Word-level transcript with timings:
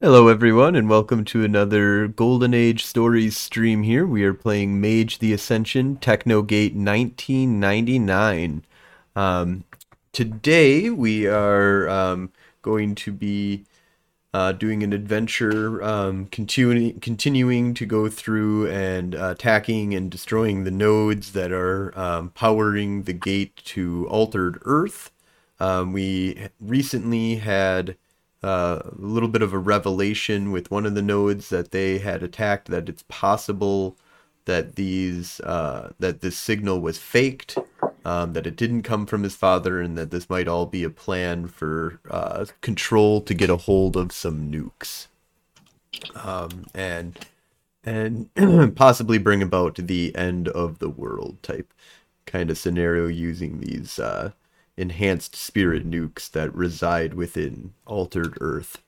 Hello, 0.00 0.28
everyone, 0.28 0.76
and 0.76 0.88
welcome 0.88 1.24
to 1.24 1.42
another 1.42 2.06
Golden 2.06 2.54
Age 2.54 2.84
Stories 2.84 3.36
stream 3.36 3.82
here. 3.82 4.06
We 4.06 4.22
are 4.22 4.32
playing 4.32 4.80
Mage 4.80 5.18
the 5.18 5.32
Ascension 5.32 5.96
Technogate 5.96 6.76
1999. 6.76 8.64
Um, 9.16 9.64
today, 10.12 10.88
we 10.88 11.26
are 11.26 11.88
um, 11.88 12.30
going 12.62 12.94
to 12.94 13.10
be 13.10 13.64
uh, 14.32 14.52
doing 14.52 14.84
an 14.84 14.92
adventure, 14.92 15.82
um, 15.82 16.26
continuing, 16.26 17.00
continuing 17.00 17.74
to 17.74 17.84
go 17.84 18.08
through 18.08 18.70
and 18.70 19.16
uh, 19.16 19.30
attacking 19.30 19.94
and 19.94 20.12
destroying 20.12 20.62
the 20.62 20.70
nodes 20.70 21.32
that 21.32 21.50
are 21.50 21.92
um, 21.98 22.30
powering 22.30 23.02
the 23.02 23.12
gate 23.12 23.56
to 23.64 24.06
Altered 24.08 24.60
Earth. 24.62 25.10
Um, 25.58 25.92
we 25.92 26.50
recently 26.60 27.38
had 27.38 27.96
a 28.42 28.90
little 28.96 29.28
bit 29.28 29.42
of 29.42 29.52
a 29.52 29.58
revelation 29.58 30.52
with 30.52 30.70
one 30.70 30.86
of 30.86 30.94
the 30.94 31.02
nodes 31.02 31.48
that 31.48 31.70
they 31.70 31.98
had 31.98 32.22
attacked 32.22 32.68
that 32.68 32.88
it's 32.88 33.04
possible 33.08 33.96
that 34.44 34.76
these 34.76 35.40
uh, 35.40 35.92
that 35.98 36.20
this 36.20 36.36
signal 36.36 36.80
was 36.80 36.98
faked, 36.98 37.58
um, 38.04 38.32
that 38.32 38.46
it 38.46 38.56
didn't 38.56 38.82
come 38.82 39.06
from 39.06 39.22
his 39.22 39.36
father, 39.36 39.80
and 39.80 39.96
that 39.98 40.10
this 40.10 40.30
might 40.30 40.48
all 40.48 40.66
be 40.66 40.82
a 40.84 40.90
plan 40.90 41.46
for 41.46 42.00
uh, 42.10 42.46
control 42.62 43.20
to 43.20 43.34
get 43.34 43.50
a 43.50 43.56
hold 43.56 43.96
of 43.96 44.10
some 44.10 44.50
nukes, 44.50 45.08
um, 46.14 46.64
and 46.74 47.26
and 47.84 48.30
possibly 48.76 49.18
bring 49.18 49.42
about 49.42 49.74
the 49.76 50.14
end 50.16 50.48
of 50.48 50.78
the 50.78 50.88
world 50.88 51.42
type 51.42 51.72
kind 52.24 52.50
of 52.50 52.58
scenario 52.58 53.06
using 53.06 53.60
these 53.60 53.98
uh, 53.98 54.32
enhanced 54.78 55.34
spirit 55.36 55.88
nukes 55.88 56.30
that 56.30 56.54
reside 56.54 57.14
within 57.14 57.74
altered 57.86 58.38
Earth. 58.40 58.78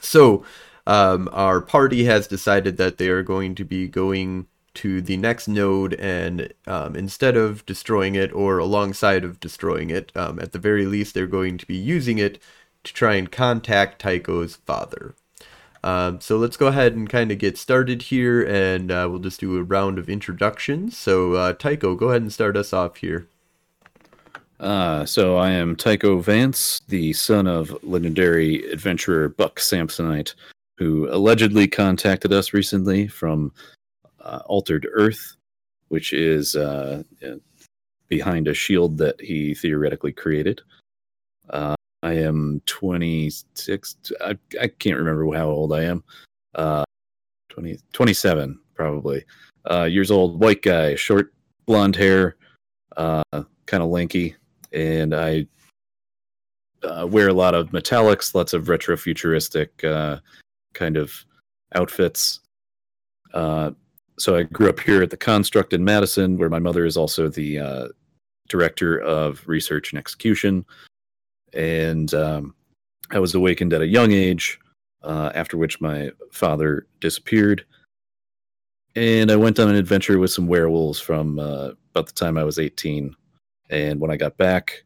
So, 0.00 0.44
um, 0.86 1.28
our 1.32 1.60
party 1.60 2.04
has 2.04 2.26
decided 2.26 2.76
that 2.76 2.98
they 2.98 3.08
are 3.08 3.22
going 3.22 3.54
to 3.54 3.64
be 3.64 3.88
going 3.88 4.46
to 4.74 5.00
the 5.00 5.16
next 5.16 5.46
node, 5.46 5.94
and 5.94 6.52
um, 6.66 6.96
instead 6.96 7.36
of 7.36 7.64
destroying 7.64 8.16
it 8.16 8.32
or 8.32 8.58
alongside 8.58 9.24
of 9.24 9.40
destroying 9.40 9.90
it, 9.90 10.10
um, 10.16 10.38
at 10.40 10.52
the 10.52 10.58
very 10.58 10.84
least, 10.84 11.14
they're 11.14 11.26
going 11.26 11.56
to 11.58 11.66
be 11.66 11.76
using 11.76 12.18
it 12.18 12.38
to 12.82 12.92
try 12.92 13.14
and 13.14 13.30
contact 13.30 14.00
Tycho's 14.00 14.56
father. 14.56 15.14
Um, 15.82 16.20
so 16.20 16.38
let's 16.38 16.56
go 16.56 16.68
ahead 16.68 16.94
and 16.94 17.08
kind 17.08 17.30
of 17.30 17.38
get 17.38 17.56
started 17.56 18.02
here, 18.02 18.42
and 18.42 18.90
uh, 18.90 19.06
we'll 19.08 19.20
just 19.20 19.40
do 19.40 19.56
a 19.56 19.62
round 19.62 19.98
of 19.98 20.08
introductions. 20.08 20.96
So, 20.98 21.34
uh, 21.34 21.52
Tycho, 21.52 21.94
go 21.94 22.08
ahead 22.08 22.22
and 22.22 22.32
start 22.32 22.56
us 22.56 22.72
off 22.72 22.96
here. 22.96 23.28
Uh, 24.60 25.04
so 25.04 25.36
I 25.36 25.50
am 25.50 25.76
Tycho 25.76 26.20
Vance, 26.20 26.80
the 26.88 27.12
son 27.12 27.46
of 27.46 27.76
legendary 27.82 28.64
adventurer 28.70 29.28
Buck 29.28 29.58
Samsonite, 29.58 30.34
who 30.78 31.08
allegedly 31.10 31.66
contacted 31.66 32.32
us 32.32 32.52
recently 32.52 33.08
from 33.08 33.52
uh, 34.20 34.40
Altered 34.46 34.86
Earth, 34.92 35.36
which 35.88 36.12
is 36.12 36.56
uh, 36.56 37.02
behind 38.08 38.48
a 38.48 38.54
shield 38.54 38.96
that 38.98 39.20
he 39.20 39.54
theoretically 39.54 40.12
created. 40.12 40.60
Uh, 41.50 41.74
I 42.02 42.12
am 42.14 42.62
26. 42.66 43.96
I, 44.20 44.36
I, 44.60 44.68
can't 44.68 44.98
remember 44.98 45.30
how 45.36 45.48
old 45.48 45.72
I 45.72 45.84
am. 45.84 46.04
Uh, 46.54 46.84
20, 47.50 47.78
27, 47.92 48.58
probably. 48.74 49.24
Uh, 49.70 49.84
years 49.84 50.10
old, 50.10 50.40
white 50.40 50.62
guy, 50.62 50.94
short 50.94 51.32
blonde 51.66 51.96
hair, 51.96 52.36
uh, 52.96 53.22
kind 53.66 53.82
of 53.82 53.88
lanky, 53.88 54.36
and 54.74 55.14
I 55.14 55.46
uh, 56.82 57.06
wear 57.06 57.28
a 57.28 57.34
lot 57.34 57.54
of 57.54 57.70
metallics, 57.70 58.34
lots 58.34 58.52
of 58.52 58.68
retro 58.68 58.96
futuristic 58.96 59.82
uh, 59.84 60.18
kind 60.74 60.96
of 60.96 61.24
outfits. 61.74 62.40
Uh, 63.32 63.70
so 64.18 64.36
I 64.36 64.42
grew 64.44 64.68
up 64.68 64.80
here 64.80 65.02
at 65.02 65.10
the 65.10 65.16
Construct 65.16 65.72
in 65.72 65.84
Madison, 65.84 66.36
where 66.36 66.50
my 66.50 66.58
mother 66.58 66.84
is 66.84 66.96
also 66.96 67.28
the 67.28 67.58
uh, 67.58 67.88
director 68.48 68.98
of 68.98 69.46
research 69.46 69.92
and 69.92 69.98
execution. 69.98 70.64
And 71.52 72.12
um, 72.14 72.54
I 73.10 73.18
was 73.18 73.34
awakened 73.34 73.72
at 73.72 73.80
a 73.80 73.86
young 73.86 74.12
age, 74.12 74.60
uh, 75.02 75.30
after 75.34 75.56
which 75.56 75.80
my 75.80 76.10
father 76.30 76.86
disappeared. 77.00 77.64
And 78.96 79.30
I 79.30 79.36
went 79.36 79.58
on 79.58 79.68
an 79.68 79.74
adventure 79.74 80.18
with 80.18 80.30
some 80.30 80.46
werewolves 80.46 81.00
from 81.00 81.38
uh, 81.38 81.70
about 81.90 82.06
the 82.06 82.12
time 82.12 82.38
I 82.38 82.44
was 82.44 82.58
18 82.58 83.16
and 83.70 84.00
when 84.00 84.10
I 84.10 84.16
got 84.16 84.36
back 84.36 84.84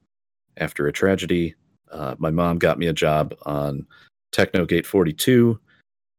after 0.56 0.86
a 0.86 0.92
tragedy, 0.92 1.54
uh, 1.90 2.14
my 2.18 2.30
mom 2.30 2.58
got 2.58 2.78
me 2.78 2.86
a 2.86 2.92
job 2.92 3.34
on 3.42 3.86
Technogate 4.32 4.86
42, 4.86 5.58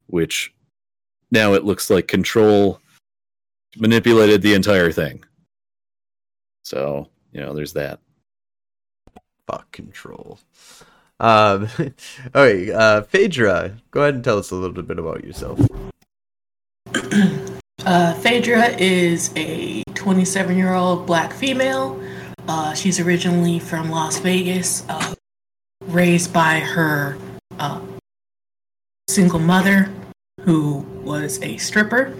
which 0.08 0.53
now 1.31 1.53
it 1.53 1.64
looks 1.64 1.90
like 1.90 2.08
Control 2.08 2.81
manipulated 3.78 4.42
the 4.42 4.53
entire 4.53 4.92
thing. 4.92 5.24
So, 6.64 7.08
you 7.31 7.42
know, 7.42 7.53
there's 7.53 7.74
that. 7.74 8.00
Fuck 9.48 9.72
Control. 9.72 10.40
Um, 11.19 11.68
okay, 12.36 12.72
uh, 12.72 13.03
Phaedra, 13.03 13.78
go 13.92 14.02
ahead 14.02 14.16
and 14.16 14.24
tell 14.24 14.38
us 14.38 14.52
a 14.52 14.56
little 14.56 14.81
bit 14.84 15.00
about 15.00 15.24
yourself. 15.24 15.59
Uh, 17.86 18.14
Phaedra 18.16 18.75
is 18.78 19.31
a 19.38 19.81
27 19.96 20.58
year 20.58 20.74
old 20.74 21.08
black 21.08 21.31
female 21.31 22.00
uh, 22.50 22.74
she's 22.74 23.00
originally 23.00 23.60
from 23.60 23.92
Las 23.92 24.18
Vegas, 24.20 24.84
uh, 24.90 25.14
raised 25.86 26.34
by 26.34 26.60
her 26.60 27.16
uh, 27.60 27.80
single 29.08 29.40
mother, 29.40 29.94
who 30.42 30.80
was 31.04 31.40
a 31.44 31.58
stripper. 31.58 32.12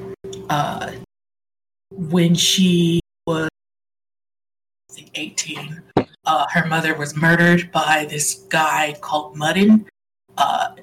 Uh, 0.52 0.92
when 1.92 2.36
she 2.36 3.00
was 3.26 3.50
18, 5.16 5.82
uh, 6.26 6.46
her 6.52 6.68
mother 6.68 6.94
was 6.94 7.16
murdered 7.16 7.72
by 7.72 8.06
this 8.08 8.36
guy 8.50 8.96
called 9.02 9.36
Muddin, 9.36 9.88
uh, 10.38 10.76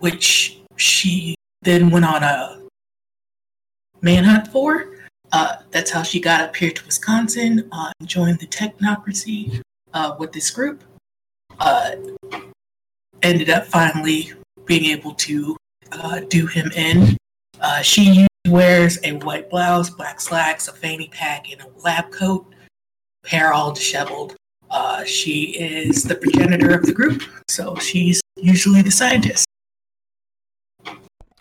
which 0.00 0.58
she 0.74 1.36
then 1.62 1.90
went 1.90 2.04
on 2.04 2.24
a 2.24 2.60
manhunt 4.02 4.48
for. 4.48 4.93
Uh, 5.36 5.56
that's 5.72 5.90
how 5.90 6.00
she 6.00 6.20
got 6.20 6.40
up 6.42 6.54
here 6.54 6.70
to 6.70 6.86
Wisconsin, 6.86 7.68
uh, 7.72 7.90
joined 8.04 8.38
the 8.38 8.46
technocracy 8.46 9.60
uh, 9.92 10.14
with 10.16 10.30
this 10.30 10.48
group. 10.48 10.84
Uh, 11.58 11.96
ended 13.20 13.50
up 13.50 13.66
finally 13.66 14.32
being 14.64 14.84
able 14.84 15.12
to 15.14 15.56
uh, 15.90 16.20
do 16.28 16.46
him 16.46 16.70
in. 16.76 17.16
Uh, 17.60 17.80
she 17.82 18.28
wears 18.46 18.96
a 19.02 19.14
white 19.18 19.50
blouse, 19.50 19.90
black 19.90 20.20
slacks, 20.20 20.68
a 20.68 20.72
fanny 20.72 21.08
pack, 21.08 21.50
and 21.50 21.60
a 21.62 21.66
lab 21.80 22.12
coat, 22.12 22.46
hair 23.26 23.52
all 23.52 23.72
disheveled. 23.72 24.36
she 25.04 25.56
is 25.58 26.04
the 26.04 26.14
progenitor 26.14 26.72
of 26.72 26.86
the 26.86 26.92
group, 26.92 27.24
so 27.50 27.74
she's 27.78 28.20
usually 28.36 28.82
the 28.82 28.90
scientist. 28.92 29.46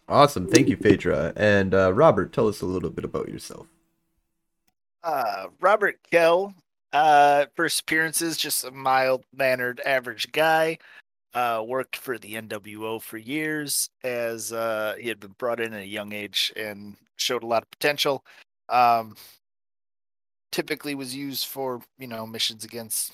Awesome. 0.09 0.48
Thank 0.48 0.68
you, 0.68 0.78
Phaedra. 0.78 1.34
And 1.36 1.74
Robert, 1.74 2.34
tell 2.34 2.48
us 2.48 2.62
a 2.62 2.66
little 2.66 2.90
bit 2.90 3.06
about 3.06 3.30
yourself. 3.30 3.68
Uh, 5.03 5.47
Robert 5.59 5.97
Kell, 6.09 6.53
uh, 6.94 7.46
first 7.56 7.81
appearances, 7.81 8.38
just 8.38 8.64
a 8.64 8.72
mild 8.72 9.25
mannered 9.34 9.81
average 9.86 10.31
guy. 10.31 10.78
Uh, 11.34 11.64
worked 11.66 11.96
for 11.96 12.19
the 12.19 12.36
NWO 12.36 13.02
for 13.02 13.18
years 13.18 13.90
as 14.03 14.53
uh, 14.53 14.94
he 15.00 15.08
had 15.08 15.19
been 15.19 15.34
brought 15.40 15.59
in 15.59 15.74
at 15.74 15.81
a 15.81 15.88
young 15.88 16.14
age 16.14 16.53
and 16.56 16.96
showed 17.16 17.41
a 17.41 17.47
lot 17.47 17.64
of 17.64 17.72
potential. 17.72 18.24
Um, 18.69 19.16
typically 20.52 20.94
was 20.94 21.16
used 21.16 21.47
for, 21.47 21.81
you 21.97 22.06
know, 22.06 22.28
missions 22.28 22.64
against 22.64 23.12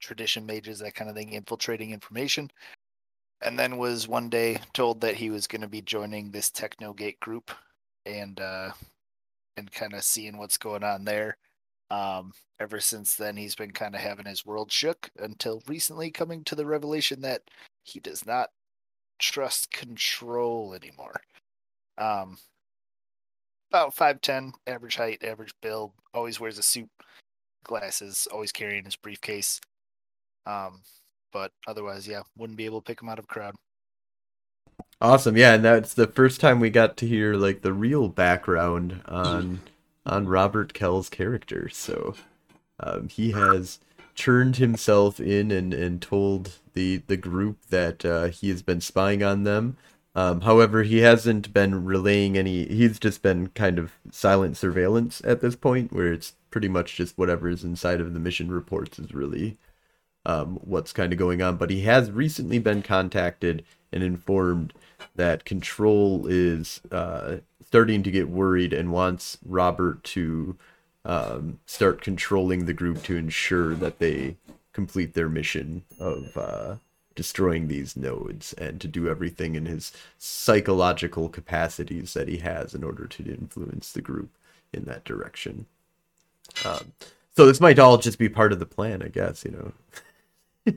tradition 0.00 0.44
mages, 0.44 0.80
that 0.80 0.96
kind 0.96 1.08
of 1.08 1.14
thing, 1.14 1.30
infiltrating 1.30 1.92
information. 1.92 2.50
And 3.42 3.56
then 3.56 3.78
was 3.78 4.08
one 4.08 4.28
day 4.28 4.58
told 4.74 5.00
that 5.02 5.14
he 5.14 5.30
was 5.30 5.46
going 5.46 5.60
to 5.60 5.68
be 5.68 5.82
joining 5.82 6.32
this 6.32 6.50
Technogate 6.50 7.20
group 7.20 7.52
and 8.04 8.40
uh, 8.40 8.72
and 9.56 9.70
kind 9.72 9.94
of 9.94 10.04
seeing 10.04 10.38
what's 10.38 10.58
going 10.58 10.84
on 10.84 11.04
there. 11.04 11.36
Um, 11.90 12.32
ever 12.60 12.80
since 12.80 13.14
then, 13.14 13.36
he's 13.36 13.54
been 13.54 13.70
kind 13.70 13.94
of 13.94 14.00
having 14.00 14.26
his 14.26 14.44
world 14.44 14.72
shook 14.72 15.10
until 15.18 15.62
recently 15.66 16.10
coming 16.10 16.44
to 16.44 16.54
the 16.54 16.66
revelation 16.66 17.20
that 17.22 17.42
he 17.84 18.00
does 18.00 18.26
not 18.26 18.50
trust 19.18 19.70
control 19.70 20.74
anymore. 20.74 21.20
Um, 21.98 22.38
about 23.70 23.94
5'10, 23.94 24.52
average 24.66 24.96
height, 24.96 25.24
average 25.24 25.54
build, 25.62 25.92
always 26.14 26.40
wears 26.40 26.58
a 26.58 26.62
suit, 26.62 26.88
glasses, 27.64 28.28
always 28.32 28.52
carrying 28.52 28.84
his 28.84 28.96
briefcase. 28.96 29.60
Um, 30.46 30.82
but 31.32 31.52
otherwise, 31.66 32.06
yeah, 32.06 32.22
wouldn't 32.36 32.56
be 32.56 32.64
able 32.64 32.80
to 32.80 32.84
pick 32.84 33.02
him 33.02 33.08
out 33.08 33.18
of 33.18 33.24
a 33.24 33.28
crowd. 33.28 33.54
Awesome, 35.00 35.36
yeah, 35.36 35.54
and 35.54 35.64
that's 35.64 35.92
the 35.92 36.06
first 36.06 36.40
time 36.40 36.58
we 36.58 36.70
got 36.70 36.96
to 36.98 37.06
hear 37.06 37.34
like 37.34 37.60
the 37.60 37.72
real 37.72 38.08
background 38.08 39.02
on 39.06 39.60
on 40.06 40.26
Robert 40.26 40.72
Kell's 40.72 41.10
character. 41.10 41.68
So 41.68 42.14
um, 42.80 43.08
he 43.08 43.32
has 43.32 43.78
turned 44.14 44.56
himself 44.56 45.20
in 45.20 45.50
and, 45.50 45.74
and 45.74 46.00
told 46.00 46.52
the 46.72 47.02
the 47.08 47.16
group 47.18 47.58
that 47.68 48.04
uh, 48.06 48.26
he 48.28 48.48
has 48.48 48.62
been 48.62 48.80
spying 48.80 49.22
on 49.22 49.44
them. 49.44 49.76
Um, 50.14 50.40
however, 50.40 50.82
he 50.82 50.98
hasn't 51.00 51.52
been 51.52 51.84
relaying 51.84 52.38
any. 52.38 52.64
He's 52.66 52.98
just 52.98 53.20
been 53.20 53.48
kind 53.48 53.78
of 53.78 53.92
silent 54.10 54.56
surveillance 54.56 55.20
at 55.24 55.42
this 55.42 55.56
point, 55.56 55.92
where 55.92 56.10
it's 56.10 56.34
pretty 56.50 56.68
much 56.68 56.96
just 56.96 57.18
whatever 57.18 57.50
is 57.50 57.64
inside 57.64 58.00
of 58.00 58.14
the 58.14 58.20
mission 58.20 58.50
reports 58.50 58.98
is 58.98 59.12
really 59.12 59.58
um, 60.24 60.58
what's 60.64 60.94
kind 60.94 61.12
of 61.12 61.18
going 61.18 61.42
on. 61.42 61.58
But 61.58 61.68
he 61.68 61.82
has 61.82 62.10
recently 62.10 62.58
been 62.58 62.82
contacted 62.82 63.62
and 63.92 64.02
informed 64.02 64.72
that 65.14 65.44
Control 65.44 66.26
is 66.26 66.80
uh, 66.90 67.36
starting 67.66 68.02
to 68.02 68.10
get 68.10 68.28
worried 68.28 68.72
and 68.72 68.92
wants 68.92 69.38
Robert 69.44 70.02
to 70.04 70.56
um, 71.04 71.58
start 71.66 72.02
controlling 72.02 72.66
the 72.66 72.72
group 72.72 73.02
to 73.04 73.16
ensure 73.16 73.74
that 73.74 73.98
they 73.98 74.36
complete 74.72 75.14
their 75.14 75.28
mission 75.28 75.84
of 75.98 76.36
uh, 76.36 76.76
destroying 77.14 77.68
these 77.68 77.96
nodes 77.96 78.52
and 78.54 78.80
to 78.80 78.88
do 78.88 79.08
everything 79.08 79.54
in 79.54 79.66
his 79.66 79.92
psychological 80.18 81.28
capacities 81.28 82.12
that 82.12 82.28
he 82.28 82.38
has 82.38 82.74
in 82.74 82.84
order 82.84 83.06
to 83.06 83.24
influence 83.24 83.92
the 83.92 84.02
group 84.02 84.30
in 84.72 84.84
that 84.84 85.04
direction. 85.04 85.66
Um, 86.64 86.92
so 87.34 87.46
this 87.46 87.60
might 87.60 87.78
all 87.78 87.98
just 87.98 88.18
be 88.18 88.28
part 88.28 88.52
of 88.52 88.58
the 88.58 88.66
plan, 88.66 89.02
I 89.02 89.08
guess, 89.08 89.44
you 89.44 89.72
know. 90.66 90.72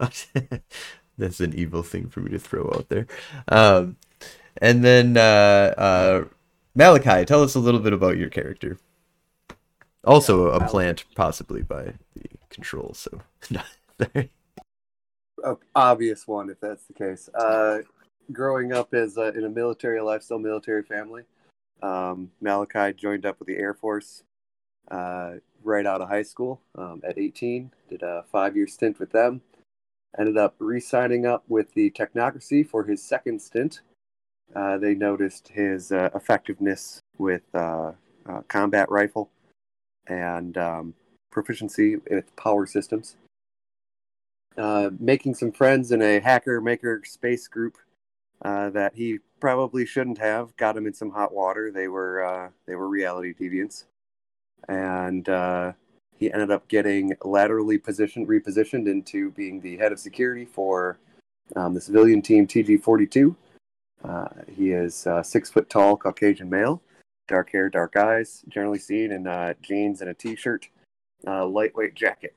That's 1.18 1.40
an 1.40 1.54
evil 1.54 1.82
thing 1.82 2.08
for 2.08 2.20
me 2.20 2.30
to 2.30 2.38
throw 2.38 2.64
out 2.74 2.88
there. 2.88 3.06
Um, 3.48 3.96
and 4.58 4.84
then 4.84 5.16
uh, 5.16 5.74
uh, 5.76 6.24
Malachi, 6.74 7.24
tell 7.24 7.42
us 7.42 7.54
a 7.54 7.60
little 7.60 7.80
bit 7.80 7.92
about 7.92 8.16
your 8.16 8.30
character. 8.30 8.78
Also, 10.04 10.50
a 10.50 10.66
plant, 10.66 11.04
possibly 11.14 11.62
by 11.62 11.94
the 12.14 12.28
control. 12.50 12.94
So, 12.94 13.20
obvious 15.74 16.26
one 16.26 16.50
if 16.50 16.60
that's 16.60 16.84
the 16.84 16.92
case. 16.92 17.28
Uh, 17.34 17.78
growing 18.32 18.72
up 18.72 18.92
as 18.92 19.16
a, 19.16 19.28
in 19.36 19.44
a 19.44 19.48
military 19.48 20.00
lifestyle, 20.00 20.38
military 20.38 20.82
family, 20.82 21.22
um, 21.82 22.30
Malachi 22.40 22.92
joined 22.92 23.24
up 23.24 23.38
with 23.38 23.48
the 23.48 23.56
Air 23.56 23.74
Force 23.74 24.22
uh, 24.90 25.34
right 25.62 25.86
out 25.86 26.00
of 26.00 26.08
high 26.08 26.22
school 26.22 26.60
um, 26.76 27.00
at 27.04 27.18
18. 27.18 27.70
Did 27.88 28.02
a 28.02 28.24
five-year 28.30 28.66
stint 28.66 28.98
with 28.98 29.12
them. 29.12 29.40
Ended 30.18 30.36
up 30.36 30.54
re-signing 30.58 31.26
up 31.26 31.44
with 31.48 31.74
the 31.74 31.90
Technocracy 31.90 32.66
for 32.66 32.84
his 32.84 33.02
second 33.02 33.40
stint. 33.42 33.80
Uh, 34.54 34.78
they 34.78 34.94
noticed 34.94 35.48
his 35.48 35.90
uh, 35.90 36.10
effectiveness 36.14 37.00
with 37.18 37.42
uh, 37.54 37.92
uh, 38.28 38.42
combat 38.46 38.88
rifle 38.90 39.30
and 40.06 40.56
um, 40.56 40.94
proficiency 41.32 41.96
in 42.06 42.22
power 42.36 42.66
systems. 42.66 43.16
Uh, 44.56 44.90
making 45.00 45.34
some 45.34 45.50
friends 45.50 45.90
in 45.90 46.00
a 46.00 46.20
hacker 46.20 46.60
maker 46.60 47.02
space 47.04 47.48
group 47.48 47.76
uh, 48.42 48.70
that 48.70 48.94
he 48.94 49.18
probably 49.40 49.84
shouldn't 49.84 50.18
have. 50.18 50.56
Got 50.56 50.76
him 50.76 50.86
in 50.86 50.94
some 50.94 51.10
hot 51.10 51.34
water. 51.34 51.72
They 51.72 51.88
were 51.88 52.52
they 52.66 52.76
were 52.76 52.88
reality 52.88 53.34
deviants, 53.34 53.84
and 54.68 55.28
he 56.18 56.32
ended 56.32 56.50
up 56.50 56.66
getting 56.68 57.16
laterally 57.24 57.78
positioned, 57.78 58.28
repositioned 58.28 58.88
into 58.88 59.30
being 59.32 59.60
the 59.60 59.76
head 59.76 59.92
of 59.92 59.98
security 59.98 60.44
for 60.44 60.98
um, 61.56 61.74
the 61.74 61.80
civilian 61.80 62.22
team 62.22 62.46
TG42. 62.46 63.34
Uh, 64.04 64.28
he 64.54 64.72
is 64.72 65.06
six 65.22 65.50
foot 65.50 65.68
tall, 65.70 65.96
Caucasian 65.96 66.48
male 66.48 66.82
dark 67.26 67.50
hair, 67.50 67.68
dark 67.68 67.96
eyes, 67.96 68.44
generally 68.48 68.78
seen 68.78 69.12
in 69.12 69.26
uh, 69.26 69.54
jeans 69.62 70.00
and 70.00 70.10
a 70.10 70.14
t-shirt, 70.14 70.68
uh, 71.26 71.46
lightweight 71.46 71.94
jacket. 71.94 72.34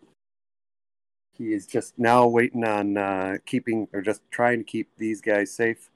He 1.33 1.53
is 1.53 1.67
just 1.67 1.99
now 1.99 2.27
waiting 2.27 2.63
on 2.63 2.97
uh, 2.97 3.37
keeping 3.45 3.87
or 3.93 4.01
just 4.01 4.21
trying 4.31 4.59
to 4.59 4.63
keep 4.63 4.89
these 4.97 5.21
guys 5.21 5.51
safe 5.51 5.89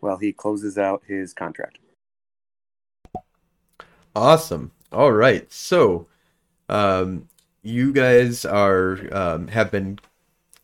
while 0.00 0.16
he 0.16 0.32
closes 0.32 0.78
out 0.78 1.02
his 1.06 1.32
contract. 1.32 1.78
Awesome. 4.16 4.72
All 4.90 5.12
right. 5.12 5.50
So, 5.52 6.08
um, 6.70 7.28
you 7.62 7.92
guys 7.92 8.44
are 8.44 8.98
um, 9.12 9.48
have 9.48 9.70
been 9.70 9.98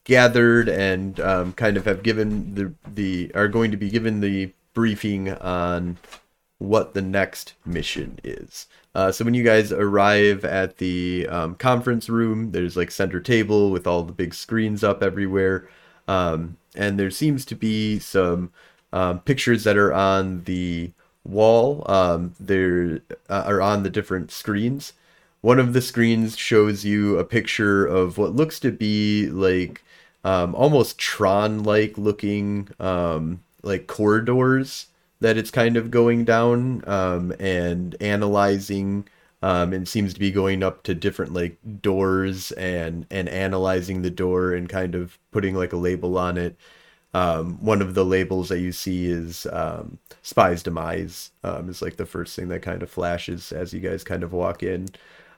gathered 0.04 0.68
and 0.68 1.18
um, 1.20 1.52
kind 1.52 1.76
of 1.76 1.84
have 1.84 2.02
given 2.02 2.54
the 2.54 2.72
the 2.88 3.30
are 3.34 3.48
going 3.48 3.70
to 3.72 3.76
be 3.76 3.90
given 3.90 4.20
the 4.20 4.52
briefing 4.72 5.32
on 5.32 5.98
what 6.58 6.94
the 6.94 7.02
next 7.02 7.54
mission 7.66 8.18
is. 8.24 8.66
Uh, 8.94 9.12
so 9.12 9.24
when 9.24 9.34
you 9.34 9.44
guys 9.44 9.72
arrive 9.72 10.42
at 10.44 10.78
the 10.78 11.26
um, 11.28 11.54
conference 11.56 12.08
room, 12.08 12.52
there's 12.52 12.76
like 12.78 12.90
center 12.90 13.20
table 13.20 13.70
with 13.70 13.86
all 13.86 14.02
the 14.02 14.12
big 14.12 14.32
screens 14.32 14.82
up 14.82 15.02
everywhere, 15.02 15.68
um, 16.08 16.56
and 16.74 16.98
there 16.98 17.10
seems 17.10 17.44
to 17.44 17.54
be 17.54 17.98
some 17.98 18.52
um, 18.92 19.20
pictures 19.20 19.64
that 19.64 19.76
are 19.76 19.92
on 19.92 20.44
the 20.44 20.92
wall. 21.24 21.82
Um, 21.90 22.34
there 22.40 23.00
uh, 23.28 23.42
are 23.46 23.60
on 23.60 23.82
the 23.82 23.90
different 23.90 24.30
screens. 24.30 24.94
One 25.46 25.60
of 25.60 25.74
the 25.74 25.80
screens 25.80 26.36
shows 26.36 26.84
you 26.84 27.20
a 27.20 27.24
picture 27.24 27.86
of 27.86 28.18
what 28.18 28.34
looks 28.34 28.58
to 28.58 28.72
be 28.72 29.28
like 29.28 29.84
um, 30.24 30.56
almost 30.56 30.98
Tron-like 30.98 31.96
looking 31.96 32.68
um, 32.80 33.44
like 33.62 33.86
corridors 33.86 34.88
that 35.20 35.36
it's 35.36 35.52
kind 35.52 35.76
of 35.76 35.92
going 35.92 36.24
down 36.24 36.82
um, 36.88 37.32
and 37.38 37.94
analyzing 38.00 39.06
um, 39.40 39.72
and 39.72 39.86
seems 39.86 40.12
to 40.14 40.18
be 40.18 40.32
going 40.32 40.64
up 40.64 40.82
to 40.82 40.96
different 40.96 41.32
like 41.32 41.56
doors 41.80 42.50
and 42.50 43.06
and 43.08 43.28
analyzing 43.28 44.02
the 44.02 44.10
door 44.10 44.52
and 44.52 44.68
kind 44.68 44.96
of 44.96 45.16
putting 45.30 45.54
like 45.54 45.72
a 45.72 45.76
label 45.76 46.18
on 46.18 46.38
it. 46.38 46.56
Um, 47.14 47.64
one 47.64 47.80
of 47.82 47.94
the 47.94 48.04
labels 48.04 48.48
that 48.48 48.58
you 48.58 48.72
see 48.72 49.06
is 49.06 49.46
um, 49.52 49.98
spy's 50.22 50.64
demise 50.64 51.30
um, 51.44 51.68
is 51.68 51.82
like 51.82 51.98
the 51.98 52.04
first 52.04 52.34
thing 52.34 52.48
that 52.48 52.62
kind 52.62 52.82
of 52.82 52.90
flashes 52.90 53.52
as 53.52 53.72
you 53.72 53.78
guys 53.78 54.02
kind 54.02 54.24
of 54.24 54.32
walk 54.32 54.64
in 54.64 54.88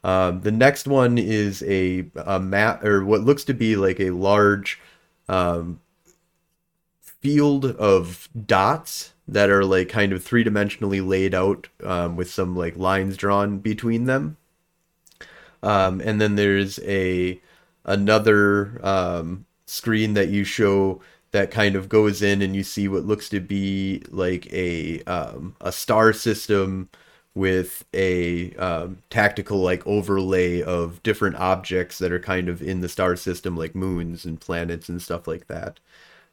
um, 0.04 0.40
the 0.42 0.52
next 0.52 0.86
one 0.86 1.18
is 1.18 1.62
a, 1.64 2.06
a 2.16 2.38
map 2.38 2.84
or 2.84 3.04
what 3.04 3.22
looks 3.22 3.44
to 3.44 3.54
be 3.54 3.76
like 3.76 4.00
a 4.00 4.10
large 4.10 4.80
um, 5.28 5.80
field 7.00 7.64
of 7.66 8.28
dots 8.46 9.12
that 9.26 9.50
are 9.50 9.64
like 9.64 9.88
kind 9.88 10.12
of 10.12 10.22
three 10.22 10.44
dimensionally 10.44 11.06
laid 11.06 11.34
out 11.34 11.68
um, 11.84 12.16
with 12.16 12.30
some 12.30 12.56
like 12.56 12.76
lines 12.76 13.16
drawn 13.16 13.58
between 13.58 14.04
them. 14.04 14.36
Um, 15.62 16.00
and 16.00 16.20
then 16.20 16.36
there's 16.36 16.78
a 16.80 17.40
another 17.84 18.80
um, 18.86 19.46
screen 19.66 20.14
that 20.14 20.28
you 20.28 20.44
show 20.44 21.00
that 21.32 21.50
kind 21.50 21.74
of 21.74 21.88
goes 21.88 22.22
in 22.22 22.40
and 22.40 22.55
you 22.56 22.62
see 22.62 22.88
what 22.88 23.05
looks 23.05 23.28
to 23.28 23.40
be 23.40 24.02
like 24.08 24.50
a 24.52 25.02
um, 25.05 25.56
a 25.60 25.72
star 25.72 26.12
system 26.12 26.88
with 27.38 27.84
a 27.94 28.52
um, 28.56 28.98
tactical 29.10 29.58
like 29.58 29.86
overlay 29.86 30.62
of 30.62 31.02
different 31.02 31.36
objects 31.36 31.98
that 31.98 32.12
are 32.12 32.20
kind 32.20 32.48
of 32.48 32.60
in 32.60 32.80
the 32.80 32.88
star 32.88 33.16
system 33.16 33.56
like 33.56 33.74
moons 33.74 34.24
and 34.24 34.40
planets 34.40 34.88
and 34.88 35.00
stuff 35.00 35.26
like 35.26 35.46
that 35.46 35.80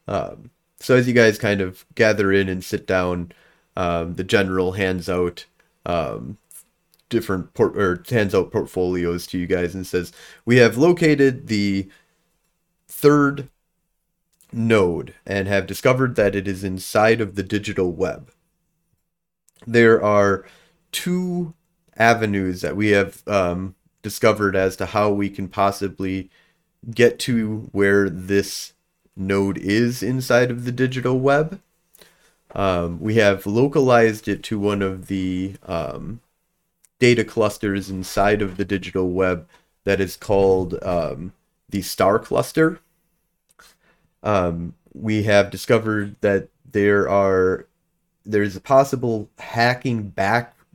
um, 0.07 0.51
so 0.79 0.95
as 0.95 1.07
you 1.07 1.13
guys 1.13 1.37
kind 1.37 1.61
of 1.61 1.85
gather 1.95 2.31
in 2.31 2.49
and 2.49 2.63
sit 2.63 2.85
down, 2.85 3.31
um, 3.75 4.15
the 4.15 4.23
general 4.23 4.73
hands 4.73 5.09
out 5.09 5.45
um, 5.85 6.37
different 7.09 7.53
port 7.53 7.77
or 7.77 8.03
hands 8.09 8.35
out 8.35 8.51
portfolios 8.51 9.27
to 9.27 9.37
you 9.37 9.47
guys 9.47 9.75
and 9.75 9.85
says, 9.87 10.11
"We 10.45 10.57
have 10.57 10.77
located 10.77 11.47
the 11.47 11.89
third 12.87 13.49
node 14.51 15.13
and 15.25 15.47
have 15.47 15.67
discovered 15.67 16.15
that 16.15 16.35
it 16.35 16.47
is 16.47 16.63
inside 16.63 17.21
of 17.21 17.35
the 17.35 17.43
digital 17.43 17.91
web. 17.91 18.31
There 19.67 20.03
are 20.03 20.45
two 20.95 21.53
avenues 21.97 22.61
that 22.61 22.77
we 22.77 22.91
have 22.91 23.21
um, 23.27 23.75
discovered 24.01 24.55
as 24.55 24.77
to 24.77 24.85
how 24.85 25.11
we 25.11 25.29
can 25.29 25.49
possibly 25.49 26.29
get 26.89 27.19
to 27.19 27.67
where 27.73 28.09
this 28.09 28.71
node 29.17 29.57
is 29.57 30.01
inside 30.01 30.49
of 30.49 30.63
the 30.63 30.71
digital 30.71 31.19
web. 31.19 31.59
Um, 32.53 33.01
we 33.01 33.15
have 33.15 33.45
localized 33.45 34.29
it 34.29 34.41
to 34.43 34.57
one 34.57 34.81
of 34.81 35.07
the 35.07 35.55
um, 35.63 36.21
data 36.99 37.25
clusters 37.25 37.89
inside 37.89 38.41
of 38.41 38.55
the 38.55 38.63
digital 38.63 39.09
web 39.09 39.49
that 39.83 39.99
is 39.99 40.15
called 40.15 40.81
um, 40.81 41.33
the 41.69 41.81
star 41.81 42.19
cluster. 42.19 42.79
Um, 44.23 44.75
we 44.93 45.23
have 45.23 45.51
discovered 45.51 46.15
that 46.21 46.47
there 46.71 47.09
are 47.09 47.67
there's 48.25 48.55
a 48.55 48.61
possible 48.61 49.29
hacking 49.37 50.09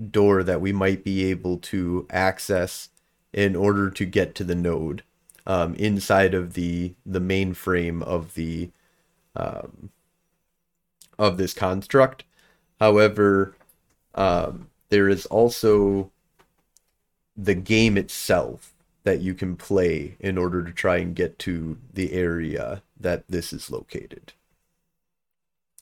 backdoor 0.00 0.42
that 0.42 0.60
we 0.60 0.72
might 0.72 1.04
be 1.04 1.24
able 1.26 1.58
to 1.58 2.06
access 2.10 2.88
in 3.32 3.54
order 3.54 3.90
to 3.90 4.04
get 4.04 4.34
to 4.34 4.44
the 4.44 4.54
node 4.54 5.02
um, 5.46 5.74
inside 5.74 6.34
of 6.34 6.54
the 6.54 6.94
the 7.06 7.20
mainframe 7.20 8.02
of 8.02 8.34
the 8.34 8.70
um, 9.36 9.90
of 11.18 11.36
this 11.36 11.54
construct. 11.54 12.24
However, 12.80 13.54
um, 14.14 14.68
there 14.88 15.08
is 15.08 15.26
also 15.26 16.10
the 17.36 17.54
game 17.54 17.96
itself 17.96 18.72
that 19.04 19.20
you 19.20 19.34
can 19.34 19.56
play 19.56 20.16
in 20.20 20.36
order 20.36 20.62
to 20.62 20.72
try 20.72 20.98
and 20.98 21.14
get 21.14 21.38
to 21.38 21.78
the 21.92 22.12
area 22.12 22.82
that 22.98 23.24
this 23.28 23.52
is 23.52 23.70
located. 23.70 24.32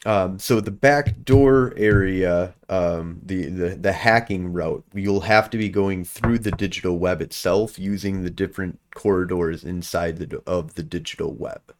Um, 0.07 0.39
so 0.39 0.61
the 0.61 0.71
back 0.71 1.25
door 1.25 1.75
area, 1.77 2.55
um, 2.69 3.21
the, 3.25 3.47
the 3.47 3.69
the 3.71 3.93
hacking 3.93 4.53
route, 4.53 4.85
you'll 4.95 5.23
have 5.23 5.51
to 5.51 5.59
be 5.59 5.69
going 5.69 6.05
through 6.05 6.39
the 6.39 6.53
digital 6.53 6.99
web 6.99 7.21
itself 7.21 7.79
using 7.79 8.23
the 8.23 8.31
different 8.31 8.79
corridors 8.95 9.65
inside 9.65 10.19
the 10.19 10.41
of 10.47 10.75
the 10.75 10.85
digital 10.85 11.35
web. 11.35 11.75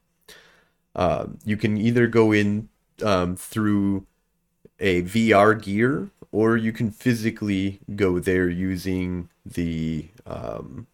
Um, 0.97 1.39
you 1.45 1.57
can 1.57 1.77
either 1.77 2.09
go 2.09 2.33
in 2.33 2.69
um, 3.05 3.37
through 3.37 4.07
a 4.81 5.03
VR 5.03 5.61
gear, 5.61 6.11
or 6.33 6.57
you 6.57 6.73
can 6.73 6.91
physically 6.91 7.81
go 7.95 8.19
there 8.19 8.49
using 8.49 9.29
the 9.47 10.09
um, 10.27 10.89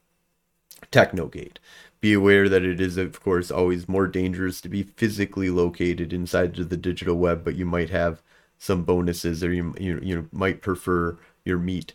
Technogate. 0.91 1.59
Be 2.05 2.13
aware 2.13 2.51
that 2.51 2.65
it 2.65 2.83
is, 2.83 2.99
of 2.99 3.23
course, 3.23 3.51
always 3.51 3.89
more 3.89 4.07
dangerous 4.07 4.61
to 4.61 4.69
be 4.69 4.83
physically 4.83 5.49
located 5.49 6.13
inside 6.13 6.59
of 6.59 6.69
the 6.69 6.77
digital 6.77 7.17
web, 7.17 7.43
but 7.43 7.55
you 7.55 7.65
might 7.65 7.89
have 7.89 8.21
some 8.59 8.83
bonuses, 8.83 9.43
or 9.43 9.51
you 9.51 9.75
you, 9.81 9.99
you 10.03 10.29
might 10.31 10.61
prefer 10.61 11.17
your 11.47 11.57
meat 11.57 11.95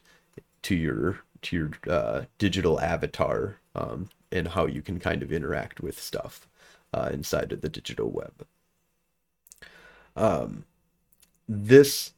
to 0.64 0.74
your 0.74 1.20
to 1.44 1.56
your 1.56 1.72
uh, 1.88 2.24
digital 2.40 2.82
avatar 2.82 3.58
um, 3.76 4.10
and 4.32 4.48
how 4.48 4.66
you 4.66 4.82
can 4.82 5.00
kind 5.00 5.22
of 5.22 5.32
interact 5.32 5.80
with 5.80 6.02
stuff 6.02 6.48
uh, 6.92 7.12
inside 7.14 7.52
of 7.52 7.62
the 7.62 7.70
digital 7.70 8.10
web. 8.10 8.48
Um, 10.16 10.66
this 11.48 12.14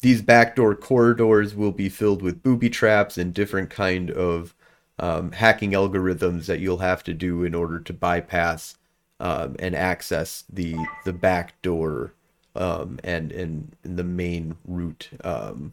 these 0.00 0.22
backdoor 0.22 0.74
corridors 0.74 1.54
will 1.54 1.70
be 1.70 1.88
filled 1.88 2.20
with 2.20 2.42
booby 2.42 2.68
traps 2.68 3.16
and 3.16 3.32
different 3.32 3.70
kind 3.70 4.10
of 4.10 4.56
um, 4.98 5.32
hacking 5.32 5.72
algorithms 5.72 6.46
that 6.46 6.60
you'll 6.60 6.78
have 6.78 7.04
to 7.04 7.14
do 7.14 7.44
in 7.44 7.54
order 7.54 7.78
to 7.80 7.92
bypass 7.92 8.76
um, 9.20 9.56
and 9.58 9.74
access 9.74 10.44
the 10.48 10.76
the 11.04 11.12
back 11.12 11.60
door 11.62 12.12
um, 12.56 12.98
and 13.04 13.32
and 13.32 13.76
the 13.82 14.04
main 14.04 14.56
root 14.66 15.10
um, 15.24 15.72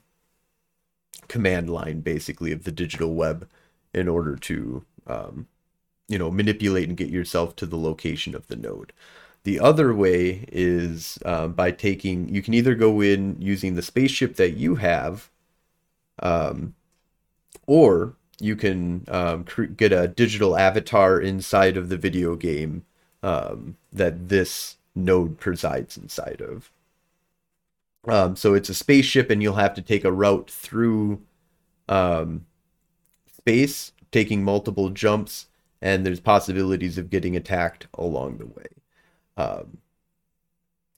command 1.27 1.69
line 1.69 2.01
basically 2.01 2.51
of 2.51 2.63
the 2.63 2.71
digital 2.71 3.13
web 3.13 3.47
in 3.93 4.07
order 4.07 4.35
to 4.35 4.83
um, 5.07 5.47
you 6.07 6.17
know 6.17 6.31
manipulate 6.31 6.87
and 6.87 6.97
get 6.97 7.09
yourself 7.09 7.55
to 7.55 7.65
the 7.65 7.77
location 7.77 8.35
of 8.35 8.47
the 8.47 8.55
node. 8.55 8.93
The 9.43 9.59
other 9.59 9.93
way 9.93 10.45
is 10.51 11.19
um, 11.25 11.53
by 11.53 11.71
taking 11.71 12.29
you 12.29 12.41
can 12.41 12.53
either 12.53 12.75
go 12.75 13.01
in 13.01 13.37
using 13.39 13.75
the 13.75 13.83
spaceship 13.83 14.35
that 14.37 14.57
you 14.57 14.75
have, 14.75 15.29
or 17.67 18.15
you 18.39 18.55
can 18.55 19.05
um, 19.07 19.43
cre- 19.43 19.63
get 19.63 19.91
a 19.91 20.07
digital 20.07 20.57
avatar 20.57 21.19
inside 21.19 21.77
of 21.77 21.89
the 21.89 21.97
video 21.97 22.35
game 22.35 22.85
um, 23.23 23.77
that 23.91 24.29
this 24.29 24.77
node 24.93 25.39
presides 25.39 25.97
inside 25.97 26.41
of. 26.41 26.71
Um, 28.07 28.35
so 28.35 28.53
it's 28.53 28.69
a 28.69 28.73
spaceship, 28.73 29.29
and 29.29 29.41
you'll 29.41 29.55
have 29.55 29.73
to 29.75 29.81
take 29.81 30.05
a 30.05 30.11
route 30.11 30.49
through 30.49 31.21
um, 31.89 32.45
space, 33.35 33.93
taking 34.11 34.43
multiple 34.43 34.89
jumps, 34.89 35.47
and 35.81 36.05
there's 36.05 36.19
possibilities 36.19 36.97
of 36.97 37.09
getting 37.09 37.35
attacked 37.35 37.87
along 37.95 38.37
the 38.37 38.45
way. 38.45 38.67
Um, 39.37 39.77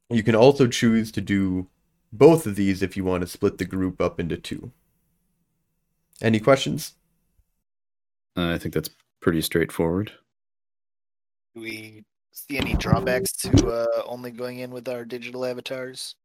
you 0.09 0.23
can 0.23 0.35
also 0.35 0.67
choose 0.67 1.11
to 1.13 1.21
do 1.21 1.67
both 2.11 2.45
of 2.45 2.55
these 2.55 2.81
if 2.81 2.95
you 2.95 3.03
want 3.03 3.21
to 3.21 3.27
split 3.27 3.57
the 3.57 3.65
group 3.65 4.01
up 4.01 4.19
into 4.19 4.37
two. 4.37 4.71
Any 6.21 6.39
questions? 6.39 6.93
Uh, 8.37 8.53
I 8.53 8.57
think 8.59 8.73
that's 8.73 8.91
pretty 9.19 9.41
straightforward. 9.41 10.11
Do 11.55 11.61
we 11.61 12.03
see 12.31 12.57
any 12.59 12.75
drawbacks 12.75 13.31
to 13.37 13.67
uh, 13.67 14.03
only 14.05 14.29
going 14.29 14.59
in 14.59 14.69
with 14.69 14.87
our 14.87 15.03
digital 15.03 15.43
avatars? 15.43 16.15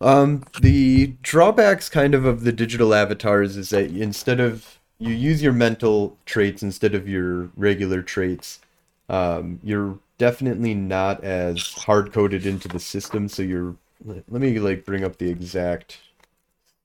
Um, 0.00 0.44
the 0.60 1.08
drawbacks 1.22 1.88
kind 1.88 2.14
of 2.14 2.24
of 2.24 2.44
the 2.44 2.52
digital 2.52 2.94
avatars 2.94 3.56
is 3.56 3.70
that 3.70 3.90
instead 3.90 4.38
of 4.38 4.78
you 5.00 5.12
use 5.12 5.42
your 5.42 5.52
mental 5.52 6.16
traits 6.24 6.62
instead 6.62 6.94
of 6.94 7.08
your 7.08 7.50
regular 7.56 8.00
traits, 8.00 8.60
um, 9.08 9.58
you're 9.64 9.98
definitely 10.18 10.74
not 10.74 11.24
as 11.24 11.72
hard 11.72 12.12
coded 12.12 12.46
into 12.46 12.68
the 12.68 12.78
system. 12.78 13.28
So 13.28 13.42
you're 13.42 13.74
let 14.04 14.28
me 14.30 14.60
like 14.60 14.84
bring 14.84 15.02
up 15.02 15.18
the 15.18 15.28
exact 15.28 15.98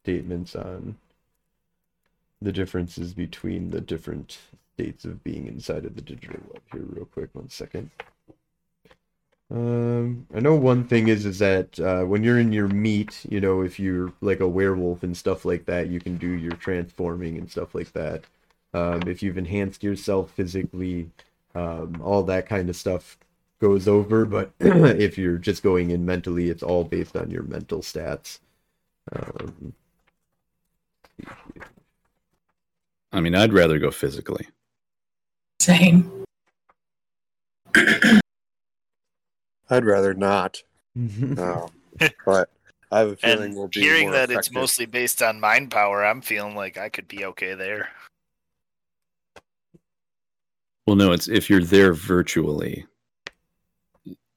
statements 0.02 0.56
on 0.56 0.96
the 2.44 2.52
differences 2.52 3.14
between 3.14 3.72
the 3.72 3.82
different 3.82 4.38
states 4.74 5.06
of 5.06 5.24
being 5.24 5.48
inside 5.48 5.86
of 5.86 5.96
the 5.96 6.02
digital 6.02 6.40
web 6.52 6.62
here 6.72 6.84
real 6.86 7.06
quick 7.06 7.30
one 7.34 7.50
second. 7.50 7.90
Um 9.52 10.26
i 10.34 10.40
know 10.40 10.56
one 10.56 10.86
thing 10.86 11.10
is 11.10 11.26
is 11.26 11.40
that 11.40 11.80
uh, 11.80 12.04
when 12.04 12.24
you're 12.24 12.40
in 12.40 12.54
your 12.54 12.68
meat 12.70 13.22
you 13.30 13.40
know 13.42 13.62
if 13.62 13.80
you're 13.80 14.12
like 14.22 14.40
a 14.40 14.48
werewolf 14.48 15.04
and 15.04 15.16
stuff 15.16 15.46
like 15.46 15.66
that 15.66 15.90
you 15.90 16.00
can 16.00 16.18
do 16.18 16.30
your 16.30 16.56
transforming 16.56 17.38
and 17.38 17.50
stuff 17.52 17.76
like 17.76 17.92
that. 17.94 18.24
Um, 18.74 19.04
if 19.08 19.22
you've 19.22 19.38
enhanced 19.38 19.84
yourself 19.84 20.32
physically 20.32 21.12
um, 21.56 22.02
all 22.04 22.24
that 22.24 22.48
kind 22.48 22.70
of 22.70 22.76
stuff 22.76 23.18
goes 23.60 23.88
over 23.88 24.26
but 24.26 24.52
if 24.60 25.18
you're 25.18 25.38
just 25.38 25.62
going 25.62 25.92
in 25.92 26.06
mentally 26.06 26.50
it's 26.50 26.64
all 26.64 26.84
based 26.84 27.16
on 27.16 27.30
your 27.30 27.44
mental 27.44 27.80
stats. 27.82 28.40
Um, 29.12 29.74
I 33.14 33.22
mean, 33.22 33.36
I'd 33.36 33.54
rather 33.54 33.78
go 33.80 33.92
physically. 33.92 34.48
Same. 35.62 36.26
I'd 39.70 39.86
rather 39.86 40.14
not. 40.14 40.62
Um, 40.96 41.70
but 42.26 42.50
I 42.92 43.00
have 43.00 43.08
a 43.10 43.16
feeling 43.16 43.44
And 43.44 43.56
we'll 43.56 43.68
be 43.68 43.82
hearing 43.82 44.10
more 44.10 44.14
that 44.14 44.30
it's 44.32 44.52
mostly 44.52 44.86
based 44.86 45.22
on 45.24 45.40
mind 45.40 45.70
power, 45.72 46.04
I'm 46.06 46.22
feeling 46.22 46.56
like 46.56 46.78
I 46.78 46.90
could 46.90 47.08
be 47.08 47.26
okay 47.26 47.54
there. 47.54 47.90
Well, 50.86 50.96
no, 50.96 51.12
it's 51.14 51.28
if 51.30 51.50
you're 51.50 51.64
there 51.64 51.94
virtually, 51.94 52.86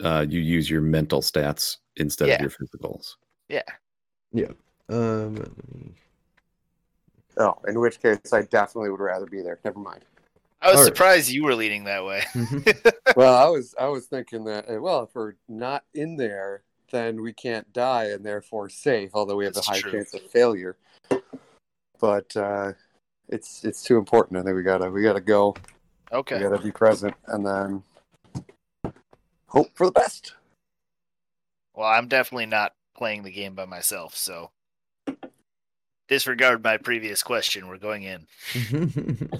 uh, 0.03 0.25
you 0.29 0.41
use 0.41 0.71
your 0.71 0.81
mental 0.83 1.21
stats 1.23 1.79
instead 1.97 2.29
Yeah. 2.29 2.35
of 2.37 2.41
your 2.43 2.51
physicals. 2.51 3.15
Yeah. 3.49 3.63
Yeah. 4.33 4.53
Um 4.89 5.35
let 5.35 5.57
me- 5.75 5.95
Oh, 7.39 7.59
in 7.69 7.79
which 7.81 8.01
case 8.01 8.33
I 8.33 8.43
definitely 8.43 8.91
would 8.91 9.01
rather 9.01 9.27
be 9.27 9.43
there. 9.43 9.59
Never 9.65 9.79
mind. 9.79 10.03
I 10.63 10.71
was 10.71 10.79
All 10.79 10.85
right. 10.85 10.87
surprised 10.87 11.31
you 11.31 11.45
were 11.45 11.55
leading 11.55 11.85
that 11.85 12.05
way. 12.05 12.23
well, 13.17 13.35
I 13.35 13.49
was 13.49 13.75
I 13.79 13.89
was 13.89 14.07
thinking 14.07 14.45
that 14.45 14.69
uh, 14.69 14.81
well, 14.81 15.05
if 15.05 15.15
we're 15.15 15.35
not 15.49 15.85
in 15.95 16.17
there, 16.17 16.63
then 16.91 17.21
we 17.21 17.33
can't 17.33 17.71
die 17.73 18.07
and 18.07 18.25
therefore 18.25 18.69
safe. 18.69 19.11
Although 19.15 19.37
we 19.37 19.45
have 19.45 19.55
That's 19.55 19.69
a 19.69 19.71
high 19.73 19.81
true. 19.81 19.93
chance 19.93 20.15
of 20.15 20.23
failure. 20.23 20.77
But 22.01 22.35
uh, 22.37 22.73
it's 23.29 23.65
it's 23.65 23.83
too 23.83 23.99
important. 23.99 24.39
I 24.39 24.43
think 24.43 24.57
we 24.57 24.63
gotta 24.63 24.91
we 24.91 25.03
gotta 25.03 25.21
go. 25.21 25.55
Okay. 26.13 26.37
We 26.37 26.43
gotta 26.43 26.63
be 26.63 26.73
present 26.73 27.15
and 27.27 27.45
then 27.45 27.83
hope 29.49 29.69
for 29.75 29.87
the 29.87 29.93
best. 29.93 30.35
Well, 31.75 31.89
I'm 31.89 32.09
definitely 32.09 32.47
not 32.47 32.73
playing 32.97 33.23
the 33.23 33.31
game 33.31 33.55
by 33.55 33.67
myself, 33.67 34.17
so 34.17 34.51
disregard 36.09 36.63
my 36.63 36.77
previous 36.77 37.23
question. 37.23 37.69
We're 37.69 37.79
going 37.79 38.03
in. 38.05 38.27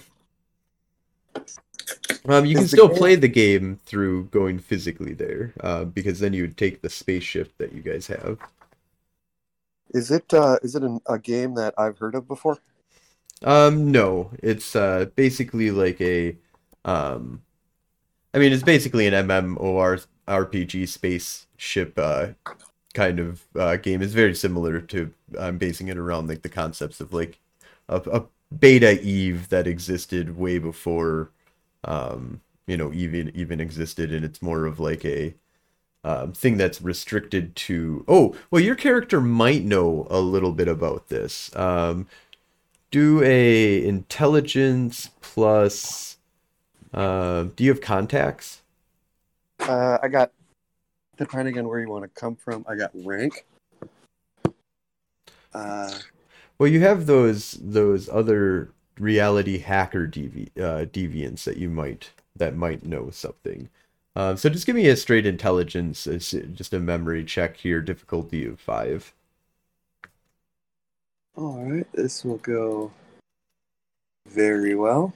um, 2.29 2.45
you 2.45 2.57
can 2.57 2.69
still 2.69 2.89
play 2.89 3.15
the 3.17 3.29
game 3.29 3.79
through 3.85 4.25
going 4.27 4.59
physically 4.59 5.15
there, 5.15 5.53
uh, 5.61 5.85
because 5.85 6.21
then 6.21 6.33
you 6.33 6.43
would 6.43 6.57
take 6.57 6.83
the 6.83 6.91
spaceship 6.91 7.57
that 7.59 7.73
you 7.73 7.83
guys 7.83 8.07
have. 8.07 8.39
Is 9.91 10.11
it 10.11 10.35
uh, 10.35 10.59
is 10.63 10.75
it 10.75 10.83
an, 10.83 11.01
a 11.07 11.19
game 11.19 11.55
that 11.55 11.75
I've 11.79 11.99
heard 11.99 12.15
of 12.15 12.27
before? 12.27 12.59
Um, 13.43 13.91
no, 13.91 14.31
it's 14.43 14.75
uh 14.75 15.07
basically 15.15 15.71
like 15.71 16.01
a, 16.01 16.37
um, 16.85 17.43
I 18.33 18.39
mean, 18.39 18.53
it's 18.53 18.63
basically 18.63 19.07
an 19.07 19.15
MMORPG 19.29 20.89
spaceship 20.89 21.99
uh 21.99 22.29
kind 22.97 23.21
of 23.21 23.45
uh, 23.57 23.77
game. 23.77 24.01
is 24.01 24.15
very 24.15 24.35
similar 24.35 24.81
to 24.81 25.13
I'm 25.39 25.59
basing 25.59 25.89
it 25.89 25.99
around 25.99 26.29
like 26.29 26.43
the 26.43 26.49
concepts 26.49 27.01
of 27.01 27.13
like 27.13 27.39
a, 27.89 27.97
a 28.11 28.25
beta 28.59 29.01
Eve 29.03 29.51
that 29.51 29.67
existed 29.67 30.39
way 30.39 30.59
before, 30.59 31.31
um, 31.85 32.41
you 32.67 32.77
know, 32.77 32.93
even 32.95 33.31
even 33.35 33.61
existed, 33.61 34.13
and 34.13 34.25
it's 34.25 34.41
more 34.41 34.65
of 34.65 34.81
like 34.81 35.05
a 35.05 35.35
um, 36.05 36.33
thing 36.33 36.57
that's 36.57 36.81
restricted 36.81 37.55
to. 37.57 38.05
Oh, 38.09 38.35
well, 38.51 38.63
your 38.63 38.77
character 38.77 39.21
might 39.21 39.65
know 39.65 40.07
a 40.11 40.21
little 40.21 40.53
bit 40.53 40.69
about 40.69 41.09
this. 41.09 41.55
Um, 41.55 42.07
do 42.91 43.23
a 43.23 43.85
intelligence 43.87 45.11
plus. 45.21 46.17
Uh, 46.95 47.49
do 47.57 47.65
you 47.65 47.71
have 47.71 47.83
contacts? 47.83 48.63
Uh, 49.61 49.99
I 50.03 50.09
got 50.09 50.33
depending 51.17 51.59
on 51.59 51.67
where 51.69 51.81
you 51.81 51.89
want 51.89 52.05
to 52.05 52.21
come 52.21 52.37
from. 52.37 52.65
I 52.69 52.75
got 52.75 52.91
rank. 52.95 53.45
Uh, 55.55 55.99
Well, 56.59 56.69
you 56.69 56.81
have 56.81 57.07
those 57.07 57.53
those 57.61 58.09
other 58.09 58.71
reality 58.99 59.59
hacker 59.59 60.07
devi- 60.07 60.53
uh, 60.57 60.87
deviants 60.87 61.45
that 61.45 61.57
you 61.59 61.69
might 61.69 62.11
that 62.35 62.57
might 62.57 62.85
know 62.85 63.11
something. 63.11 63.69
Um, 64.15 64.37
so 64.39 64.49
just 64.49 64.67
give 64.67 64.77
me 64.77 64.89
a 64.89 64.97
straight 64.97 65.27
intelligence. 65.27 66.05
Just 66.05 66.73
a 66.73 66.81
memory 66.81 67.25
check 67.25 67.59
here, 67.59 67.83
difficulty 67.83 68.47
of 68.47 68.59
five. 68.59 69.13
All 71.35 71.63
right, 71.63 71.87
this 71.93 72.25
will 72.25 72.39
go 72.39 72.91
very 74.27 74.75
well. 74.75 75.13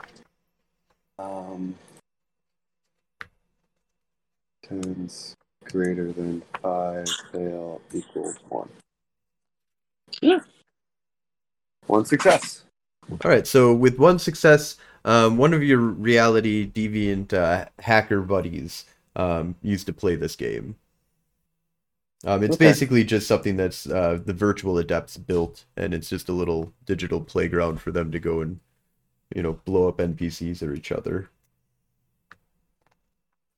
Um, 1.18 1.74
tens 4.62 5.34
greater 5.72 6.12
than 6.12 6.42
five 6.62 7.08
fail 7.32 7.80
equals 7.92 8.36
one. 8.48 8.68
Yeah. 10.20 10.40
One 11.86 12.04
success. 12.04 12.64
All 13.10 13.30
right, 13.30 13.46
so 13.46 13.74
with 13.74 13.98
one 13.98 14.18
success, 14.18 14.76
um, 15.04 15.36
one 15.36 15.52
of 15.52 15.62
your 15.62 15.78
reality 15.78 16.70
deviant 16.70 17.32
uh, 17.32 17.66
hacker 17.80 18.20
buddies 18.20 18.84
um, 19.16 19.56
used 19.62 19.86
to 19.86 19.92
play 19.92 20.14
this 20.16 20.36
game. 20.36 20.76
Um, 22.24 22.42
it's 22.42 22.54
Okay. 22.54 22.66
basically 22.66 23.02
just 23.04 23.26
something 23.26 23.56
that's 23.56 23.88
uh, 23.88 24.20
the 24.24 24.34
virtual 24.34 24.78
adepts 24.78 25.16
built, 25.16 25.64
and 25.76 25.94
it's 25.94 26.08
just 26.10 26.28
a 26.28 26.32
little 26.34 26.72
digital 26.84 27.20
playground 27.20 27.80
for 27.80 27.90
them 27.90 28.12
to 28.12 28.18
go 28.20 28.40
and, 28.42 28.60
you 29.34 29.42
know, 29.42 29.54
blow 29.64 29.88
up 29.88 30.00
NPCs 30.00 30.62
or 30.62 30.74
each 30.74 30.92
other. 30.92 31.30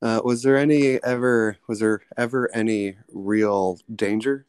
Uh, 0.02 0.21
was 0.25 0.42
there 0.42 0.56
any 0.56 1.02
ever 1.04 1.56
was 1.68 1.78
there 1.78 2.02
ever 2.16 2.50
any 2.54 2.97
real 3.12 3.78
danger? 3.94 4.44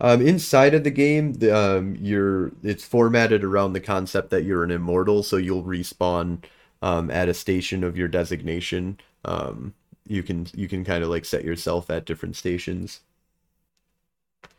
Um, 0.00 0.20
inside 0.20 0.74
of 0.74 0.82
the 0.82 0.90
game, 0.90 1.34
the, 1.34 1.56
um, 1.56 1.96
you're 2.00 2.50
it's 2.64 2.84
formatted 2.84 3.44
around 3.44 3.72
the 3.72 3.80
concept 3.80 4.30
that 4.30 4.42
you're 4.42 4.64
an 4.64 4.72
immortal, 4.72 5.22
so 5.22 5.36
you'll 5.36 5.62
respawn 5.62 6.42
um, 6.82 7.10
at 7.10 7.28
a 7.28 7.34
station 7.34 7.84
of 7.84 7.96
your 7.96 8.08
designation. 8.08 8.98
Um, 9.24 9.74
you 10.08 10.24
can 10.24 10.48
you 10.54 10.66
can 10.66 10.84
kind 10.84 11.04
of 11.04 11.10
like 11.10 11.24
set 11.24 11.44
yourself 11.44 11.88
at 11.90 12.04
different 12.04 12.34
stations. 12.34 13.00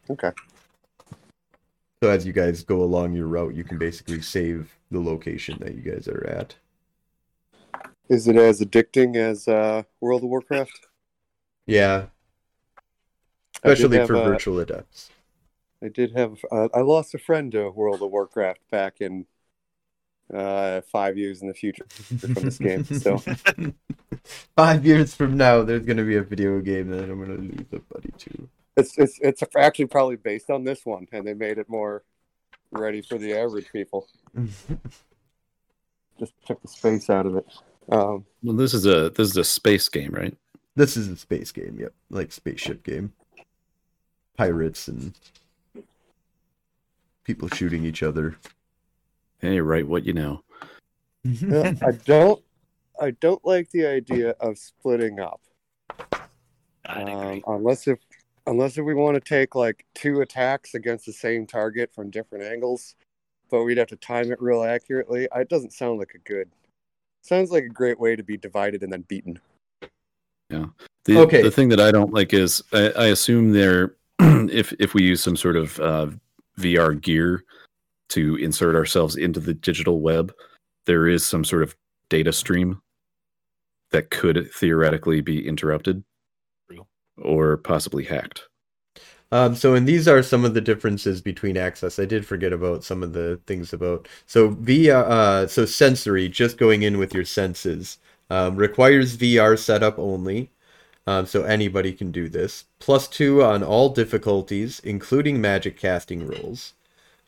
Okay. 0.09 0.31
So 2.01 2.09
as 2.09 2.25
you 2.25 2.31
guys 2.31 2.63
go 2.63 2.81
along 2.81 3.13
your 3.13 3.27
route, 3.27 3.53
you 3.53 3.65
can 3.65 3.77
basically 3.77 4.21
save 4.21 4.73
the 4.89 5.01
location 5.01 5.57
that 5.59 5.75
you 5.75 5.81
guys 5.81 6.07
are 6.07 6.25
at. 6.25 6.55
Is 8.09 8.27
it 8.27 8.35
as 8.35 8.59
addicting 8.59 9.15
as 9.15 9.47
uh, 9.47 9.83
World 10.01 10.23
of 10.23 10.29
Warcraft? 10.29 10.87
Yeah, 11.67 12.07
especially 13.55 14.05
for 14.05 14.15
uh, 14.15 14.23
virtual 14.25 14.59
adepts. 14.59 15.11
I 15.83 15.89
did 15.89 16.15
have. 16.15 16.39
Uh, 16.51 16.69
I 16.73 16.81
lost 16.81 17.13
a 17.13 17.19
friend 17.19 17.51
to 17.51 17.69
World 17.69 18.01
of 18.01 18.09
Warcraft 18.09 18.61
back 18.71 18.99
in 18.99 19.27
uh, 20.33 20.81
five 20.81 21.17
years 21.17 21.41
in 21.41 21.47
the 21.47 21.53
future 21.53 21.85
from 22.19 22.33
this 22.33 22.57
game. 22.57 22.83
So 22.83 23.21
Five 24.55 24.85
years 24.85 25.15
from 25.15 25.37
now, 25.37 25.63
there's 25.63 25.85
gonna 25.85 26.03
be 26.03 26.17
a 26.17 26.23
video 26.23 26.59
game 26.59 26.89
that 26.89 27.09
I'm 27.09 27.19
gonna 27.19 27.39
lose 27.39 27.65
a 27.71 27.79
buddy 27.79 28.11
to. 28.17 28.49
it's 28.77 28.97
it's 28.97 29.19
it's 29.21 29.43
actually 29.55 29.87
probably 29.87 30.17
based 30.17 30.49
on 30.49 30.63
this 30.63 30.85
one, 30.85 31.07
and 31.11 31.25
they 31.25 31.33
made 31.33 31.57
it 31.57 31.69
more 31.69 32.03
ready 32.71 33.01
for 33.01 33.17
the 33.17 33.33
average 33.33 33.71
people. 33.71 34.07
Just 36.19 36.33
took 36.45 36.61
the 36.61 36.67
space 36.67 37.09
out 37.09 37.25
of 37.25 37.37
it. 37.37 37.45
Um, 37.91 38.25
Well, 38.43 38.55
this 38.55 38.73
is 38.73 38.85
a 38.85 39.09
this 39.09 39.29
is 39.29 39.37
a 39.37 39.43
space 39.43 39.89
game, 39.89 40.11
right? 40.11 40.35
This 40.75 40.95
is 40.95 41.07
a 41.07 41.17
space 41.17 41.51
game, 41.51 41.77
yep, 41.79 41.93
like 42.09 42.31
spaceship 42.31 42.83
game. 42.83 43.13
Pirates 44.37 44.87
and 44.87 45.13
people 47.23 47.49
shooting 47.49 47.83
each 47.83 48.03
other. 48.03 48.37
Hey, 49.39 49.59
right, 49.59 49.87
what 49.87 50.05
you 50.05 50.13
know. 50.13 50.43
yeah, 51.23 51.73
I 51.85 51.91
don't. 51.91 52.41
I 53.01 53.11
don't 53.11 53.43
like 53.45 53.69
the 53.71 53.85
idea 53.85 54.31
of 54.39 54.57
splitting 54.57 55.19
up. 55.19 55.41
Um, 56.85 57.41
unless 57.47 57.87
if 57.87 57.99
unless 58.47 58.77
if 58.77 58.85
we 58.85 58.93
want 58.93 59.15
to 59.15 59.21
take 59.21 59.55
like 59.55 59.85
two 59.95 60.21
attacks 60.21 60.73
against 60.75 61.05
the 61.05 61.13
same 61.13 61.45
target 61.45 61.93
from 61.93 62.09
different 62.09 62.43
angles, 62.43 62.95
but 63.49 63.63
we'd 63.63 63.77
have 63.77 63.87
to 63.87 63.95
time 63.95 64.31
it 64.31 64.41
real 64.41 64.63
accurately. 64.63 65.27
It 65.35 65.49
doesn't 65.49 65.73
sound 65.73 65.99
like 65.99 66.13
a 66.15 66.29
good. 66.29 66.49
Sounds 67.21 67.51
like 67.51 67.63
a 67.63 67.69
great 67.69 67.99
way 67.99 68.15
to 68.15 68.23
be 68.23 68.37
divided 68.37 68.83
and 68.83 68.91
then 68.91 69.01
beaten. 69.07 69.39
The, 71.05 71.17
Okay. 71.17 71.41
the 71.41 71.51
thing 71.51 71.69
that 71.69 71.79
I 71.79 71.91
don't 71.91 72.13
like 72.13 72.33
is 72.33 72.61
I, 72.73 72.91
I 72.91 73.05
assume 73.07 73.51
there 73.51 73.95
if 74.19 74.73
if 74.79 74.93
we 74.93 75.03
use 75.03 75.23
some 75.23 75.35
sort 75.35 75.55
of 75.55 75.79
uh, 75.79 76.07
VR 76.59 76.99
gear 76.99 77.43
to 78.09 78.35
insert 78.35 78.75
ourselves 78.75 79.15
into 79.15 79.39
the 79.39 79.53
digital 79.53 80.01
web, 80.01 80.33
there 80.85 81.07
is 81.07 81.25
some 81.25 81.43
sort 81.43 81.63
of 81.63 81.75
data 82.09 82.33
stream 82.33 82.81
that 83.91 84.11
could 84.11 84.51
theoretically 84.53 85.21
be 85.21 85.47
interrupted 85.47 86.03
or 87.17 87.57
possibly 87.57 88.03
hacked. 88.03 88.48
Um, 89.31 89.55
so, 89.55 89.75
and 89.75 89.87
these 89.87 90.07
are 90.07 90.23
some 90.23 90.43
of 90.43 90.53
the 90.55 90.61
differences 90.61 91.21
between 91.21 91.55
access. 91.57 91.99
I 91.99 92.05
did 92.05 92.25
forget 92.25 92.51
about 92.51 92.83
some 92.83 93.03
of 93.03 93.13
the 93.13 93.39
things 93.45 93.73
about. 93.73 94.07
So, 94.25 94.49
via, 94.49 94.99
uh, 95.01 95.47
so 95.47 95.65
sensory, 95.65 96.29
just 96.29 96.57
going 96.57 96.81
in 96.81 96.97
with 96.97 97.13
your 97.13 97.25
senses, 97.25 97.99
um, 98.31 98.55
requires 98.55 99.17
VR 99.17 99.57
setup 99.57 99.99
only. 99.99 100.51
Um, 101.07 101.25
so 101.25 101.43
anybody 101.43 101.93
can 101.93 102.11
do 102.11 102.29
this. 102.29 102.65
Plus 102.79 103.07
two 103.07 103.43
on 103.43 103.63
all 103.63 103.89
difficulties, 103.89 104.79
including 104.81 105.41
magic 105.41 105.77
casting 105.77 106.27
rolls. 106.27 106.73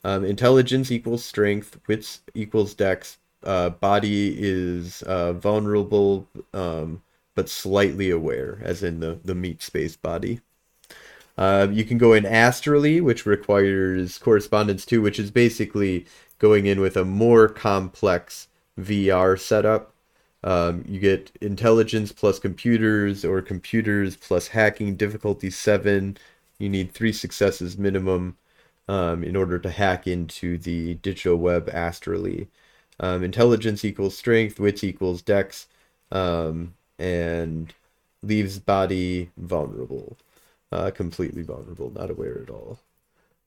Um, 0.04 0.26
intelligence 0.26 0.92
equals 0.92 1.26
strength, 1.26 1.80
wits 1.88 2.22
equals 2.36 2.74
dex. 2.76 3.18
Uh, 3.44 3.72
body 3.72 4.36
is 4.38 5.02
uh, 5.04 5.34
vulnerable, 5.34 6.28
um, 6.54 7.02
but 7.36 7.50
slightly 7.50 8.12
aware, 8.12 8.60
as 8.62 8.84
in 8.84 9.00
the 9.00 9.20
the 9.26 9.36
meat 9.36 9.64
space 9.64 9.96
body. 9.96 10.42
Uh, 11.42 11.68
you 11.72 11.84
can 11.84 11.98
go 11.98 12.14
in 12.14 12.24
astrally, 12.24 13.02
which 13.02 13.26
requires 13.26 14.20
correspondence 14.20 14.86
two, 14.86 15.02
which 15.02 15.18
is 15.18 15.32
basically 15.32 16.06
going 16.38 16.68
in 16.68 16.80
with 16.80 16.96
a 16.96 17.04
more 17.04 17.50
complex 17.50 18.48
VR 18.80 19.40
setup. 19.40 19.92
Um, 20.44 20.86
you 20.88 21.00
get 21.00 21.32
intelligence 21.42 22.12
plus 22.12 22.38
computers 22.38 23.26
or 23.26 23.42
computers 23.42 24.16
plus 24.16 24.50
hacking 24.50 24.96
difficulty 24.98 25.50
seven. 25.50 26.16
You 26.60 26.70
need 26.70 26.92
three 26.92 27.12
successes 27.12 27.76
minimum 27.76 28.38
um, 28.88 29.24
in 29.24 29.36
order 29.36 29.58
to 29.58 29.72
hack 29.72 30.06
into 30.06 30.60
the 30.60 30.94
digital 30.96 31.38
web 31.38 31.72
astrally. 31.74 32.50
Um, 33.00 33.24
intelligence 33.24 33.84
equals 33.84 34.16
strength, 34.16 34.60
wits 34.60 34.84
equals 34.84 35.24
dex, 35.24 35.68
um, 36.12 36.76
and 37.00 37.74
leaves 38.22 38.60
body 38.60 39.32
vulnerable 39.38 40.18
uh, 40.72 40.92
completely 40.92 41.44
vulnerable, 41.44 41.92
not 41.92 42.10
aware 42.10 42.42
at 42.42 42.50
all. 42.50 42.80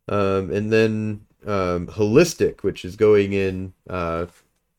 Um, 0.08 0.50
and 0.50 0.72
then 0.72 1.26
um, 1.46 1.86
holistic, 1.86 2.62
which 2.62 2.84
is 2.84 2.96
going 2.96 3.32
in 3.32 3.72
uh, 3.88 4.26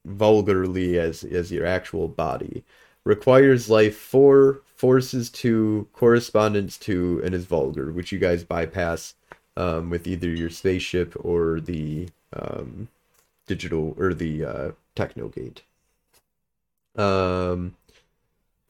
vulgarly 0.05 0.99
as 0.99 1.23
as 1.23 1.51
your 1.51 1.65
actual 1.65 2.07
body, 2.07 2.63
requires 3.03 3.69
life 3.69 3.97
for 3.97 4.61
forces 4.75 5.29
to 5.29 5.87
correspondence 5.93 6.77
to 6.77 7.21
and 7.23 7.33
is 7.33 7.45
vulgar, 7.45 7.91
which 7.91 8.11
you 8.11 8.19
guys 8.19 8.43
bypass 8.43 9.15
um, 9.57 9.89
with 9.89 10.05
either 10.05 10.29
your 10.29 10.49
spaceship 10.49 11.15
or 11.19 11.59
the 11.59 12.09
um, 12.33 12.87
digital 13.47 13.95
or 13.97 14.13
the 14.13 14.45
uh, 14.45 14.71
technogate. 14.95 15.61
Um, 16.95 17.75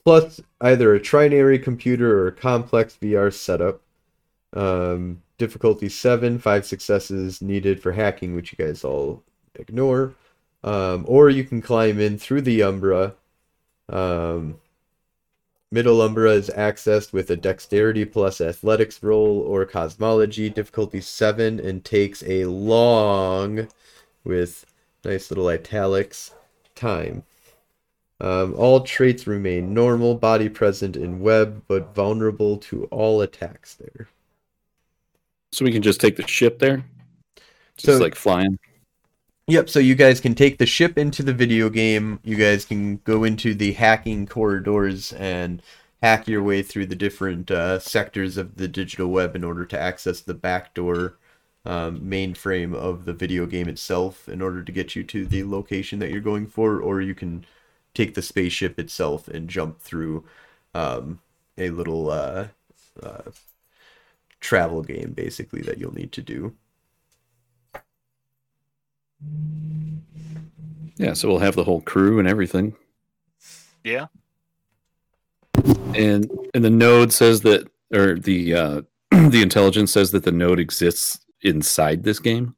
plus 0.05 0.39
either 0.61 0.93
a 0.93 0.99
trinary 0.99 1.61
computer 1.61 2.19
or 2.19 2.27
a 2.27 2.31
complex 2.31 2.97
VR 3.01 3.33
setup. 3.33 3.81
Um, 4.53 5.21
difficulty 5.37 5.89
seven, 5.89 6.39
five 6.39 6.65
successes 6.65 7.41
needed 7.41 7.81
for 7.81 7.91
hacking, 7.91 8.35
which 8.35 8.53
you 8.53 8.63
guys 8.63 8.83
all 8.83 9.23
ignore. 9.55 10.13
Um, 10.63 11.05
or 11.07 11.29
you 11.29 11.43
can 11.43 11.61
climb 11.61 11.99
in 11.99 12.17
through 12.17 12.41
the 12.41 12.63
Umbra. 12.63 13.15
Um, 13.89 14.59
middle 15.71 16.01
Umbra 16.01 16.31
is 16.31 16.49
accessed 16.49 17.11
with 17.11 17.29
a 17.31 17.35
dexterity 17.35 18.05
plus 18.05 18.39
athletics 18.39 19.01
roll 19.03 19.39
or 19.41 19.65
cosmology, 19.65 20.49
difficulty 20.49 21.01
seven, 21.01 21.59
and 21.59 21.83
takes 21.83 22.23
a 22.23 22.45
long, 22.45 23.67
with 24.23 24.65
nice 25.03 25.29
little 25.29 25.49
italics, 25.49 26.33
time. 26.75 27.23
Um, 28.21 28.53
all 28.55 28.81
traits 28.81 29.27
remain 29.27 29.73
normal, 29.73 30.15
body 30.15 30.47
present 30.47 30.95
in 30.95 31.19
web, 31.19 31.63
but 31.67 31.93
vulnerable 31.93 32.57
to 32.57 32.85
all 32.85 33.21
attacks 33.21 33.75
there. 33.75 34.07
So 35.51 35.65
we 35.65 35.71
can 35.71 35.81
just 35.81 35.99
take 35.99 36.15
the 36.15 36.27
ship 36.27 36.59
there, 36.59 36.85
just 37.77 37.97
So- 37.97 38.03
like 38.03 38.15
flying. 38.15 38.57
Yep, 39.47 39.69
so 39.69 39.77
you 39.77 39.93
guys 39.93 40.19
can 40.19 40.33
take 40.33 40.57
the 40.57 40.65
ship 40.65 40.97
into 40.97 41.21
the 41.21 41.33
video 41.33 41.69
game. 41.69 42.19
You 42.23 42.35
guys 42.35 42.65
can 42.65 42.97
go 43.03 43.23
into 43.23 43.53
the 43.53 43.73
hacking 43.73 44.25
corridors 44.25 45.13
and 45.13 45.61
hack 46.01 46.27
your 46.27 46.41
way 46.41 46.63
through 46.63 46.87
the 46.87 46.95
different 46.95 47.51
uh, 47.51 47.77
sectors 47.77 48.37
of 48.37 48.55
the 48.55 48.67
digital 48.67 49.07
web 49.07 49.35
in 49.35 49.43
order 49.43 49.63
to 49.65 49.79
access 49.79 50.19
the 50.19 50.33
backdoor 50.33 51.17
um, 51.63 51.99
mainframe 52.01 52.73
of 52.73 53.05
the 53.05 53.13
video 53.13 53.45
game 53.45 53.67
itself 53.67 54.27
in 54.27 54.41
order 54.41 54.63
to 54.63 54.71
get 54.71 54.95
you 54.95 55.03
to 55.03 55.27
the 55.27 55.43
location 55.43 55.99
that 55.99 56.09
you're 56.09 56.21
going 56.21 56.47
for, 56.47 56.79
or 56.79 56.99
you 57.01 57.13
can 57.13 57.45
take 57.95 58.13
the 58.13 58.21
spaceship 58.21 58.77
itself 58.77 59.27
and 59.27 59.49
jump 59.49 59.79
through 59.79 60.23
um, 60.75 61.19
a 61.57 61.69
little 61.69 62.11
uh, 62.11 62.47
uh, 63.01 63.23
travel 64.39 64.83
game 64.83 65.13
basically 65.13 65.61
that 65.61 65.79
you'll 65.79 65.95
need 65.95 66.11
to 66.11 66.21
do. 66.21 66.53
Yeah, 70.97 71.13
so 71.13 71.27
we'll 71.27 71.39
have 71.39 71.55
the 71.55 71.63
whole 71.63 71.81
crew 71.81 72.19
and 72.19 72.27
everything. 72.27 72.75
Yeah. 73.83 74.07
And 75.93 76.29
and 76.53 76.63
the 76.63 76.69
node 76.69 77.11
says 77.11 77.41
that 77.41 77.67
or 77.93 78.15
the 78.15 78.53
uh 78.53 78.81
the 79.11 79.41
intelligence 79.41 79.91
says 79.91 80.11
that 80.11 80.23
the 80.23 80.31
node 80.31 80.59
exists 80.59 81.19
inside 81.41 82.03
this 82.03 82.19
game. 82.19 82.55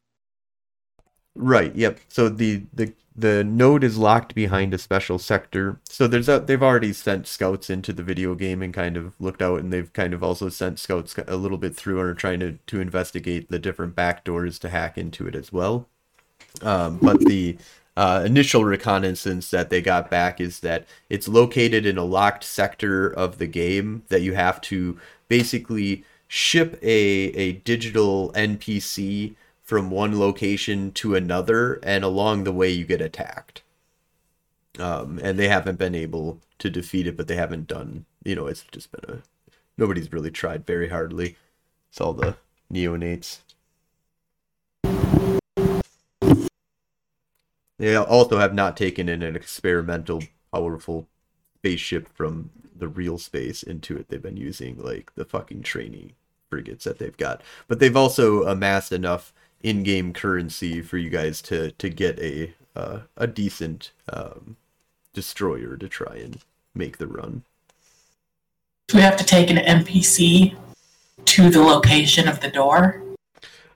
Right. 1.36 1.76
Yep. 1.76 2.00
So 2.10 2.30
the 2.30 2.64
the 2.74 2.94
the 3.18 3.44
node 3.44 3.84
is 3.84 3.98
locked 3.98 4.36
behind 4.36 4.74
a 4.74 4.78
special 4.78 5.18
sector. 5.18 5.80
So 5.86 6.08
there's 6.08 6.30
a 6.30 6.40
they've 6.40 6.62
already 6.62 6.94
sent 6.94 7.26
scouts 7.26 7.70
into 7.70 7.92
the 7.92 8.04
video 8.04 8.36
game 8.36 8.62
and 8.62 8.74
kind 8.74 8.96
of 8.96 9.14
looked 9.20 9.42
out, 9.42 9.60
and 9.60 9.74
they've 9.74 9.92
kind 9.92 10.14
of 10.14 10.24
also 10.24 10.50
sent 10.50 10.78
scouts 10.78 11.16
a 11.28 11.36
little 11.36 11.58
bit 11.58 11.76
through 11.76 12.00
and 12.00 12.10
are 12.10 12.14
trying 12.14 12.40
to 12.42 12.60
to 12.68 12.80
investigate 12.80 13.50
the 13.50 13.58
different 13.58 13.96
backdoors 13.96 14.60
to 14.60 14.70
hack 14.70 14.98
into 14.98 15.28
it 15.28 15.36
as 15.36 15.52
well. 15.52 15.88
Um, 16.62 17.00
but 17.02 17.20
the 17.22 17.58
uh, 17.98 18.22
initial 18.24 18.64
reconnaissance 18.64 19.50
that 19.50 19.72
they 19.72 19.82
got 19.82 20.12
back 20.12 20.40
is 20.40 20.60
that 20.60 20.86
it's 21.10 21.28
located 21.28 21.88
in 21.88 21.98
a 21.98 22.04
locked 22.04 22.44
sector 22.44 23.10
of 23.10 23.40
the 23.40 23.48
game 23.48 24.04
that 24.10 24.22
you 24.22 24.36
have 24.36 24.62
to 24.62 25.00
basically 25.28 26.04
ship 26.28 26.78
a 26.84 26.88
a 26.88 27.54
digital 27.54 28.32
NPC 28.34 29.34
from 29.68 29.92
one 29.92 30.18
location 30.18 30.94
to 30.94 31.14
another, 31.14 31.74
and 31.84 32.06
along 32.06 32.46
the 32.46 32.54
way 32.54 32.70
you 32.70 32.86
get 32.86 33.02
attacked. 33.02 33.64
Um, 34.80 35.20
and 35.22 35.38
they 35.38 35.50
haven't 35.50 35.78
been 35.78 35.94
able 35.94 36.40
to 36.60 36.70
defeat 36.70 37.06
it, 37.06 37.18
but 37.18 37.28
they 37.28 37.36
haven't 37.36 37.68
done. 37.68 38.06
You 38.24 38.36
know, 38.36 38.48
it's 38.48 38.64
just 38.72 38.90
been 38.94 39.18
a 39.18 39.22
nobody's 39.78 40.14
really 40.14 40.32
tried 40.32 40.66
very 40.66 40.88
hardly. 40.88 41.36
It's 41.90 42.00
all 42.00 42.14
the 42.14 42.38
neonates. 42.72 43.40
They 47.78 47.94
also 47.94 48.38
have 48.38 48.54
not 48.54 48.78
taken 48.78 49.10
in 49.10 49.22
an 49.22 49.36
experimental, 49.36 50.24
powerful 50.54 51.10
spaceship 51.58 52.08
from 52.16 52.52
the 52.74 52.88
real 52.88 53.18
space 53.18 53.64
into 53.64 53.98
it. 53.98 54.08
They've 54.08 54.22
been 54.22 54.38
using 54.38 54.78
like 54.82 55.14
the 55.16 55.26
fucking 55.26 55.64
trainee 55.64 56.14
frigates 56.50 56.86
that 56.86 57.00
they've 57.00 57.18
got, 57.18 57.42
but 57.68 57.80
they've 57.80 57.98
also 57.98 58.46
amassed 58.46 58.94
enough 58.94 59.34
in-game 59.62 60.14
currency 60.14 60.82
for 60.82 60.98
you 60.98 61.10
guys 61.10 61.42
to 61.44 61.72
to 61.72 61.90
get 61.90 62.20
a 62.20 62.54
uh, 62.76 63.00
a 63.16 63.28
decent 63.28 63.92
um, 64.12 64.58
destroyer 65.14 65.78
to 65.78 65.88
try 65.90 66.16
and 66.16 66.40
make 66.76 66.98
the 66.98 67.08
run. 67.08 67.44
Do 68.88 68.98
we 68.98 69.04
have 69.04 69.18
to 69.18 69.26
take 69.26 69.50
an 69.50 69.58
NPC 69.58 70.56
to 71.26 71.50
the 71.50 71.62
location 71.62 72.28
of 72.28 72.40
the 72.40 72.50
door? 72.50 73.04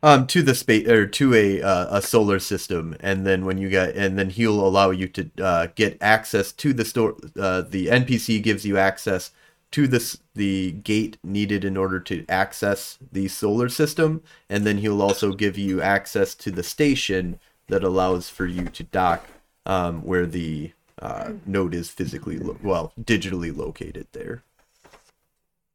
Um, 0.04 0.26
to 0.28 0.42
the 0.42 0.56
space 0.56 0.88
or 0.88 1.06
to 1.06 1.36
a 1.36 1.62
uh, 1.62 1.98
a 1.98 2.02
solar 2.02 2.40
system, 2.40 2.96
and 3.02 3.26
then 3.26 3.46
when 3.46 3.60
you 3.60 3.70
get 3.70 3.96
and 3.96 4.18
then 4.18 4.32
he'll 4.32 4.66
allow 4.66 4.90
you 4.90 5.08
to 5.10 5.30
uh, 5.40 5.68
get 5.76 5.98
access 6.02 6.52
to 6.54 6.74
the 6.74 6.86
store. 6.86 7.18
Uh, 7.40 7.62
the 7.62 7.88
NPC 7.88 8.42
gives 8.42 8.66
you 8.66 8.78
access 8.78 9.32
to 9.72 9.88
this 9.88 10.18
the 10.36 10.72
gate 10.72 11.18
needed 11.24 11.64
in 11.64 11.78
order 11.78 12.00
to 12.00 12.26
access 12.28 12.98
the 13.12 13.28
solar 13.28 13.70
system, 13.70 14.22
and 14.50 14.66
then 14.66 14.80
he'll 14.80 15.02
also 15.02 15.32
give 15.32 15.58
you 15.58 15.82
access 15.82 16.36
to 16.36 16.52
the 16.52 16.64
station 16.64 17.40
that 17.68 17.84
allows 17.84 18.30
for 18.30 18.46
you 18.46 18.66
to 18.66 18.84
dock 18.84 19.28
um, 19.66 20.02
where 20.04 20.26
the 20.26 20.72
uh, 21.02 21.32
node 21.46 21.74
is 21.74 21.90
physically 21.90 22.38
lo- 22.38 22.58
well 22.62 22.94
digitally 23.02 23.56
located 23.56 24.08
there. 24.12 24.44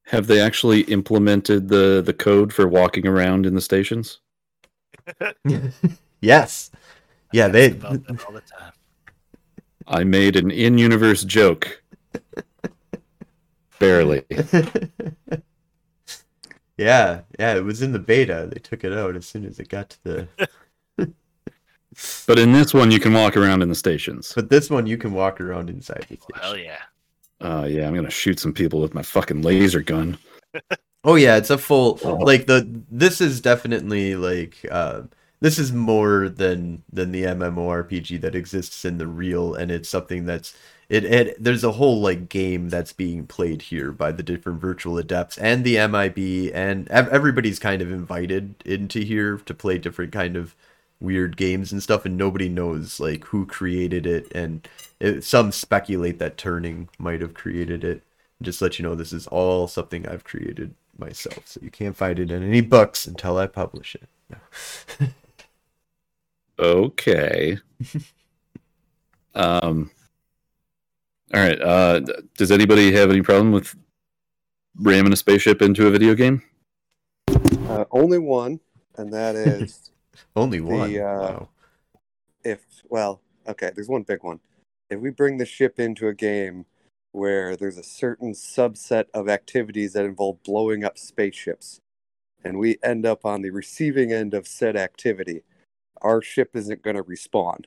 Have 0.07 0.27
they 0.27 0.41
actually 0.41 0.83
implemented 0.83 1.69
the 1.69 2.03
the 2.05 2.13
code 2.13 2.53
for 2.53 2.69
walking 2.69 3.07
around 3.07 3.47
in 3.47 3.55
the 3.55 3.61
stations? 3.61 4.21
yes, 6.21 6.71
yeah, 7.33 7.49
they 7.49 7.73
About 7.73 8.07
that 8.07 8.25
all 8.27 8.33
the 8.33 8.41
time. 8.41 8.73
I 9.89 10.05
made 10.05 10.37
an 10.37 10.51
in-universe 10.51 11.25
joke. 11.25 11.83
Barely. 13.79 14.25
yeah, 16.77 17.21
yeah, 17.39 17.55
it 17.55 17.65
was 17.65 17.83
in 17.83 17.93
the 17.93 17.99
beta. 17.99 18.49
They 18.53 18.61
took 18.61 18.85
it 18.85 18.93
out 18.93 19.17
as 19.17 19.27
soon 19.27 19.45
as 19.45 19.59
it 19.59 19.69
got 19.69 19.91
to 19.91 19.99
the. 20.05 20.29
But 22.27 22.39
in 22.39 22.53
this 22.53 22.75
one 22.75 22.91
you 22.91 23.01
can 23.01 23.15
walk 23.15 23.37
around 23.37 23.62
in 23.62 23.71
the 23.71 23.75
stations. 23.75 24.33
But 24.35 24.51
this 24.51 24.69
one, 24.69 24.87
you 24.87 24.99
can 24.99 25.12
walk 25.15 25.41
around 25.41 25.71
inside 25.71 26.05
the 26.09 26.17
station. 26.17 26.43
Hell 26.43 26.57
yeah. 26.59 26.83
Uh 27.41 27.67
yeah, 27.69 27.87
I'm 27.87 27.95
gonna 27.95 28.11
shoot 28.11 28.39
some 28.39 28.53
people 28.53 28.81
with 28.81 28.93
my 28.95 29.03
fucking 29.03 29.43
laser 29.43 29.81
gun. 29.81 30.19
Oh 31.07 31.15
yeah, 31.15 31.37
it's 31.37 31.51
a 31.51 31.59
full 31.59 32.01
like 32.03 32.47
the. 32.47 32.69
This 32.91 33.21
is 33.21 33.41
definitely 33.41 34.17
like 34.17 34.57
uh, 34.69 35.03
this 35.39 35.57
is 35.57 35.73
more 35.73 36.29
than 36.29 36.83
than 36.93 37.12
the 37.12 37.23
MMORPG 37.23 38.21
that 38.23 38.35
exists 38.35 38.85
in 38.85 38.99
the 38.99 39.07
real, 39.07 39.55
and 39.55 39.71
it's 39.71 39.89
something 39.89 40.27
that's 40.27 40.57
it. 40.88 41.05
it 41.05 41.42
there's 41.42 41.64
a 41.64 41.72
whole 41.72 42.01
like 42.01 42.29
game 42.29 42.68
that's 42.68 42.92
being 42.92 43.27
played 43.27 43.62
here 43.62 43.92
by 43.92 44.12
the 44.12 44.22
different 44.22 44.61
virtual 44.61 44.99
adepts 44.99 45.38
and 45.38 45.64
the 45.64 45.79
MIB, 45.79 46.51
and 46.55 46.88
ev- 46.88 47.09
everybody's 47.09 47.59
kind 47.59 47.83
of 47.83 47.90
invited 47.92 48.55
into 48.64 49.01
here 49.01 49.38
to 49.38 49.55
play 49.55 49.79
different 49.79 50.12
kind 50.12 50.37
of 50.37 50.55
weird 51.01 51.37
games 51.37 51.72
and 51.72 51.83
stuff 51.83 52.07
and 52.07 52.16
nobody 52.16 52.49
knows 52.49 52.99
like 52.99 53.25
who 53.25 53.44
created 53.44 54.07
it 54.07 54.33
and 54.35 54.66
it, 54.99 55.22
some 55.22 55.53
speculate 55.53 56.18
that 56.18 56.38
Turing 56.38 56.88
might 56.99 57.20
have 57.20 57.35
created 57.35 57.85
it 57.85 58.03
just 58.40 58.62
let 58.62 58.79
you 58.79 58.83
know 58.83 58.94
this 58.94 59.12
is 59.12 59.27
all 59.27 59.68
something 59.68 60.09
i've 60.09 60.25
created 60.25 60.75
myself 60.99 61.42
so 61.46 61.61
you 61.62 61.70
can't 61.70 61.96
find 61.96 62.18
it 62.18 62.31
in 62.31 62.42
any 62.42 62.62
books 62.62 63.07
until 63.07 63.37
i 63.37 63.46
publish 63.46 63.94
it 63.94 64.09
No. 64.31 64.38
Okay. 66.59 67.59
um 69.35 69.90
all 71.35 71.41
right. 71.41 71.61
Uh 71.61 72.01
does 72.37 72.51
anybody 72.51 72.93
have 72.93 73.11
any 73.11 73.23
problem 73.23 73.53
with 73.53 73.75
ramming 74.79 75.12
a 75.12 75.17
spaceship 75.17 75.62
into 75.62 75.87
a 75.87 75.91
video 75.91 76.15
game? 76.15 76.43
Uh, 77.29 77.85
only 77.91 78.19
one, 78.19 78.61
and 78.97 79.12
that 79.12 79.35
is 79.37 79.91
only 80.35 80.61
one 80.61 80.95
uh, 80.97 81.03
wow. 81.03 81.49
if 82.45 82.65
well, 82.89 83.21
okay, 83.49 83.71
there's 83.75 83.89
one 83.89 84.03
big 84.03 84.23
one. 84.23 84.41
If 84.89 85.01
we 85.01 85.11
bring 85.11 85.39
the 85.39 85.47
ship 85.47 85.81
into 85.81 86.09
a 86.09 86.15
game 86.15 86.67
where 87.12 87.57
there's 87.57 87.79
a 87.79 87.83
certain 87.83 88.33
subset 88.33 89.07
of 89.12 89.29
activities 89.29 89.95
that 89.95 90.05
involve 90.05 90.43
blowing 90.43 90.85
up 90.85 90.99
spaceships, 90.99 91.81
and 92.45 92.59
we 92.59 92.79
end 92.83 93.05
up 93.05 93.25
on 93.25 93.43
the 93.43 93.51
receiving 93.51 94.12
end 94.12 94.33
of 94.35 94.47
said 94.47 94.77
activity, 94.77 95.43
our 96.03 96.23
ship 96.23 96.55
isn't 96.55 96.83
going 96.83 96.97
to 96.97 97.03
respawn, 97.03 97.65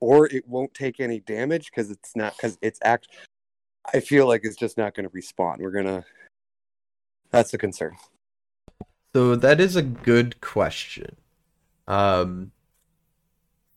or 0.00 0.26
it 0.26 0.46
won't 0.46 0.74
take 0.74 1.00
any 1.00 1.20
damage 1.20 1.66
because 1.66 1.90
it's 1.90 2.14
not 2.14 2.36
because 2.36 2.58
it's 2.62 2.78
act. 2.82 3.08
I 3.92 4.00
feel 4.00 4.26
like 4.26 4.42
it's 4.44 4.56
just 4.56 4.76
not 4.76 4.94
going 4.94 5.08
to 5.08 5.14
respawn. 5.14 5.58
We're 5.58 5.70
gonna. 5.70 6.04
That's 7.30 7.50
the 7.50 7.58
concern. 7.58 7.96
So 9.14 9.36
that 9.36 9.60
is 9.60 9.76
a 9.76 9.82
good 9.82 10.40
question. 10.40 11.16
Um, 11.86 12.52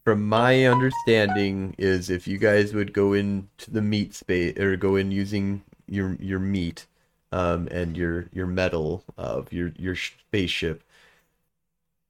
from 0.03 0.27
my 0.27 0.65
understanding, 0.65 1.75
is 1.77 2.09
if 2.09 2.27
you 2.27 2.37
guys 2.37 2.73
would 2.73 2.93
go 2.93 3.13
into 3.13 3.71
the 3.71 3.81
meat 3.81 4.13
space 4.13 4.57
or 4.57 4.75
go 4.75 4.95
in 4.95 5.11
using 5.11 5.63
your 5.87 6.15
your 6.19 6.39
meat, 6.39 6.87
um, 7.31 7.67
and 7.71 7.95
your 7.95 8.29
your 8.33 8.47
metal 8.47 9.03
of 9.17 9.51
your 9.53 9.71
your 9.77 9.95
spaceship, 9.95 10.83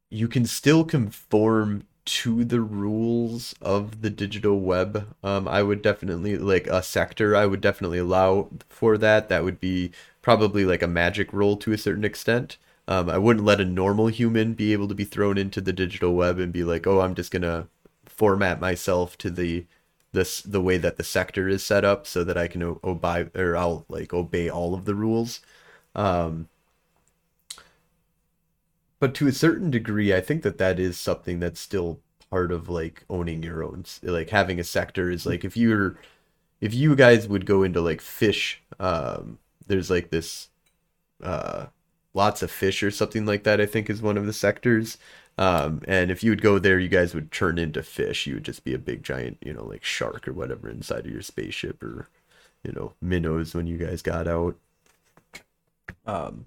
you 0.10 0.28
can 0.28 0.46
still 0.46 0.84
conform 0.84 1.84
to 2.12 2.44
the 2.44 2.60
rules 2.60 3.56
of 3.62 4.02
the 4.02 4.10
digital 4.10 4.60
web. 4.60 5.16
Um, 5.24 5.48
I 5.48 5.64
would 5.64 5.82
definitely 5.82 6.38
like 6.38 6.68
a 6.68 6.84
sector. 6.84 7.38
I 7.38 7.46
would 7.46 7.62
definitely 7.62 8.00
allow 8.00 8.50
for 8.68 8.98
that. 8.98 9.30
That 9.30 9.46
would 9.46 9.62
be 9.62 9.92
probably 10.22 10.66
like 10.66 10.82
a 10.82 10.88
magic 10.88 11.32
roll 11.32 11.56
to 11.58 11.72
a 11.72 11.78
certain 11.78 12.04
extent. 12.04 12.58
Um, 12.86 13.10
I 13.10 13.18
wouldn't 13.18 13.46
let 13.46 13.62
a 13.62 13.66
normal 13.66 14.08
human 14.08 14.54
be 14.56 14.74
able 14.74 14.90
to 14.90 14.94
be 14.96 15.06
thrown 15.06 15.38
into 15.38 15.62
the 15.62 15.72
digital 15.72 16.14
web 16.14 16.38
and 16.38 16.52
be 16.52 16.66
like, 16.66 16.86
oh, 16.86 17.00
I'm 17.00 17.16
just 17.16 17.32
gonna 17.32 17.70
format 18.06 18.60
myself 18.60 19.18
to 19.20 19.30
the 19.30 19.66
this 20.12 20.42
the 20.42 20.62
way 20.62 20.78
that 20.78 20.98
the 20.98 21.04
sector 21.06 21.48
is 21.48 21.64
set 21.64 21.86
up 21.86 22.06
so 22.06 22.26
that 22.26 22.38
I 22.38 22.48
can 22.50 22.78
obey 22.84 23.30
or 23.36 23.56
I'll 23.56 23.86
like 23.88 24.14
obey 24.14 24.50
all 24.50 24.74
of 24.74 24.84
the 24.84 24.96
rules. 24.96 25.40
Um, 25.96 26.50
but 29.02 29.16
to 29.16 29.28
a 29.28 29.32
certain 29.34 29.72
degree, 29.72 30.14
I 30.14 30.22
think 30.22 30.44
that 30.44 30.60
that 30.60 30.80
is 30.80 30.98
something 30.98 31.40
that's 31.40 31.60
still 31.60 32.00
part 32.30 32.52
of 32.52 32.70
like 32.70 33.04
owning 33.10 33.42
your 33.44 33.64
own. 33.64 33.84
Like 34.04 34.30
having 34.30 34.60
a 34.60 34.64
sector 34.64 35.10
is 35.10 35.26
like 35.26 35.44
if 35.44 35.58
you're 35.58 35.98
if 36.62 36.74
you 36.76 36.96
guys 36.96 37.28
would 37.28 37.48
go 37.48 37.64
into 37.64 37.82
like 37.82 38.00
fish, 38.00 38.62
um, 38.80 39.40
there's 39.68 39.90
like 39.90 40.12
this 40.12 40.50
uh 41.24 41.68
lots 42.14 42.44
of 42.44 42.52
fish 42.52 42.84
or 42.84 42.92
something 42.92 43.26
like 43.26 43.44
that, 43.44 43.60
I 43.60 43.66
think 43.66 43.90
is 43.90 44.02
one 44.04 44.18
of 44.18 44.28
the 44.28 44.34
sectors. 44.34 44.98
Um, 45.38 45.82
and 45.88 46.12
if 46.12 46.24
you 46.24 46.32
would 46.32 46.42
go 46.42 46.60
there, 46.60 46.78
you 46.78 46.90
guys 46.90 47.16
would 47.16 47.32
turn 47.32 47.58
into 47.58 47.82
fish. 47.82 48.28
You 48.28 48.36
would 48.36 48.46
just 48.46 48.64
be 48.64 48.74
a 48.76 48.80
big 48.80 49.02
giant, 49.04 49.38
you 49.42 49.54
know, 49.54 49.66
like 49.66 49.84
shark 49.84 50.28
or 50.28 50.34
whatever 50.34 50.70
inside 50.70 51.06
of 51.08 51.12
your 51.12 51.24
spaceship 51.24 51.82
or 51.82 52.08
you 52.64 52.72
know 52.74 52.94
minnows 53.02 53.56
when 53.56 53.66
you 53.66 53.78
guys 53.78 54.04
got 54.04 54.28
out. 54.28 54.56
Um, 56.06 56.46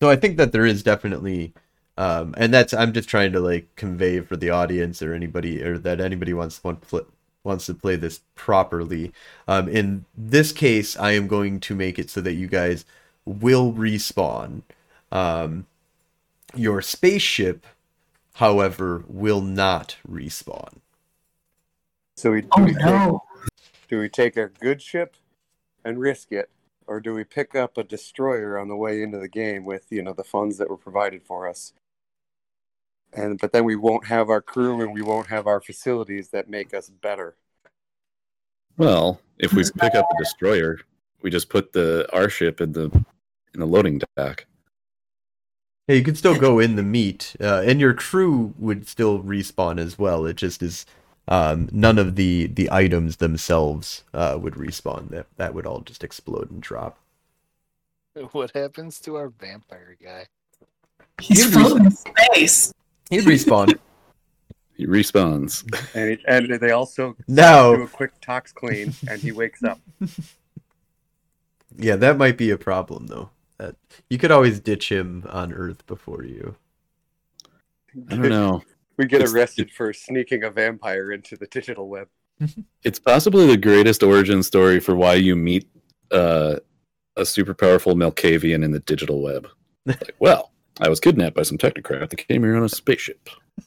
so 0.00 0.10
I 0.10 0.16
think 0.16 0.36
that 0.36 0.52
there 0.52 0.66
is 0.66 0.82
definitely, 0.82 1.54
um, 1.98 2.34
and 2.36 2.52
that's 2.52 2.74
I'm 2.74 2.92
just 2.92 3.08
trying 3.08 3.32
to 3.32 3.40
like 3.40 3.74
convey 3.76 4.20
for 4.20 4.36
the 4.36 4.50
audience 4.50 5.02
or 5.02 5.14
anybody 5.14 5.62
or 5.62 5.78
that 5.78 6.00
anybody 6.00 6.34
wants 6.34 6.62
want 6.62 6.82
pl- 6.82 7.06
wants 7.42 7.66
to 7.66 7.74
play 7.74 7.96
this 7.96 8.20
properly. 8.34 9.12
Um, 9.48 9.68
in 9.68 10.04
this 10.16 10.52
case, 10.52 10.96
I 10.96 11.12
am 11.12 11.26
going 11.26 11.60
to 11.60 11.74
make 11.74 11.98
it 11.98 12.10
so 12.10 12.20
that 12.20 12.34
you 12.34 12.48
guys 12.48 12.84
will 13.24 13.72
respawn. 13.72 14.62
Um, 15.10 15.66
your 16.54 16.82
spaceship, 16.82 17.66
however, 18.34 19.04
will 19.08 19.40
not 19.40 19.96
respawn. 20.08 20.78
So 22.16 22.32
we 22.32 22.42
do, 22.42 22.48
Oh 22.52 22.64
we 22.64 22.74
take, 22.74 22.84
no. 22.84 23.22
do 23.88 23.98
we 24.00 24.08
take 24.08 24.36
a 24.36 24.48
good 24.48 24.82
ship 24.82 25.16
and 25.84 25.98
risk 25.98 26.32
it, 26.32 26.50
or 26.86 27.00
do 27.00 27.14
we 27.14 27.24
pick 27.24 27.54
up 27.54 27.78
a 27.78 27.84
destroyer 27.84 28.58
on 28.58 28.68
the 28.68 28.76
way 28.76 29.02
into 29.02 29.18
the 29.18 29.28
game 29.28 29.64
with 29.64 29.86
you 29.90 30.02
know 30.02 30.12
the 30.12 30.24
funds 30.24 30.58
that 30.58 30.68
were 30.68 30.76
provided 30.76 31.22
for 31.22 31.48
us? 31.48 31.72
And 33.16 33.38
but 33.38 33.52
then 33.52 33.64
we 33.64 33.76
won't 33.76 34.06
have 34.06 34.28
our 34.28 34.42
crew 34.42 34.82
and 34.82 34.92
we 34.92 35.02
won't 35.02 35.28
have 35.28 35.46
our 35.46 35.60
facilities 35.60 36.28
that 36.28 36.48
make 36.48 36.74
us 36.74 36.90
better. 36.90 37.34
Well, 38.76 39.20
if 39.38 39.52
we 39.54 39.64
pick 39.78 39.94
up 39.94 40.06
a 40.10 40.22
destroyer, 40.22 40.80
we 41.22 41.30
just 41.30 41.48
put 41.48 41.72
the 41.72 42.08
our 42.12 42.28
ship 42.28 42.60
in 42.60 42.72
the 42.72 42.90
in 43.54 43.60
the 43.60 43.66
loading 43.66 44.02
dock. 44.16 44.44
Yeah, 45.88 45.96
you 45.96 46.02
could 46.02 46.18
still 46.18 46.38
go 46.38 46.58
in 46.58 46.76
the 46.76 46.82
meat, 46.82 47.36
uh, 47.40 47.62
and 47.64 47.80
your 47.80 47.94
crew 47.94 48.54
would 48.58 48.88
still 48.88 49.22
respawn 49.22 49.78
as 49.78 49.98
well. 49.98 50.26
It 50.26 50.36
just 50.36 50.62
is 50.62 50.84
um, 51.28 51.68
none 51.72 51.98
of 51.98 52.16
the 52.16 52.48
the 52.48 52.68
items 52.70 53.16
themselves 53.16 54.04
uh, 54.12 54.36
would 54.40 54.54
respawn. 54.54 55.08
That 55.10 55.26
that 55.36 55.54
would 55.54 55.64
all 55.66 55.80
just 55.80 56.04
explode 56.04 56.50
and 56.50 56.60
drop. 56.60 56.98
What 58.32 58.50
happens 58.52 58.98
to 59.00 59.16
our 59.16 59.28
vampire 59.28 59.96
guy? 60.02 60.26
He's 61.20 61.44
He'd 61.44 61.52
floating 61.52 61.86
in 61.86 61.90
space. 61.90 62.72
He'd 63.10 63.24
respawn. 63.24 63.78
He 64.76 64.86
respawns. 64.86 65.62
And 65.94 66.10
it, 66.10 66.20
and 66.28 66.60
they 66.60 66.72
also 66.72 67.16
do 67.26 67.42
a 67.42 67.88
quick 67.88 68.12
tox 68.20 68.52
clean, 68.52 68.92
and 69.08 69.18
he 69.22 69.32
wakes 69.32 69.62
up. 69.62 69.80
yeah, 71.78 71.96
that 71.96 72.18
might 72.18 72.36
be 72.36 72.50
a 72.50 72.58
problem 72.58 73.06
though. 73.06 73.30
That 73.56 73.76
you 74.10 74.18
could 74.18 74.30
always 74.30 74.60
ditch 74.60 74.90
him 74.92 75.24
on 75.30 75.54
Earth 75.54 75.86
before 75.86 76.24
you. 76.24 76.56
I 78.10 78.16
don't 78.16 78.28
know. 78.28 78.62
We 78.98 79.06
get 79.06 79.22
It's- 79.22 79.32
arrested 79.32 79.70
for 79.70 79.94
sneaking 79.94 80.44
a 80.44 80.50
vampire 80.50 81.10
into 81.12 81.36
the 81.38 81.46
digital 81.46 81.88
web. 81.88 82.08
It's 82.84 82.98
possibly 82.98 83.46
the 83.46 83.56
greatest 83.56 84.02
origin 84.02 84.42
story 84.42 84.78
for 84.78 84.94
why 84.94 85.14
you 85.14 85.36
meet 85.36 85.66
uh, 86.12 86.56
a 87.16 87.24
super 87.24 87.54
powerful 87.54 87.94
Malkavian 87.94 88.62
in 88.62 88.72
the 88.72 88.80
digital 88.80 89.22
web. 89.22 89.48
Like, 89.86 90.14
well, 90.18 90.52
I 90.80 90.88
was 90.88 91.00
kidnapped 91.00 91.36
by 91.36 91.42
some 91.42 91.58
technocrat 91.58 92.10
that 92.10 92.28
came 92.28 92.42
here 92.42 92.56
on 92.56 92.64
a 92.64 92.68
spaceship. 92.68 93.28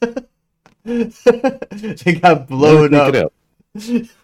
they 0.84 2.14
got 2.20 2.48
blown 2.48 2.92
Never 2.92 3.26
up. 3.26 3.32
sneak 3.76 4.02
it 4.02 4.10
out. 4.10 4.16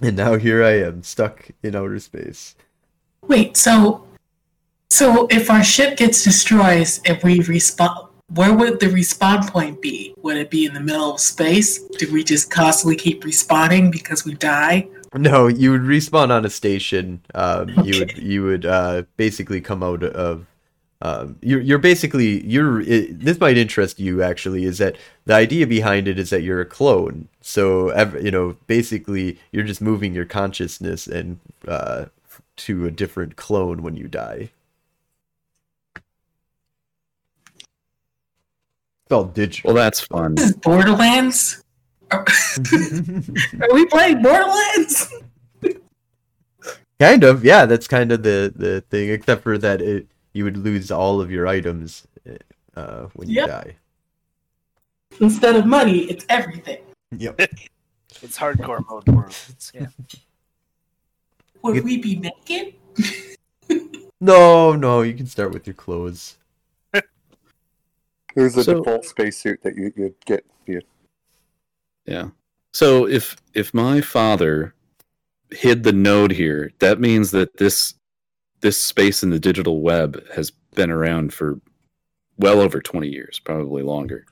And 0.00 0.14
now 0.16 0.36
here 0.36 0.62
I 0.62 0.72
am, 0.72 1.02
stuck 1.02 1.48
in 1.62 1.74
outer 1.74 1.98
space. 1.98 2.54
Wait, 3.22 3.56
so 3.56 4.06
so 4.90 5.26
if 5.30 5.50
our 5.50 5.64
ship 5.64 5.96
gets 5.96 6.22
destroyed 6.22 6.88
and 7.06 7.18
we 7.22 7.40
respawn, 7.40 8.08
where 8.34 8.52
would 8.52 8.78
the 8.78 8.86
respawn 8.86 9.48
point 9.48 9.80
be? 9.80 10.14
Would 10.18 10.36
it 10.36 10.50
be 10.50 10.66
in 10.66 10.74
the 10.74 10.80
middle 10.80 11.14
of 11.14 11.20
space? 11.20 11.78
Do 11.78 12.12
we 12.12 12.24
just 12.24 12.50
constantly 12.50 12.96
keep 12.96 13.22
respawning 13.22 13.90
because 13.90 14.24
we 14.24 14.34
die? 14.34 14.88
No, 15.14 15.46
you 15.46 15.70
would 15.70 15.82
respawn 15.82 16.30
on 16.30 16.44
a 16.44 16.50
station. 16.50 17.22
Um, 17.34 17.70
you 17.82 18.00
would 18.00 18.18
you 18.18 18.42
would 18.44 18.66
uh, 18.66 19.04
basically 19.16 19.60
come 19.60 19.82
out 19.82 20.02
of. 20.02 20.46
Um, 21.02 21.38
you're 21.42 21.60
you're 21.60 21.78
basically 21.78 22.44
you're. 22.46 22.80
It, 22.80 23.20
this 23.20 23.38
might 23.38 23.58
interest 23.58 24.00
you 24.00 24.22
actually. 24.22 24.64
Is 24.64 24.78
that 24.78 24.96
the 25.26 25.34
idea 25.34 25.66
behind 25.66 26.08
it? 26.08 26.18
Is 26.18 26.30
that 26.30 26.42
you're 26.42 26.60
a 26.60 26.66
clone. 26.66 27.28
So 27.42 27.90
ev- 27.90 28.24
you 28.24 28.30
know, 28.30 28.56
basically, 28.66 29.38
you're 29.52 29.64
just 29.64 29.82
moving 29.82 30.14
your 30.14 30.24
consciousness 30.24 31.06
and 31.06 31.38
uh, 31.68 32.06
to 32.56 32.86
a 32.86 32.90
different 32.90 33.36
clone 33.36 33.82
when 33.82 33.96
you 33.96 34.08
die. 34.08 34.50
It's 39.04 39.12
all 39.12 39.24
digital. 39.24 39.74
Well, 39.74 39.84
that's 39.84 40.00
fun. 40.00 40.34
This 40.34 40.50
is 40.50 40.56
Borderlands. 40.56 41.62
Are, 42.10 42.24
are 43.60 43.74
we 43.74 43.86
playing 43.86 44.22
Borderlands? 44.22 45.12
Kind 46.98 47.22
of, 47.22 47.44
yeah. 47.44 47.66
That's 47.66 47.86
kind 47.86 48.10
of 48.10 48.22
the 48.22 48.52
the 48.56 48.80
thing, 48.80 49.10
except 49.10 49.42
for 49.42 49.58
that 49.58 49.82
it 49.82 50.06
you 50.36 50.44
would 50.44 50.58
lose 50.58 50.90
all 50.90 51.20
of 51.20 51.30
your 51.30 51.46
items 51.46 52.06
uh, 52.76 53.06
when 53.14 53.28
you 53.28 53.36
Yep. 53.36 53.48
die. 53.48 53.76
Instead 55.20 55.56
of 55.56 55.64
money, 55.66 56.00
it's 56.10 56.26
everything. 56.28 56.82
Yep. 57.16 57.40
It's 58.22 58.38
hardcore 58.38 58.82
mode 58.88 59.06
worlds. 59.08 59.70
Yeah. 59.74 59.88
Would 61.62 61.84
we 61.84 61.98
be 61.98 62.16
naked? 62.16 62.74
No, 64.18 64.74
no. 64.74 65.02
You 65.02 65.12
can 65.12 65.26
start 65.26 65.52
with 65.52 65.66
your 65.66 65.74
clothes. 65.74 66.38
There's 68.34 68.56
a 68.56 68.64
So- 68.64 68.78
default 68.78 69.04
spacesuit 69.04 69.62
that 69.62 69.76
you 69.76 69.92
you'd 69.94 70.14
get. 70.24 70.46
You, 70.66 70.80
Yeah. 72.06 72.30
So 72.72 73.06
if 73.06 73.36
if 73.52 73.74
my 73.74 74.00
father 74.00 74.74
hid 75.50 75.82
the 75.84 75.92
node 75.92 76.32
here, 76.32 76.72
that 76.78 76.98
means 76.98 77.30
that 77.32 77.58
this 77.58 77.94
this 78.60 78.82
space 78.82 79.22
in 79.22 79.30
the 79.30 79.38
digital 79.38 79.80
web 79.80 80.22
has 80.34 80.50
been 80.74 80.90
around 80.90 81.32
for 81.32 81.60
well 82.38 82.60
over 82.60 82.80
20 82.80 83.08
years, 83.08 83.38
probably 83.38 83.82
longer. 83.82 84.26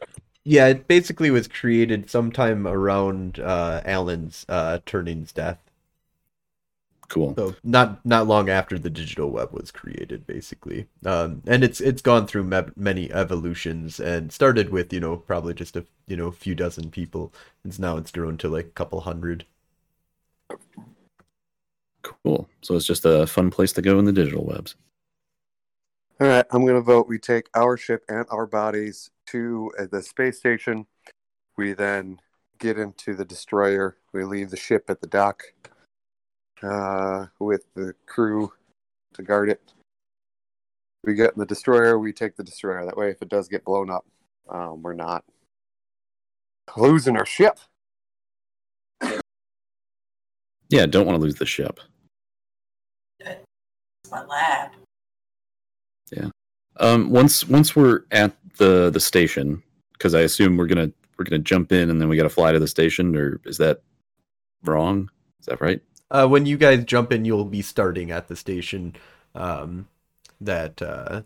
Yeah, 0.44 0.66
it 0.66 0.87
basically 0.87 1.30
was 1.30 1.48
created 1.48 2.10
sometime 2.10 2.66
around 2.66 3.38
uh, 3.40 3.80
Alan's 3.84 4.44
uh, 4.48 4.78
Turing's 4.84 5.32
death. 5.32 5.58
Cool. 7.08 7.34
So 7.37 7.54
not 7.62 8.04
not 8.04 8.26
long 8.26 8.48
after 8.48 8.78
the 8.78 8.90
digital 8.90 9.30
web 9.30 9.52
was 9.52 9.70
created, 9.70 10.26
basically. 10.26 10.87
Um, 11.04 11.42
and 11.46 11.62
it's 11.62 11.80
it's 11.80 12.02
gone 12.02 12.26
through 12.26 12.44
me- 12.44 12.72
many 12.76 13.12
evolutions 13.12 14.00
and 14.00 14.32
started 14.32 14.70
with 14.70 14.92
you 14.92 15.00
know 15.00 15.16
probably 15.18 15.54
just 15.54 15.76
a 15.76 15.87
you 16.06 16.16
know 16.16 16.30
few 16.30 16.54
dozen 16.54 16.90
people. 16.90 17.32
And 17.62 17.78
now 17.78 17.96
it's 17.96 18.10
grown 18.10 18.37
to 18.38 18.48
like 18.48 18.66
a 18.66 18.70
couple 18.70 19.00
hundred. 19.00 19.44
Cool. 22.04 22.48
So 22.60 22.76
it's 22.76 22.86
just 22.86 23.04
a 23.04 23.26
fun 23.26 23.50
place 23.50 23.72
to 23.72 23.82
go 23.82 23.98
in 23.98 24.04
the 24.04 24.12
digital 24.12 24.44
webs. 24.44 24.76
all 26.20 26.28
right, 26.28 26.44
I'm 26.50 26.64
gonna 26.66 26.80
vote. 26.80 27.08
We 27.08 27.18
take 27.18 27.48
our 27.54 27.76
ship 27.76 28.04
and 28.08 28.26
our 28.30 28.46
bodies 28.46 29.10
to 29.28 29.72
uh, 29.78 29.86
the 29.90 30.02
space 30.02 30.38
station. 30.38 30.86
We 31.56 31.72
then 31.72 32.20
get 32.58 32.78
into 32.78 33.14
the 33.14 33.24
destroyer. 33.24 33.96
We 34.12 34.24
leave 34.24 34.50
the 34.50 34.56
ship 34.56 34.84
at 34.88 35.00
the 35.00 35.06
dock 35.06 35.42
uh, 36.62 37.26
with 37.38 37.64
the 37.74 37.94
crew 38.06 38.52
to 39.14 39.22
guard 39.22 39.48
it. 39.48 39.72
We 41.04 41.14
get 41.14 41.34
in 41.34 41.40
the 41.40 41.46
destroyer. 41.46 41.98
We 41.98 42.12
take 42.12 42.36
the 42.36 42.44
destroyer. 42.44 42.84
That 42.84 42.96
way, 42.96 43.10
if 43.10 43.22
it 43.22 43.28
does 43.28 43.48
get 43.48 43.64
blown 43.64 43.90
up, 43.90 44.06
um, 44.48 44.82
we're 44.82 44.94
not 44.94 45.24
losing 46.76 47.16
our 47.16 47.26
ship. 47.26 47.58
Yeah, 50.70 50.86
don't 50.86 51.06
want 51.06 51.16
to 51.16 51.22
lose 51.22 51.36
the 51.36 51.46
ship. 51.46 51.80
It's 54.04 54.10
my 54.10 54.22
lab. 54.24 54.70
Yeah. 56.12 56.28
Um, 56.76 57.08
once 57.10 57.48
once 57.48 57.74
we're 57.74 58.02
at 58.10 58.36
the 58.58 58.90
the 58.90 59.00
station, 59.00 59.62
because 59.94 60.14
I 60.14 60.20
assume 60.20 60.56
we're 60.58 60.66
gonna 60.66 60.90
we're 61.16 61.24
gonna 61.24 61.38
jump 61.42 61.72
in 61.72 61.88
and 61.88 62.00
then 62.00 62.08
we 62.08 62.16
got 62.16 62.24
to 62.24 62.28
fly 62.28 62.52
to 62.52 62.58
the 62.58 62.68
station, 62.68 63.16
or 63.16 63.40
is 63.44 63.56
that 63.58 63.80
wrong? 64.62 65.10
Is 65.40 65.46
that 65.46 65.60
right? 65.60 65.80
Uh, 66.10 66.26
when 66.26 66.44
you 66.44 66.58
guys 66.58 66.84
jump 66.84 67.12
in, 67.12 67.24
you'll 67.24 67.46
be 67.46 67.62
starting 67.62 68.10
at 68.10 68.28
the 68.28 68.36
station. 68.36 68.94
Um, 69.34 69.88
that 70.40 70.82
uh, 70.82 71.22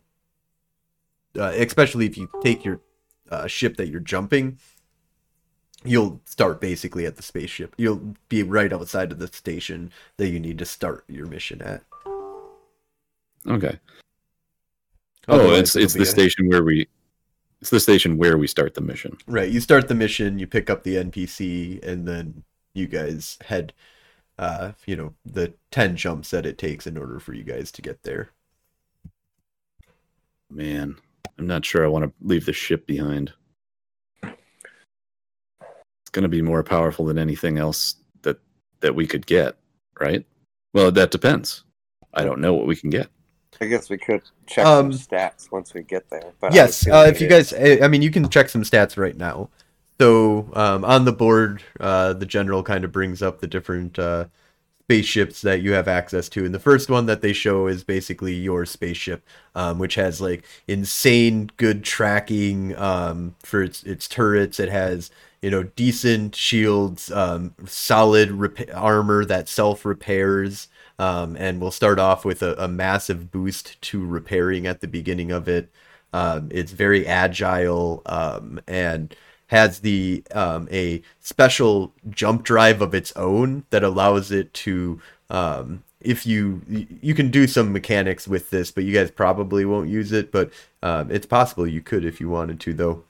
uh, 1.36 1.52
especially 1.56 2.06
if 2.06 2.16
you 2.16 2.30
take 2.42 2.64
your 2.64 2.80
uh, 3.28 3.48
ship 3.48 3.76
that 3.76 3.88
you're 3.88 4.00
jumping, 4.00 4.58
you'll 5.84 6.20
start 6.24 6.60
basically 6.60 7.06
at 7.06 7.16
the 7.16 7.22
spaceship. 7.22 7.74
You'll 7.76 8.14
be 8.28 8.42
right 8.42 8.72
outside 8.72 9.10
of 9.10 9.18
the 9.18 9.26
station 9.26 9.90
that 10.16 10.28
you 10.28 10.38
need 10.38 10.58
to 10.58 10.64
start 10.64 11.04
your 11.08 11.26
mission 11.26 11.60
at. 11.62 11.82
Okay. 13.46 13.78
Oh, 15.28 15.52
it's 15.52 15.76
it's 15.76 15.94
the 15.94 16.02
a- 16.02 16.06
station 16.06 16.48
where 16.48 16.64
we 16.64 16.88
it's 17.60 17.70
the 17.70 17.80
station 17.80 18.16
where 18.16 18.38
we 18.38 18.46
start 18.46 18.74
the 18.74 18.80
mission. 18.80 19.16
Right. 19.26 19.50
You 19.50 19.60
start 19.60 19.88
the 19.88 19.94
mission, 19.94 20.38
you 20.38 20.46
pick 20.46 20.70
up 20.70 20.84
the 20.84 20.96
NPC, 20.96 21.82
and 21.84 22.06
then 22.06 22.44
you 22.72 22.86
guys 22.86 23.36
head, 23.44 23.72
uh, 24.38 24.72
you 24.86 24.94
know, 24.96 25.14
the 25.24 25.54
10 25.72 25.96
jumps 25.96 26.30
that 26.30 26.46
it 26.46 26.56
takes 26.56 26.86
in 26.86 26.96
order 26.96 27.18
for 27.18 27.32
you 27.34 27.42
guys 27.42 27.72
to 27.72 27.82
get 27.82 28.02
there. 28.04 28.30
Man, 30.50 30.96
I'm 31.36 31.46
not 31.46 31.64
sure 31.64 31.84
I 31.84 31.88
want 31.88 32.04
to 32.04 32.12
leave 32.20 32.46
the 32.46 32.52
ship 32.52 32.86
behind. 32.86 33.32
It's 34.22 36.10
going 36.12 36.22
to 36.22 36.28
be 36.28 36.42
more 36.42 36.62
powerful 36.62 37.04
than 37.04 37.18
anything 37.18 37.58
else 37.58 37.96
that 38.22 38.38
that 38.80 38.94
we 38.94 39.06
could 39.06 39.26
get, 39.26 39.56
right? 40.00 40.24
Well, 40.72 40.92
that 40.92 41.10
depends. 41.10 41.64
I 42.14 42.24
don't 42.24 42.40
know 42.40 42.54
what 42.54 42.66
we 42.66 42.76
can 42.76 42.88
get. 42.88 43.08
I 43.60 43.66
guess 43.66 43.90
we 43.90 43.98
could 43.98 44.22
check 44.46 44.66
Um, 44.66 44.92
some 44.92 44.92
stats 44.92 45.50
once 45.50 45.74
we 45.74 45.82
get 45.82 46.08
there. 46.10 46.32
But 46.40 46.54
yes, 46.54 46.86
uh, 46.86 47.06
if 47.08 47.20
you 47.20 47.28
guys, 47.28 47.52
I 47.52 47.80
I 47.82 47.88
mean, 47.88 48.02
you 48.02 48.10
can 48.10 48.28
check 48.28 48.48
some 48.48 48.62
stats 48.62 48.96
right 48.96 49.16
now. 49.16 49.50
So 50.00 50.50
um, 50.54 50.84
on 50.84 51.04
the 51.04 51.12
board, 51.12 51.62
uh, 51.80 52.12
the 52.12 52.26
general 52.26 52.62
kind 52.62 52.84
of 52.84 52.92
brings 52.92 53.20
up 53.22 53.40
the 53.40 53.48
different 53.48 53.98
uh, 53.98 54.26
spaceships 54.84 55.42
that 55.42 55.62
you 55.62 55.72
have 55.72 55.88
access 55.88 56.28
to, 56.30 56.44
and 56.46 56.54
the 56.54 56.60
first 56.60 56.90
one 56.90 57.06
that 57.06 57.22
they 57.22 57.32
show 57.34 57.66
is 57.68 57.84
basically 57.84 58.34
your 58.34 58.66
spaceship, 58.66 59.24
um, 59.54 59.78
which 59.78 59.96
has 59.96 60.20
like 60.20 60.44
insane 60.68 61.50
good 61.58 61.84
tracking 61.84 62.76
um, 62.78 63.36
for 63.44 63.62
its 63.62 63.82
its 63.84 64.08
turrets. 64.08 64.60
It 64.60 64.70
has 64.70 65.10
you 65.42 65.50
know 65.50 65.64
decent 65.64 66.34
shields, 66.36 67.10
um, 67.12 67.54
solid 67.66 68.32
rep- 68.32 68.70
armor 68.74 69.24
that 69.26 69.48
self 69.48 69.84
repairs. 69.84 70.68
Um, 70.98 71.36
and 71.36 71.60
we'll 71.60 71.70
start 71.70 71.98
off 71.98 72.24
with 72.24 72.42
a, 72.42 72.60
a 72.62 72.66
massive 72.68 73.30
boost 73.30 73.80
to 73.82 74.04
repairing 74.04 74.66
at 74.66 74.80
the 74.80 74.88
beginning 74.88 75.30
of 75.30 75.48
it. 75.48 75.70
Um, 76.12 76.48
it's 76.50 76.72
very 76.72 77.06
agile 77.06 78.02
um, 78.06 78.60
and 78.66 79.14
has 79.48 79.80
the 79.80 80.24
um, 80.34 80.68
a 80.70 81.02
special 81.20 81.92
jump 82.10 82.42
drive 82.42 82.82
of 82.82 82.94
its 82.94 83.12
own 83.12 83.64
that 83.70 83.84
allows 83.84 84.30
it 84.30 84.52
to 84.54 85.00
um, 85.30 85.84
if 86.00 86.26
you 86.26 86.62
you 86.68 87.14
can 87.14 87.30
do 87.30 87.46
some 87.46 87.72
mechanics 87.72 88.26
with 88.26 88.50
this, 88.50 88.70
but 88.70 88.84
you 88.84 88.92
guys 88.92 89.10
probably 89.10 89.64
won't 89.64 89.88
use 89.88 90.12
it. 90.12 90.32
But 90.32 90.50
um, 90.82 91.10
it's 91.10 91.26
possible 91.26 91.66
you 91.66 91.80
could 91.80 92.04
if 92.04 92.20
you 92.20 92.28
wanted 92.28 92.60
to, 92.60 92.74
though 92.74 93.04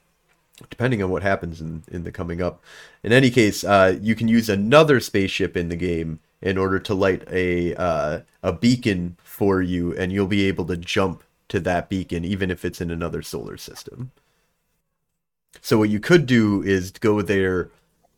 depending 0.70 1.02
on 1.02 1.10
what 1.10 1.22
happens 1.22 1.60
in, 1.60 1.84
in 1.88 2.04
the 2.04 2.12
coming 2.12 2.42
up. 2.42 2.62
In 3.02 3.12
any 3.12 3.30
case, 3.30 3.62
uh, 3.62 3.96
you 4.00 4.14
can 4.14 4.28
use 4.28 4.48
another 4.48 5.00
spaceship 5.00 5.56
in 5.56 5.68
the 5.68 5.76
game 5.76 6.20
in 6.40 6.56
order 6.58 6.78
to 6.78 6.94
light 6.94 7.24
a 7.30 7.74
uh, 7.74 8.20
a 8.42 8.52
beacon 8.52 9.16
for 9.22 9.60
you, 9.62 9.94
and 9.96 10.12
you'll 10.12 10.26
be 10.26 10.46
able 10.46 10.64
to 10.66 10.76
jump 10.76 11.22
to 11.48 11.60
that 11.60 11.88
beacon 11.88 12.24
even 12.24 12.50
if 12.50 12.64
it's 12.64 12.80
in 12.80 12.90
another 12.90 13.22
solar 13.22 13.56
system. 13.56 14.10
So 15.60 15.78
what 15.78 15.90
you 15.90 16.00
could 16.00 16.26
do 16.26 16.62
is 16.62 16.90
go 16.90 17.22
there, 17.22 17.70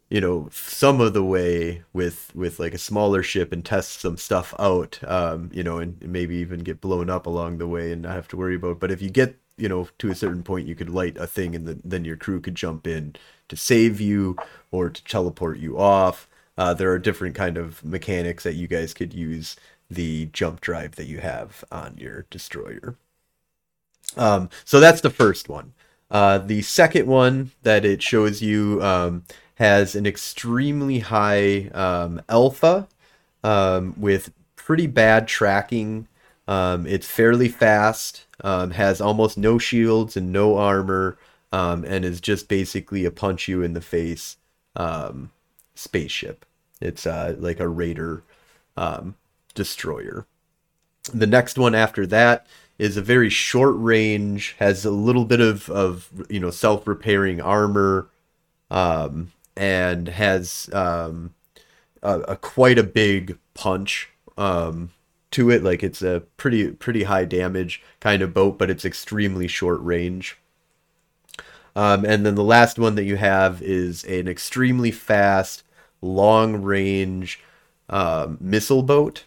you 0.09 0.21
know, 0.21 0.49
some 0.53 1.01
of 1.01 1.15
the 1.15 1.25
way 1.25 1.83
with 1.93 2.33
with 2.35 2.59
like 2.59 2.75
a 2.75 2.79
smaller 2.79 3.23
ship 3.23 3.53
and 3.53 3.65
test 3.65 4.01
some 4.01 4.17
stuff 4.17 4.55
out, 4.59 5.01
um, 5.07 5.51
you 5.53 5.63
know, 5.63 5.79
and 5.79 6.01
maybe 6.03 6.37
even 6.37 6.61
get 6.61 6.81
blown 6.81 7.09
up 7.11 7.27
along 7.27 7.59
the 7.59 7.69
way 7.69 7.93
and 7.93 8.03
not 8.03 8.15
have 8.15 8.29
to 8.29 8.37
worry 8.37 8.57
about. 8.57 8.81
But 8.81 8.91
if 8.91 9.01
you 9.03 9.11
get 9.11 9.37
you 9.57 9.69
know 9.69 9.89
to 9.99 10.11
a 10.11 10.15
certain 10.15 10.43
point, 10.43 10.67
you 10.67 10.75
could 10.75 10.91
light 10.91 11.17
a 11.19 11.27
thing, 11.27 11.55
and 11.55 11.67
then 11.67 11.81
then 11.85 12.05
your 12.05 12.17
crew 12.17 12.41
could 12.41 12.55
jump 12.57 12.87
in 12.87 13.15
to 13.49 13.57
save 13.57 14.01
you 14.01 14.37
or 14.71 14.91
to 14.91 15.05
teleport 15.05 15.59
you 15.59 15.79
off. 15.79 16.29
Uh, 16.61 16.75
there 16.75 16.93
are 16.93 16.99
different 16.99 17.35
kind 17.35 17.57
of 17.57 17.83
mechanics 17.83 18.45
that 18.45 18.53
you 18.53 18.69
guys 18.69 18.93
could 18.93 19.15
use 19.15 19.57
the 19.91 20.27
jump 20.27 20.61
drive 20.61 20.95
that 20.97 21.07
you 21.07 21.17
have 21.17 21.65
on 21.73 21.97
your 21.97 22.27
destroyer. 22.29 22.97
Um, 24.15 24.51
so 24.67 24.79
that's 24.79 25.01
the 25.01 25.09
first 25.09 25.49
one. 25.49 25.73
Uh, 26.11 26.37
the 26.37 26.61
second 26.61 27.07
one 27.07 27.53
that 27.63 27.87
it 27.87 28.03
shows 28.03 28.43
you 28.43 28.79
um, 28.83 29.25
has 29.55 29.95
an 29.95 30.05
extremely 30.05 30.99
high 30.99 31.69
um, 31.69 32.21
alpha 32.29 32.87
um, 33.43 33.95
with 33.97 34.31
pretty 34.55 34.87
bad 34.87 35.27
tracking. 35.27 36.09
Um, 36.47 36.87
it's 36.87 37.07
fairly 37.07 37.49
fast, 37.49 38.27
um, 38.45 38.73
has 38.73 39.01
almost 39.01 39.39
no 39.39 39.57
shields 39.57 40.15
and 40.15 40.31
no 40.31 40.59
armor, 40.59 41.17
and 41.51 42.05
is 42.05 42.21
just 42.21 42.49
basically 42.49 43.07
a 43.07 43.11
punch 43.11 43.49
you 43.49 43.63
in 43.63 43.73
the 43.73 43.81
face 43.81 44.37
spaceship. 45.75 46.45
It's 46.81 47.07
uh, 47.07 47.37
like 47.39 47.61
a 47.61 47.69
raider 47.69 48.23
um, 48.77 49.17
destroyer. 49.55 50.27
The 51.13 51.27
next 51.27 51.59
one 51.59 51.75
after 51.75 52.07
that 52.07 52.47
is 52.79 52.97
a 52.97 53.03
very 53.03 53.29
short 53.29 53.75
range, 53.77 54.57
has 54.59 54.85
a 54.85 54.91
little 54.91 55.25
bit 55.25 55.41
of, 55.41 55.69
of 55.71 56.09
you 56.31 56.41
know 56.41 56.51
self 56.51 56.87
repairing 56.87 57.41
armor, 57.41 58.09
um, 58.71 59.33
and 59.57 60.09
has 60.09 60.71
um, 60.73 61.35
a, 62.03 62.21
a 62.21 62.37
quite 62.37 62.79
a 62.79 62.83
big 62.83 63.39
punch 63.55 64.09
um, 64.39 64.91
to 65.33 65.51
it. 65.51 65.63
Like 65.63 65.83
it's 65.83 66.03
a 66.03 66.23
pretty 66.37 66.71
pretty 66.71 67.05
high 67.05 67.25
damage 67.25 67.83
kind 68.01 68.23
of 68.23 68.33
boat, 68.35 68.59
but 68.59 68.71
it's 68.71 68.85
extremely 68.85 69.49
short 69.49 69.81
range. 69.83 70.39
Um, 71.77 72.05
and 72.05 72.27
then 72.27 72.35
the 72.35 72.43
last 72.43 72.79
one 72.79 72.95
that 72.97 73.05
you 73.05 73.17
have 73.17 73.63
is 73.63 74.05
an 74.05 74.27
extremely 74.27 74.91
fast, 74.91 75.63
long 76.01 76.63
range 76.63 77.41
um, 77.89 78.39
missile 78.41 78.83
boat 78.83 79.25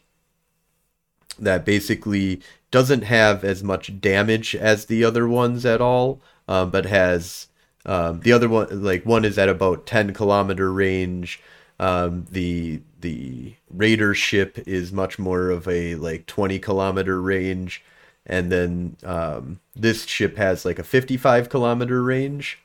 that 1.40 1.66
basically 1.66 2.42
doesn't 2.72 3.04
have 3.04 3.44
as 3.44 3.64
much 3.64 4.00
damage 4.02 4.56
as 4.56 4.86
the 4.86 5.04
other 5.04 5.28
ones 5.28 5.66
at 5.66 5.82
all, 5.82 6.22
um, 6.48 6.70
but 6.70 6.86
has 6.86 7.48
um, 7.86 8.22
the 8.22 8.32
other 8.32 8.50
one 8.50 8.84
like 8.84 9.06
one 9.06 9.26
is 9.26 9.38
at 9.38 9.50
about 9.50 9.86
10 9.86 10.14
kilometer 10.14 10.72
range. 10.72 11.42
Um, 11.80 12.26
the 12.32 12.82
the 13.02 13.56
raider 13.70 14.14
ship 14.14 14.58
is 14.66 14.92
much 14.92 15.20
more 15.20 15.50
of 15.50 15.68
a 15.68 15.96
like 15.96 16.26
20 16.26 16.60
kilometer 16.60 17.22
range, 17.22 17.84
and 18.26 18.52
then 18.52 18.96
um, 19.04 19.60
this 19.76 20.06
ship 20.06 20.38
has 20.38 20.66
like 20.66 20.80
a 20.80 20.84
55 20.84 21.50
kilometer 21.50 22.02
range. 22.02 22.63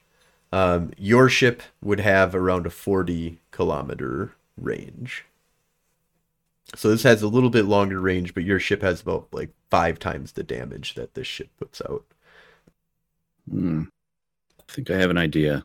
Um, 0.53 0.93
your 0.97 1.29
ship 1.29 1.63
would 1.83 2.01
have 2.01 2.35
around 2.35 2.67
a 2.67 2.71
40 2.71 3.39
kilometer 3.51 4.35
range. 4.57 5.25
So 6.75 6.91
this 6.91 7.03
has 7.03 7.23
a 7.23 7.29
little 7.29 7.51
bit 7.51 7.65
longer 7.65 8.01
range, 8.01 8.35
but 8.35 8.45
your 8.45 8.61
ship 8.61 8.83
has 8.83 9.01
about 9.01 9.29
like 9.33 9.51
five 9.71 9.99
times 9.99 10.33
the 10.33 10.43
damage 10.43 10.95
that 10.95 11.15
this 11.15 11.27
ship 11.27 11.49
puts 11.59 11.81
out. 11.89 12.05
Hmm. 13.51 13.85
I 14.61 14.73
think 14.73 14.91
I 14.91 14.99
have 14.99 15.11
an 15.11 15.19
idea. 15.19 15.65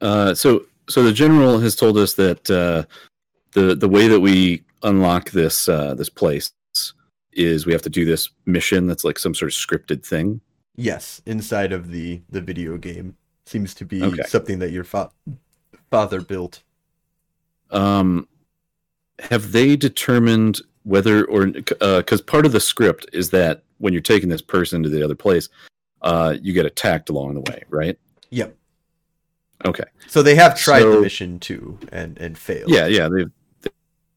Uh, 0.00 0.34
so, 0.34 0.64
so 0.88 1.02
the 1.02 1.12
general 1.12 1.58
has 1.58 1.76
told 1.76 1.98
us 1.98 2.14
that 2.14 2.50
uh, 2.50 2.84
the 3.52 3.74
the 3.74 3.88
way 3.88 4.08
that 4.08 4.20
we 4.20 4.62
unlock 4.82 5.30
this 5.30 5.68
uh, 5.68 5.94
this 5.94 6.08
place 6.08 6.52
is 7.32 7.66
we 7.66 7.72
have 7.72 7.82
to 7.82 7.90
do 7.90 8.04
this 8.04 8.30
mission 8.46 8.86
that's 8.86 9.04
like 9.04 9.18
some 9.18 9.34
sort 9.34 9.52
of 9.52 9.56
scripted 9.56 10.04
thing. 10.04 10.40
Yes, 10.76 11.20
inside 11.26 11.72
of 11.72 11.90
the 11.90 12.22
the 12.30 12.40
video 12.40 12.78
game 12.78 13.16
seems 13.50 13.74
to 13.74 13.84
be 13.84 14.02
Okay. 14.02 14.22
something 14.28 14.60
that 14.60 14.70
your 14.70 14.84
fa- 14.84 15.10
father 15.90 16.20
built. 16.20 16.62
Um, 17.70 18.28
have 19.18 19.52
they 19.52 19.76
determined 19.76 20.60
whether 20.84 21.24
or 21.26 21.46
because 21.46 22.22
part 22.22 22.46
of 22.46 22.52
the 22.52 22.60
script 22.60 23.06
is 23.12 23.30
that 23.30 23.64
when 23.78 23.92
you're 23.92 24.02
taking 24.02 24.28
this 24.28 24.42
person 24.42 24.82
to 24.82 24.88
the 24.88 25.02
other 25.02 25.14
place, 25.14 25.48
uh, 26.02 26.36
you 26.40 26.52
get 26.52 26.64
attacked 26.64 27.10
along 27.10 27.34
the 27.34 27.40
way, 27.50 27.64
right? 27.68 27.98
Yep. 28.30 28.56
Okay. 29.66 29.84
So 30.06 30.22
they 30.22 30.36
have 30.36 30.56
tried 30.58 30.84
the 30.84 31.00
mission 31.00 31.38
too 31.38 31.78
and 31.92 32.16
and 32.18 32.38
failed. 32.38 32.70
Yeah, 32.70 32.86
yeah, 32.86 33.08
they've 33.08 33.30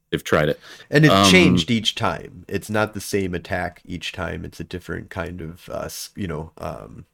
they've 0.09 0.23
tried 0.23 0.49
it. 0.49 0.59
and 0.89 1.03
it's 1.05 1.13
Um, 1.13 1.29
changed 1.31 1.69
each 1.71 1.95
time. 1.95 2.45
It's 2.47 2.69
not 2.69 2.93
the 2.93 3.01
same 3.01 3.33
attack 3.33 3.81
each 3.83 4.11
time. 4.13 4.45
It's 4.45 4.59
a 4.59 4.63
different 4.63 5.09
kind 5.09 5.41
of 5.41 5.67
uh, 5.69 5.89
you 6.15 6.27
know 6.27 6.51
um, 6.59 7.05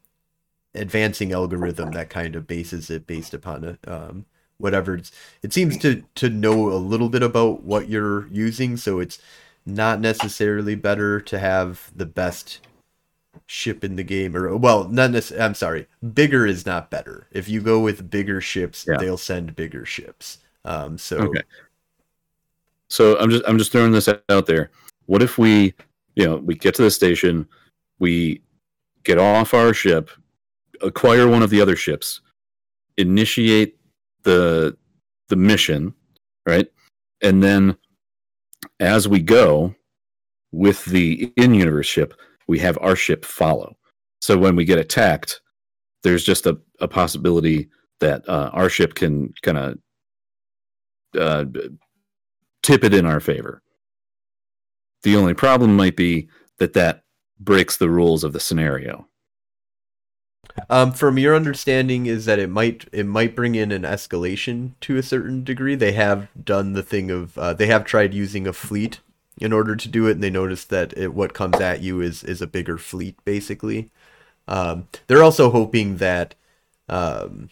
advancing 0.76 1.32
algorithm 1.32 1.92
that 1.92 2.10
kind 2.10 2.36
of 2.36 2.48
bases 2.48 2.90
it 2.90 3.08
based 3.08 3.34
upon 3.34 3.64
it. 3.64 3.80
Um, 3.88 4.26
whatever 4.58 4.96
it's, 4.96 5.12
it 5.42 5.54
seems 5.54 5.78
to 5.80 6.04
to 6.16 6.30
know 6.30 6.72
a 6.72 6.76
little 6.76 7.10
bit 7.10 7.24
about 7.24 7.64
what 7.64 7.90
you're 7.90 8.28
using, 8.28 8.78
so 8.78 9.00
it's 9.00 9.20
not 9.66 10.00
necessarily 10.00 10.76
better 10.76 11.20
to 11.22 11.40
have 11.40 11.92
the 11.96 12.06
best 12.06 12.62
ship 13.46 13.84
in 13.84 13.96
the 13.96 14.04
game 14.04 14.36
or 14.36 14.56
well 14.58 14.88
not 14.90 15.12
necessarily 15.12 15.46
i'm 15.46 15.54
sorry 15.54 15.88
bigger 16.14 16.46
is 16.46 16.66
not 16.66 16.90
better 16.90 17.28
if 17.32 17.48
you 17.48 17.62
go 17.62 17.80
with 17.80 18.10
bigger 18.10 18.42
ships 18.42 18.86
Yeah. 18.88 18.98
they'll 18.98 19.18
send 19.18 19.56
bigger 19.56 19.86
ships 19.86 20.40
um 20.66 20.98
so 20.98 21.18
Okay. 21.18 21.42
So 22.90 23.18
I'm 23.20 23.30
just 23.30 23.44
I'm 23.48 23.58
just 23.58 23.72
throwing 23.72 23.92
this 23.92 24.10
out 24.30 24.46
there. 24.46 24.72
What 25.06 25.22
if 25.22 25.38
we, 25.38 25.74
you 26.16 26.26
know, 26.26 26.38
we 26.38 26.56
get 26.56 26.76
to 26.76 26.82
the 26.82 26.92
station, 26.92 27.48
we 28.00 28.42
get 29.04 29.18
off 29.18 29.54
our 29.54 29.74
ship, 29.74 30.10
acquire 30.82 31.28
one 31.28 31.44
of 31.44 31.50
the 31.50 31.62
other 31.62 31.76
ships, 31.76 32.22
initiate 32.98 33.78
the 34.24 34.78
the 35.30 35.36
mission, 35.36 35.94
right? 36.46 36.68
And 37.22 37.44
then 37.44 37.78
as 38.80 39.08
we 39.08 39.20
go 39.20 39.76
with 40.52 40.84
the 40.86 41.32
in-universe 41.38 41.86
ship, 41.86 42.14
we 42.48 42.60
have 42.60 42.78
our 42.82 42.96
ship 42.96 43.24
follow. 43.26 43.78
So 44.22 44.38
when 44.38 44.56
we 44.56 44.66
get 44.66 44.80
attacked, 44.80 45.42
there's 46.04 46.24
just 46.24 46.46
a, 46.46 46.58
a 46.80 46.88
possibility 46.88 47.70
that 48.00 48.28
uh, 48.28 48.50
our 48.54 48.70
ship 48.70 48.96
can 48.96 49.34
kind 49.44 49.58
of 49.58 49.78
uh, 51.20 51.46
tip 52.64 52.84
it 52.84 52.94
in 52.94 53.06
our 53.06 53.20
favor. 53.20 53.62
The 55.04 55.16
only 55.16 55.34
problem 55.34 55.76
might 55.76 55.96
be 55.96 56.30
that 56.58 56.74
that 56.74 57.04
breaks 57.40 57.78
the 57.78 57.90
rules 57.90 58.24
of 58.24 58.34
the 58.34 58.40
scenario. 58.40 59.08
Um, 60.70 60.92
from 60.92 61.18
your 61.18 61.36
understanding, 61.36 62.06
is 62.06 62.26
that 62.26 62.40
it 62.40 62.50
might 62.50 62.88
it 62.92 63.06
might 63.06 63.36
bring 63.36 63.56
in 63.56 63.72
an 63.72 63.84
escalation 63.84 64.72
to 64.82 64.98
a 64.98 65.04
certain 65.04 65.44
degree. 65.44 65.76
They 65.76 65.94
have 65.94 66.28
done 66.44 66.74
the 66.74 66.84
thing 66.84 67.12
of 67.12 67.38
uh, 67.38 67.54
they 67.54 67.68
have 67.68 67.86
tried 67.86 68.14
using 68.14 68.48
a 68.48 68.54
fleet 68.54 69.00
in 69.40 69.54
order 69.54 69.76
to 69.76 69.88
do 69.88 70.08
it, 70.08 70.12
and 70.14 70.24
they 70.24 70.30
noticed 70.30 70.70
that 70.70 70.98
it, 70.98 71.14
what 71.14 71.34
comes 71.34 71.60
at 71.60 71.82
you 71.82 72.02
is 72.02 72.24
is 72.24 72.42
a 72.42 72.48
bigger 72.48 72.78
fleet, 72.78 73.16
basically. 73.26 73.90
Um, 74.48 74.88
they're 75.08 75.24
also 75.24 75.52
hoping 75.52 75.98
that, 75.98 76.34
um, 76.90 77.50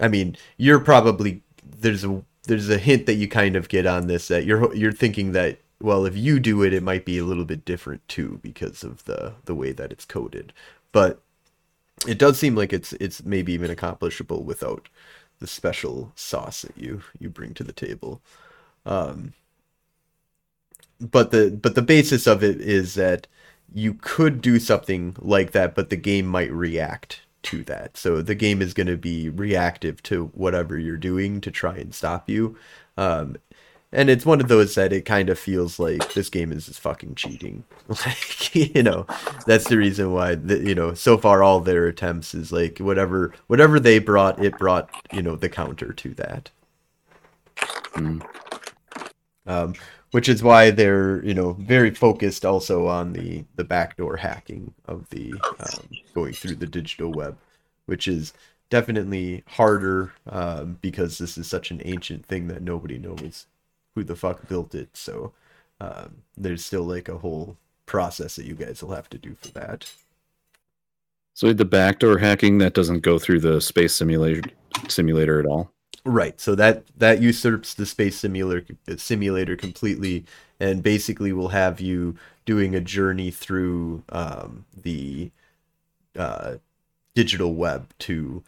I 0.00 0.08
mean, 0.08 0.36
you're 0.56 0.80
probably 0.80 1.42
there's 1.64 2.04
a 2.04 2.22
there's 2.44 2.68
a 2.68 2.78
hint 2.78 3.06
that 3.06 3.14
you 3.14 3.28
kind 3.28 3.56
of 3.56 3.68
get 3.68 3.86
on 3.86 4.06
this 4.06 4.28
that 4.28 4.44
you're 4.44 4.74
you're 4.74 4.92
thinking 4.92 5.32
that 5.32 5.58
well 5.80 6.04
if 6.04 6.16
you 6.16 6.40
do 6.40 6.62
it 6.62 6.72
it 6.72 6.82
might 6.82 7.04
be 7.04 7.18
a 7.18 7.24
little 7.24 7.44
bit 7.44 7.64
different 7.64 8.06
too 8.08 8.40
because 8.42 8.82
of 8.82 9.04
the 9.04 9.34
the 9.44 9.54
way 9.54 9.72
that 9.72 9.92
it's 9.92 10.04
coded 10.04 10.52
but 10.92 11.20
it 12.06 12.18
does 12.18 12.38
seem 12.38 12.54
like 12.54 12.72
it's 12.72 12.92
it's 12.94 13.24
maybe 13.24 13.52
even 13.52 13.70
accomplishable 13.70 14.42
without 14.42 14.88
the 15.38 15.46
special 15.46 16.12
sauce 16.14 16.62
that 16.62 16.76
you 16.76 17.02
you 17.18 17.28
bring 17.30 17.54
to 17.54 17.64
the 17.64 17.72
table. 17.72 18.20
Um 18.86 19.34
but 21.00 21.30
the 21.30 21.50
but 21.50 21.74
the 21.74 21.82
basis 21.82 22.26
of 22.26 22.42
it 22.44 22.60
is 22.60 22.94
that 22.94 23.26
you 23.72 23.94
could 23.94 24.40
do 24.40 24.58
something 24.58 25.16
like 25.18 25.52
that 25.52 25.74
but 25.74 25.90
the 25.90 25.96
game 25.96 26.26
might 26.26 26.52
react 26.52 27.22
to 27.42 27.62
that. 27.64 27.96
So 27.96 28.20
the 28.20 28.34
game 28.34 28.60
is 28.60 28.74
going 28.74 28.86
to 28.88 28.98
be 28.98 29.30
reactive 29.30 30.02
to 30.04 30.26
whatever 30.34 30.78
you're 30.78 30.98
doing 30.98 31.40
to 31.40 31.50
try 31.50 31.76
and 31.76 31.94
stop 31.94 32.28
you. 32.28 32.56
Um 32.96 33.36
and 33.92 34.08
it's 34.08 34.24
one 34.26 34.40
of 34.40 34.48
those 34.48 34.74
that 34.76 34.92
it 34.92 35.04
kind 35.04 35.28
of 35.28 35.38
feels 35.38 35.78
like 35.78 36.14
this 36.14 36.28
game 36.28 36.52
is 36.52 36.66
just 36.66 36.80
fucking 36.80 37.14
cheating 37.14 37.64
like 37.88 38.54
you 38.54 38.82
know 38.82 39.06
that's 39.46 39.68
the 39.68 39.76
reason 39.76 40.12
why 40.12 40.34
the, 40.34 40.58
you 40.58 40.74
know 40.74 40.94
so 40.94 41.18
far 41.18 41.42
all 41.42 41.60
their 41.60 41.86
attempts 41.86 42.34
is 42.34 42.52
like 42.52 42.78
whatever 42.78 43.32
whatever 43.48 43.80
they 43.80 43.98
brought 43.98 44.42
it 44.42 44.56
brought 44.58 44.88
you 45.12 45.22
know 45.22 45.36
the 45.36 45.48
counter 45.48 45.92
to 45.92 46.14
that 46.14 46.50
Mm. 47.96 48.22
um, 49.46 49.74
which 50.12 50.28
is 50.28 50.42
why 50.42 50.70
they're 50.70 51.24
you 51.24 51.34
know 51.34 51.52
very 51.54 51.90
focused 51.94 52.44
also 52.44 52.86
on 52.86 53.12
the 53.12 53.44
the 53.56 53.64
backdoor 53.64 54.16
hacking 54.16 54.74
of 54.86 55.08
the 55.10 55.34
um, 55.58 55.88
going 56.14 56.32
through 56.32 56.56
the 56.56 56.66
digital 56.66 57.10
web 57.12 57.36
which 57.86 58.06
is 58.06 58.32
definitely 58.70 59.42
harder 59.46 60.12
um, 60.28 60.78
because 60.80 61.18
this 61.18 61.36
is 61.36 61.46
such 61.48 61.70
an 61.70 61.82
ancient 61.84 62.24
thing 62.24 62.46
that 62.48 62.62
nobody 62.62 62.98
knows 62.98 63.46
who 63.94 64.04
the 64.04 64.16
fuck 64.16 64.48
built 64.48 64.74
it 64.74 64.96
so 64.96 65.32
um, 65.80 66.22
there's 66.36 66.64
still 66.64 66.84
like 66.84 67.08
a 67.08 67.18
whole 67.18 67.56
process 67.86 68.36
that 68.36 68.46
you 68.46 68.54
guys 68.54 68.82
will 68.82 68.94
have 68.94 69.10
to 69.10 69.18
do 69.18 69.34
for 69.34 69.48
that 69.48 69.90
So 71.34 71.52
the 71.52 71.64
backdoor 71.64 72.18
hacking 72.18 72.58
that 72.58 72.74
doesn't 72.74 73.00
go 73.00 73.18
through 73.18 73.40
the 73.40 73.60
space 73.60 73.94
simulator 73.94 74.42
simulator 74.88 75.40
at 75.40 75.46
all. 75.46 75.72
Right. 76.04 76.40
So 76.40 76.54
that 76.54 76.84
that 76.98 77.20
usurps 77.22 77.74
the 77.74 77.86
space 77.86 78.18
simulator 78.18 78.66
simulator 78.96 79.56
completely, 79.56 80.24
and 80.58 80.82
basically 80.82 81.32
will 81.32 81.48
have 81.48 81.80
you 81.80 82.16
doing 82.44 82.74
a 82.74 82.80
journey 82.80 83.30
through 83.30 84.02
um, 84.10 84.64
the 84.76 85.30
uh, 86.16 86.56
digital 87.14 87.54
web 87.54 87.88
to 88.00 88.42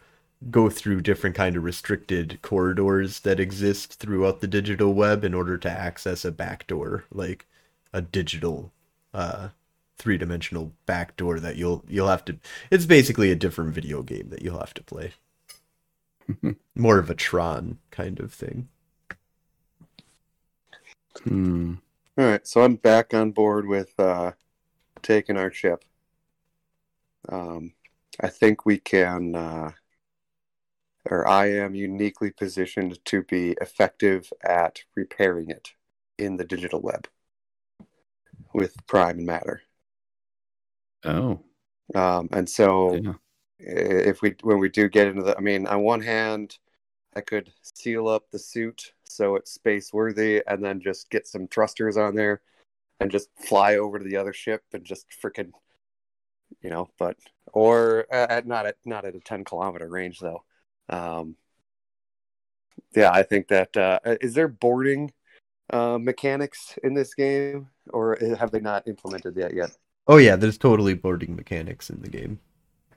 go 0.49 0.69
through 0.69 1.01
different 1.01 1.35
kind 1.35 1.55
of 1.55 1.63
restricted 1.63 2.41
corridors 2.41 3.21
that 3.21 3.39
exist 3.39 3.95
throughout 3.99 4.41
the 4.41 4.47
digital 4.47 4.93
web 4.93 5.23
in 5.23 5.33
order 5.33 5.57
to 5.57 5.69
access 5.69 6.25
a 6.25 6.31
backdoor, 6.31 7.05
like 7.11 7.47
a 7.93 8.01
digital 8.01 8.71
uh, 9.13 9.49
three 9.97 10.17
dimensional 10.17 10.73
backdoor 10.85 11.39
that 11.39 11.55
you'll 11.55 11.83
you'll 11.87 12.07
have 12.07 12.25
to. 12.25 12.37
It's 12.71 12.85
basically 12.85 13.31
a 13.31 13.35
different 13.35 13.73
video 13.73 14.01
game 14.01 14.29
that 14.29 14.41
you'll 14.41 14.59
have 14.59 14.73
to 14.75 14.83
play 14.83 15.13
more 16.75 16.99
of 16.99 17.09
a 17.09 17.15
Tron 17.15 17.79
kind 17.91 18.19
of 18.19 18.33
thing. 18.33 18.69
Hmm. 21.23 21.75
All 22.17 22.25
right, 22.25 22.45
so 22.47 22.61
I'm 22.61 22.75
back 22.75 23.13
on 23.13 23.31
board 23.31 23.67
with 23.67 23.99
uh, 23.99 24.33
taking 25.01 25.37
our 25.37 25.51
ship. 25.51 25.83
Um, 27.29 27.73
I 28.19 28.27
think 28.27 28.65
we 28.65 28.77
can, 28.77 29.35
uh, 29.35 29.71
or 31.05 31.27
I 31.27 31.47
am 31.51 31.75
uniquely 31.75 32.31
positioned 32.31 33.03
to 33.05 33.23
be 33.23 33.51
effective 33.61 34.31
at 34.41 34.83
repairing 34.95 35.49
it 35.49 35.73
in 36.17 36.37
the 36.37 36.45
digital 36.45 36.81
web 36.81 37.07
with 38.53 38.75
Prime 38.87 39.17
and 39.17 39.25
Matter. 39.25 39.61
Oh. 41.03 41.43
Um, 41.95 42.29
and 42.31 42.49
so, 42.49 42.95
Yeah. 42.95 43.13
if 43.59 44.21
we 44.21 44.35
when 44.41 44.59
we 44.59 44.69
do 44.69 44.89
get 44.89 45.07
into 45.07 45.23
the, 45.23 45.37
I 45.37 45.41
mean, 45.41 45.67
on 45.67 45.81
one 45.81 46.01
hand, 46.01 46.57
I 47.15 47.21
could 47.21 47.51
seal 47.61 48.07
up 48.07 48.29
the 48.31 48.39
suit 48.39 48.93
so 49.03 49.35
it's 49.35 49.51
space 49.51 49.93
worthy, 49.93 50.41
and 50.47 50.63
then 50.63 50.81
just 50.81 51.09
get 51.09 51.27
some 51.27 51.47
thrusters 51.47 51.97
on 51.97 52.15
there, 52.15 52.41
and 52.99 53.11
just 53.11 53.29
fly 53.37 53.75
over 53.77 53.99
to 53.99 54.05
the 54.05 54.17
other 54.17 54.33
ship 54.33 54.63
and 54.73 54.83
just 54.83 55.05
freaking, 55.21 55.51
you 56.61 56.69
know. 56.69 56.89
But 56.97 57.17
or 57.53 58.07
at 58.11 58.47
not 58.47 58.65
at 58.65 58.77
not 58.85 59.05
at 59.05 59.15
a 59.15 59.19
ten 59.19 59.43
kilometer 59.43 59.87
range 59.87 60.19
though. 60.19 60.43
Um, 60.89 61.35
yeah, 62.95 63.11
I 63.11 63.23
think 63.23 63.47
that 63.47 63.75
uh, 63.75 63.99
is 64.21 64.33
there 64.33 64.47
boarding 64.47 65.11
uh, 65.71 65.97
mechanics 65.99 66.77
in 66.83 66.93
this 66.93 67.13
game, 67.13 67.69
or 67.91 68.17
have 68.37 68.51
they 68.51 68.59
not 68.59 68.87
implemented 68.87 69.35
that 69.35 69.53
yet? 69.53 69.71
Oh 70.07 70.17
yeah, 70.17 70.35
there's 70.35 70.57
totally 70.57 70.93
boarding 70.93 71.35
mechanics 71.35 71.89
in 71.89 72.01
the 72.01 72.09
game. 72.09 72.39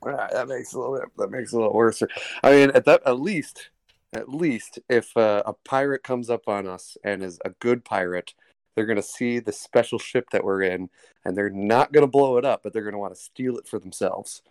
Ah, 0.05 0.29
that 0.33 0.49
makes 0.49 0.73
a 0.73 0.79
little 0.79 0.99
bit. 0.99 1.09
that 1.17 1.31
makes 1.31 1.53
a 1.53 1.57
little 1.57 1.73
worse. 1.73 2.03
I 2.43 2.51
mean, 2.51 2.71
at 2.75 2.85
that 2.85 3.03
at 3.07 3.21
least 3.21 3.71
at 4.13 4.29
least 4.29 4.79
if 4.89 5.17
uh, 5.17 5.43
a 5.47 5.53
pirate 5.53 6.03
comes 6.03 6.31
up 6.31 6.49
on 6.49 6.67
us 6.67 6.97
and 7.05 7.23
is 7.23 7.39
a 7.45 7.51
good 7.51 7.85
pirate, 7.85 8.35
they're 8.75 8.87
gonna 8.87 9.03
see 9.03 9.39
the 9.39 9.53
special 9.53 9.99
ship 9.99 10.31
that 10.31 10.45
we're 10.45 10.63
in, 10.63 10.91
and 11.25 11.37
they're 11.37 11.51
not 11.51 11.93
gonna 11.93 12.07
blow 12.07 12.37
it 12.39 12.45
up, 12.45 12.63
but 12.63 12.73
they're 12.73 12.85
gonna 12.85 12.99
want 12.99 13.15
to 13.15 13.21
steal 13.21 13.57
it 13.57 13.67
for 13.67 13.79
themselves. 13.79 14.43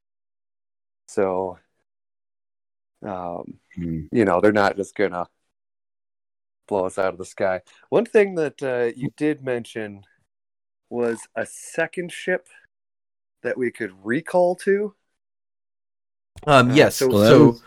So, 1.08 1.60
um, 3.04 3.60
Hmm. 3.76 4.02
you 4.12 4.26
know, 4.26 4.42
they're 4.42 4.52
not 4.54 4.78
just 4.78 4.96
gonna 4.96 5.28
blow 6.68 6.86
us 6.86 6.98
out 6.98 7.14
of 7.14 7.18
the 7.18 7.26
sky. 7.26 7.62
One 7.90 8.06
thing 8.06 8.36
that 8.36 8.62
uh, 8.64 8.92
you 8.96 9.12
did 9.18 9.44
mention 9.44 10.04
was 10.90 11.20
a 11.36 11.46
second 11.46 12.12
ship 12.12 12.48
that 13.44 13.58
we 13.58 13.72
could 13.72 13.94
recall 14.06 14.56
to. 14.58 14.96
Um, 16.48 16.72
Uh, 16.72 16.74
yes, 16.76 16.96
so- 16.96 17.10
so, 17.10 17.16
Well, 17.16 17.30
that 17.30 17.40
was- 17.40 17.64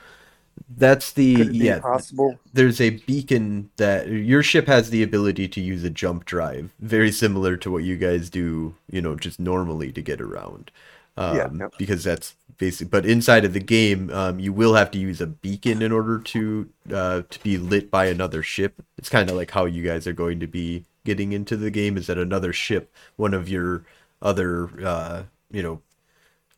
that's 0.69 1.13
the 1.13 1.37
Could 1.37 1.47
it 1.49 1.53
be 1.53 1.59
yeah. 1.59 1.81
possible? 1.81 2.39
There's 2.53 2.81
a 2.81 2.91
beacon 2.91 3.71
that 3.77 4.09
your 4.09 4.43
ship 4.43 4.67
has 4.67 4.91
the 4.91 5.03
ability 5.03 5.49
to 5.49 5.61
use 5.61 5.85
a 5.85 5.91
jump 5.91 6.25
drive, 6.25 6.73
very 6.81 7.13
similar 7.13 7.57
to 7.59 7.71
what 7.71 7.85
you 7.85 7.97
guys 7.97 8.31
do, 8.31 8.75
you 8.91 9.01
know, 9.03 9.15
just 9.17 9.41
normally 9.41 9.93
to 9.93 10.03
get 10.03 10.21
around. 10.21 10.71
Um, 11.17 11.59
Yeah, 11.59 11.69
because 11.79 12.05
that's 12.05 12.35
basic. 12.59 12.91
But 12.91 13.07
inside 13.07 13.45
of 13.45 13.53
the 13.53 13.61
game, 13.61 14.11
um, 14.11 14.39
you 14.39 14.53
will 14.53 14.75
have 14.75 14.91
to 14.93 14.99
use 14.99 15.21
a 15.21 15.27
beacon 15.27 15.81
in 15.81 15.93
order 15.93 16.19
to 16.19 16.69
uh, 16.93 17.23
to 17.29 17.43
be 17.43 17.57
lit 17.57 17.91
by 17.91 18.07
another 18.07 18.43
ship. 18.43 18.83
It's 18.99 19.09
kind 19.09 19.31
of 19.31 19.37
like 19.37 19.51
how 19.51 19.65
you 19.65 19.83
guys 19.83 20.07
are 20.07 20.13
going 20.13 20.41
to 20.41 20.47
be 20.47 20.85
getting 21.05 21.33
into 21.33 21.57
the 21.57 21.71
game. 21.71 21.97
Is 21.97 22.09
that 22.09 22.19
another 22.19 22.53
ship, 22.53 22.95
one 23.17 23.35
of 23.35 23.49
your 23.49 23.85
other, 24.21 24.69
uh, 24.85 25.23
you 25.51 25.63
know, 25.63 25.81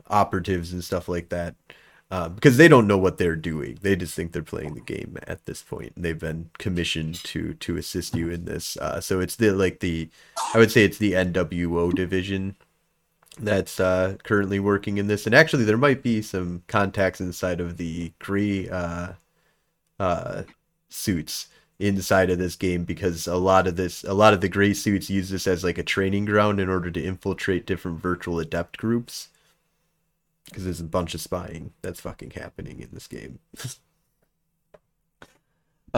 operatives 0.08 0.72
and 0.72 0.82
stuff 0.82 1.08
like 1.08 1.28
that? 1.28 1.54
Uh, 2.10 2.28
because 2.28 2.56
they 2.56 2.66
don't 2.66 2.88
know 2.88 2.98
what 2.98 3.18
they're 3.18 3.36
doing. 3.36 3.78
They 3.82 3.94
just 3.94 4.14
think 4.16 4.32
they're 4.32 4.42
playing 4.42 4.74
the 4.74 4.80
game 4.80 5.16
at 5.28 5.46
this 5.46 5.62
point. 5.62 5.92
They've 5.96 6.18
been 6.18 6.50
commissioned 6.58 7.22
to 7.26 7.54
to 7.54 7.76
assist 7.76 8.16
you 8.16 8.30
in 8.30 8.46
this. 8.46 8.76
Uh, 8.78 9.00
so 9.00 9.20
it's 9.20 9.36
the 9.36 9.52
like 9.52 9.78
the, 9.78 10.08
I 10.52 10.58
would 10.58 10.72
say 10.72 10.84
it's 10.84 10.98
the 10.98 11.12
NWO 11.12 11.94
division 11.94 12.56
that's 13.40 13.80
uh, 13.80 14.16
currently 14.24 14.60
working 14.60 14.98
in 14.98 15.06
this. 15.06 15.26
And 15.26 15.34
actually, 15.34 15.64
there 15.64 15.76
might 15.78 16.02
be 16.02 16.22
some 16.22 16.62
contacts 16.68 17.20
inside 17.20 17.60
of 17.60 17.76
the 17.76 18.12
gray 18.18 18.68
uh, 18.68 19.14
uh, 19.98 20.44
suits 20.88 21.48
inside 21.78 22.30
of 22.30 22.38
this 22.38 22.56
game 22.56 22.84
because 22.84 23.26
a 23.26 23.36
lot 23.36 23.66
of 23.66 23.76
this, 23.76 24.04
a 24.04 24.14
lot 24.14 24.34
of 24.34 24.40
the 24.42 24.48
gray 24.48 24.74
suits 24.74 25.10
use 25.10 25.30
this 25.30 25.46
as 25.46 25.64
like 25.64 25.78
a 25.78 25.82
training 25.82 26.26
ground 26.26 26.60
in 26.60 26.68
order 26.68 26.90
to 26.90 27.02
infiltrate 27.02 27.66
different 27.66 28.00
virtual 28.00 28.38
adept 28.40 28.76
groups. 28.78 29.28
Because 30.46 30.64
there's 30.64 30.80
a 30.80 30.84
bunch 30.84 31.14
of 31.14 31.20
spying 31.20 31.72
that's 31.82 32.00
fucking 32.00 32.32
happening 32.32 32.80
in 32.80 32.90
this 32.92 33.06
game. 33.06 33.38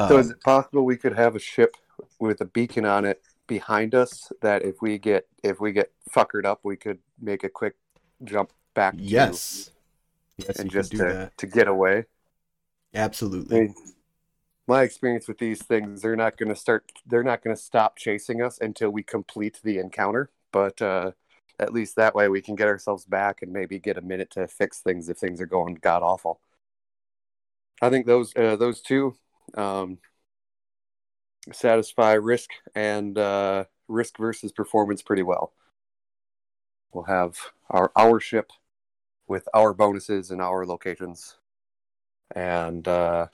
So 0.08 0.16
Uh, 0.16 0.18
is 0.18 0.30
it 0.30 0.40
possible 0.40 0.84
we 0.84 0.96
could 0.96 1.14
have 1.14 1.36
a 1.36 1.38
ship 1.38 1.76
with 2.18 2.40
a 2.40 2.44
beacon 2.46 2.84
on 2.84 3.04
it 3.04 3.22
behind 3.46 3.94
us 3.94 4.30
that 4.40 4.62
if 4.62 4.80
we 4.80 4.98
get 4.98 5.26
if 5.42 5.60
we 5.60 5.72
get 5.72 5.92
fuckered 6.14 6.44
up 6.44 6.60
we 6.62 6.76
could 6.76 6.98
make 7.20 7.44
a 7.44 7.48
quick 7.48 7.74
jump 8.24 8.52
back 8.74 8.96
to 8.96 9.02
yes. 9.02 9.70
Yes, 10.38 10.58
and 10.58 10.72
you 10.72 10.78
just 10.78 10.90
can 10.90 10.98
do 10.98 11.04
to, 11.08 11.12
that. 11.12 11.38
to 11.38 11.46
get 11.46 11.68
away. 11.68 12.04
I 12.94 12.98
Absolutely. 12.98 13.60
mean, 13.60 13.74
my 14.66 14.82
experience 14.82 15.28
with 15.28 15.38
these 15.38 15.62
things, 15.62 16.02
they're 16.02 16.16
not 16.16 16.36
going 16.36 16.48
to 16.48 16.56
start. 16.56 16.90
They're 17.06 17.22
not 17.22 17.42
going 17.42 17.54
to 17.54 17.62
stop 17.62 17.96
chasing 17.96 18.42
us 18.42 18.58
until 18.60 18.90
we 18.90 19.02
complete 19.02 19.60
the 19.62 19.78
encounter. 19.78 20.30
But 20.52 20.80
uh, 20.80 21.12
at 21.58 21.72
least 21.72 21.96
that 21.96 22.14
way 22.14 22.28
we 22.28 22.40
can 22.40 22.54
get 22.54 22.68
ourselves 22.68 23.04
back 23.04 23.42
and 23.42 23.52
maybe 23.52 23.78
get 23.78 23.98
a 23.98 24.02
minute 24.02 24.30
to 24.32 24.48
fix 24.48 24.80
things 24.80 25.08
if 25.08 25.18
things 25.18 25.40
are 25.40 25.46
going 25.46 25.74
god 25.80 26.02
awful. 26.02 26.40
I 27.80 27.90
think 27.90 28.06
those 28.06 28.34
uh, 28.36 28.56
those 28.56 28.80
two 28.80 29.14
um, 29.54 29.98
satisfy 31.50 32.12
risk 32.12 32.50
and 32.74 33.18
uh, 33.18 33.64
risk 33.88 34.18
versus 34.18 34.52
performance 34.52 35.02
pretty 35.02 35.22
well. 35.22 35.52
We'll 36.92 37.04
have 37.04 37.38
our 37.70 37.90
our 37.96 38.20
ship 38.20 38.52
with 39.26 39.48
our 39.54 39.72
bonuses 39.72 40.30
and 40.30 40.40
our 40.42 40.66
locations, 40.66 41.36
and 42.34 42.86
uh, 42.86 43.28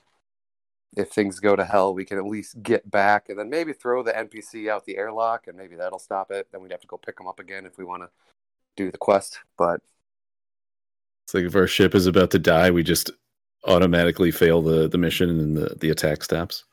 if 0.95 1.09
things 1.11 1.39
go 1.39 1.55
to 1.55 1.65
hell, 1.65 1.93
we 1.93 2.05
can 2.05 2.17
at 2.17 2.25
least 2.25 2.61
get 2.63 2.89
back 2.89 3.29
and 3.29 3.37
then 3.37 3.49
maybe 3.49 3.73
throw 3.73 4.01
the 4.03 4.11
NPC 4.11 4.69
out 4.69 4.85
the 4.85 4.97
airlock, 4.97 5.47
and 5.47 5.57
maybe 5.57 5.75
that'll 5.75 5.99
stop 5.99 6.31
it. 6.31 6.47
Then 6.51 6.61
we'd 6.61 6.71
have 6.71 6.81
to 6.81 6.87
go 6.87 6.97
pick 6.97 7.17
them 7.17 7.27
up 7.27 7.39
again 7.39 7.65
if 7.65 7.77
we 7.77 7.83
want 7.85 8.03
to 8.03 8.09
do 8.75 8.91
the 8.91 8.97
quest. 8.97 9.39
But 9.57 9.81
It's 11.25 11.33
like 11.33 11.45
if 11.45 11.55
our 11.55 11.67
ship 11.67 11.93
is 11.95 12.07
about 12.07 12.31
to 12.31 12.39
die, 12.39 12.71
we 12.71 12.83
just 12.83 13.11
automatically 13.65 14.31
fail 14.31 14.61
the, 14.61 14.87
the 14.87 14.97
mission 14.97 15.29
and 15.29 15.55
the, 15.57 15.75
the 15.79 15.89
attack 15.89 16.23
stops. 16.23 16.63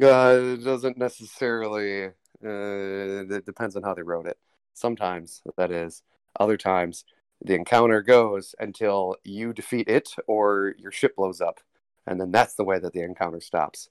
Uh, 0.00 0.38
it 0.54 0.64
doesn't 0.64 0.98
necessarily. 0.98 2.06
Uh, 2.44 3.24
it 3.34 3.46
depends 3.46 3.76
on 3.76 3.82
how 3.82 3.94
they 3.94 4.02
wrote 4.02 4.26
it. 4.26 4.38
Sometimes 4.74 5.42
that 5.56 5.70
is. 5.70 6.02
Other 6.40 6.56
times, 6.56 7.04
the 7.44 7.54
encounter 7.54 8.02
goes 8.02 8.54
until 8.58 9.16
you 9.22 9.52
defeat 9.52 9.88
it 9.88 10.10
or 10.26 10.74
your 10.78 10.90
ship 10.90 11.14
blows 11.16 11.40
up, 11.40 11.60
and 12.06 12.20
then 12.20 12.32
that's 12.32 12.54
the 12.54 12.64
way 12.64 12.78
that 12.80 12.92
the 12.92 13.02
encounter 13.02 13.40
stops. 13.40 13.88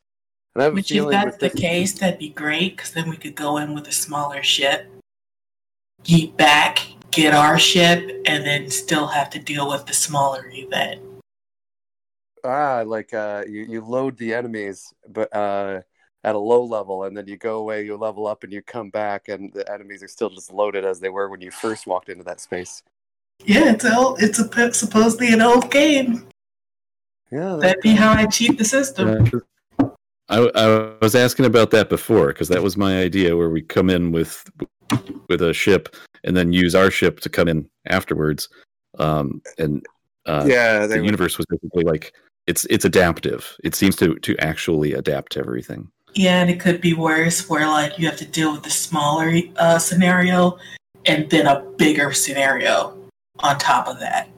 And 0.56 0.64
I 0.64 0.70
Which, 0.70 0.92
if 0.92 1.10
that's 1.10 1.38
the 1.38 1.50
this- 1.50 1.60
case, 1.60 1.94
that'd 1.94 2.20
be 2.20 2.30
great 2.30 2.76
because 2.76 2.92
then 2.92 3.10
we 3.10 3.16
could 3.18 3.36
go 3.36 3.58
in 3.58 3.74
with 3.74 3.88
a 3.88 3.92
smaller 3.94 4.44
ship, 4.44 4.88
yeet 6.04 6.36
back, 6.36 6.86
get 7.12 7.34
our 7.34 7.58
ship, 7.58 8.22
and 8.26 8.46
then 8.46 8.70
still 8.70 9.08
have 9.08 9.30
to 9.32 9.40
deal 9.40 9.70
with 9.70 9.86
the 9.86 9.94
smaller 9.94 10.50
event. 10.54 11.02
Ah, 12.44 12.84
like 12.86 13.14
uh, 13.14 13.46
you 13.48 13.62
you 13.70 13.82
load 13.86 14.18
the 14.18 14.34
enemies, 14.34 14.94
but 15.08 15.34
uh, 15.34 15.82
at 16.24 16.36
a 16.36 16.40
low 16.40 16.64
level, 16.64 17.04
and 17.04 17.16
then 17.16 17.28
you 17.28 17.38
go 17.38 17.58
away, 17.60 17.86
you 17.86 17.98
level 17.98 18.28
up, 18.28 18.44
and 18.44 18.54
you 18.54 18.62
come 18.62 18.90
back, 18.90 19.28
and 19.28 19.52
the 19.54 19.70
enemies 19.72 20.02
are 20.04 20.08
still 20.08 20.30
just 20.30 20.54
loaded 20.54 20.86
as 20.86 21.00
they 21.00 21.10
were 21.10 21.30
when 21.30 21.42
you 21.42 21.52
first 21.52 21.86
walked 21.86 22.10
into 22.10 22.24
that 22.24 22.40
space. 22.40 22.82
Yeah, 23.44 23.72
it's 23.72 23.86
old, 23.86 24.22
it's 24.22 24.40
a, 24.40 24.74
supposedly 24.74 25.34
an 25.34 25.42
old 25.42 25.70
game. 25.70 26.28
Yeah, 27.32 27.54
that, 27.54 27.62
That'd 27.62 27.82
be 27.82 27.94
how 27.94 28.12
I 28.14 28.26
cheat 28.28 28.58
the 28.58 28.66
system. 28.66 29.42
I, 30.30 30.50
I 30.56 30.94
was 31.02 31.16
asking 31.16 31.46
about 31.46 31.72
that 31.72 31.90
before 31.90 32.28
because 32.28 32.48
that 32.48 32.64
was 32.64 32.78
my 32.78 33.00
idea 33.00 33.36
where 33.36 33.50
we 33.50 33.62
come 33.62 33.90
in 33.90 34.12
with 34.12 34.50
with 35.28 35.42
a 35.42 35.54
ship 35.54 35.96
and 36.24 36.38
then 36.38 36.54
use 36.54 36.76
our 36.76 36.92
ship 36.92 37.20
to 37.22 37.30
come 37.30 37.48
in 37.48 37.70
afterwards. 37.88 38.48
Um, 39.00 39.42
and 39.58 39.86
uh, 40.26 40.46
yeah, 40.48 40.86
the 40.86 40.98
would- 40.98 41.06
universe 41.06 41.38
was 41.38 41.46
basically 41.48 41.84
like 41.84 42.14
it's 42.48 42.66
it's 42.66 42.86
adaptive. 42.86 43.58
It 43.64 43.76
seems 43.76 43.96
to 43.98 44.16
to 44.16 44.38
actually 44.38 44.94
adapt 44.94 45.34
to 45.34 45.40
everything. 45.40 45.90
Yeah, 46.14 46.42
and 46.42 46.50
it 46.50 46.60
could 46.60 46.82
be 46.82 46.94
worse 46.94 47.50
where 47.50 47.68
like 47.68 47.98
you 47.98 48.08
have 48.08 48.18
to 48.18 48.26
deal 48.26 48.54
with 48.54 48.64
the 48.64 48.70
smaller 48.70 49.34
uh, 49.58 49.80
scenario 49.80 50.58
and 51.06 51.30
then 51.30 51.48
a 51.48 51.62
bigger 51.78 52.14
scenario 52.14 52.98
on 53.40 53.58
top 53.58 53.88
of 53.88 54.00
that. 54.00 54.30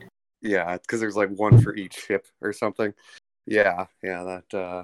Yeah, 0.41 0.78
because 0.78 0.99
there's 0.99 1.15
like 1.15 1.30
one 1.30 1.59
for 1.59 1.76
each 1.76 1.93
ship 1.93 2.28
or 2.41 2.53
something. 2.53 2.93
Yeah, 3.45 3.88
yeah, 4.01 4.41
that. 4.51 4.57
uh 4.57 4.84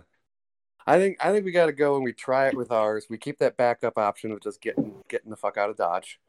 I 0.88 0.98
think 0.98 1.24
I 1.24 1.32
think 1.32 1.46
we 1.46 1.52
got 1.52 1.68
to 1.68 1.74
go 1.74 1.96
and 1.96 2.04
we 2.04 2.14
try 2.14 2.48
it 2.48 2.58
with 2.58 2.72
ours. 2.72 3.06
We 3.10 3.18
keep 3.18 3.38
that 3.40 3.58
backup 3.58 3.98
option 3.98 4.32
of 4.32 4.42
just 4.42 4.62
getting 4.62 4.94
getting 5.10 5.30
the 5.30 5.38
fuck 5.38 5.58
out 5.58 5.70
of 5.70 5.78
Dodge, 5.78 6.20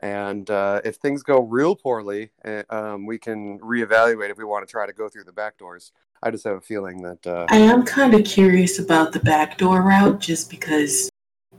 and 0.00 0.48
uh, 0.50 0.80
if 0.84 0.96
things 0.96 1.22
go 1.22 1.40
real 1.40 1.76
poorly, 1.76 2.30
uh, 2.44 2.62
um, 2.70 3.06
we 3.06 3.18
can 3.18 3.58
reevaluate 3.60 4.30
if 4.30 4.38
we 4.38 4.44
want 4.44 4.66
to 4.66 4.70
try 4.70 4.86
to 4.86 4.92
go 4.92 5.08
through 5.08 5.24
the 5.24 5.32
back 5.32 5.58
doors. 5.58 5.92
I 6.22 6.30
just 6.30 6.44
have 6.44 6.56
a 6.56 6.60
feeling 6.60 7.02
that 7.02 7.26
uh, 7.26 7.46
I 7.48 7.56
am 7.56 7.84
kind 7.84 8.14
of 8.14 8.24
curious 8.24 8.78
about 8.78 9.12
the 9.12 9.20
backdoor 9.20 9.82
route 9.82 10.20
just 10.20 10.50
because 10.50 11.10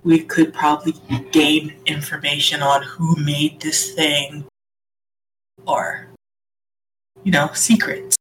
we 0.04 0.20
could 0.20 0.54
probably 0.54 0.94
gain 1.32 1.76
information 1.86 2.62
on 2.62 2.84
who 2.84 3.16
made 3.24 3.62
this 3.62 3.94
thing 3.94 4.46
or, 5.66 6.10
you 7.24 7.32
know, 7.32 7.50
secrets. 7.54 8.16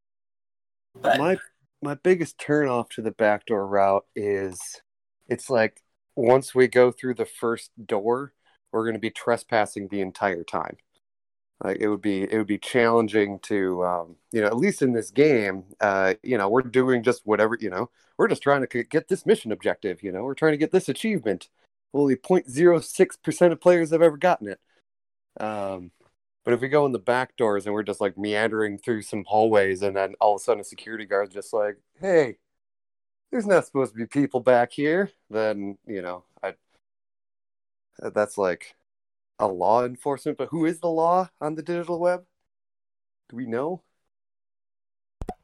But 1.00 1.18
my 1.18 1.38
my 1.82 1.94
biggest 1.94 2.38
turn 2.38 2.68
off 2.68 2.90
to 2.90 3.02
the 3.02 3.10
backdoor 3.10 3.66
route 3.66 4.04
is 4.14 4.82
it's 5.28 5.48
like 5.48 5.82
once 6.14 6.54
we 6.54 6.68
go 6.68 6.90
through 6.90 7.14
the 7.14 7.24
first 7.24 7.70
door, 7.86 8.34
we're 8.72 8.84
going 8.84 8.94
to 8.94 9.00
be 9.00 9.10
trespassing 9.10 9.88
the 9.88 10.00
entire 10.00 10.44
time. 10.44 10.76
Like 11.62 11.78
it 11.80 11.88
would 11.88 12.00
be 12.00 12.22
it 12.22 12.36
would 12.36 12.46
be 12.46 12.58
challenging 12.58 13.38
to 13.40 13.84
um, 13.84 14.16
you 14.32 14.40
know 14.40 14.46
at 14.46 14.56
least 14.56 14.80
in 14.80 14.92
this 14.92 15.10
game 15.10 15.64
uh, 15.80 16.14
you 16.22 16.38
know 16.38 16.48
we're 16.48 16.62
doing 16.62 17.02
just 17.02 17.26
whatever 17.26 17.56
you 17.60 17.68
know 17.68 17.90
we're 18.16 18.28
just 18.28 18.42
trying 18.42 18.66
to 18.66 18.84
get 18.84 19.08
this 19.08 19.26
mission 19.26 19.52
objective 19.52 20.02
you 20.02 20.10
know 20.10 20.22
we're 20.22 20.34
trying 20.34 20.52
to 20.52 20.58
get 20.58 20.72
this 20.72 20.88
achievement. 20.88 21.48
Only 21.92 22.16
0.06 22.16 23.22
percent 23.22 23.52
of 23.52 23.60
players 23.60 23.90
have 23.90 24.00
ever 24.00 24.16
gotten 24.16 24.48
it. 24.48 24.60
Um, 25.38 25.90
but 26.44 26.54
if 26.54 26.60
we 26.60 26.68
go 26.68 26.86
in 26.86 26.92
the 26.92 26.98
back 26.98 27.36
doors 27.36 27.66
and 27.66 27.74
we're 27.74 27.82
just 27.82 28.00
like 28.00 28.16
meandering 28.16 28.78
through 28.78 29.02
some 29.02 29.24
hallways, 29.26 29.82
and 29.82 29.96
then 29.96 30.14
all 30.20 30.36
of 30.36 30.40
a 30.40 30.44
sudden 30.44 30.60
a 30.60 30.64
security 30.64 31.04
guard's 31.04 31.34
just 31.34 31.52
like, 31.52 31.76
"Hey, 32.00 32.38
there's 33.30 33.46
not 33.46 33.66
supposed 33.66 33.92
to 33.92 33.98
be 33.98 34.06
people 34.06 34.40
back 34.40 34.72
here," 34.72 35.10
then 35.28 35.78
you 35.86 36.02
know, 36.02 36.24
that's 38.14 38.38
like 38.38 38.74
a 39.38 39.48
law 39.48 39.84
enforcement. 39.84 40.38
But 40.38 40.48
who 40.50 40.66
is 40.66 40.80
the 40.80 40.88
law 40.88 41.30
on 41.40 41.54
the 41.56 41.62
digital 41.62 41.98
web? 42.00 42.24
Do 43.28 43.36
we 43.36 43.46
know? 43.46 43.82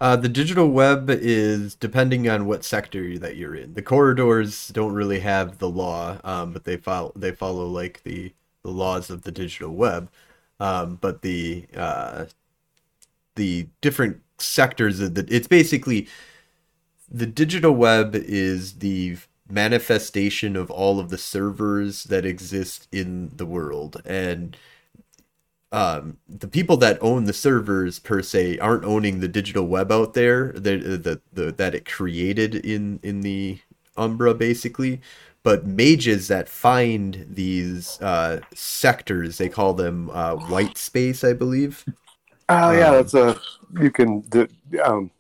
Uh, 0.01 0.17
the 0.17 0.29
digital 0.29 0.69
web 0.71 1.09
is 1.09 1.75
depending 1.75 2.29
on 2.29 2.47
what 2.47 2.65
sector 2.65 3.19
that 3.19 3.37
you're 3.37 3.55
in. 3.55 3.75
The 3.75 3.83
corridors 3.83 4.69
don't 4.69 4.93
really 4.93 5.21
have 5.21 5.59
the 5.59 5.71
law, 5.71 6.19
um, 6.25 6.53
but 6.53 6.65
they 6.65 6.77
follow 6.77 7.13
they 7.17 7.33
follow 7.33 7.67
like 7.67 8.03
the 8.03 8.35
the 8.63 8.71
laws 8.71 9.11
of 9.11 9.23
the 9.23 9.33
digital 9.33 9.71
web. 9.75 10.11
Um, 10.61 10.97
but 10.97 11.23
the 11.23 11.67
uh, 11.75 12.27
the 13.37 13.69
different 13.81 14.23
sectors 14.39 15.01
of 15.01 15.15
the 15.15 15.27
it's 15.31 15.49
basically 15.49 16.09
the 17.11 17.27
digital 17.27 17.73
web 17.73 18.15
is 18.15 18.79
the 18.79 19.17
manifestation 19.49 20.57
of 20.57 20.71
all 20.71 20.99
of 21.01 21.11
the 21.11 21.19
servers 21.19 22.05
that 22.05 22.27
exist 22.27 22.89
in 22.93 23.31
the 23.37 23.47
world 23.47 24.03
and 24.05 24.57
um, 25.73 26.19
the 26.29 26.49
people 26.49 26.77
that 26.79 26.99
own 27.03 27.25
the 27.25 27.33
servers 27.33 27.99
per 27.99 28.23
se 28.23 28.59
aren't 28.59 28.85
owning 28.85 29.21
the 29.21 29.29
digital 29.29 29.67
web 29.67 29.91
out 29.91 30.15
there 30.15 30.53
that 30.53 31.03
the, 31.03 31.21
the, 31.33 31.53
that 31.53 31.75
it 31.75 31.85
created 31.85 32.55
in 32.55 33.01
in 33.03 33.21
the 33.23 33.59
Umbra 33.97 34.35
basically, 34.35 35.01
but 35.43 35.67
mages 35.67 36.29
that 36.29 36.49
find 36.49 37.27
these 37.29 38.01
uh, 38.01 38.41
sectors 38.55 39.39
they 39.39 39.49
call 39.49 39.75
them 39.75 40.11
uh, 40.11 40.37
white 40.37 40.79
space 40.79 41.25
I 41.25 41.33
believe. 41.33 41.85
Oh 42.49 42.71
yeah, 42.73 42.91
Um, 42.91 42.93
that's 42.93 43.15
a 43.15 43.41
you 43.81 43.91
can 43.91 44.21
do. 44.23 44.47
Um, 44.85 45.11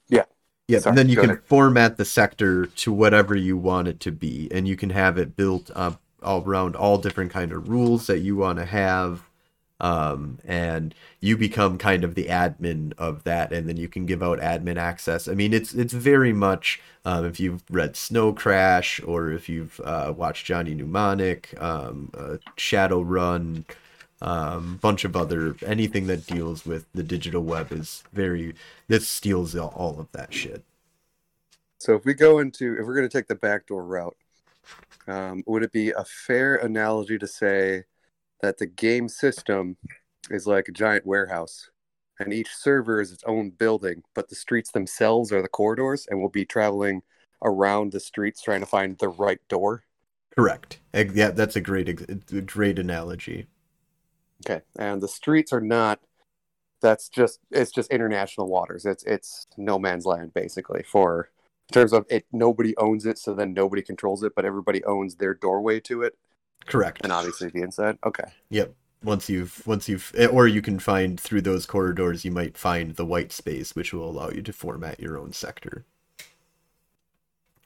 yeah, 0.68 0.80
Sorry, 0.80 0.92
and 0.92 0.98
then 0.98 1.08
you 1.08 1.16
can 1.16 1.30
ahead. 1.30 1.42
format 1.44 1.96
the 1.96 2.04
sector 2.04 2.66
to 2.66 2.92
whatever 2.92 3.36
you 3.36 3.56
want 3.56 3.88
it 3.88 4.00
to 4.00 4.12
be, 4.12 4.48
and 4.50 4.66
you 4.66 4.76
can 4.76 4.90
have 4.90 5.18
it 5.18 5.36
built 5.36 5.70
up 5.74 6.00
all 6.22 6.42
around 6.42 6.74
all 6.76 6.98
different 6.98 7.30
kind 7.30 7.52
of 7.52 7.68
rules 7.68 8.06
that 8.08 8.18
you 8.18 8.36
want 8.36 8.58
to 8.58 8.64
have, 8.64 9.30
um, 9.80 10.38
and 10.44 10.94
you 11.20 11.36
become 11.36 11.78
kind 11.78 12.02
of 12.02 12.14
the 12.16 12.26
admin 12.26 12.92
of 12.98 13.22
that, 13.24 13.52
and 13.52 13.68
then 13.68 13.76
you 13.76 13.88
can 13.88 14.06
give 14.06 14.22
out 14.22 14.40
admin 14.40 14.76
access. 14.76 15.28
I 15.28 15.34
mean, 15.34 15.52
it's 15.52 15.72
it's 15.74 15.92
very 15.92 16.32
much 16.32 16.80
um, 17.04 17.24
if 17.24 17.38
you've 17.38 17.62
read 17.70 17.94
Snow 17.96 18.32
Crash 18.32 19.00
or 19.04 19.30
if 19.30 19.48
you've 19.48 19.80
uh, 19.84 20.12
watched 20.16 20.46
Johnny 20.46 20.74
Mnemonic, 20.74 21.54
um, 21.62 22.10
uh, 22.16 22.38
Shadowrun, 22.56 23.64
um, 24.22 24.78
bunch 24.80 25.04
of 25.04 25.14
other 25.14 25.56
anything 25.64 26.06
that 26.06 26.26
deals 26.26 26.64
with 26.64 26.86
the 26.94 27.02
digital 27.02 27.42
web 27.42 27.72
is 27.72 28.02
very 28.12 28.54
this 28.88 29.06
steals 29.06 29.54
all, 29.56 30.00
of 30.00 30.10
that 30.12 30.32
shit. 30.32 30.64
So 31.78 31.94
if 31.94 32.04
we 32.04 32.14
go 32.14 32.38
into 32.38 32.76
if 32.78 32.86
we're 32.86 32.96
going 32.96 33.08
to 33.08 33.18
take 33.18 33.28
the 33.28 33.34
backdoor 33.34 33.84
route, 33.84 34.16
um, 35.06 35.42
would 35.46 35.62
it 35.62 35.72
be 35.72 35.90
a 35.90 36.04
fair 36.04 36.56
analogy 36.56 37.18
to 37.18 37.26
say 37.26 37.84
that 38.40 38.58
the 38.58 38.66
game 38.66 39.08
system 39.08 39.76
is 40.30 40.46
like 40.46 40.68
a 40.68 40.72
giant 40.72 41.06
warehouse, 41.06 41.70
and 42.18 42.32
each 42.32 42.54
server 42.54 43.00
is 43.00 43.12
its 43.12 43.24
own 43.24 43.50
building, 43.50 44.02
but 44.14 44.28
the 44.28 44.34
streets 44.34 44.70
themselves 44.72 45.32
are 45.32 45.42
the 45.42 45.48
corridors, 45.48 46.06
and 46.08 46.18
we'll 46.18 46.30
be 46.30 46.44
traveling 46.44 47.02
around 47.42 47.92
the 47.92 48.00
streets 48.00 48.42
trying 48.42 48.60
to 48.60 48.66
find 48.66 48.98
the 48.98 49.08
right 49.08 49.40
door? 49.48 49.84
Correct. 50.34 50.80
Yeah, 50.92 51.30
that's 51.30 51.56
a 51.56 51.60
great 51.60 51.88
a 51.88 52.40
great 52.42 52.78
analogy. 52.78 53.46
Okay, 54.44 54.62
and 54.78 55.00
the 55.00 55.08
streets 55.08 55.52
are 55.52 55.60
not. 55.60 56.00
That's 56.82 57.08
just 57.08 57.40
it's 57.50 57.70
just 57.72 57.90
international 57.90 58.48
waters. 58.48 58.84
It's 58.84 59.02
it's 59.04 59.46
no 59.56 59.78
man's 59.78 60.04
land 60.04 60.34
basically 60.34 60.82
for 60.82 61.30
in 61.70 61.72
terms 61.72 61.92
of 61.92 62.04
it. 62.10 62.26
Nobody 62.32 62.76
owns 62.76 63.06
it, 63.06 63.18
so 63.18 63.34
then 63.34 63.54
nobody 63.54 63.82
controls 63.82 64.22
it, 64.22 64.34
but 64.36 64.44
everybody 64.44 64.84
owns 64.84 65.16
their 65.16 65.34
doorway 65.34 65.80
to 65.80 66.02
it, 66.02 66.16
Correct. 66.66 67.00
and 67.02 67.12
obviously 67.12 67.48
the 67.48 67.62
inside. 67.62 67.98
Okay, 68.04 68.24
Yep. 68.50 68.74
once 69.02 69.28
you've 69.30 69.66
once 69.66 69.88
you've 69.88 70.12
eh, 70.16 70.26
or 70.26 70.46
you 70.46 70.60
can 70.62 70.78
find 70.78 71.18
through 71.18 71.40
those 71.42 71.64
corridors 71.66 72.24
you 72.24 72.30
might 72.30 72.56
find 72.58 72.96
the 72.96 73.04
white 73.06 73.32
space 73.32 73.74
which 73.74 73.92
will 73.92 74.08
allow 74.08 74.30
you 74.30 74.42
to 74.42 74.52
format 74.52 74.98
your 75.00 75.18
own 75.18 75.32
sector 75.32 75.84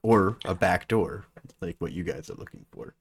or 0.03 0.37
a 0.45 0.55
back 0.55 0.89
door 0.89 1.25
like 1.61 1.77
what 1.79 1.93
you 1.93 2.03
guys 2.05 2.29
are 2.31 2.35
looking 2.35 2.65
for 2.73 2.95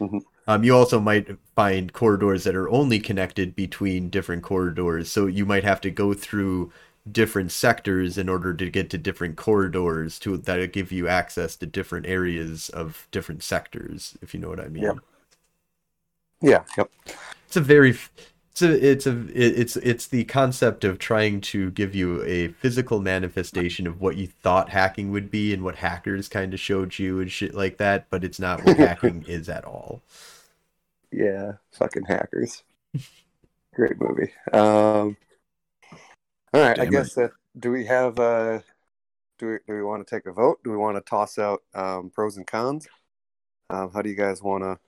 Mhm. 0.00 0.22
um, 0.48 0.64
you 0.64 0.74
also 0.74 1.00
might 1.00 1.28
find 1.54 1.92
corridors 1.92 2.44
that 2.44 2.56
are 2.56 2.68
only 2.68 2.98
connected 3.00 3.54
between 3.56 4.10
different 4.10 4.42
corridors 4.42 5.10
so 5.10 5.26
you 5.26 5.46
might 5.46 5.64
have 5.64 5.80
to 5.82 5.90
go 5.90 6.14
through 6.14 6.72
different 7.10 7.50
sectors 7.52 8.16
in 8.18 8.28
order 8.28 8.54
to 8.54 8.70
get 8.70 8.88
to 8.90 8.98
different 8.98 9.36
corridors 9.36 10.18
to 10.20 10.36
that 10.36 10.72
give 10.72 10.92
you 10.92 11.08
access 11.08 11.56
to 11.56 11.66
different 11.66 12.06
areas 12.06 12.68
of 12.70 13.08
different 13.10 13.42
sectors 13.42 14.16
if 14.22 14.34
you 14.34 14.40
know 14.40 14.48
what 14.48 14.60
i 14.60 14.68
mean 14.68 14.84
Yeah. 14.84 14.92
Yeah. 16.40 16.64
Yep. 16.76 16.90
it's 17.46 17.56
a 17.56 17.60
very 17.60 17.96
it's 18.52 18.62
a 18.62 18.90
it's 18.90 19.06
a 19.06 19.26
it's 19.34 19.76
it's 19.76 20.06
the 20.08 20.24
concept 20.24 20.84
of 20.84 20.98
trying 20.98 21.40
to 21.40 21.70
give 21.72 21.94
you 21.94 22.22
a 22.24 22.48
physical 22.48 23.00
manifestation 23.00 23.86
of 23.86 24.00
what 24.00 24.16
you 24.16 24.26
thought 24.26 24.68
hacking 24.70 25.10
would 25.10 25.30
be 25.30 25.52
and 25.54 25.62
what 25.64 25.76
hackers 25.76 26.28
kind 26.28 26.52
of 26.54 26.60
showed 26.60 26.98
you 26.98 27.20
and 27.20 27.32
shit 27.32 27.54
like 27.54 27.78
that 27.78 28.06
but 28.10 28.24
it's 28.24 28.38
not 28.38 28.62
what 28.64 28.76
hacking 28.78 29.24
is 29.28 29.48
at 29.48 29.64
all 29.64 30.02
Yeah. 31.12 31.52
Fucking 31.72 32.04
hackers. 32.06 32.62
Great 33.74 34.00
movie. 34.00 34.32
Um. 34.52 35.16
All 36.54 36.60
right. 36.60 36.78
I 36.78 36.86
guess 36.86 37.14
that. 37.14 37.32
Do 37.58 37.70
we 37.70 37.86
have? 37.86 38.18
Uh. 38.18 38.60
Do 39.38 39.48
we 39.48 39.58
do 39.66 39.74
we 39.74 39.82
want 39.82 40.06
to 40.06 40.16
take 40.16 40.26
a 40.26 40.32
vote? 40.32 40.60
Do 40.64 40.70
we 40.70 40.76
want 40.76 40.96
to 40.96 41.02
toss 41.02 41.38
out 41.38 41.62
um, 41.74 42.10
pros 42.10 42.36
and 42.36 42.46
cons? 42.46 42.88
Um, 43.70 43.92
how 43.92 44.02
do 44.02 44.10
you 44.10 44.16
guys 44.16 44.42
want 44.42 44.64
to 44.64 44.78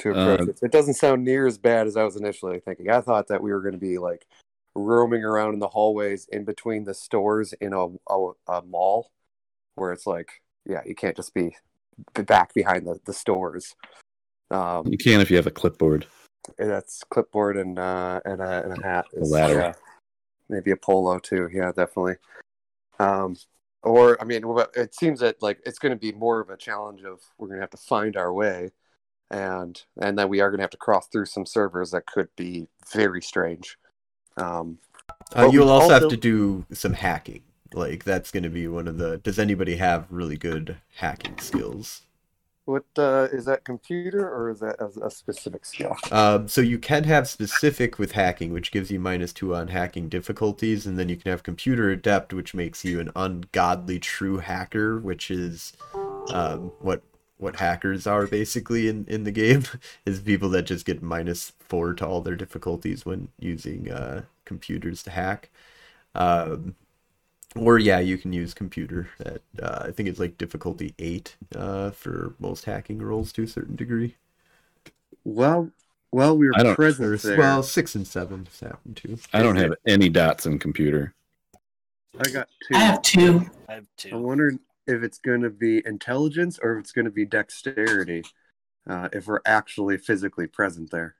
to 0.00 0.10
approach 0.10 0.40
Uh, 0.40 0.50
it? 0.50 0.58
It 0.62 0.72
doesn't 0.72 0.94
sound 0.94 1.24
near 1.24 1.46
as 1.46 1.58
bad 1.58 1.86
as 1.86 1.96
I 1.96 2.04
was 2.04 2.16
initially 2.16 2.60
thinking. 2.60 2.90
I 2.90 3.00
thought 3.00 3.28
that 3.28 3.42
we 3.42 3.52
were 3.52 3.60
going 3.60 3.72
to 3.72 3.78
be 3.78 3.98
like 3.98 4.26
roaming 4.74 5.24
around 5.24 5.54
in 5.54 5.58
the 5.60 5.68
hallways 5.68 6.26
in 6.30 6.44
between 6.44 6.84
the 6.84 6.94
stores 6.94 7.52
in 7.54 7.72
a, 7.72 7.86
a, 8.10 8.30
a 8.48 8.62
mall, 8.62 9.10
where 9.74 9.92
it's 9.92 10.06
like, 10.06 10.42
yeah, 10.64 10.82
you 10.86 10.94
can't 10.94 11.16
just 11.16 11.34
be 11.34 11.56
back 12.14 12.54
behind 12.54 12.86
the, 12.86 12.98
the 13.04 13.12
stores. 13.12 13.74
Um, 14.50 14.86
You 14.86 14.98
can 14.98 15.20
if 15.20 15.30
you 15.30 15.36
have 15.36 15.46
a 15.46 15.50
clipboard. 15.50 16.06
and 16.58 16.70
that's 16.70 17.02
clipboard 17.10 17.56
and 17.56 17.78
uh, 17.78 18.20
and 18.24 18.40
a 18.40 18.62
and 18.64 18.78
a 18.78 18.82
hat. 18.86 19.06
A 19.16 19.24
ladder. 19.24 19.54
yeah. 19.54 19.72
maybe 20.48 20.70
a 20.70 20.76
polo 20.76 21.18
too. 21.18 21.48
Yeah, 21.52 21.72
definitely. 21.72 22.16
Um, 22.98 23.36
or 23.82 24.20
I 24.20 24.24
mean, 24.24 24.42
it 24.74 24.94
seems 24.94 25.20
that 25.20 25.42
like 25.42 25.60
it's 25.66 25.78
going 25.78 25.92
to 25.92 25.98
be 25.98 26.12
more 26.12 26.40
of 26.40 26.50
a 26.50 26.56
challenge 26.56 27.02
of 27.04 27.20
we're 27.38 27.48
going 27.48 27.58
to 27.58 27.62
have 27.62 27.70
to 27.70 27.76
find 27.76 28.16
our 28.16 28.32
way, 28.32 28.70
and 29.30 29.82
and 30.00 30.18
then 30.18 30.28
we 30.28 30.40
are 30.40 30.50
going 30.50 30.58
to 30.58 30.62
have 30.62 30.70
to 30.70 30.76
cross 30.76 31.08
through 31.08 31.26
some 31.26 31.46
servers 31.46 31.90
that 31.90 32.06
could 32.06 32.28
be 32.36 32.68
very 32.92 33.22
strange. 33.22 33.78
Um, 34.36 34.78
uh, 35.36 35.48
you'll 35.52 35.66
we 35.66 35.70
also 35.70 36.00
have 36.00 36.08
to 36.08 36.16
do 36.16 36.64
some 36.72 36.92
hacking 36.92 37.42
like 37.74 38.04
that's 38.04 38.30
going 38.30 38.42
to 38.42 38.48
be 38.48 38.66
one 38.66 38.88
of 38.88 38.96
the 38.96 39.18
does 39.18 39.38
anybody 39.38 39.76
have 39.76 40.06
really 40.10 40.36
good 40.36 40.76
hacking 40.96 41.36
skills 41.38 42.02
what 42.68 42.84
uh, 42.98 43.28
is 43.32 43.46
that 43.46 43.64
computer 43.64 44.28
or 44.28 44.50
is 44.50 44.60
that 44.60 44.76
a, 44.78 45.06
a 45.06 45.10
specific 45.10 45.64
skill? 45.64 45.96
Um, 46.12 46.48
so 46.48 46.60
you 46.60 46.78
can 46.78 47.04
have 47.04 47.26
specific 47.26 47.98
with 47.98 48.12
hacking, 48.12 48.52
which 48.52 48.70
gives 48.72 48.90
you 48.90 49.00
minus 49.00 49.32
two 49.32 49.54
on 49.54 49.68
hacking 49.68 50.10
difficulties, 50.10 50.86
and 50.86 50.98
then 50.98 51.08
you 51.08 51.16
can 51.16 51.30
have 51.30 51.42
computer 51.42 51.88
adept, 51.88 52.34
which 52.34 52.52
makes 52.52 52.84
you 52.84 53.00
an 53.00 53.10
ungodly 53.16 53.98
true 53.98 54.36
hacker, 54.36 54.98
which 54.98 55.30
is 55.30 55.72
um, 56.30 56.70
what 56.80 57.00
what 57.38 57.56
hackers 57.56 58.06
are 58.06 58.26
basically 58.26 58.88
in, 58.88 59.06
in 59.08 59.24
the 59.24 59.30
game 59.30 59.64
is 60.04 60.20
people 60.20 60.48
that 60.50 60.62
just 60.62 60.84
get 60.84 61.02
minus 61.02 61.52
four 61.60 61.94
to 61.94 62.06
all 62.06 62.20
their 62.20 62.36
difficulties 62.36 63.06
when 63.06 63.28
using 63.38 63.90
uh, 63.90 64.22
computers 64.44 65.02
to 65.04 65.10
hack. 65.10 65.50
Um, 66.14 66.74
or 67.56 67.78
yeah, 67.78 67.98
you 67.98 68.18
can 68.18 68.32
use 68.32 68.52
computer 68.52 69.08
at 69.24 69.40
uh, 69.62 69.84
I 69.86 69.90
think 69.92 70.08
it's 70.08 70.20
like 70.20 70.36
difficulty 70.36 70.94
eight 70.98 71.36
uh, 71.56 71.90
for 71.90 72.34
most 72.38 72.64
hacking 72.64 72.98
roles 72.98 73.32
to 73.32 73.44
a 73.44 73.48
certain 73.48 73.76
degree. 73.76 74.16
Well, 75.24 75.70
well, 76.10 76.36
we 76.36 76.46
were 76.46 76.56
I 76.56 76.74
present 76.74 77.22
there. 77.22 77.38
well, 77.38 77.62
six 77.62 77.94
and 77.94 78.06
seven 78.06 78.46
has 78.46 78.60
happened 78.60 78.96
too. 78.96 79.18
I 79.32 79.42
don't 79.42 79.56
have 79.56 79.74
any 79.86 80.08
dots 80.08 80.46
in 80.46 80.58
computer. 80.58 81.14
I 82.18 82.30
got 82.30 82.48
two. 82.66 82.74
I 82.74 82.78
have 82.78 83.02
two. 83.02 83.50
I 83.68 83.74
have 83.74 83.86
two. 83.96 84.08
I 84.08 84.18
two. 84.50 84.60
If 84.88 85.02
it's 85.02 85.18
going 85.18 85.42
to 85.42 85.50
be 85.50 85.82
intelligence 85.86 86.58
or 86.62 86.74
if 86.78 86.80
it's 86.80 86.92
going 86.92 87.04
to 87.06 87.10
be 87.12 87.26
dexterity. 87.26 88.24
Uh, 88.88 89.08
if 89.12 89.26
we're 89.26 89.40
actually 89.46 89.98
physically 89.98 90.46
present 90.46 90.90
there. 90.90 91.16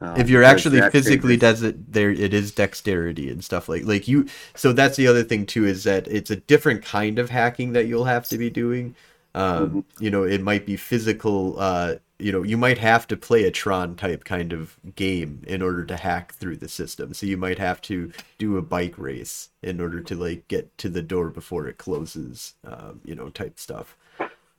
Um, 0.00 0.16
if 0.16 0.30
you're 0.30 0.44
actually 0.44 0.80
physically 0.82 1.36
changes- 1.36 1.40
does 1.40 1.62
it 1.62 1.92
there 1.92 2.10
it 2.10 2.32
is 2.32 2.52
dexterity 2.52 3.30
and 3.30 3.44
stuff 3.44 3.68
like 3.68 3.84
like 3.84 4.08
you 4.08 4.26
so 4.54 4.72
that's 4.72 4.96
the 4.96 5.06
other 5.06 5.22
thing 5.22 5.44
too 5.46 5.66
is 5.66 5.84
that 5.84 6.06
it's 6.08 6.30
a 6.30 6.36
different 6.36 6.82
kind 6.84 7.18
of 7.18 7.30
hacking 7.30 7.72
that 7.72 7.86
you'll 7.86 8.04
have 8.04 8.26
to 8.28 8.38
be 8.38 8.48
doing 8.50 8.94
um 9.34 9.82
Mhm. 9.82 9.84
you 10.00 10.10
know 10.10 10.22
it 10.24 10.40
might 10.42 10.64
be 10.66 10.76
physical 10.76 11.58
uh 11.58 11.96
you 12.18 12.32
know 12.32 12.42
you 12.42 12.56
might 12.56 12.78
have 12.78 13.06
to 13.06 13.16
play 13.16 13.44
a 13.44 13.50
tron 13.50 13.94
type 13.96 14.24
kind 14.24 14.52
of 14.52 14.78
game 14.96 15.42
in 15.46 15.62
order 15.62 15.84
to 15.84 15.96
hack 15.96 16.32
through 16.34 16.56
the 16.56 16.68
system 16.68 17.12
so 17.14 17.26
you 17.26 17.36
might 17.36 17.58
have 17.58 17.80
to 17.80 18.12
do 18.38 18.56
a 18.56 18.62
bike 18.62 18.96
race 18.98 19.50
in 19.62 19.80
order 19.80 20.00
to 20.00 20.14
like 20.14 20.48
get 20.48 20.76
to 20.78 20.88
the 20.88 21.02
door 21.02 21.30
before 21.30 21.66
it 21.68 21.78
closes 21.78 22.54
um 22.64 23.00
you 23.04 23.14
know 23.14 23.28
type 23.30 23.58
stuff 23.58 23.96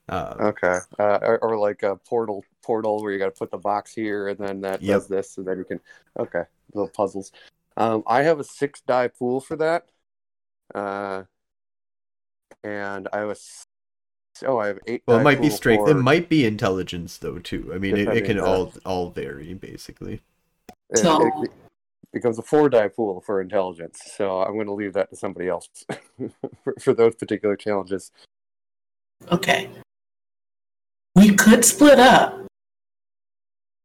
uh, 0.09 0.39
Okay, 0.39 0.79
uh, 0.99 1.17
or, 1.23 1.39
or 1.39 1.57
like 1.57 1.81
a 1.81 1.95
portal 1.95 2.45
portal 2.61 3.01
where 3.01 3.11
you 3.11 3.17
got 3.17 3.25
to 3.25 3.31
put 3.31 3.49
the 3.49 3.57
box 3.57 3.93
here 3.93 4.27
and 4.27 4.37
then 4.37 4.61
that 4.61 4.85
Yep. 4.85 4.85
does 4.85 5.07
this 5.07 5.37
and 5.37 5.47
then 5.47 5.57
you 5.57 5.63
can. 5.63 5.79
Okay, 6.19 6.43
little 6.73 6.89
puzzles. 6.89 7.31
Um, 7.75 8.03
I 8.05 8.21
have 8.23 8.39
a 8.39 8.43
six 8.43 8.81
die 8.81 9.07
pool 9.07 9.41
for 9.41 9.55
that. 9.57 9.89
Uh, 10.75 11.25
and 12.63 13.07
I 13.13 13.25
was. 13.25 13.66
Oh, 14.45 14.59
I 14.59 14.67
have 14.67 14.79
eight. 14.87 15.03
well 15.07 15.19
it 15.19 15.23
might 15.23 15.41
be 15.41 15.49
pool 15.49 15.57
strength 15.57 15.89
it 15.89 15.95
might 15.95 16.29
be 16.29 16.45
intelligence 16.45 17.17
though 17.17 17.39
too 17.39 17.71
i 17.73 17.77
mean 17.77 17.95
it, 17.97 18.07
it 18.09 18.25
can 18.25 18.39
all 18.39 18.73
all 18.85 19.09
vary 19.09 19.53
basically 19.53 20.21
it- 20.89 20.99
So- 20.99 21.25
it 21.43 21.51
becomes 22.17 22.39
a 22.39 22.41
four 22.41 22.69
die 22.69 22.87
pool 22.87 23.21
for 23.21 23.41
intelligence. 23.41 24.01
So 24.15 24.41
I'm 24.41 24.53
going 24.53 24.67
to 24.67 24.73
leave 24.73 24.93
that 24.93 25.09
to 25.09 25.15
somebody 25.15 25.47
else 25.47 25.69
for, 26.63 26.73
for 26.79 26.93
those 26.93 27.15
particular 27.15 27.55
challenges. 27.55 28.11
Okay. 29.31 29.69
We 31.15 31.33
could 31.33 31.65
split 31.65 31.99
up. 31.99 32.45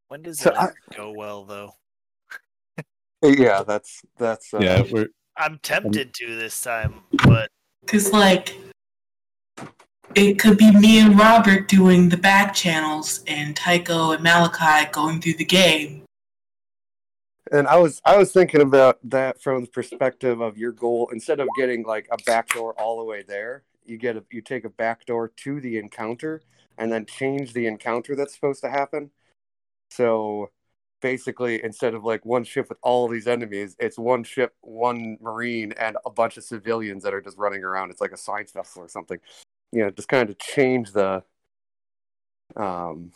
When 0.09 0.23
does 0.23 0.41
So 0.41 0.51
it 0.51 0.57
I... 0.57 0.69
go 0.95 1.13
well 1.13 1.45
though? 1.45 1.73
yeah, 3.23 3.63
that's 3.63 4.03
that's. 4.19 4.53
Uh... 4.53 4.59
Yeah, 4.61 4.83
we're... 4.91 5.09
I'm 5.37 5.59
tempted 5.63 6.13
to 6.15 6.37
this 6.37 6.63
time, 6.63 7.01
but 7.25 7.51
Because, 7.81 8.13
like, 8.13 8.55
it 10.15 10.39
could 10.39 10.59
be 10.59 10.71
me 10.71 11.01
and 11.01 11.19
Robert 11.19 11.69
doing 11.69 12.09
the 12.09 12.17
back 12.17 12.55
channels 12.55 13.23
and 13.27 13.57
Tycho 13.57 14.13
and 14.13 14.23
Malachi 14.23 14.91
going 14.93 15.21
through 15.21 15.35
the 15.35 15.45
game. 15.45 16.03
And 17.51 17.67
I 17.67 17.77
was 17.77 18.01
I 18.05 18.17
was 18.17 18.33
thinking 18.33 18.63
about 18.63 18.99
that 19.05 19.43
from 19.43 19.63
the 19.63 19.67
perspective 19.69 20.41
of 20.41 20.57
your 20.57 20.73
goal. 20.73 21.11
Instead 21.13 21.41
of 21.41 21.49
getting 21.57 21.83
like 21.83 22.09
a 22.11 22.17
backdoor 22.25 22.73
all 22.81 22.99
the 22.99 23.05
way 23.05 23.23
there, 23.23 23.65
you 23.85 23.99
get 23.99 24.17
a 24.17 24.25
you 24.31 24.41
take 24.41 24.65
a 24.65 24.71
backdoor 24.71 25.29
to 25.29 25.61
the 25.61 25.79
encounter 25.79 26.43
and 26.79 26.91
then 26.91 27.05
change 27.05 27.53
the 27.53 27.67
encounter 27.67 28.17
that's 28.17 28.35
supposed 28.35 28.63
to 28.63 28.71
happen. 28.71 29.11
So 29.91 30.51
basically, 31.03 31.63
instead 31.63 31.95
of 31.95 32.05
like 32.05 32.25
one 32.25 32.45
ship 32.45 32.69
with 32.71 32.79
all 32.83 33.09
these 33.09 33.27
enemies, 33.27 33.77
it's 33.79 33.99
one 33.99 34.25
ship, 34.25 34.55
one 34.63 35.19
marine, 35.21 35.73
and 35.73 35.99
a 36.07 36.11
bunch 36.11 36.39
of 36.39 36.45
civilians 36.45 37.03
that 37.03 37.13
are 37.13 37.21
just 37.21 37.37
running 37.37 37.63
around. 37.63 37.91
It's 37.91 38.01
like 38.01 38.13
a 38.13 38.17
science 38.17 38.53
vessel 38.53 38.83
or 38.83 38.89
something. 38.89 39.19
You 39.73 39.85
know, 39.85 39.91
just 39.91 40.09
kind 40.09 40.29
of 40.29 40.39
change 40.39 40.93
the 40.93 41.23
um 42.57 43.13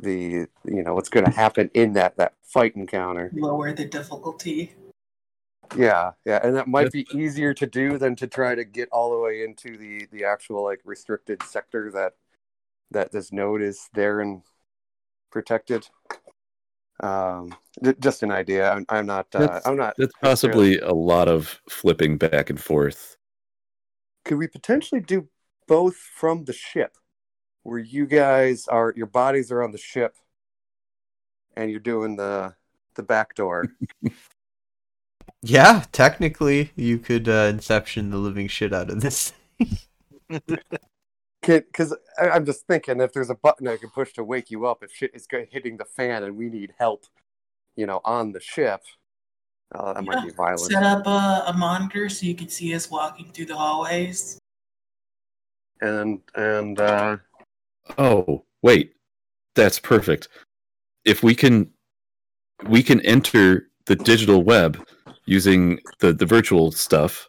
the 0.00 0.46
you 0.64 0.82
know 0.82 0.94
what's 0.94 1.08
going 1.08 1.24
to 1.24 1.32
happen 1.32 1.70
in 1.74 1.94
that 1.94 2.16
that 2.18 2.34
fight 2.42 2.76
encounter. 2.76 3.30
Lower 3.34 3.72
the 3.72 3.84
difficulty. 3.86 4.74
Yeah, 5.76 6.12
yeah, 6.24 6.40
and 6.42 6.56
that 6.56 6.66
might 6.66 6.92
be 6.92 7.06
easier 7.12 7.52
to 7.54 7.66
do 7.66 7.98
than 7.98 8.16
to 8.16 8.26
try 8.26 8.54
to 8.54 8.64
get 8.64 8.88
all 8.90 9.10
the 9.10 9.18
way 9.18 9.44
into 9.44 9.76
the 9.76 10.06
the 10.12 10.24
actual 10.24 10.64
like 10.64 10.80
restricted 10.84 11.42
sector 11.42 11.90
that 11.92 12.14
that 12.90 13.12
this 13.12 13.32
node 13.32 13.60
is 13.60 13.88
there 13.92 14.20
and 14.20 14.42
protected. 15.30 15.88
Um, 17.00 17.54
j- 17.84 17.94
just 18.00 18.22
an 18.22 18.30
idea. 18.30 18.72
I'm, 18.72 18.86
I'm 18.88 19.06
not. 19.06 19.26
Uh, 19.34 19.40
That's- 19.40 19.66
I'm 19.66 19.76
not. 19.76 19.94
that's 19.98 20.14
possibly 20.22 20.78
a 20.78 20.94
lot 20.94 21.28
of 21.28 21.60
flipping 21.68 22.16
back 22.18 22.50
and 22.50 22.60
forth. 22.60 23.16
Could 24.24 24.38
we 24.38 24.46
potentially 24.48 25.00
do 25.00 25.28
both 25.68 25.96
from 25.96 26.44
the 26.44 26.52
ship, 26.52 26.96
where 27.62 27.78
you 27.78 28.06
guys 28.06 28.66
are, 28.66 28.92
your 28.96 29.06
bodies 29.06 29.52
are 29.52 29.62
on 29.62 29.70
the 29.70 29.78
ship, 29.78 30.16
and 31.56 31.70
you're 31.70 31.80
doing 31.80 32.16
the 32.16 32.54
the 32.94 33.02
back 33.04 33.36
door. 33.36 33.66
Yeah, 35.42 35.84
technically, 35.92 36.72
you 36.74 36.98
could 36.98 37.28
uh, 37.28 37.46
inception 37.50 38.10
the 38.10 38.16
living 38.16 38.48
shit 38.48 38.72
out 38.72 38.90
of 38.90 39.00
this. 39.00 39.32
Because 41.46 41.96
I'm 42.18 42.44
just 42.44 42.66
thinking 42.66 43.00
if 43.00 43.12
there's 43.12 43.30
a 43.30 43.36
button 43.36 43.68
I 43.68 43.76
can 43.76 43.90
push 43.90 44.12
to 44.14 44.24
wake 44.24 44.50
you 44.50 44.66
up 44.66 44.82
if 44.82 44.92
shit 44.92 45.12
is 45.14 45.28
hitting 45.50 45.76
the 45.76 45.84
fan 45.84 46.24
and 46.24 46.36
we 46.36 46.48
need 46.48 46.74
help, 46.78 47.04
you 47.76 47.86
know, 47.86 48.00
on 48.04 48.32
the 48.32 48.40
ship, 48.40 48.82
uh, 49.72 49.92
that 49.92 50.04
might 50.04 50.24
be 50.24 50.32
violent. 50.32 50.60
Set 50.60 50.82
up 50.82 51.06
a, 51.06 51.44
a 51.46 51.54
monitor 51.56 52.08
so 52.08 52.26
you 52.26 52.34
can 52.34 52.48
see 52.48 52.74
us 52.74 52.90
walking 52.90 53.30
through 53.30 53.46
the 53.46 53.56
hallways. 53.56 54.37
And 55.80 56.20
and 56.34 56.80
uh, 56.80 57.16
Oh, 57.96 58.44
wait. 58.62 58.94
That's 59.54 59.78
perfect. 59.78 60.28
If 61.04 61.22
we 61.22 61.34
can 61.34 61.70
we 62.66 62.82
can 62.82 63.00
enter 63.02 63.68
the 63.86 63.96
digital 63.96 64.42
web 64.42 64.84
using 65.26 65.78
the, 66.00 66.12
the 66.12 66.26
virtual 66.26 66.72
stuff 66.72 67.28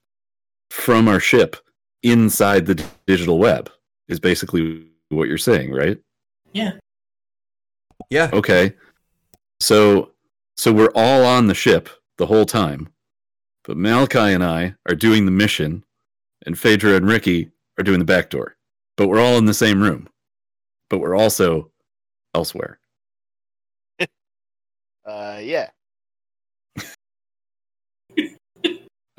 from 0.70 1.08
our 1.08 1.20
ship 1.20 1.56
inside 2.04 2.66
the 2.66 2.84
digital 3.06 3.38
web 3.38 3.70
is 4.08 4.20
basically 4.20 4.88
what 5.10 5.28
you're 5.28 5.38
saying, 5.38 5.72
right? 5.72 5.98
Yeah. 6.54 6.74
Yeah. 8.10 8.30
Okay. 8.34 8.74
So 9.60 10.12
so 10.58 10.74
we're 10.74 10.92
all 10.96 11.26
on 11.26 11.48
the 11.48 11.56
ship 11.56 11.90
the 12.18 12.26
whole 12.26 12.46
time. 12.46 12.90
But 13.64 13.78
Malachi 13.78 14.34
and 14.34 14.44
I 14.44 14.76
are 14.88 14.96
doing 14.96 15.26
the 15.26 15.32
mission 15.32 15.84
and 16.46 16.58
Phaedra 16.58 16.96
and 16.96 17.08
Ricky 17.08 17.52
are 17.80 17.84
doing 17.84 18.00
the 18.00 18.06
back 18.06 18.30
door. 18.30 18.56
But 18.98 19.08
we're 19.08 19.22
all 19.22 19.38
in 19.38 19.46
the 19.46 19.54
same 19.54 19.82
room. 19.82 20.08
But 20.90 21.00
we're 21.00 21.16
also 21.16 21.72
elsewhere. 22.36 22.80
Uh, 25.06 25.40
yeah. 25.42 25.68
All 28.16 28.28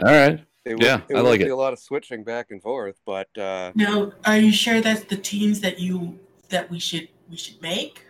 right. 0.05 0.39
it 0.65 0.75
would, 0.75 0.83
Yeah, 0.83 1.01
it 1.09 1.17
I 1.17 1.23
would 1.23 1.29
like 1.29 1.41
be 1.41 1.47
it. 1.47 1.51
a 1.51 1.57
lot 1.57 1.73
of 1.73 1.81
switching 1.81 2.23
back 2.23 2.53
and 2.53 2.63
forth, 2.63 2.95
but 3.05 3.27
uh, 3.37 3.73
Now, 3.75 4.13
are 4.25 4.37
you 4.37 4.53
sure 4.53 4.81
that's 4.81 5.03
the 5.05 5.17
teams 5.17 5.59
that 5.63 5.81
you 5.81 6.17
that 6.51 6.71
we 6.71 6.79
should 6.79 7.09
we 7.29 7.37
should 7.37 7.61
make? 7.61 8.05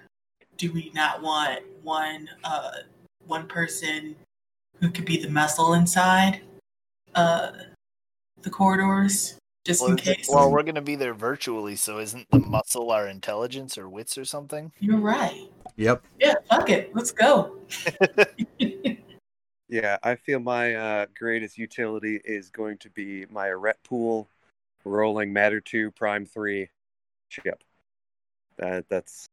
Do 0.59 0.71
we 0.73 0.91
not 0.95 1.23
want 1.23 1.63
one 1.83 2.29
uh 2.45 2.71
one 3.27 3.47
person 3.47 4.15
who 4.81 4.91
could 4.91 5.07
be 5.07 5.17
the 5.17 5.31
muscle 5.31 5.73
inside 5.73 6.43
uh 7.15 7.53
the 8.43 8.51
corridors 8.51 9.37
just 9.71 9.83
Well, 9.83 9.93
in 9.93 9.97
case? 9.97 10.29
well, 10.29 10.51
we're 10.51 10.63
gonna 10.65 10.83
be 10.83 10.97
there 10.97 11.15
virtually, 11.15 11.77
so 11.77 11.99
isn't 11.99 12.29
the 12.31 12.41
muscle 12.41 12.91
our 12.91 13.07
intelligence 13.07 13.79
or 13.79 13.89
wits 13.89 14.19
or 14.19 14.25
something? 14.25 14.73
You're 14.81 14.99
right. 14.99 15.49
Yep. 15.77 16.03
Yeah, 16.19 16.35
fuck 16.49 16.71
it. 16.71 16.95
Let's 16.95 17.13
go. 17.13 17.57
yeah, 19.69 19.99
I 20.03 20.17
feel 20.17 20.41
my 20.41 20.75
uh, 20.75 21.07
greatest 21.17 21.57
utility 21.57 22.21
is 22.25 22.51
going 22.51 22.79
to 22.79 22.91
be 22.91 23.27
my 23.31 23.49
Arete 23.49 23.83
Pool 23.85 24.29
rolling 24.85 25.33
Matter 25.33 25.61
2 25.61 25.93
Prime 25.93 26.27
3 26.27 26.69
chip. 27.29 27.63
That 28.59 28.89
that's 28.89 29.27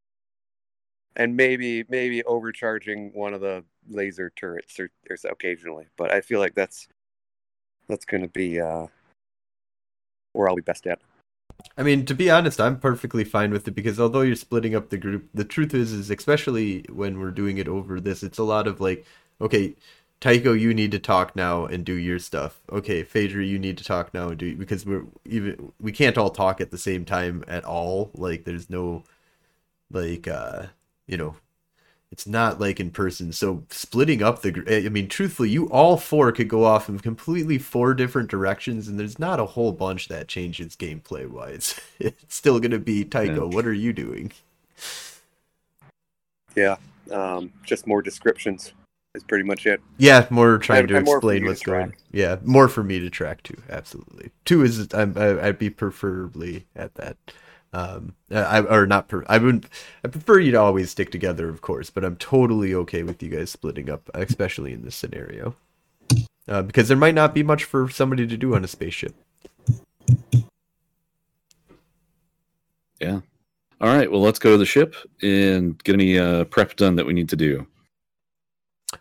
and 1.15 1.35
maybe 1.35 1.83
maybe 1.89 2.23
overcharging 2.25 3.11
one 3.13 3.33
of 3.33 3.41
the 3.41 3.63
laser 3.89 4.31
turrets 4.35 4.79
or, 4.79 4.91
or 5.09 5.17
occasionally, 5.31 5.87
but 5.97 6.11
I 6.11 6.21
feel 6.21 6.39
like 6.39 6.53
that's 6.53 6.87
that's 7.87 8.05
going 8.05 8.21
to 8.21 8.29
be 8.29 8.61
uh 8.61 8.85
where 10.37 10.49
I'll 10.49 10.55
be 10.55 10.61
best 10.61 10.87
at. 10.87 10.99
I 11.77 11.83
mean, 11.83 12.05
to 12.05 12.13
be 12.13 12.29
honest, 12.29 12.61
I'm 12.61 12.79
perfectly 12.79 13.23
fine 13.23 13.51
with 13.51 13.67
it 13.67 13.71
because 13.71 13.99
although 13.99 14.21
you're 14.21 14.35
splitting 14.35 14.75
up 14.75 14.89
the 14.89 14.97
group, 14.97 15.29
the 15.33 15.43
truth 15.43 15.73
is, 15.73 15.91
is 15.91 16.09
especially 16.09 16.85
when 16.89 17.19
we're 17.19 17.31
doing 17.31 17.57
it 17.57 17.67
over 17.67 17.99
this, 17.99 18.23
it's 18.23 18.37
a 18.37 18.43
lot 18.43 18.67
of 18.67 18.79
like, 18.79 19.05
okay, 19.41 19.75
Tycho, 20.19 20.53
you 20.53 20.73
need 20.73 20.91
to 20.91 20.99
talk 20.99 21.35
now 21.35 21.65
and 21.65 21.85
do 21.85 21.93
your 21.93 22.19
stuff. 22.19 22.61
Okay, 22.71 23.03
Phaedra, 23.03 23.43
you 23.43 23.59
need 23.59 23.77
to 23.77 23.83
talk 23.83 24.13
now 24.13 24.29
and 24.29 24.37
do 24.37 24.55
because 24.55 24.85
we're 24.85 25.05
even 25.25 25.71
we 25.79 25.91
can't 25.91 26.17
all 26.17 26.31
talk 26.31 26.59
at 26.59 26.71
the 26.71 26.77
same 26.77 27.05
time 27.05 27.43
at 27.47 27.63
all. 27.65 28.11
Like, 28.15 28.43
there's 28.43 28.69
no, 28.69 29.03
like, 29.91 30.27
uh, 30.27 30.67
you 31.05 31.17
know, 31.17 31.35
it's 32.11 32.25
not 32.25 32.59
like 32.59 32.79
in 32.79 32.89
person. 32.91 33.31
So 33.33 33.63
splitting 33.69 34.23
up 34.23 34.41
the, 34.41 34.85
I 34.85 34.89
mean, 34.89 35.07
truthfully, 35.09 35.49
you 35.49 35.65
all 35.69 35.97
four 35.97 36.31
could 36.31 36.47
go 36.47 36.63
off 36.63 36.87
in 36.87 36.99
completely 36.99 37.57
four 37.57 37.93
different 37.93 38.29
directions, 38.29 38.87
and 38.87 38.97
there's 38.99 39.19
not 39.19 39.39
a 39.41 39.45
whole 39.45 39.71
bunch 39.73 40.07
that 40.07 40.27
changes 40.27 40.75
gameplay 40.75 41.27
wise. 41.29 41.79
It's 41.99 42.35
still 42.35 42.59
gonna 42.59 42.79
be 42.79 43.03
Tycho. 43.03 43.49
Yeah. 43.49 43.55
What 43.55 43.65
are 43.65 43.73
you 43.73 43.91
doing? 43.91 44.31
Yeah. 46.55 46.77
Um 47.11 47.51
just 47.63 47.87
more 47.87 48.01
descriptions 48.01 48.73
is 49.15 49.23
pretty 49.23 49.43
much 49.43 49.65
it. 49.65 49.81
Yeah, 49.97 50.27
more 50.29 50.57
trying 50.59 50.81
And- 50.81 50.87
to 50.89 50.97
and 50.97 51.05
more 51.05 51.17
explain 51.17 51.37
you 51.37 51.43
to 51.45 51.49
what's 51.49 51.63
going. 51.63 51.89
track. 51.89 51.99
Yeah, 52.11 52.35
more 52.43 52.67
for 52.67 52.83
me 52.83 52.99
to 52.99 53.09
track 53.09 53.43
too. 53.43 53.57
Absolutely. 53.69 54.31
Two 54.45 54.63
is 54.63 54.87
I'm, 54.93 55.17
I, 55.17 55.47
I'd 55.47 55.57
be 55.59 55.69
preferably 55.69 56.65
at 56.75 56.93
that. 56.95 57.17
Um, 57.73 58.15
I 58.31 58.61
or 58.61 58.87
not. 58.87 59.07
Per, 59.07 59.23
I 59.27 59.37
would. 59.37 59.67
I 60.03 60.07
prefer 60.07 60.39
you 60.39 60.51
to 60.51 60.59
always 60.59 60.89
stick 60.89 61.11
together, 61.11 61.49
of 61.49 61.61
course, 61.61 61.89
but 61.89 62.05
I'm 62.05 62.15
totally 62.15 62.73
okay 62.73 63.03
with 63.03 63.21
you 63.21 63.29
guys 63.29 63.51
splitting 63.51 63.89
up, 63.89 64.09
especially 64.13 64.73
in 64.73 64.83
this 64.83 64.95
scenario, 64.95 65.55
uh, 66.47 66.61
because 66.61 66.87
there 66.87 66.97
might 66.97 67.15
not 67.15 67.33
be 67.33 67.43
much 67.43 67.65
for 67.65 67.89
somebody 67.89 68.25
to 68.25 68.37
do 68.37 68.55
on 68.55 68.63
a 68.63 68.67
spaceship. 68.67 69.13
Yeah. 72.99 73.19
All 73.79 73.95
right. 73.95 74.11
Well, 74.11 74.21
let's 74.21 74.39
go 74.39 74.51
to 74.51 74.57
the 74.57 74.65
ship 74.65 74.95
and 75.21 75.81
get 75.83 75.93
any 75.93 76.17
uh, 76.17 76.45
prep 76.45 76.75
done 76.77 76.95
that 76.95 77.05
we 77.05 77.13
need 77.13 77.29
to 77.29 77.35
do. 77.35 77.67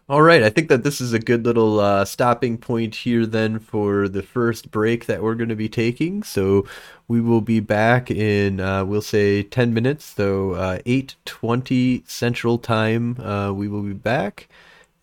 All 0.09 0.22
right, 0.22 0.43
I 0.43 0.51
think 0.51 0.68
that 0.68 0.82
this 0.82 1.01
is 1.01 1.12
a 1.12 1.18
good 1.20 1.45
little 1.45 1.78
uh, 1.78 2.05
stopping 2.05 2.59
point 2.59 2.93
here 2.97 3.24
then 3.24 3.61
for 3.61 4.09
the 4.09 4.22
first 4.22 4.72
break 4.72 5.07
that 5.07 5.22
we're 5.22 5.37
going 5.37 5.49
to 5.49 5.55
be 5.55 5.68
taking. 5.68 6.24
So 6.24 6.66
we 7.07 7.20
will 7.20 7.41
be 7.41 7.61
back 7.61 8.11
in 8.11 8.59
uh, 8.59 8.84
we'll 8.84 9.01
say 9.01 9.45
10 9.45 9.72
minutes, 9.72 10.05
so 10.05 10.53
uh, 10.53 10.78
8:20 10.87 12.09
Central 12.09 12.59
Time. 12.59 13.20
Uh, 13.20 13.53
we 13.53 13.68
will 13.68 13.82
be 13.82 13.93
back, 13.93 14.49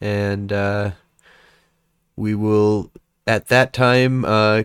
and 0.02 0.52
uh, 0.52 0.92
we 2.18 2.36
will 2.36 2.92
at 3.26 3.48
that 3.48 3.72
time 3.72 4.26
uh, 4.26 4.64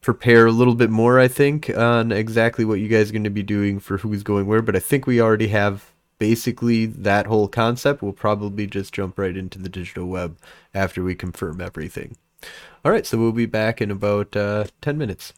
prepare 0.00 0.46
a 0.46 0.52
little 0.52 0.74
bit 0.74 0.88
more. 0.88 1.20
I 1.20 1.28
think 1.28 1.68
on 1.68 2.12
exactly 2.12 2.64
what 2.64 2.80
you 2.80 2.88
guys 2.88 3.10
are 3.10 3.12
going 3.12 3.24
to 3.24 3.30
be 3.30 3.42
doing 3.42 3.78
for 3.78 3.98
who's 3.98 4.22
going 4.22 4.46
where. 4.46 4.62
But 4.62 4.76
I 4.76 4.80
think 4.80 5.06
we 5.06 5.20
already 5.20 5.48
have 5.48 5.93
basically 6.18 6.86
that 6.86 7.26
whole 7.26 7.48
concept. 7.48 8.02
We'll 8.02 8.12
probably 8.12 8.66
just 8.66 8.92
jump 8.94 9.18
right 9.18 9.36
into 9.36 9.58
the 9.58 9.68
digital 9.68 10.06
web 10.06 10.38
after 10.72 11.02
we 11.02 11.14
confirm 11.14 11.60
everything. 11.60 12.16
All 12.84 12.92
right, 12.92 13.06
so 13.06 13.18
we'll 13.18 13.32
be 13.32 13.46
back 13.46 13.80
in 13.80 13.90
about 13.90 14.36
uh, 14.36 14.64
10 14.82 14.98
minutes. 14.98 15.32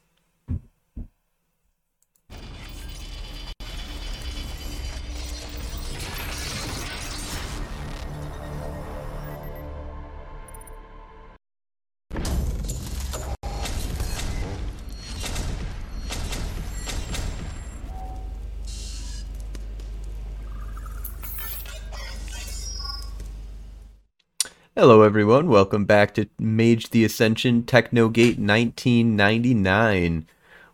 Hello, 24.78 25.00
everyone. 25.00 25.48
Welcome 25.48 25.86
back 25.86 26.12
to 26.16 26.26
Mage 26.38 26.90
the 26.90 27.02
Ascension 27.02 27.64
Technogate 27.64 28.38
1999. 28.38 30.26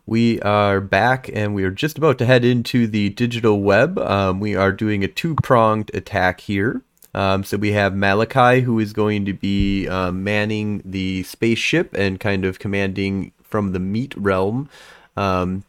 We 0.05 0.41
are 0.41 0.81
back 0.81 1.29
and 1.31 1.55
we 1.55 1.63
are 1.63 1.71
just 1.71 1.97
about 1.97 2.17
to 2.17 2.25
head 2.25 2.43
into 2.43 2.85
the 2.85 3.11
digital 3.11 3.61
web. 3.61 3.97
Um, 3.97 4.41
we 4.41 4.57
are 4.57 4.73
doing 4.73 5.05
a 5.05 5.07
two 5.07 5.35
pronged 5.35 5.89
attack 5.93 6.41
here. 6.41 6.81
Um, 7.13 7.45
so 7.45 7.55
we 7.55 7.71
have 7.71 7.95
Malachi, 7.95 8.59
who 8.63 8.77
is 8.77 8.91
going 8.91 9.23
to 9.23 9.31
be 9.31 9.87
um, 9.87 10.21
manning 10.21 10.81
the 10.83 11.23
spaceship 11.23 11.93
and 11.93 12.19
kind 12.19 12.43
of 12.43 12.59
commanding 12.59 13.31
from 13.41 13.71
the 13.71 13.79
meat 13.79 14.13
realm, 14.17 14.69
um, 15.15 15.63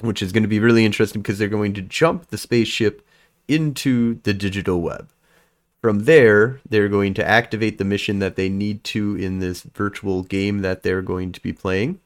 which 0.00 0.22
is 0.22 0.32
going 0.32 0.44
to 0.44 0.48
be 0.48 0.58
really 0.58 0.86
interesting 0.86 1.20
because 1.20 1.38
they're 1.38 1.48
going 1.48 1.74
to 1.74 1.82
jump 1.82 2.28
the 2.28 2.38
spaceship 2.38 3.06
into 3.46 4.20
the 4.22 4.32
digital 4.32 4.80
web. 4.80 5.06
From 5.84 6.04
there, 6.04 6.62
they're 6.66 6.88
going 6.88 7.12
to 7.12 7.28
activate 7.28 7.76
the 7.76 7.84
mission 7.84 8.18
that 8.20 8.36
they 8.36 8.48
need 8.48 8.84
to 8.84 9.16
in 9.16 9.40
this 9.40 9.60
virtual 9.60 10.22
game 10.22 10.62
that 10.62 10.82
they're 10.82 11.02
going 11.02 11.30
to 11.32 11.42
be 11.42 11.52
playing. 11.52 12.00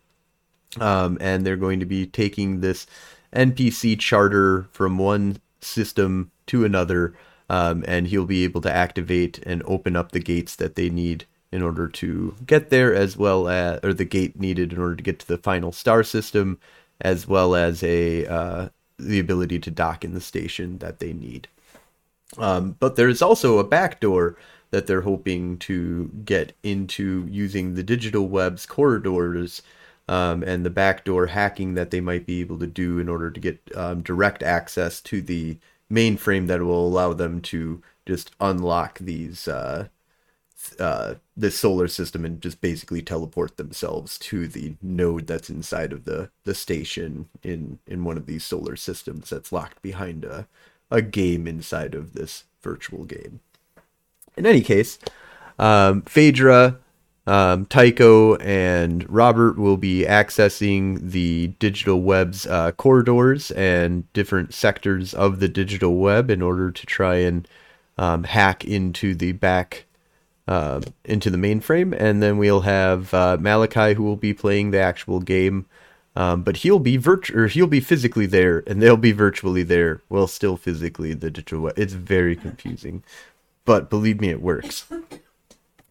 Um, 0.81 1.17
and 1.21 1.47
they're 1.47 1.57
going 1.57 1.79
to 1.79 1.87
be 1.87 2.05
taking 2.05 2.61
this 2.61 2.89
NPC 3.33 3.97
charter 4.01 4.67
from 4.73 4.99
one 4.99 5.37
system 5.61 6.33
to 6.49 6.65
another. 6.65 7.15
Um, 7.49 7.85
and 7.87 8.09
he'll 8.09 8.27
be 8.27 8.43
able 8.43 8.63
to 8.63 8.73
activate 8.73 9.39
and 9.47 9.63
open 9.65 9.95
up 9.95 10.11
the 10.11 10.19
gates 10.19 10.57
that 10.57 10.75
they 10.75 10.91
need 10.91 11.27
in 11.53 11.63
order 11.63 11.87
to 11.87 12.35
get 12.45 12.71
there, 12.71 12.93
as 12.93 13.17
well 13.17 13.49
as, 13.49 13.79
or 13.85 13.95
the 13.95 14.05
gate 14.05 14.41
needed 14.41 14.73
in 14.73 14.81
order 14.81 14.97
to 14.97 15.05
get 15.05 15.21
to 15.21 15.29
the 15.29 15.39
final 15.39 15.71
star 15.71 16.03
system, 16.03 16.59
as 17.01 17.29
well 17.29 17.55
as 17.55 17.85
a 17.85 18.27
uh, 18.27 18.69
the 18.99 19.21
ability 19.21 19.61
to 19.61 19.71
dock 19.71 20.05
in 20.05 20.15
the 20.15 20.21
station 20.21 20.79
that 20.79 20.99
they 20.99 21.13
need. 21.13 21.47
Um, 22.37 22.77
but 22.79 22.97
there's 22.97 23.23
also 23.23 23.59
a 23.59 23.65
backdoor 23.65 24.37
that 24.71 24.87
they're 24.87 25.01
hoping 25.01 25.59
to 25.59 26.11
get 26.25 26.53
into 26.63 27.27
using 27.31 27.75
the 27.75 27.83
digital 27.83 28.29
web's 28.29 28.67
corridors 28.67 29.63
um, 30.09 30.43
and 30.43 30.65
the 30.65 30.71
backdoor 30.71 31.27
hacking 31.27 31.75
that 31.75 31.91
they 31.91 32.01
might 32.01 32.27
be 32.27 32.41
able 32.41 32.59
to 32.59 32.67
do 32.67 32.99
in 32.99 33.09
order 33.09 33.31
to 33.31 33.41
get 33.41 33.61
um, 33.75 34.03
direct 34.03 34.43
access 34.43 35.01
to 35.03 35.23
the 35.23 35.59
mainframe 35.91 36.47
that 36.49 36.61
will 36.61 36.87
allow 36.87 37.13
them 37.13 37.41
to 37.41 37.83
just 38.05 38.31
unlock 38.41 38.99
these 38.99 39.49
uh, 39.49 39.89
uh, 40.81 41.15
the 41.37 41.51
solar 41.51 41.89
system 41.89 42.25
and 42.25 42.41
just 42.41 42.61
basically 42.61 43.01
teleport 43.01 43.57
themselves 43.57 44.19
to 44.19 44.49
the 44.49 44.75
node 44.83 45.27
that's 45.27 45.51
inside 45.51 45.93
of 45.93 46.05
the 46.05 46.31
the 46.45 46.55
station 46.55 47.29
in 47.43 47.79
in 47.87 48.05
one 48.05 48.17
of 48.17 48.27
these 48.27 48.45
solar 48.45 48.77
systems 48.77 49.31
that's 49.31 49.53
locked 49.53 49.81
behind 49.83 50.25
a 50.25 50.47
a 50.91 51.03
game 51.03 51.47
inside 51.47 51.95
of 51.95 52.15
this 52.15 52.45
virtual 52.63 53.05
game. 53.05 53.41
In 54.37 54.47
any 54.47 54.61
case, 54.61 54.99
um, 55.59 56.03
Phaedra, 56.03 56.79
um, 57.27 57.67
Tycho, 57.67 58.37
and 58.37 59.09
Robert 59.11 59.59
will 59.59 59.77
be 59.77 60.05
accessing 60.05 61.11
the 61.11 61.49
digital 61.59 62.01
web's 62.01 62.47
uh, 62.47 62.73
corridors 62.73 63.51
and 63.51 64.11
different 64.13 64.55
sectors 64.55 65.13
of 65.13 65.41
the 65.41 65.49
digital 65.49 65.97
web 65.97 66.31
in 66.31 66.41
order 66.41 66.71
to 66.71 66.87
try 66.87 67.17
and 67.17 67.47
um, 67.99 68.25
hack 68.25 68.65
into 68.65 69.15
the 69.15 69.33
back 69.33 69.85
uh, 70.47 70.81
into 71.05 71.29
the 71.29 71.37
mainframe, 71.37 71.95
and 71.99 72.23
then 72.23 72.39
we'll 72.39 72.63
have 72.63 73.13
uh, 73.13 73.37
Malachi 73.39 73.95
who 73.95 74.03
will 74.03 74.17
be 74.17 74.33
playing 74.33 74.71
the 74.71 74.81
actual 74.81 75.21
game. 75.21 75.67
Um, 76.19 76.43
but 76.43 76.59
he'll 76.59 76.81
be 76.81 76.97
virtu- 76.97 77.39
or 77.39 77.47
he'll 77.47 77.69
be 77.69 77.79
physically 77.79 78.27
there, 78.27 78.65
and 78.67 78.83
they'll 78.83 78.97
be 78.97 79.13
virtually 79.13 79.63
there, 79.63 80.03
while 80.09 80.27
still 80.27 80.57
physically 80.57 81.15
the 81.15 81.31
digital. 81.31 81.61
Web. 81.61 81.79
It's 81.79 81.93
very 81.93 82.35
confusing, 82.35 83.05
but 83.65 83.89
believe 83.89 84.21
me, 84.21 84.31
it 84.31 84.43
works. 84.43 84.87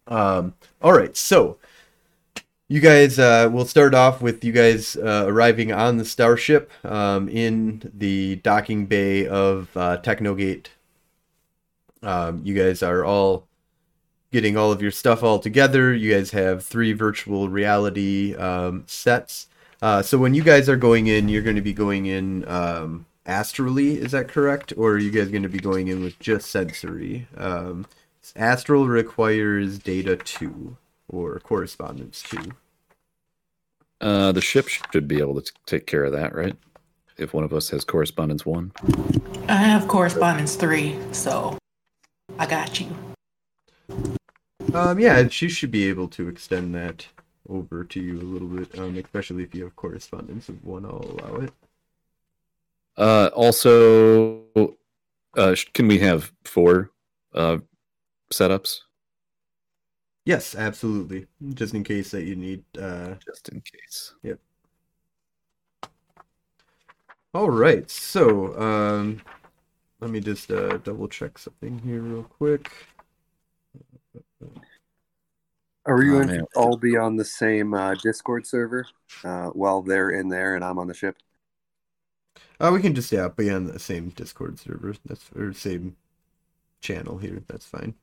Um, 0.06 0.54
all 0.82 0.92
right, 0.92 1.16
so 1.16 1.60
you 2.68 2.82
guys, 2.82 3.18
uh, 3.18 3.50
we'll 3.50 3.64
start 3.64 3.94
off 3.94 4.22
with 4.22 4.44
you 4.44 4.52
guys 4.52 4.98
uh, 4.98 5.24
arriving 5.26 5.72
on 5.72 5.96
the 5.96 6.04
starship 6.04 6.74
um, 6.84 7.30
in 7.30 7.90
the 7.94 8.36
docking 8.36 8.86
bay 8.86 9.26
of 9.26 9.70
uh, 9.78 9.96
Technogate. 9.96 10.72
Um, 12.04 12.42
you 12.44 12.54
guys 12.54 12.84
are 12.84 13.06
all 13.06 13.48
getting 14.34 14.58
all 14.58 14.74
of 14.74 14.82
your 14.82 14.92
stuff 14.92 15.24
all 15.24 15.40
together. 15.40 15.94
You 15.94 16.14
guys 16.14 16.32
have 16.32 16.66
three 16.66 16.92
virtual 16.92 17.48
reality 17.48 18.36
um, 18.36 18.84
sets. 18.88 19.48
Uh, 19.82 20.02
so 20.02 20.18
when 20.18 20.34
you 20.34 20.44
guys 20.44 20.68
are 20.68 20.78
going 20.78 21.08
in, 21.08 21.30
you're 21.30 21.44
going 21.44 21.56
to 21.56 21.62
be 21.62 21.74
going 21.74 22.08
in 22.08 22.48
um, 22.48 23.06
astrally. 23.26 23.98
Is 23.98 24.12
that 24.12 24.28
correct, 24.28 24.74
or 24.76 24.92
are 24.92 24.98
you 24.98 25.12
guys 25.12 25.30
going 25.30 25.44
to 25.44 25.50
be 25.50 25.60
going 25.60 25.88
in 25.88 26.04
with 26.04 26.20
just 26.20 26.50
sensory? 26.50 27.28
Um, 27.38 27.86
astral 28.36 28.88
requires 28.88 29.78
data 29.78 30.16
two 30.16 30.78
or 31.08 31.40
correspondence 31.40 32.24
two. 32.24 32.52
Uh, 34.02 34.32
the 34.32 34.42
ship 34.42 34.68
should 34.68 35.08
be 35.08 35.20
able 35.20 35.36
to 35.36 35.42
t- 35.42 35.52
take 35.66 35.88
care 35.88 36.04
of 36.04 36.12
that, 36.12 36.36
right? 36.36 36.56
If 37.18 37.34
one 37.34 37.44
of 37.44 37.54
us 37.54 37.70
has 37.70 37.84
correspondence 37.84 38.46
one. 38.46 38.72
I 39.48 39.56
have 39.56 39.88
correspondence 39.88 40.56
three, 40.56 40.96
so 41.12 41.58
I 42.38 42.46
got 42.46 42.80
you. 42.80 42.96
Um, 44.74 45.00
yeah, 45.00 45.28
she 45.30 45.50
should 45.50 45.72
be 45.72 45.86
able 45.86 46.08
to 46.10 46.28
extend 46.28 46.76
that 46.76 47.08
over 47.50 47.84
to 47.84 48.00
you 48.00 48.20
a 48.20 48.24
little 48.24 48.48
bit, 48.48 48.78
um, 48.78 48.98
especially 48.98 49.44
if 49.44 49.56
you 49.56 49.64
have 49.64 49.76
correspondence 49.76 50.50
of 50.50 50.64
one. 50.64 50.86
I'll 50.86 51.18
allow 51.20 51.36
it. 51.38 51.54
Uh, 52.98 53.30
also, 53.34 54.42
uh, 55.36 55.56
can 55.74 55.88
we 55.88 56.00
have 56.00 56.32
four 56.44 56.92
uh, 57.34 57.60
setups 58.32 58.80
Yes, 60.28 60.56
absolutely. 60.56 61.26
Just 61.54 61.74
in 61.74 61.86
case 61.86 62.12
that 62.12 62.26
you 62.26 62.36
need. 62.36 62.62
Uh, 62.78 63.14
just 63.26 63.48
in 63.48 63.62
case? 63.62 64.14
Yep. 64.24 64.40
All 67.34 67.50
right, 67.50 67.90
so 67.90 68.60
um, 68.60 69.22
let 70.02 70.12
me 70.12 70.20
just 70.20 70.52
uh, 70.52 70.80
double 70.80 71.08
check 71.08 71.38
something 71.38 71.80
here 71.80 72.02
real 72.02 72.24
quick. 72.24 72.74
Are 75.88 75.98
we 75.98 76.10
Oh, 76.10 76.12
going 76.12 76.28
man. 76.28 76.40
to 76.40 76.48
all 76.56 76.78
be 76.78 76.98
on 76.98 77.16
the 77.16 77.26
same 77.26 77.74
uh, 77.74 77.96
Discord 77.96 78.46
server 78.46 78.86
uh, 79.24 79.48
while 79.48 79.82
they're 79.82 80.12
in 80.12 80.30
there 80.30 80.56
and 80.56 80.64
I'm 80.64 80.80
on 80.80 80.88
the 80.88 80.94
ship? 80.94 81.18
Uh, 82.60 82.72
we 82.74 82.82
can 82.82 82.96
just 82.96 83.12
yeah, 83.12 83.28
be 83.28 83.50
on 83.50 83.66
the 83.66 83.80
same 83.80 84.10
Discord 84.10 84.60
server. 84.60 84.96
That's 85.06 85.30
or 85.36 85.54
same 85.54 85.96
channel 86.82 87.18
here. 87.18 87.44
That's 87.48 87.66
fine. 87.66 87.96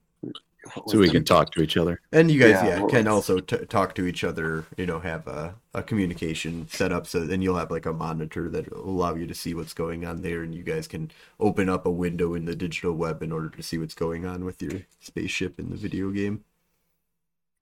So 0.87 0.99
we 0.99 1.11
can 1.11 1.25
talk 1.25 1.53
to 1.53 1.63
each 1.63 1.77
other. 1.77 2.01
And 2.13 2.31
you 2.31 2.41
guys, 2.41 2.53
Yeah, 2.53 2.69
yeah, 2.81 2.87
can 2.89 3.01
it's- 3.01 3.07
also 3.09 3.39
t- 3.41 3.67
talk 3.67 3.95
to 3.97 4.07
each 4.07 4.25
other. 4.25 4.65
You 4.79 4.87
know, 4.87 4.99
have 5.01 5.27
a, 5.27 5.55
a 5.75 5.83
communication 5.83 6.67
set 6.69 6.91
up 6.93 7.07
so 7.07 7.27
then 7.27 7.43
you'll 7.43 7.59
have 7.59 7.71
like 7.71 7.85
a 7.87 7.93
monitor 7.93 8.49
that 8.49 8.71
will 8.75 8.89
allow 8.89 9.15
you 9.15 9.27
to 9.27 9.35
see 9.35 9.55
what's 9.55 9.75
going 9.75 10.07
on 10.07 10.23
there, 10.23 10.43
and 10.43 10.55
you 10.55 10.63
guys 10.63 10.89
can 10.89 11.11
open 11.39 11.69
up 11.69 11.85
a 11.87 11.91
window 11.91 12.35
in 12.35 12.47
the 12.47 12.57
digital 12.57 12.93
web 12.95 13.23
in 13.23 13.31
order 13.33 13.51
to 13.51 13.63
see 13.63 13.77
what's 13.79 13.95
going 13.95 14.25
on 14.25 14.45
with 14.45 14.63
your 14.63 14.83
spaceship 15.01 15.59
in 15.61 15.69
the 15.71 15.77
video 15.77 16.11
game. 16.11 16.45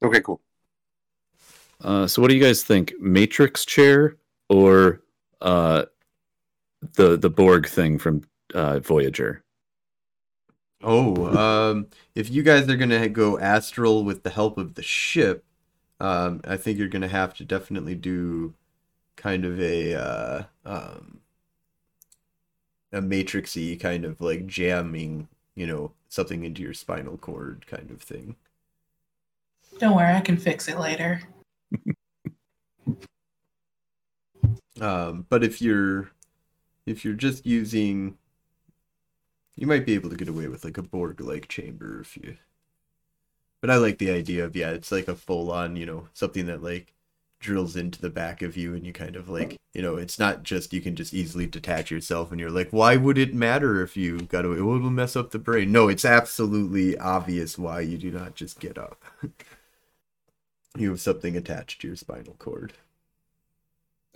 Okay, 0.03 0.20
cool. 0.20 0.40
Uh, 1.80 2.07
so 2.07 2.22
what 2.22 2.28
do 2.28 2.36
you 2.36 2.42
guys 2.42 2.62
think? 2.62 2.92
Matrix 3.00 3.64
chair 3.64 4.16
or 4.48 5.03
uh, 5.40 5.84
the 6.94 7.16
the 7.16 7.30
Borg 7.30 7.66
thing 7.68 7.98
from 7.98 8.22
uh, 8.55 8.78
Voyager? 8.80 9.42
Oh, 10.82 11.26
um, 11.36 11.86
if 12.14 12.30
you 12.30 12.42
guys 12.42 12.68
are 12.68 12.76
gonna 12.76 13.09
go 13.09 13.38
astral 13.38 14.05
with 14.05 14.22
the 14.22 14.30
help 14.30 14.59
of 14.59 14.74
the 14.74 14.82
ship, 14.82 15.44
um, 16.00 16.40
I 16.44 16.57
think 16.57 16.78
you're 16.78 16.88
gonna 16.88 17.09
have 17.09 17.34
to 17.34 17.44
definitely 17.44 17.94
do 17.94 18.55
kind 19.16 19.44
of 19.44 19.61
a 19.61 19.94
uh, 19.94 20.44
um, 20.64 21.20
a 22.92 23.00
matrixy 23.00 23.78
kind 23.78 24.05
of 24.05 24.20
like 24.20 24.46
jamming, 24.46 25.28
you 25.55 25.66
know, 25.66 25.92
something 26.09 26.44
into 26.44 26.62
your 26.62 26.74
spinal 26.74 27.16
cord 27.18 27.66
kind 27.66 27.90
of 27.90 28.03
thing. 28.03 28.36
Don't 29.79 29.97
worry, 29.97 30.14
I 30.14 30.20
can 30.20 30.37
fix 30.37 30.68
it 30.68 30.79
later. 30.79 31.20
Um, 34.81 35.27
but 35.29 35.45
if 35.45 35.62
you're 35.62 36.11
if 36.87 37.05
you're 37.05 37.14
just 37.14 37.47
using, 37.47 38.18
you 39.55 39.66
might 39.66 39.87
be 39.87 39.95
able 39.95 40.11
to 40.11 40.16
get 40.16 40.29
away 40.29 40.49
with 40.49 40.64
like 40.64 40.79
a 40.79 40.83
Borg-like 40.83 41.49
chamber 41.49 42.01
if 42.01 42.16
you. 42.16 42.37
But 43.61 43.70
I 43.70 43.77
like 43.77 43.99
the 43.99 44.11
idea 44.11 44.45
of 44.45 44.57
yeah, 44.57 44.70
it's 44.70 44.91
like 44.91 45.07
a 45.09 45.14
full-on, 45.14 45.77
you 45.77 45.87
know, 45.87 46.09
something 46.14 46.47
that 46.47 46.62
like 46.62 46.95
drills 47.39 47.77
into 47.77 48.01
the 48.01 48.11
back 48.11 48.43
of 48.43 48.57
you 48.57 48.75
and 48.75 48.85
you 48.85 48.93
kind 48.93 49.14
of 49.14 49.29
like, 49.29 49.57
you 49.73 49.83
know, 49.83 49.97
it's 49.97 50.18
not 50.18 50.43
just 50.43 50.73
you 50.73 50.81
can 50.81 50.97
just 50.97 51.14
easily 51.14 51.47
detach 51.47 51.91
yourself 51.91 52.31
and 52.33 52.41
you're 52.41 52.51
like, 52.51 52.70
why 52.70 52.97
would 52.97 53.18
it 53.18 53.35
matter 53.35 53.83
if 53.83 53.97
you 53.97 54.23
got 54.23 54.45
away? 54.45 54.59
It 54.59 54.62
will 54.62 54.81
mess 54.81 55.14
up 55.16 55.31
the 55.31 55.39
brain. 55.39 55.70
No, 55.70 55.89
it's 55.89 56.05
absolutely 56.05 56.99
obvious 56.99 57.59
why 57.59 57.81
you 57.81 57.99
do 57.99 58.11
not 58.11 58.35
just 58.35 58.59
get 58.59 58.79
up. 58.79 59.05
you 60.77 60.89
have 60.91 61.01
something 61.01 61.37
attached 61.37 61.81
to 61.81 61.87
your 61.89 61.97
spinal 61.97 62.35
cord. 62.39 62.73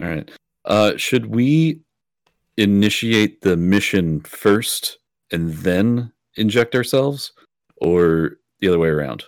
All 0.01 0.09
right. 0.09 0.31
Uh, 0.65 0.97
should 0.97 1.27
we 1.27 1.81
initiate 2.57 3.41
the 3.43 3.57
mission 3.57 4.21
first 4.21 4.99
and 5.31 5.53
then 5.55 6.13
inject 6.37 6.75
ourselves, 6.75 7.33
or 7.77 8.39
the 8.61 8.69
other 8.69 8.79
way 8.79 8.89
around? 8.89 9.25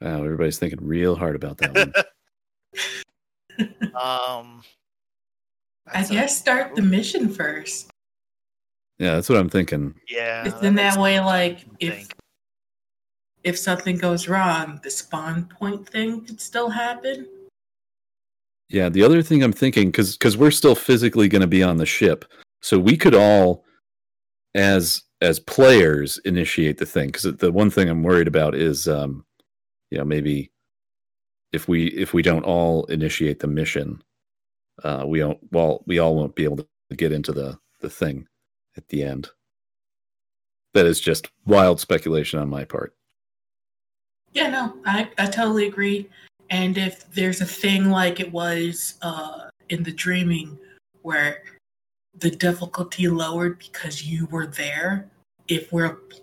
Wow, 0.00 0.22
everybody's 0.24 0.58
thinking 0.58 0.78
real 0.82 1.16
hard 1.16 1.36
about 1.36 1.58
that 1.58 1.74
one. 1.74 1.92
Um, 3.58 4.62
I 5.86 5.94
that's 5.94 6.10
a- 6.10 6.12
guess 6.12 6.36
start 6.36 6.74
the 6.74 6.82
mission 6.82 7.30
first. 7.30 7.90
yeah, 8.98 9.14
that's 9.14 9.30
what 9.30 9.38
I'm 9.38 9.48
thinking. 9.48 9.94
Yeah. 10.10 10.44
It's 10.46 10.62
in 10.62 10.74
makes 10.74 10.94
that 10.96 11.00
way, 11.02 11.20
like 11.20 11.64
if 11.80 11.94
think. 11.94 12.14
If 13.46 13.56
something 13.56 13.96
goes 13.96 14.26
wrong, 14.28 14.80
the 14.82 14.90
spawn 14.90 15.44
point 15.44 15.88
thing 15.88 16.20
could 16.22 16.40
still 16.40 16.68
happen. 16.68 17.28
Yeah, 18.68 18.88
the 18.88 19.04
other 19.04 19.22
thing 19.22 19.44
I'm 19.44 19.52
thinking, 19.52 19.86
because 19.86 20.16
because 20.16 20.36
we're 20.36 20.50
still 20.50 20.74
physically 20.74 21.28
going 21.28 21.42
to 21.42 21.46
be 21.46 21.62
on 21.62 21.76
the 21.76 21.86
ship, 21.86 22.24
so 22.60 22.76
we 22.76 22.96
could 22.96 23.14
all, 23.14 23.64
as 24.56 25.04
as 25.20 25.38
players, 25.38 26.18
initiate 26.24 26.78
the 26.78 26.86
thing. 26.86 27.06
Because 27.06 27.36
the 27.36 27.52
one 27.52 27.70
thing 27.70 27.88
I'm 27.88 28.02
worried 28.02 28.26
about 28.26 28.56
is, 28.56 28.88
um, 28.88 29.24
you 29.90 29.98
know, 29.98 30.04
maybe 30.04 30.50
if 31.52 31.68
we 31.68 31.86
if 31.86 32.12
we 32.12 32.22
don't 32.22 32.44
all 32.44 32.84
initiate 32.86 33.38
the 33.38 33.46
mission, 33.46 34.02
uh, 34.82 35.04
we 35.06 35.20
don't 35.20 35.38
well 35.52 35.84
we 35.86 36.00
all 36.00 36.16
won't 36.16 36.34
be 36.34 36.42
able 36.42 36.56
to 36.56 36.66
get 36.96 37.12
into 37.12 37.30
the 37.30 37.56
the 37.80 37.90
thing 37.90 38.26
at 38.76 38.88
the 38.88 39.04
end. 39.04 39.30
That 40.74 40.86
is 40.86 40.98
just 40.98 41.28
wild 41.44 41.78
speculation 41.78 42.40
on 42.40 42.50
my 42.50 42.64
part. 42.64 42.96
Yeah, 44.36 44.50
no, 44.50 44.76
I, 44.84 45.08
I 45.16 45.24
totally 45.24 45.66
agree. 45.66 46.10
And 46.50 46.76
if 46.76 47.10
there's 47.10 47.40
a 47.40 47.46
thing 47.46 47.88
like 47.88 48.20
it 48.20 48.30
was 48.30 48.98
uh, 49.00 49.48
in 49.70 49.82
the 49.82 49.90
dreaming 49.90 50.58
where 51.00 51.42
the 52.18 52.28
difficulty 52.28 53.08
lowered 53.08 53.58
because 53.58 54.04
you 54.04 54.26
were 54.26 54.46
there, 54.46 55.08
if 55.48 55.72
we're 55.72 55.94
pl- 55.94 56.20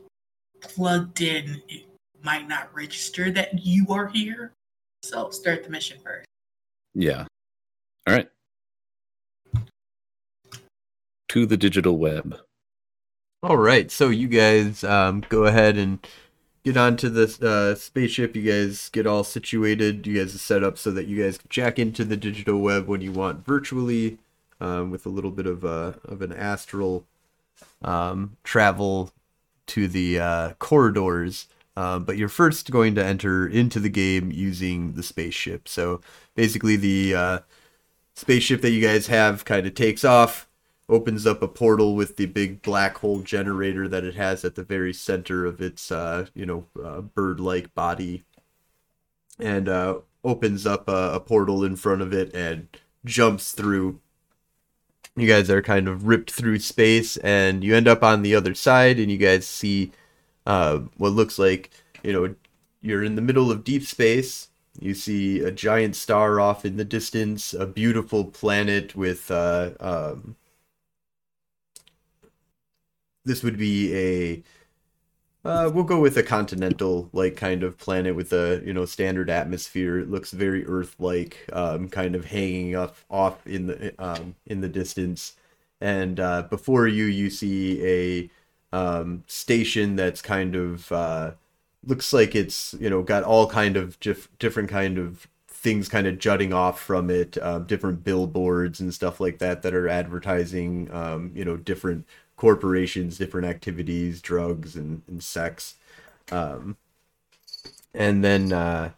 plugged 0.62 1.22
in, 1.22 1.60
it 1.68 1.88
might 2.22 2.48
not 2.48 2.72
register 2.72 3.32
that 3.32 3.66
you 3.66 3.88
are 3.90 4.10
here. 4.10 4.52
So 5.02 5.32
start 5.32 5.64
the 5.64 5.72
mission 5.72 5.98
first. 6.04 6.28
Yeah, 6.94 7.26
All 8.06 8.14
right. 8.14 8.30
To 11.30 11.48
the 11.48 11.58
digital 11.58 11.98
web. 11.98 12.38
All 13.42 13.58
right, 13.58 13.90
so 13.90 14.10
you 14.10 14.28
guys 14.28 14.84
um, 14.84 15.26
go 15.30 15.46
ahead 15.46 15.78
and 15.78 16.06
get 16.64 16.78
onto 16.78 17.10
the 17.10 17.26
uh, 17.46 17.76
spaceship. 17.76 18.36
You 18.36 18.44
guys 18.44 18.90
get 18.90 19.06
all 19.06 19.24
situated. 19.24 20.08
You 20.08 20.20
guys 20.20 20.34
are 20.36 20.40
set 20.40 20.64
up 20.64 20.78
so 20.78 20.92
that 20.92 21.08
you 21.08 21.22
guys 21.24 21.38
can 21.38 21.50
jack 21.50 21.80
into 21.80 22.04
the 22.06 22.18
digital 22.18 22.60
web 22.60 22.88
when 22.88 23.02
you 23.02 23.12
want 23.12 23.46
virtually, 23.46 24.18
um, 24.60 24.92
with 24.92 25.06
a 25.06 25.10
little 25.10 25.32
bit 25.32 25.46
of 25.46 25.64
a 25.64 26.00
of 26.06 26.22
an 26.22 26.34
astral 26.34 27.06
um, 27.82 28.38
travel 28.44 29.12
to 29.68 29.88
the 29.88 30.20
uh, 30.20 30.54
corridors. 30.54 31.48
Um, 31.76 32.04
but 32.04 32.18
you're 32.18 32.30
first 32.30 32.70
going 32.70 32.94
to 32.96 33.04
enter 33.04 33.48
into 33.48 33.80
the 33.80 33.90
game 33.90 34.32
using 34.32 34.94
the 34.94 35.02
spaceship. 35.02 35.68
So 35.68 36.02
basically, 36.36 36.76
the 36.76 37.16
uh, 37.16 37.40
spaceship 38.14 38.62
that 38.62 38.72
you 38.72 38.82
guys 38.82 39.08
have 39.08 39.44
kind 39.44 39.66
of 39.66 39.74
takes 39.74 40.06
off, 40.06 40.48
opens 40.90 41.26
up 41.26 41.42
a 41.42 41.48
portal 41.48 41.96
with 41.96 42.18
the 42.18 42.26
big 42.26 42.62
black 42.62 42.98
hole 42.98 43.22
generator 43.22 43.88
that 43.88 44.04
it 44.04 44.16
has 44.16 44.44
at 44.44 44.56
the 44.56 44.64
very 44.64 44.94
center 44.94 45.46
of 45.46 45.62
its, 45.62 45.92
uh, 45.92 46.26
you 46.34 46.46
know, 46.46 46.66
uh, 46.84 47.02
bird-like 47.02 47.74
body, 47.74 48.24
and 49.40 49.70
uh, 49.70 50.00
opens 50.24 50.68
up 50.68 50.90
a, 50.90 51.14
a 51.14 51.20
portal 51.20 51.64
in 51.64 51.76
front 51.76 52.02
of 52.02 52.14
it 52.14 52.36
and 52.36 52.68
jumps 53.06 53.54
through. 53.54 54.00
You 55.16 55.28
guys 55.28 55.50
are 55.50 55.62
kind 55.62 55.88
of 55.88 56.06
ripped 56.06 56.32
through 56.32 56.60
space, 56.60 57.18
and 57.18 57.64
you 57.64 57.76
end 57.76 57.88
up 57.88 58.04
on 58.04 58.22
the 58.22 58.36
other 58.36 58.54
side, 58.54 59.00
and 59.00 59.10
you 59.10 59.18
guys 59.18 59.48
see 59.48 59.92
uh, 60.46 60.80
what 60.98 61.14
looks 61.14 61.40
like, 61.40 61.70
you 62.04 62.12
know, 62.12 62.36
you're 62.82 63.04
in 63.04 63.16
the 63.16 63.22
middle 63.22 63.52
of 63.52 63.64
deep 63.64 63.84
space. 63.84 64.50
You 64.80 64.94
see 64.94 65.40
a 65.40 65.52
giant 65.52 65.96
star 65.96 66.42
off 66.42 66.66
in 66.66 66.78
the 66.78 66.84
distance, 66.84 67.54
a 67.54 67.66
beautiful 67.66 68.26
planet 68.26 68.96
with. 68.96 69.32
Uh, 69.32 69.72
um, 69.80 70.36
this 73.26 73.44
would 73.44 73.58
be 73.58 73.96
a. 73.96 74.44
Uh, 75.46 75.70
we'll 75.74 75.84
go 75.84 76.00
with 76.00 76.16
a 76.18 76.24
continental 76.24 77.10
like 77.12 77.36
kind 77.36 77.64
of 77.64 77.78
planet 77.78 78.16
with 78.16 78.32
a 78.32 78.62
you 78.66 78.74
know 78.74 78.86
standard 78.86 79.30
atmosphere. 79.30 80.00
It 80.00 80.10
looks 80.10 80.32
very 80.32 80.66
Earth-like, 80.66 81.50
um, 81.52 81.90
kind 81.90 82.16
of 82.16 82.26
hanging 82.26 82.76
up 82.76 82.96
off 83.10 83.46
in 83.46 83.68
the 83.68 83.94
um, 84.00 84.36
in 84.46 84.62
the 84.62 84.70
distance. 84.70 85.36
And 85.82 86.20
uh, 86.20 86.44
before 86.44 86.88
you, 86.88 87.06
you 87.06 87.30
see 87.30 88.30
a 88.72 88.76
um, 88.76 89.24
station 89.28 89.96
that's 89.98 90.22
kind 90.22 90.56
of 90.56 90.92
uh, 90.92 91.32
looks 91.86 92.14
like 92.14 92.36
it's 92.36 92.74
you 92.80 92.90
know 92.90 93.04
got 93.04 93.24
all 93.24 93.48
kind 93.50 93.78
of 93.78 94.00
dif- 94.00 94.30
different 94.40 94.70
kind 94.70 94.98
of 94.98 95.28
things 95.48 95.88
kind 95.88 96.08
of 96.08 96.20
jutting 96.20 96.54
off 96.54 96.80
from 96.80 97.10
it, 97.10 97.38
um, 97.42 97.66
different 97.66 98.04
billboards 98.04 98.80
and 98.80 98.94
stuff 98.94 99.20
like 99.20 99.40
that 99.40 99.62
that 99.62 99.74
are 99.74 99.88
advertising 99.88 100.90
um, 100.94 101.32
you 101.36 101.46
know 101.46 101.58
different 101.58 102.06
corporations, 102.44 103.18
different 103.18 103.48
activities, 103.48 104.22
drugs 104.22 104.76
and, 104.76 105.02
and 105.08 105.24
sex. 105.24 105.76
Um, 106.30 106.76
and 107.94 108.22
then 108.22 108.52
uh, 108.52 108.92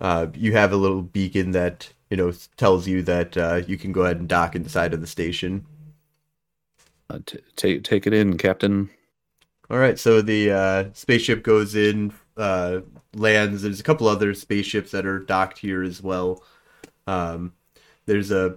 uh, 0.00 0.28
you 0.32 0.52
have 0.52 0.72
a 0.72 0.76
little 0.76 1.02
beacon 1.02 1.50
that 1.50 1.92
you 2.08 2.16
know 2.16 2.32
tells 2.56 2.88
you 2.88 3.02
that 3.02 3.36
uh, 3.36 3.60
you 3.66 3.76
can 3.76 3.92
go 3.92 4.04
ahead 4.04 4.16
and 4.16 4.26
dock 4.26 4.56
inside 4.56 4.94
of 4.94 5.02
the 5.02 5.06
station. 5.06 5.66
Uh, 7.10 7.18
t- 7.26 7.40
take 7.54 7.84
take 7.84 8.06
it 8.06 8.14
in, 8.14 8.38
Captain. 8.38 8.88
All 9.68 9.76
right, 9.76 9.98
so 9.98 10.22
the 10.22 10.50
uh, 10.50 10.84
spaceship 10.94 11.42
goes 11.42 11.74
in, 11.74 12.14
uh, 12.38 12.80
lands. 13.14 13.60
There's 13.60 13.80
a 13.80 13.84
couple 13.84 14.08
other 14.08 14.32
spaceships 14.32 14.90
that 14.92 15.04
are 15.04 15.18
docked 15.18 15.58
here 15.58 15.82
as 15.82 16.02
well. 16.02 16.42
Um, 17.06 17.52
there's 18.06 18.30
a, 18.30 18.56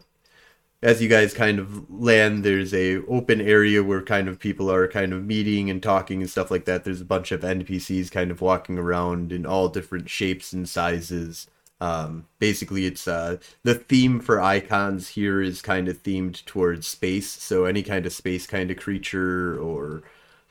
as 0.84 1.02
you 1.02 1.10
guys 1.10 1.34
kind 1.34 1.58
of 1.60 1.90
land, 1.90 2.44
there's 2.44 2.74
a 2.74 2.98
open 3.08 3.42
area 3.42 3.84
where 3.84 4.02
kind 4.02 4.28
of 4.28 4.40
people 4.40 4.72
are 4.72 4.88
kind 4.88 5.12
of 5.12 5.26
meeting 5.26 5.70
and 5.70 5.82
talking 5.82 6.22
and 6.22 6.30
stuff 6.30 6.52
like 6.52 6.66
that. 6.66 6.84
There's 6.84 7.02
a 7.02 7.06
bunch 7.06 7.32
of 7.32 7.42
NPCs 7.42 8.12
kind 8.12 8.30
of 8.30 8.42
walking 8.42 8.78
around 8.78 9.32
in 9.32 9.46
all 9.46 9.70
different 9.70 10.10
shapes 10.10 10.54
and 10.54 10.70
sizes. 10.70 11.48
Um, 11.82 12.28
basically, 12.40 12.86
it's 12.86 13.08
uh, 13.08 13.38
the 13.64 13.74
theme 13.76 14.20
for 14.20 14.40
icons 14.40 15.10
here 15.10 15.42
is 15.42 15.62
kind 15.64 15.88
of 15.88 16.04
themed 16.04 16.46
towards 16.46 16.88
space. 16.88 17.30
So 17.30 17.66
any 17.66 17.82
kind 17.82 18.06
of 18.06 18.14
space 18.14 18.46
kind 18.46 18.70
of 18.70 18.78
creature 18.78 19.60
or 19.60 20.04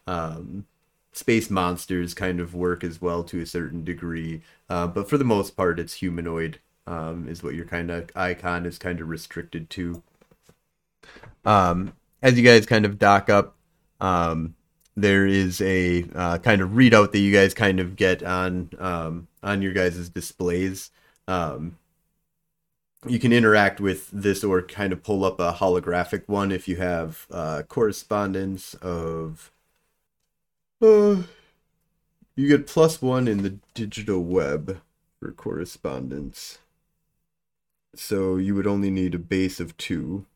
um, 0.09 0.67
space 1.13 1.51
monsters 1.51 2.15
kind 2.15 2.41
of 2.41 2.55
work 2.55 2.83
as 2.83 3.01
well 3.01 3.23
to 3.25 3.41
a 3.41 3.47
certain 3.47 3.85
degree. 3.85 4.43
Uh, 4.69 4.89
but 4.89 5.09
for 5.09 5.19
the 5.19 5.25
most 5.25 5.57
part, 5.57 5.79
it's 5.79 5.95
humanoid. 5.95 6.59
Um, 6.89 7.27
is 7.29 7.43
what 7.43 7.57
your 7.57 7.65
kind 7.65 7.91
of 7.91 8.11
icon 8.15 8.65
is 8.65 8.79
kind 8.79 9.01
of 9.01 9.09
restricted 9.09 9.69
to. 9.71 10.03
Um, 11.47 11.95
as 12.21 12.37
you 12.37 12.45
guys 12.45 12.67
kind 12.67 12.85
of 12.85 12.99
dock 12.99 13.31
up, 13.31 13.55
um, 14.01 14.57
there 14.97 15.27
is 15.27 15.61
a 15.61 16.05
uh, 16.15 16.39
kind 16.39 16.61
of 16.61 16.71
readout 16.71 17.13
that 17.13 17.21
you 17.21 17.33
guys 17.33 17.55
kind 17.55 17.79
of 17.79 17.97
get 17.97 18.23
on 18.23 18.71
um, 18.79 19.29
on 19.43 19.63
your 19.63 19.73
guys' 19.73 20.09
displays. 20.09 20.91
Um, 21.29 21.79
you 23.07 23.21
can 23.21 23.33
interact 23.33 23.81
with 23.81 24.11
this 24.11 24.43
or 24.43 24.61
kind 24.63 24.93
of 24.93 25.05
pull 25.05 25.25
up 25.25 25.39
a 25.39 25.53
holographic 25.53 26.25
one 26.27 26.51
if 26.51 26.67
you 26.67 26.77
have 26.77 27.27
uh, 27.31 27.63
correspondence 27.63 28.75
of. 28.75 29.53
Uh, 30.83 31.23
you 32.35 32.49
get 32.49 32.67
plus 32.67 33.01
one 33.01 33.29
in 33.29 33.43
the 33.43 33.59
digital 33.73 34.23
web 34.23 34.81
for 35.21 35.33
correspondence. 35.33 36.59
So 37.95 38.37
you 38.37 38.55
would 38.55 38.67
only 38.67 38.91
need 38.91 39.15
a 39.15 39.19
base 39.19 39.59
of 39.59 39.77
two 39.79 40.27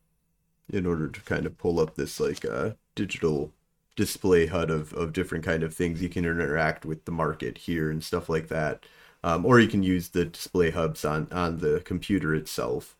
in 0.71 0.85
order 0.85 1.07
to 1.07 1.21
kind 1.21 1.45
of 1.45 1.57
pull 1.57 1.79
up 1.79 1.95
this 1.95 2.19
like 2.19 2.43
uh, 2.45 2.71
digital 2.95 3.51
display 3.95 4.47
HUD 4.47 4.71
of, 4.71 4.93
of 4.93 5.13
different 5.13 5.45
kind 5.45 5.63
of 5.63 5.73
things 5.73 6.01
you 6.01 6.09
can 6.09 6.25
interact 6.25 6.85
with 6.85 7.05
the 7.05 7.11
market 7.11 7.59
here 7.59 7.91
and 7.91 8.03
stuff 8.03 8.29
like 8.29 8.47
that. 8.47 8.85
Um, 9.23 9.45
or 9.45 9.59
you 9.59 9.67
can 9.67 9.83
use 9.83 10.09
the 10.09 10.25
display 10.25 10.71
hubs 10.71 11.05
on, 11.05 11.27
on 11.31 11.59
the 11.59 11.81
computer 11.81 12.33
itself. 12.33 12.95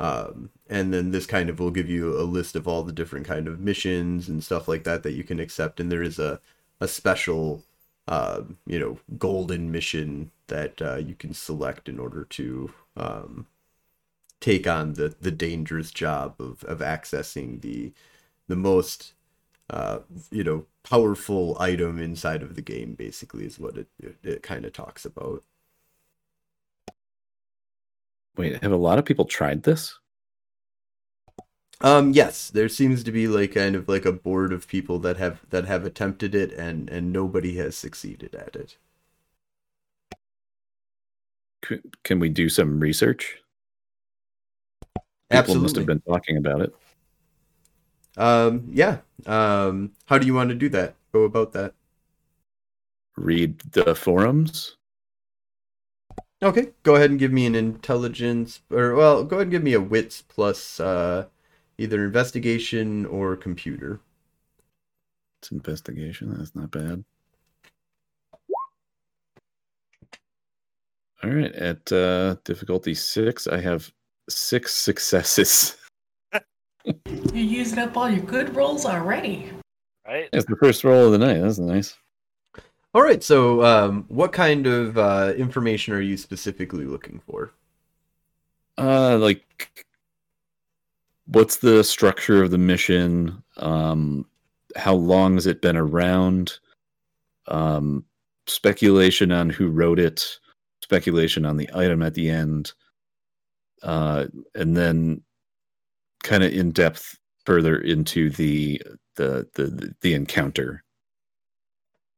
Um, 0.00 0.50
and 0.68 0.92
then 0.92 1.12
this 1.12 1.26
kind 1.26 1.50
of 1.50 1.60
will 1.60 1.70
give 1.70 1.88
you 1.88 2.18
a 2.18 2.24
list 2.24 2.56
of 2.56 2.66
all 2.66 2.82
the 2.82 2.92
different 2.92 3.26
kind 3.26 3.46
of 3.46 3.60
missions 3.60 4.28
and 4.28 4.42
stuff 4.42 4.66
like 4.66 4.84
that 4.84 5.02
that 5.02 5.12
you 5.12 5.22
can 5.22 5.38
accept. 5.38 5.78
And 5.78 5.92
there 5.92 6.02
is 6.02 6.18
a, 6.18 6.40
a 6.80 6.88
special, 6.88 7.62
uh, 8.08 8.42
you 8.66 8.78
know, 8.78 8.98
golden 9.18 9.70
mission 9.70 10.30
that 10.46 10.80
uh, 10.82 10.96
you 10.96 11.14
can 11.14 11.34
select 11.34 11.88
in 11.88 12.00
order 12.00 12.24
to 12.24 12.72
um, 12.96 13.46
take 14.40 14.66
on 14.66 14.94
the, 14.94 15.14
the 15.20 15.30
dangerous 15.30 15.90
job 15.90 16.36
of, 16.40 16.64
of 16.64 16.80
accessing 16.80 17.60
the 17.62 17.92
the 18.48 18.56
most 18.56 19.14
uh, 19.70 20.00
you 20.30 20.44
know 20.44 20.66
powerful 20.84 21.56
item 21.60 22.00
inside 22.00 22.42
of 22.42 22.56
the 22.56 22.62
game 22.62 22.94
basically 22.94 23.46
is 23.46 23.58
what 23.60 23.78
it 23.78 23.88
it, 24.00 24.16
it 24.24 24.42
kind 24.44 24.64
of 24.66 24.72
talks 24.74 25.04
about 25.06 25.44
Wait, 28.36 28.60
have 28.62 28.72
a 28.72 28.76
lot 28.76 28.98
of 28.98 29.04
people 29.04 29.24
tried 29.24 29.62
this? 29.62 29.98
um 31.82 32.12
yes 32.12 32.48
there 32.50 32.68
seems 32.70 33.02
to 33.04 33.12
be 33.12 33.26
like 33.28 33.52
kind 33.54 33.74
of 33.76 33.86
like 33.88 34.04
a 34.06 34.12
board 34.12 34.50
of 34.52 34.66
people 34.68 34.98
that 34.98 35.16
have 35.18 35.40
that 35.50 35.64
have 35.66 35.84
attempted 35.84 36.34
it 36.34 36.52
and 36.52 36.88
and 36.90 37.12
nobody 37.12 37.56
has 37.56 37.76
succeeded 37.76 38.34
at 38.34 38.56
it 38.56 38.76
Can 42.04 42.18
we 42.20 42.28
do 42.28 42.48
some 42.48 42.80
research? 42.80 43.38
People 45.30 45.56
must 45.56 45.76
have 45.76 45.86
been 45.86 46.00
talking 46.00 46.36
about 46.36 46.60
it. 46.62 46.74
um 48.16 48.66
yeah 48.72 48.98
um 49.26 49.92
how 50.06 50.18
do 50.18 50.26
you 50.26 50.34
want 50.34 50.50
to 50.50 50.54
do 50.56 50.68
that 50.68 50.94
go 51.12 51.22
about 51.22 51.52
that 51.52 51.74
Read 53.16 53.58
the 53.72 53.94
forums. 53.94 54.76
Okay, 56.42 56.72
go 56.84 56.94
ahead 56.94 57.10
and 57.10 57.18
give 57.18 57.32
me 57.32 57.44
an 57.44 57.54
intelligence, 57.54 58.62
or 58.70 58.94
well, 58.94 59.24
go 59.24 59.36
ahead 59.36 59.48
and 59.48 59.50
give 59.50 59.62
me 59.62 59.74
a 59.74 59.80
wits 59.80 60.22
plus 60.22 60.80
uh, 60.80 61.26
either 61.76 62.02
investigation 62.04 63.04
or 63.04 63.36
computer. 63.36 64.00
It's 65.42 65.52
investigation. 65.52 66.34
That's 66.34 66.54
not 66.54 66.70
bad. 66.70 67.04
All 71.22 71.30
right, 71.30 71.52
at 71.52 71.92
uh, 71.92 72.36
difficulty 72.44 72.94
six, 72.94 73.46
I 73.46 73.60
have 73.60 73.92
six 74.30 74.74
successes. 74.74 75.76
You're 76.84 77.34
using 77.34 77.78
up 77.78 77.96
all 77.96 78.08
your 78.08 78.24
good 78.24 78.54
rolls 78.54 78.86
already. 78.86 79.50
Right? 80.06 80.28
That's 80.32 80.46
the 80.46 80.56
first 80.56 80.82
roll 80.82 81.06
of 81.06 81.12
the 81.12 81.18
night. 81.18 81.40
That's 81.40 81.58
nice. 81.58 81.96
All 82.92 83.02
right, 83.02 83.22
so 83.22 83.62
um, 83.64 84.04
what 84.08 84.32
kind 84.32 84.66
of 84.66 84.98
uh, 84.98 85.32
information 85.36 85.94
are 85.94 86.00
you 86.00 86.16
specifically 86.16 86.86
looking 86.86 87.20
for? 87.24 87.52
Uh, 88.76 89.16
like, 89.18 89.86
what's 91.26 91.58
the 91.58 91.84
structure 91.84 92.42
of 92.42 92.50
the 92.50 92.58
mission? 92.58 93.44
Um, 93.58 94.26
how 94.74 94.94
long 94.94 95.34
has 95.34 95.46
it 95.46 95.62
been 95.62 95.76
around? 95.76 96.58
Um, 97.46 98.04
speculation 98.46 99.30
on 99.30 99.50
who 99.50 99.68
wrote 99.68 100.00
it. 100.00 100.38
Speculation 100.82 101.44
on 101.44 101.56
the 101.56 101.70
item 101.74 102.02
at 102.02 102.14
the 102.14 102.28
end. 102.28 102.72
Uh, 103.82 104.26
and 104.54 104.76
then 104.76 105.22
kind 106.22 106.44
of 106.44 106.52
in 106.52 106.70
depth 106.70 107.18
further 107.44 107.78
into 107.78 108.30
the 108.30 108.82
the 109.16 109.48
the 109.54 109.94
the 110.00 110.14
encounter. 110.14 110.82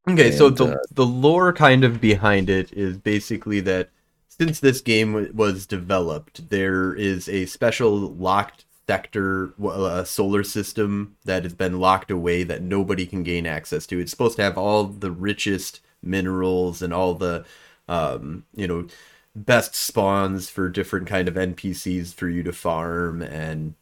Okay, 0.09 0.33
so 0.33 0.51
the 0.51 0.67
uh, 0.67 0.77
the 0.91 1.07
lore 1.07 1.53
kind 1.53 1.85
of 1.85 2.01
behind 2.01 2.51
it 2.51 2.73
is 2.73 2.99
basically 2.99 3.61
that 3.61 3.91
since 4.29 4.59
this 4.59 4.81
game 4.81 5.13
w- 5.13 5.33
was 5.33 5.67
developed, 5.67 6.49
there 6.49 6.95
is 6.95 7.29
a 7.29 7.47
special 7.47 7.97
locked 7.97 8.65
sector, 8.89 9.55
uh, 9.65 10.03
solar 10.05 10.43
system 10.43 11.17
that 11.25 11.45
has 11.45 11.55
been 11.55 11.79
locked 11.79 12.11
away 12.11 12.43
that 12.43 12.63
nobody 12.63 13.07
can 13.07 13.23
gain 13.23 13.47
access 13.47 13.87
to. 13.87 14.01
It's 14.01 14.11
supposed 14.11 14.37
to 14.37 14.43
have 14.43 14.59
all 14.59 14.85
the 14.85 15.13
richest 15.13 15.81
minerals 16.03 16.83
and 16.83 16.93
all 16.93 17.15
the, 17.15 17.45
um, 17.89 18.45
you 18.55 18.67
know, 18.67 18.87
best 19.35 19.75
spawns 19.75 20.51
for 20.51 20.69
different 20.69 21.07
kind 21.07 21.29
of 21.29 21.35
NPCs 21.35 22.15
for 22.15 22.29
you 22.29 22.43
to 22.43 22.53
farm, 22.53 23.23
and 23.23 23.75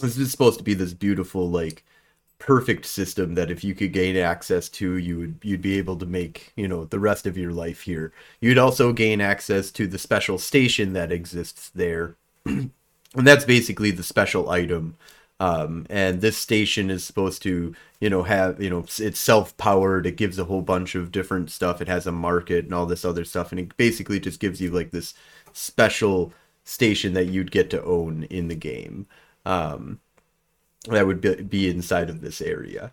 this 0.00 0.18
is 0.18 0.30
supposed 0.30 0.58
to 0.58 0.64
be 0.64 0.74
this 0.74 0.94
beautiful 0.94 1.48
like 1.50 1.84
perfect 2.38 2.84
system 2.84 3.34
that 3.36 3.52
if 3.52 3.62
you 3.62 3.72
could 3.72 3.92
gain 3.92 4.16
access 4.16 4.68
to 4.68 4.96
you 4.96 5.16
would 5.16 5.38
you'd 5.42 5.62
be 5.62 5.78
able 5.78 5.96
to 5.96 6.04
make 6.04 6.52
you 6.56 6.66
know 6.66 6.84
the 6.86 6.98
rest 6.98 7.26
of 7.26 7.36
your 7.36 7.52
life 7.52 7.82
here. 7.82 8.12
You'd 8.40 8.58
also 8.58 8.92
gain 8.92 9.20
access 9.20 9.70
to 9.72 9.86
the 9.86 9.98
special 9.98 10.38
station 10.38 10.92
that 10.94 11.12
exists 11.12 11.70
there. 11.70 12.16
And 13.14 13.26
that's 13.26 13.44
basically 13.44 13.90
the 13.90 14.02
special 14.02 14.48
item 14.48 14.96
um, 15.42 15.86
and 15.90 16.20
this 16.20 16.36
station 16.36 16.90
is 16.90 17.04
supposed 17.04 17.42
to 17.42 17.74
you 18.00 18.10
know 18.10 18.22
have 18.22 18.62
you 18.62 18.70
know 18.70 18.84
it's 18.98 19.20
self-powered 19.20 20.06
it 20.06 20.16
gives 20.16 20.38
a 20.38 20.44
whole 20.44 20.62
bunch 20.62 20.94
of 20.94 21.10
different 21.12 21.50
stuff 21.50 21.80
it 21.80 21.88
has 21.88 22.06
a 22.06 22.12
market 22.12 22.64
and 22.64 22.74
all 22.74 22.86
this 22.86 23.04
other 23.04 23.24
stuff 23.24 23.50
and 23.50 23.60
it 23.60 23.76
basically 23.76 24.20
just 24.20 24.40
gives 24.40 24.60
you 24.60 24.70
like 24.70 24.90
this 24.92 25.14
special 25.52 26.32
station 26.64 27.12
that 27.14 27.26
you'd 27.26 27.50
get 27.50 27.70
to 27.70 27.82
own 27.84 28.24
in 28.24 28.48
the 28.48 28.54
game 28.54 29.06
um, 29.44 29.98
that 30.88 31.06
would 31.06 31.20
be, 31.20 31.34
be 31.42 31.68
inside 31.70 32.10
of 32.10 32.20
this 32.20 32.40
area. 32.40 32.92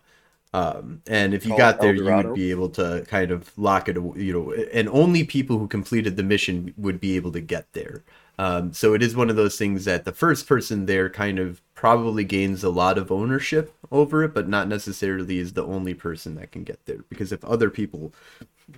Um, 0.52 1.02
and 1.06 1.32
if 1.32 1.46
you 1.46 1.54
got 1.54 1.80
there, 1.80 1.94
you 1.94 2.12
would 2.12 2.32
be 2.32 2.50
able 2.50 2.70
to 2.70 3.04
kind 3.08 3.30
of 3.30 3.56
lock 3.56 3.88
it, 3.88 3.96
you 4.16 4.32
know, 4.32 4.52
and 4.72 4.88
only 4.88 5.22
people 5.24 5.58
who 5.58 5.68
completed 5.68 6.16
the 6.16 6.24
mission 6.24 6.74
would 6.76 7.00
be 7.00 7.14
able 7.16 7.30
to 7.32 7.40
get 7.40 7.72
there. 7.72 8.02
Um, 8.40 8.72
so 8.72 8.94
it 8.94 9.02
is 9.02 9.14
one 9.14 9.28
of 9.28 9.36
those 9.36 9.58
things 9.58 9.84
that 9.84 10.06
the 10.06 10.12
first 10.12 10.46
person 10.46 10.86
there 10.86 11.10
kind 11.10 11.38
of 11.38 11.60
probably 11.74 12.24
gains 12.24 12.64
a 12.64 12.70
lot 12.70 12.96
of 12.96 13.12
ownership 13.12 13.74
over 13.92 14.24
it, 14.24 14.32
but 14.32 14.48
not 14.48 14.66
necessarily 14.66 15.38
is 15.38 15.52
the 15.52 15.66
only 15.66 15.92
person 15.92 16.36
that 16.36 16.50
can 16.50 16.64
get 16.64 16.86
there. 16.86 17.04
Because 17.10 17.32
if 17.32 17.44
other 17.44 17.68
people 17.68 18.14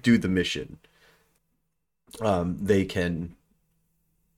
do 0.02 0.18
the 0.18 0.26
mission, 0.26 0.78
um, 2.20 2.58
they 2.60 2.84
can 2.84 3.36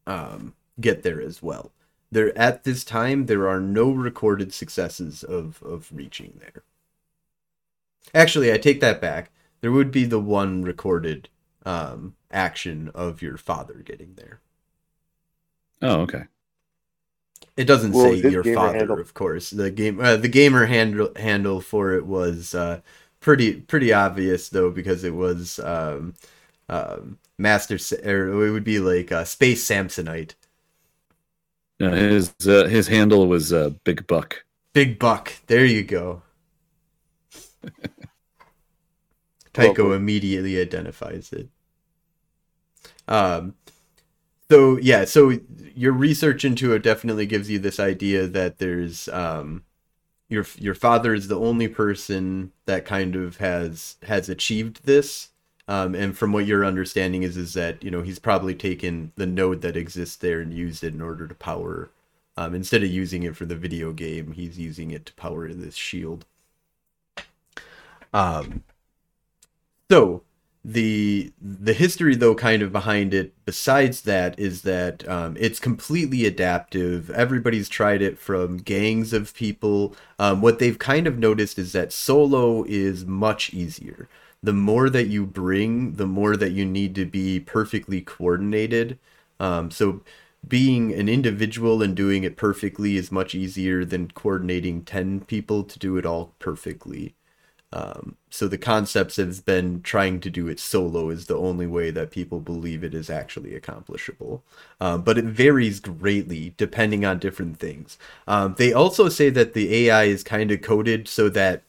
um, 0.06 0.52
get 0.78 1.02
there 1.02 1.22
as 1.22 1.42
well. 1.42 1.72
There 2.12 2.36
at 2.36 2.64
this 2.64 2.84
time 2.84 3.24
there 3.24 3.48
are 3.48 3.60
no 3.60 3.90
recorded 3.92 4.52
successes 4.52 5.24
of 5.24 5.62
of 5.62 5.88
reaching 5.90 6.34
there. 6.38 6.64
Actually, 8.12 8.52
I 8.52 8.58
take 8.58 8.80
that 8.80 9.00
back. 9.00 9.30
There 9.62 9.72
would 9.72 9.90
be 9.90 10.04
the 10.04 10.20
one 10.20 10.62
recorded 10.62 11.30
um, 11.64 12.14
action 12.30 12.90
of 12.94 13.22
your 13.22 13.38
father 13.38 13.82
getting 13.82 14.16
there. 14.16 14.40
Oh, 15.82 16.00
okay. 16.02 16.24
It 17.56 17.64
doesn't 17.64 17.94
What 17.94 18.18
say 18.18 18.20
your 18.20 18.42
father, 18.44 18.74
handle? 18.74 19.00
of 19.00 19.14
course. 19.14 19.50
The 19.50 19.70
game, 19.70 20.00
uh, 20.00 20.16
the 20.16 20.28
gamer 20.28 20.66
handle 20.66 21.12
handle 21.16 21.60
for 21.60 21.92
it 21.94 22.06
was 22.06 22.54
uh, 22.54 22.80
pretty 23.20 23.60
pretty 23.60 23.92
obvious 23.92 24.48
though 24.48 24.70
because 24.70 25.04
it 25.04 25.14
was 25.14 25.58
um, 25.60 26.14
um, 26.68 27.18
Master, 27.38 27.76
or 28.04 28.46
it 28.46 28.52
would 28.52 28.64
be 28.64 28.80
like 28.80 29.12
uh, 29.12 29.24
Space 29.24 29.64
Samsonite, 29.68 30.34
Uh, 31.80 31.90
his 31.90 32.34
uh, 32.46 32.66
his 32.66 32.88
handle 32.88 33.28
was 33.28 33.52
uh, 33.52 33.70
Big 33.84 34.06
Buck. 34.08 34.44
Big 34.74 34.98
Buck. 34.98 35.32
There 35.46 35.64
you 35.64 35.82
go. 35.82 36.22
Tycho 39.54 39.92
Lovely. 39.92 39.94
immediately 39.94 40.60
identifies 40.60 41.32
it. 41.32 41.48
Um, 43.08 43.54
so 44.54 44.76
yeah, 44.76 45.04
so 45.04 45.36
your 45.74 45.92
research 45.92 46.44
into 46.44 46.74
it 46.74 46.82
definitely 46.84 47.26
gives 47.26 47.50
you 47.50 47.58
this 47.58 47.80
idea 47.80 48.28
that 48.28 48.58
there's 48.58 49.08
um, 49.08 49.64
your 50.28 50.46
your 50.60 50.76
father 50.76 51.12
is 51.12 51.26
the 51.26 51.40
only 51.40 51.66
person 51.66 52.52
that 52.66 52.84
kind 52.84 53.16
of 53.16 53.38
has 53.38 53.96
has 54.04 54.28
achieved 54.28 54.86
this. 54.86 55.30
Um, 55.66 55.96
and 55.96 56.16
from 56.16 56.32
what 56.32 56.46
your 56.46 56.64
understanding 56.64 57.24
is, 57.24 57.36
is 57.36 57.54
that 57.54 57.82
you 57.82 57.90
know 57.90 58.02
he's 58.02 58.20
probably 58.20 58.54
taken 58.54 59.10
the 59.16 59.26
node 59.26 59.60
that 59.62 59.76
exists 59.76 60.14
there 60.14 60.40
and 60.40 60.54
used 60.54 60.84
it 60.84 60.94
in 60.94 61.02
order 61.02 61.26
to 61.26 61.34
power. 61.34 61.90
Um, 62.36 62.54
instead 62.54 62.84
of 62.84 62.90
using 62.90 63.24
it 63.24 63.34
for 63.34 63.46
the 63.46 63.56
video 63.56 63.92
game, 63.92 64.32
he's 64.34 64.56
using 64.56 64.92
it 64.92 65.04
to 65.06 65.14
power 65.14 65.52
this 65.52 65.74
shield. 65.74 66.26
Um, 68.12 68.62
so 69.90 70.22
the 70.64 71.30
the 71.40 71.74
history 71.74 72.14
though 72.14 72.34
kind 72.34 72.62
of 72.62 72.72
behind 72.72 73.12
it 73.12 73.34
besides 73.44 74.00
that 74.02 74.38
is 74.38 74.62
that 74.62 75.06
um, 75.08 75.36
it's 75.38 75.60
completely 75.60 76.24
adaptive. 76.24 77.10
Everybody's 77.10 77.68
tried 77.68 78.00
it 78.00 78.18
from 78.18 78.56
gangs 78.58 79.12
of 79.12 79.34
people. 79.34 79.94
Um, 80.18 80.40
what 80.40 80.58
they've 80.58 80.78
kind 80.78 81.06
of 81.06 81.18
noticed 81.18 81.58
is 81.58 81.72
that 81.72 81.92
solo 81.92 82.64
is 82.64 83.04
much 83.04 83.52
easier. 83.52 84.08
The 84.42 84.54
more 84.54 84.88
that 84.90 85.08
you 85.08 85.26
bring 85.26 85.94
the 85.96 86.06
more 86.06 86.36
that 86.36 86.52
you 86.52 86.64
need 86.64 86.94
to 86.94 87.04
be 87.04 87.40
perfectly 87.40 88.00
coordinated. 88.00 88.98
Um, 89.38 89.70
so 89.70 90.02
being 90.46 90.92
an 90.94 91.08
individual 91.08 91.82
and 91.82 91.94
doing 91.94 92.24
it 92.24 92.36
perfectly 92.36 92.96
is 92.96 93.12
much 93.12 93.34
easier 93.34 93.84
than 93.84 94.10
coordinating 94.10 94.82
10 94.84 95.20
people 95.22 95.64
to 95.64 95.78
do 95.78 95.96
it 95.96 96.06
all 96.06 96.32
perfectly 96.38 97.14
um, 97.74 98.16
so 98.30 98.46
the 98.46 98.56
concepts 98.56 99.16
have 99.16 99.44
been 99.44 99.82
trying 99.82 100.20
to 100.20 100.30
do 100.30 100.46
it 100.46 100.60
solo 100.60 101.10
is 101.10 101.26
the 101.26 101.36
only 101.36 101.66
way 101.66 101.90
that 101.90 102.12
people 102.12 102.38
believe 102.38 102.84
it 102.84 102.94
is 102.94 103.10
actually 103.10 103.56
accomplishable. 103.56 104.44
Um, 104.80 105.02
but 105.02 105.18
it 105.18 105.24
varies 105.24 105.80
greatly 105.80 106.54
depending 106.56 107.04
on 107.04 107.18
different 107.18 107.58
things. 107.58 107.98
Um, 108.28 108.54
they 108.58 108.72
also 108.72 109.08
say 109.08 109.28
that 109.30 109.54
the 109.54 109.88
AI 109.88 110.04
is 110.04 110.22
kind 110.22 110.52
of 110.52 110.62
coded 110.62 111.08
so 111.08 111.28
that 111.30 111.64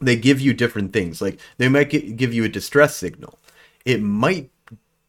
they 0.00 0.16
give 0.16 0.40
you 0.40 0.54
different 0.54 0.94
things. 0.94 1.20
Like 1.20 1.38
they 1.58 1.68
might 1.68 1.90
gi- 1.90 2.12
give 2.12 2.32
you 2.32 2.44
a 2.44 2.48
distress 2.48 2.96
signal. 2.96 3.38
It 3.84 4.00
might 4.00 4.50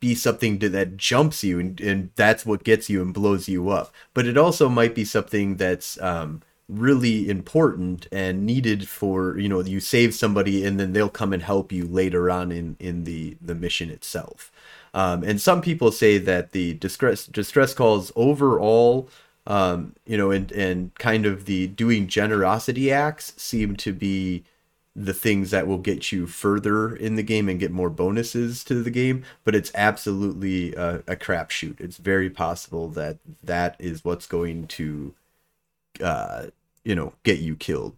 be 0.02 0.14
something 0.14 0.60
to, 0.60 0.68
that 0.70 0.98
jumps 0.98 1.42
you 1.42 1.58
and, 1.58 1.80
and 1.80 2.10
that's 2.18 2.46
what 2.46 2.66
gets 2.66 2.90
you 2.90 3.02
and 3.02 3.14
blows 3.14 3.48
you 3.48 3.70
up. 3.70 3.94
But 4.14 4.28
it 4.28 4.38
also 4.38 4.68
might 4.68 4.94
be 4.94 5.06
something 5.06 5.56
that's 5.56 6.00
um, 6.02 6.42
really 6.70 7.30
important 7.30 8.08
and 8.12 8.46
needed 8.46 8.90
for 8.90 9.38
you 9.38 9.48
know 9.48 9.62
you 9.62 9.80
save 9.80 10.14
somebody 10.14 10.66
and 10.66 10.80
then 10.80 10.92
they'll 10.94 11.08
come 11.10 11.32
and 11.32 11.44
help 11.44 11.72
you 11.72 11.86
later 11.86 12.30
on 12.30 12.52
in 12.52 12.76
in 12.80 13.04
the 13.04 13.38
the 13.42 13.56
mission 13.56 13.90
itself. 13.90 14.52
Um, 14.94 15.24
and 15.24 15.40
some 15.40 15.62
people 15.62 15.92
say 15.92 16.18
that 16.18 16.52
the 16.52 16.74
distress 16.76 17.26
distress 17.26 17.74
calls 17.74 18.12
overall 18.16 19.10
um, 19.48 19.96
you 20.06 20.18
know, 20.18 20.30
and 20.30 20.52
and 20.52 20.94
kind 20.96 21.26
of 21.26 21.46
the 21.46 21.68
doing 21.68 22.08
generosity 22.08 22.92
acts 22.92 23.34
seem 23.38 23.78
to 23.78 23.94
be 23.94 24.44
the 24.94 25.14
things 25.14 25.52
that 25.52 25.68
will 25.68 25.78
get 25.78 26.12
you 26.12 26.28
further 26.28 26.96
in 26.96 27.16
the 27.16 27.24
game 27.24 27.48
and 27.48 27.60
get 27.60 27.72
more 27.72 27.90
bonuses 27.90 28.64
to 28.66 28.84
the 28.84 28.92
game. 28.92 29.24
But 29.46 29.56
it's 29.56 29.72
absolutely 29.74 30.74
a, 30.76 30.98
a 31.08 31.16
crapshoot. 31.16 31.80
It's 31.80 31.98
very 31.98 32.30
possible 32.30 32.90
that 32.90 33.20
that 33.44 33.76
is 33.80 34.04
what's 34.04 34.26
going 34.26 34.68
to, 34.68 35.14
uh, 36.02 36.48
you 36.88 36.96
know, 36.96 37.12
get 37.24 37.40
you 37.40 37.54
killed 37.58 37.98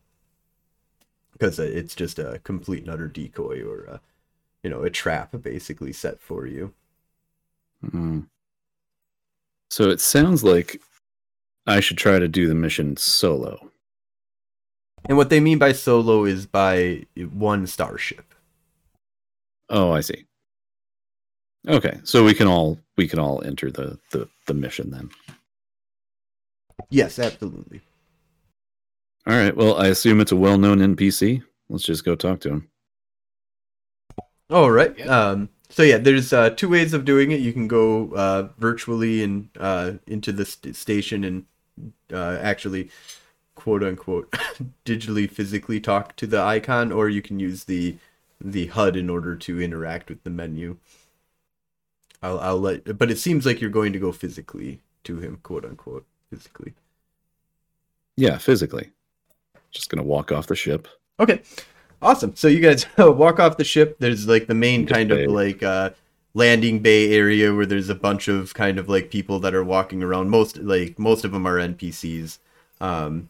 because 1.32 1.60
it's 1.60 1.94
just 1.94 2.18
a 2.18 2.40
complete 2.44 2.82
and 2.82 2.90
utter 2.90 3.08
decoy 3.08 3.62
or 3.64 3.84
a, 3.84 4.02
you 4.64 4.70
know, 4.72 4.82
a 4.82 4.90
trap 4.90 5.36
basically 5.44 5.94
set 5.94 6.20
for 6.20 6.48
you. 6.48 6.74
Mm. 7.86 8.26
So 9.70 9.92
it 9.92 10.02
sounds 10.02 10.44
like 10.44 10.82
I 11.68 11.82
should 11.82 12.00
try 12.00 12.18
to 12.18 12.28
do 12.28 12.48
the 12.48 12.56
mission 12.56 12.98
solo. 12.98 13.70
And 15.08 15.18
what 15.18 15.30
they 15.30 15.40
mean 15.40 15.60
by 15.60 15.74
solo 15.74 16.26
is 16.26 16.48
by 16.48 17.06
one 17.16 17.68
starship. 17.68 18.34
Oh, 19.70 19.92
I 19.92 20.02
see. 20.02 20.26
Okay, 21.68 22.00
so 22.04 22.26
we 22.26 22.34
can 22.34 22.48
all 22.48 22.80
we 22.98 23.08
can 23.08 23.20
all 23.20 23.44
enter 23.46 23.70
the 23.70 24.00
the, 24.10 24.28
the 24.48 24.56
mission 24.56 24.90
then. 24.90 25.12
Yes, 26.90 27.20
absolutely. 27.20 27.82
All 29.28 29.36
right. 29.36 29.56
Well, 29.56 29.78
I 29.78 29.88
assume 29.88 30.22
it's 30.22 30.32
a 30.32 30.36
well-known 30.36 30.80
NPC. 30.80 31.44
Let's 31.70 31.84
just 31.84 32.04
go 32.04 32.16
talk 32.16 32.40
to 32.42 32.50
him. 32.50 32.70
All 34.50 34.72
right. 34.72 34.98
Yeah. 34.98 35.06
Um, 35.06 35.50
so 35.70 35.84
yeah, 35.84 35.98
there's 35.98 36.34
uh, 36.34 36.50
two 36.52 36.70
ways 36.70 36.94
of 36.94 37.06
doing 37.06 37.32
it. 37.32 37.40
You 37.40 37.54
can 37.54 37.68
go 37.68 38.12
uh, 38.14 38.50
virtually 38.58 39.24
and 39.24 39.50
uh, 39.60 39.94
into 40.08 40.32
the 40.32 40.46
st- 40.46 40.76
station 40.76 41.24
and 41.24 41.46
uh, 42.12 42.40
actually, 42.42 42.90
quote 43.56 43.84
unquote, 43.84 44.32
digitally 44.86 45.30
physically 45.30 45.80
talk 45.80 46.16
to 46.16 46.26
the 46.26 46.42
icon, 46.42 46.92
or 46.92 47.10
you 47.10 47.22
can 47.22 47.40
use 47.40 47.66
the 47.66 47.98
the 48.42 48.68
HUD 48.68 48.96
in 48.96 49.10
order 49.10 49.36
to 49.36 49.62
interact 49.62 50.10
with 50.10 50.24
the 50.24 50.30
menu. 50.30 50.78
I'll 52.24 52.40
I'll 52.40 52.60
let, 52.60 52.98
but 52.98 53.12
it 53.12 53.20
seems 53.20 53.46
like 53.46 53.62
you're 53.62 53.70
going 53.70 53.94
to 53.94 54.00
go 54.00 54.12
physically 54.12 54.82
to 55.04 55.20
him, 55.20 55.40
quote 55.44 55.66
unquote, 55.66 56.06
physically. 56.30 56.74
Yeah, 58.18 58.38
physically. 58.38 58.92
Just 59.72 59.90
gonna 59.90 60.04
walk 60.04 60.32
off 60.32 60.48
the 60.48 60.56
ship. 60.56 60.88
Okay, 61.20 61.42
awesome. 62.02 62.36
So 62.36 62.48
you 62.48 62.60
guys 62.60 62.86
walk 62.98 63.40
off 63.40 63.58
the 63.58 63.64
ship. 63.64 63.98
There's 64.00 64.28
like 64.28 64.48
the 64.48 64.56
main 64.56 64.86
Just 64.86 64.94
kind 64.96 65.10
bay. 65.10 65.26
of 65.26 65.32
like 65.32 65.62
uh, 65.64 65.92
landing 66.34 66.80
bay 66.80 67.14
area 67.14 67.54
where 67.54 67.66
there's 67.66 67.90
a 67.90 67.96
bunch 67.96 68.28
of 68.28 68.54
kind 68.54 68.80
of 68.80 68.88
like 68.90 69.10
people 69.10 69.40
that 69.40 69.54
are 69.54 69.64
walking 69.64 70.04
around. 70.04 70.30
Most 70.30 70.58
like 70.58 70.98
most 70.98 71.26
of 71.26 71.32
them 71.32 71.48
are 71.48 71.58
NPCs. 71.58 72.40
Um, 72.82 73.30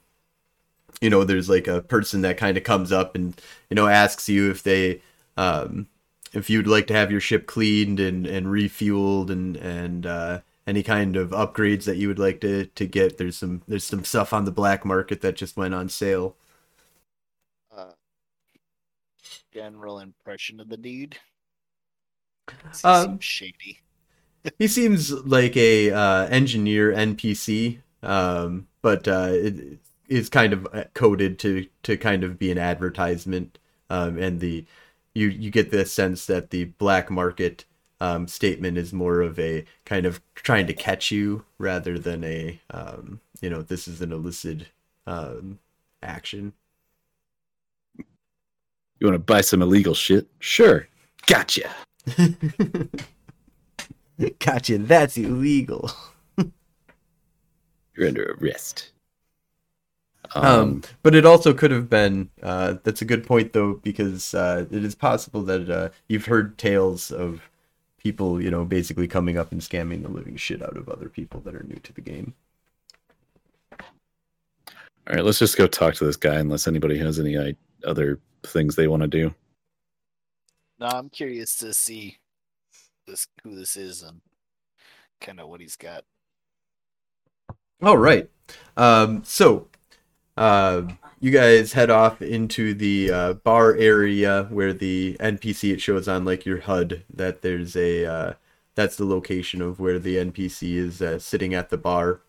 you 1.02 1.10
know, 1.10 1.24
there's 1.24 1.50
like 1.50 1.68
a 1.68 1.82
person 1.82 2.22
that 2.22 2.38
kind 2.38 2.58
of 2.58 2.64
comes 2.64 2.92
up 2.92 3.16
and 3.16 3.40
you 3.70 3.76
know 3.76 3.88
asks 3.88 4.28
you 4.30 4.52
if 4.52 4.64
they 4.64 5.02
um, 5.38 5.88
if 6.34 6.50
you'd 6.50 6.68
like 6.68 6.88
to 6.88 6.94
have 6.94 7.12
your 7.12 7.22
ship 7.22 7.48
cleaned 7.48 8.00
and 8.00 8.28
and 8.28 8.48
refueled 8.48 9.30
and 9.30 9.56
and 9.58 10.06
uh, 10.06 10.40
any 10.70 10.84
kind 10.84 11.18
of 11.18 11.32
upgrades 11.32 11.86
that 11.86 11.98
you 11.98 12.08
would 12.10 12.20
like 12.20 12.42
to 12.42 12.66
to 12.68 12.88
get. 12.88 13.18
There's 13.18 13.38
some 13.38 13.64
there's 13.68 13.86
some 13.86 14.06
stuff 14.06 14.34
on 14.34 14.46
the 14.46 14.52
black 14.52 14.86
market 14.86 15.22
that 15.22 15.36
just 15.38 15.58
went 15.58 15.74
on 15.76 15.90
sale. 15.90 16.38
Uh, 17.72 17.92
general 19.54 20.00
impression 20.00 20.60
of 20.60 20.70
the 20.70 20.78
dude. 20.78 21.20
He 22.84 22.84
Um, 22.84 22.94
seem 22.94 23.20
shady. 23.20 23.80
he 24.60 24.68
seems 24.68 25.12
like 25.12 25.56
a 25.58 25.92
uh, 25.92 26.28
engineer 26.28 26.94
NPC, 26.94 27.80
um, 28.04 28.68
but 28.82 29.08
uh, 29.08 29.30
it 29.32 29.80
is 30.08 30.30
kind 30.30 30.54
of 30.54 30.68
uh, 30.74 30.86
coded 30.94 31.40
to 31.40 31.68
to 31.84 31.98
kind 31.98 32.24
of 32.24 32.40
be 32.40 32.52
an 32.52 32.58
advertisement, 32.58 33.60
um, 33.90 34.18
and 34.18 34.40
the 34.40 34.66
you 35.14 35.28
you 35.28 35.52
get 35.52 35.72
the 35.72 35.86
sense 35.86 36.26
that 36.28 36.50
the 36.52 36.66
black 36.66 37.10
market 37.12 37.66
um, 38.02 38.28
statement 38.28 38.78
is 38.78 38.94
more 38.94 39.22
of 39.22 39.38
a 39.40 39.66
kind 39.86 40.06
of 40.06 40.22
trying 40.36 40.68
to 40.68 40.74
catch 40.74 41.12
you 41.12 41.46
rather 41.58 42.00
than 42.00 42.24
a 42.24 42.60
um, 42.72 43.20
you 43.42 43.50
know 43.50 43.62
this 43.62 43.88
is 43.88 44.02
an 44.02 44.12
illicit 44.12 44.68
um, 45.08 45.60
action. 46.02 46.54
You 47.98 49.08
want 49.08 49.16
to 49.16 49.20
buy 49.20 49.42
some 49.42 49.62
illegal 49.62 49.94
shit? 49.94 50.28
Sure. 50.40 50.88
Gotcha. 51.26 51.70
gotcha. 54.40 54.78
That's 54.78 55.18
illegal. 55.18 55.90
You're 57.96 58.08
under 58.08 58.36
arrest. 58.40 58.92
Um, 60.36 60.84
but 61.02 61.16
it 61.16 61.26
also 61.26 61.54
could 61.54 61.72
have 61.72 61.90
been. 61.90 62.30
Uh, 62.42 62.76
that's 62.84 63.02
a 63.02 63.06
good 63.06 63.26
point, 63.26 63.54
though, 63.54 63.76
because 63.76 64.34
uh, 64.34 64.66
it 64.70 64.84
is 64.84 64.96
possible 64.96 65.42
that 65.44 65.70
uh, 65.70 65.90
you've 66.08 66.26
heard 66.26 66.58
tales 66.58 67.12
of 67.12 67.50
people, 68.00 68.42
you 68.42 68.50
know, 68.52 68.66
basically 68.66 69.08
coming 69.08 69.38
up 69.38 69.52
and 69.52 69.62
scamming 69.62 70.02
the 70.04 70.10
living 70.10 70.38
shit 70.38 70.62
out 70.62 70.78
of 70.78 70.90
other 70.90 71.10
people 71.10 71.42
that 71.42 71.56
are 71.56 71.64
new 71.64 71.80
to 71.84 71.94
the 71.94 72.02
game. 72.02 72.34
all 75.08 75.16
right, 75.16 75.26
let's 75.26 75.40
just 75.40 75.58
go 75.58 75.68
talk 75.68 75.96
to 75.96 76.06
this 76.06 76.18
guy 76.18 76.36
unless 76.36 76.68
anybody 76.68 76.98
has 76.98 77.20
any 77.20 77.38
i- 77.38 77.56
other 77.84 78.20
things 78.44 78.76
they 78.76 78.88
want 78.88 79.02
to 79.02 79.08
do. 79.08 79.34
No, 80.80 80.88
I'm 80.88 81.10
curious 81.10 81.58
to 81.58 81.74
see 81.74 82.18
this 83.06 83.28
who 83.44 83.56
this 83.56 83.76
is 83.76 84.02
and 84.04 84.22
kind 85.20 85.40
of 85.40 85.50
what 85.50 85.62
he's 85.62 85.76
got. 85.76 86.06
All 87.82 87.98
right. 87.98 88.30
Um, 88.78 89.24
so, 89.24 89.68
uh, 90.38 90.84
you 91.20 91.32
guys 91.32 91.74
head 91.74 91.90
off 91.90 92.22
into 92.22 92.74
the 92.74 93.12
uh, 93.12 93.34
bar 93.34 93.76
area 93.76 94.48
where 94.50 94.74
the 94.74 95.18
NPC 95.20 95.74
it 95.74 95.82
shows 95.82 96.08
on 96.08 96.26
like 96.26 96.46
your 96.46 96.62
HUD 96.62 97.04
that 97.14 97.42
there's 97.42 97.76
a 97.76 98.06
uh, 98.06 98.34
that's 98.76 98.96
the 98.96 99.06
location 99.06 99.62
of 99.62 99.80
where 99.80 100.00
the 100.00 100.16
NPC 100.18 100.76
is 100.76 101.02
uh, 101.02 101.20
sitting 101.20 101.54
at 101.54 101.70
the 101.70 101.78
bar. 101.78 102.22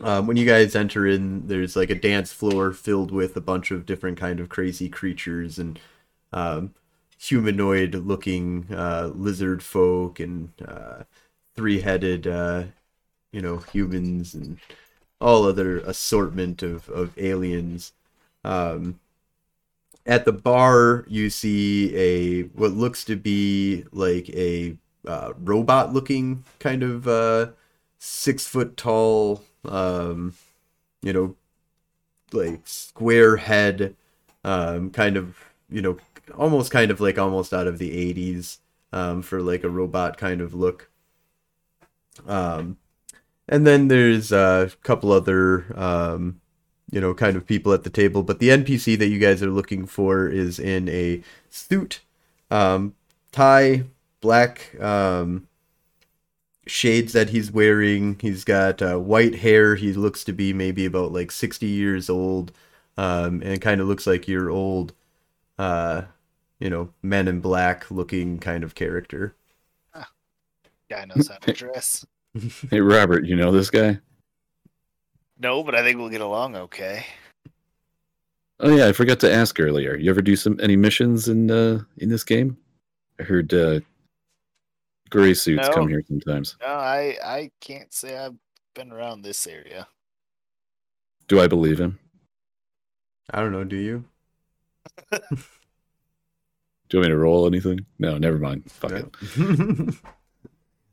Um, 0.00 0.26
when 0.26 0.36
you 0.36 0.46
guys 0.46 0.74
enter 0.76 1.06
in, 1.06 1.46
there's 1.46 1.76
like 1.76 1.90
a 1.90 1.94
dance 1.94 2.32
floor 2.32 2.72
filled 2.72 3.10
with 3.10 3.36
a 3.36 3.40
bunch 3.40 3.70
of 3.70 3.86
different 3.86 4.18
kind 4.18 4.40
of 4.40 4.48
crazy 4.48 4.88
creatures 4.88 5.58
and 5.58 5.78
um, 6.32 6.74
humanoid-looking 7.18 8.66
uh, 8.72 9.10
lizard 9.14 9.62
folk 9.62 10.20
and 10.20 10.50
uh, 10.66 11.04
three-headed 11.54 12.26
uh, 12.26 12.64
you 13.32 13.40
know 13.40 13.58
humans 13.58 14.34
and 14.34 14.58
all 15.20 15.44
other 15.44 15.78
assortment 15.78 16.62
of, 16.62 16.88
of 16.88 17.16
aliens. 17.18 17.92
Um, 18.44 19.00
at 20.04 20.24
the 20.24 20.32
bar 20.32 21.04
you 21.08 21.30
see 21.30 21.94
a 21.96 22.42
what 22.48 22.72
looks 22.72 23.04
to 23.04 23.16
be 23.16 23.84
like 23.90 24.28
a 24.30 24.76
uh, 25.06 25.32
robot 25.38 25.92
looking 25.92 26.44
kind 26.60 26.82
of 26.82 27.08
uh, 27.08 27.48
six 27.98 28.46
foot 28.46 28.76
tall 28.76 29.42
um, 29.64 30.34
you 31.02 31.12
know 31.12 31.34
like 32.32 32.60
square 32.64 33.36
head 33.36 33.96
um, 34.44 34.90
kind 34.90 35.16
of 35.16 35.36
you 35.68 35.82
know 35.82 35.96
almost 36.36 36.70
kind 36.70 36.90
of 36.90 37.00
like 37.00 37.18
almost 37.18 37.52
out 37.52 37.66
of 37.66 37.78
the 37.78 38.14
80s 38.14 38.58
um, 38.92 39.22
for 39.22 39.40
like 39.40 39.64
a 39.64 39.68
robot 39.68 40.16
kind 40.16 40.40
of 40.40 40.54
look. 40.54 40.90
Um, 42.26 42.78
and 43.48 43.66
then 43.66 43.88
there's 43.88 44.32
a 44.32 44.70
couple 44.82 45.12
other, 45.12 45.66
um, 45.78 46.40
you 46.90 47.00
know, 47.00 47.14
kind 47.14 47.36
of 47.36 47.46
people 47.46 47.72
at 47.72 47.84
the 47.84 47.90
table. 47.90 48.22
But 48.22 48.38
the 48.38 48.48
NPC 48.48 48.98
that 48.98 49.08
you 49.08 49.18
guys 49.18 49.42
are 49.42 49.50
looking 49.50 49.86
for 49.86 50.28
is 50.28 50.58
in 50.58 50.88
a 50.88 51.22
suit, 51.50 52.00
um, 52.50 52.94
tie, 53.32 53.84
black 54.20 54.80
um, 54.80 55.46
shades 56.66 57.12
that 57.12 57.30
he's 57.30 57.50
wearing. 57.52 58.18
He's 58.20 58.44
got 58.44 58.82
uh, 58.82 58.98
white 58.98 59.36
hair. 59.36 59.76
He 59.76 59.92
looks 59.92 60.24
to 60.24 60.32
be 60.32 60.52
maybe 60.52 60.84
about 60.84 61.12
like 61.12 61.30
60 61.30 61.66
years 61.66 62.10
old, 62.10 62.52
um, 62.96 63.42
and 63.42 63.60
kind 63.60 63.80
of 63.80 63.86
looks 63.86 64.06
like 64.06 64.26
your 64.26 64.50
old, 64.50 64.92
uh, 65.58 66.02
you 66.58 66.70
know, 66.70 66.90
Men 67.02 67.28
in 67.28 67.40
Black 67.40 67.90
looking 67.90 68.38
kind 68.38 68.64
of 68.64 68.74
character. 68.74 69.34
Guy 70.88 71.04
knows 71.04 71.28
how 71.28 71.36
to 71.36 71.52
dress. 71.52 72.06
Hey, 72.70 72.80
Robert, 72.80 73.24
you 73.26 73.36
know 73.36 73.50
this 73.50 73.70
guy? 73.70 73.98
No, 75.38 75.62
but 75.62 75.74
I 75.74 75.82
think 75.82 75.98
we'll 75.98 76.08
get 76.08 76.20
along 76.20 76.56
okay. 76.56 77.04
Oh 78.60 78.74
yeah, 78.74 78.86
I 78.86 78.92
forgot 78.92 79.20
to 79.20 79.32
ask 79.32 79.60
earlier. 79.60 79.96
You 79.96 80.10
ever 80.10 80.22
do 80.22 80.34
some 80.36 80.58
any 80.62 80.76
missions 80.76 81.28
in 81.28 81.50
uh 81.50 81.82
in 81.98 82.08
this 82.08 82.24
game? 82.24 82.56
I 83.20 83.22
heard 83.24 83.52
uh 83.52 83.80
gray 85.10 85.34
suits 85.34 85.68
No. 85.68 85.74
come 85.74 85.88
here 85.88 86.02
sometimes. 86.08 86.56
No, 86.60 86.68
I 86.68 87.16
I 87.22 87.50
can't 87.60 87.92
say 87.92 88.16
I've 88.16 88.36
been 88.74 88.92
around 88.92 89.22
this 89.22 89.46
area. 89.46 89.86
Do 91.28 91.40
I 91.40 91.46
believe 91.48 91.78
him? 91.78 91.98
I 93.30 93.40
don't 93.40 93.52
know. 93.52 93.64
Do 93.64 93.76
you? 93.76 94.04
Do 96.88 96.96
you 96.96 97.00
want 97.00 97.08
me 97.08 97.08
to 97.08 97.16
roll 97.16 97.46
anything? 97.46 97.84
No, 97.98 98.16
never 98.16 98.38
mind. 98.38 98.70
Fuck 98.70 98.92
it. 98.92 99.14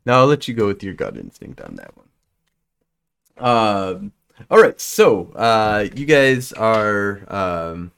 now 0.06 0.20
I'll 0.20 0.26
let 0.26 0.48
you 0.48 0.54
go 0.54 0.66
with 0.66 0.82
your 0.82 0.94
gut 0.94 1.16
instinct 1.16 1.60
on 1.60 1.76
that 1.76 1.92
one. 1.96 2.08
Um, 3.36 4.12
all 4.50 4.60
right, 4.60 4.80
so 4.80 5.32
uh, 5.34 5.86
you 5.94 6.06
guys 6.06 6.52
are 6.52 7.22
um, 7.32 7.92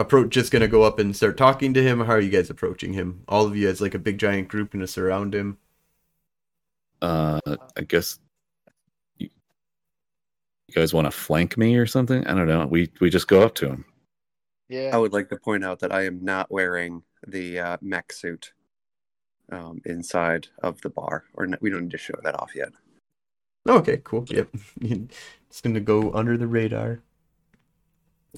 approach 0.00 0.30
just 0.30 0.50
gonna 0.50 0.66
go 0.66 0.82
up 0.82 0.98
and 0.98 1.14
start 1.14 1.36
talking 1.36 1.74
to 1.74 1.82
him. 1.82 2.00
How 2.00 2.14
are 2.14 2.20
you 2.20 2.30
guys 2.30 2.50
approaching 2.50 2.92
him? 2.92 3.22
All 3.28 3.46
of 3.46 3.54
you 3.56 3.68
as 3.68 3.80
like 3.80 3.94
a 3.94 3.98
big 3.98 4.18
giant 4.18 4.48
group 4.48 4.72
gonna 4.72 4.86
surround 4.86 5.34
him. 5.34 5.58
Uh 7.02 7.40
I 7.76 7.82
guess 7.82 8.18
you, 9.18 9.28
you 10.68 10.74
guys 10.74 10.92
want 10.92 11.06
to 11.06 11.10
flank 11.10 11.56
me 11.56 11.76
or 11.76 11.86
something? 11.86 12.26
I 12.26 12.34
don't 12.34 12.48
know. 12.48 12.66
We 12.66 12.90
we 13.00 13.10
just 13.10 13.28
go 13.28 13.42
up 13.42 13.54
to 13.56 13.68
him. 13.68 13.84
Yeah. 14.68 14.90
I 14.92 14.98
would 14.98 15.12
like 15.12 15.28
to 15.30 15.36
point 15.36 15.64
out 15.64 15.80
that 15.80 15.92
I 15.92 16.06
am 16.06 16.24
not 16.24 16.50
wearing 16.50 17.02
the 17.26 17.58
uh, 17.58 17.76
mech 17.82 18.12
suit 18.12 18.52
um, 19.50 19.80
inside 19.84 20.48
of 20.62 20.80
the 20.80 20.90
bar, 20.90 21.24
or 21.34 21.44
n- 21.44 21.58
we 21.60 21.70
don't 21.70 21.82
need 21.84 21.90
to 21.90 21.98
show 21.98 22.14
that 22.22 22.34
off 22.38 22.52
yet. 22.54 22.70
Okay, 23.68 24.00
cool. 24.04 24.24
Yep. 24.28 24.48
it's 24.80 25.60
going 25.60 25.74
to 25.74 25.80
go 25.80 26.12
under 26.12 26.36
the 26.36 26.46
radar. 26.46 27.00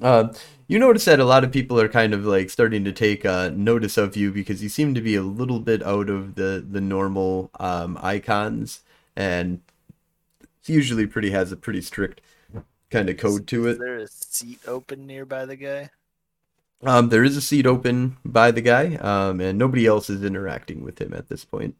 Uh, 0.00 0.32
you 0.68 0.78
notice 0.78 1.04
that 1.04 1.20
a 1.20 1.24
lot 1.24 1.44
of 1.44 1.52
people 1.52 1.78
are 1.78 1.88
kind 1.88 2.14
of 2.14 2.24
like 2.24 2.48
starting 2.48 2.82
to 2.84 2.92
take 2.92 3.26
uh, 3.26 3.50
notice 3.50 3.98
of 3.98 4.16
you 4.16 4.32
because 4.32 4.62
you 4.62 4.68
seem 4.68 4.94
to 4.94 5.02
be 5.02 5.14
a 5.14 5.22
little 5.22 5.60
bit 5.60 5.82
out 5.82 6.08
of 6.08 6.34
the 6.34 6.64
the 6.66 6.80
normal 6.80 7.50
um, 7.60 7.98
icons, 8.02 8.80
and 9.14 9.60
it's 10.58 10.70
usually 10.70 11.06
pretty 11.06 11.30
has 11.30 11.52
a 11.52 11.56
pretty 11.56 11.82
strict 11.82 12.22
kind 12.90 13.10
of 13.10 13.18
code 13.18 13.46
to 13.48 13.66
Is 13.68 13.76
it. 13.76 13.80
there 13.80 13.98
a 13.98 14.08
seat 14.08 14.60
open 14.66 15.06
nearby 15.06 15.44
the 15.44 15.56
guy? 15.56 15.90
Um, 16.84 17.10
there 17.10 17.22
is 17.22 17.36
a 17.36 17.40
seat 17.40 17.66
open 17.66 18.16
by 18.24 18.50
the 18.50 18.60
guy, 18.60 18.96
um, 18.96 19.40
and 19.40 19.56
nobody 19.58 19.86
else 19.86 20.10
is 20.10 20.24
interacting 20.24 20.82
with 20.82 21.00
him 21.00 21.14
at 21.14 21.28
this 21.28 21.44
point. 21.44 21.76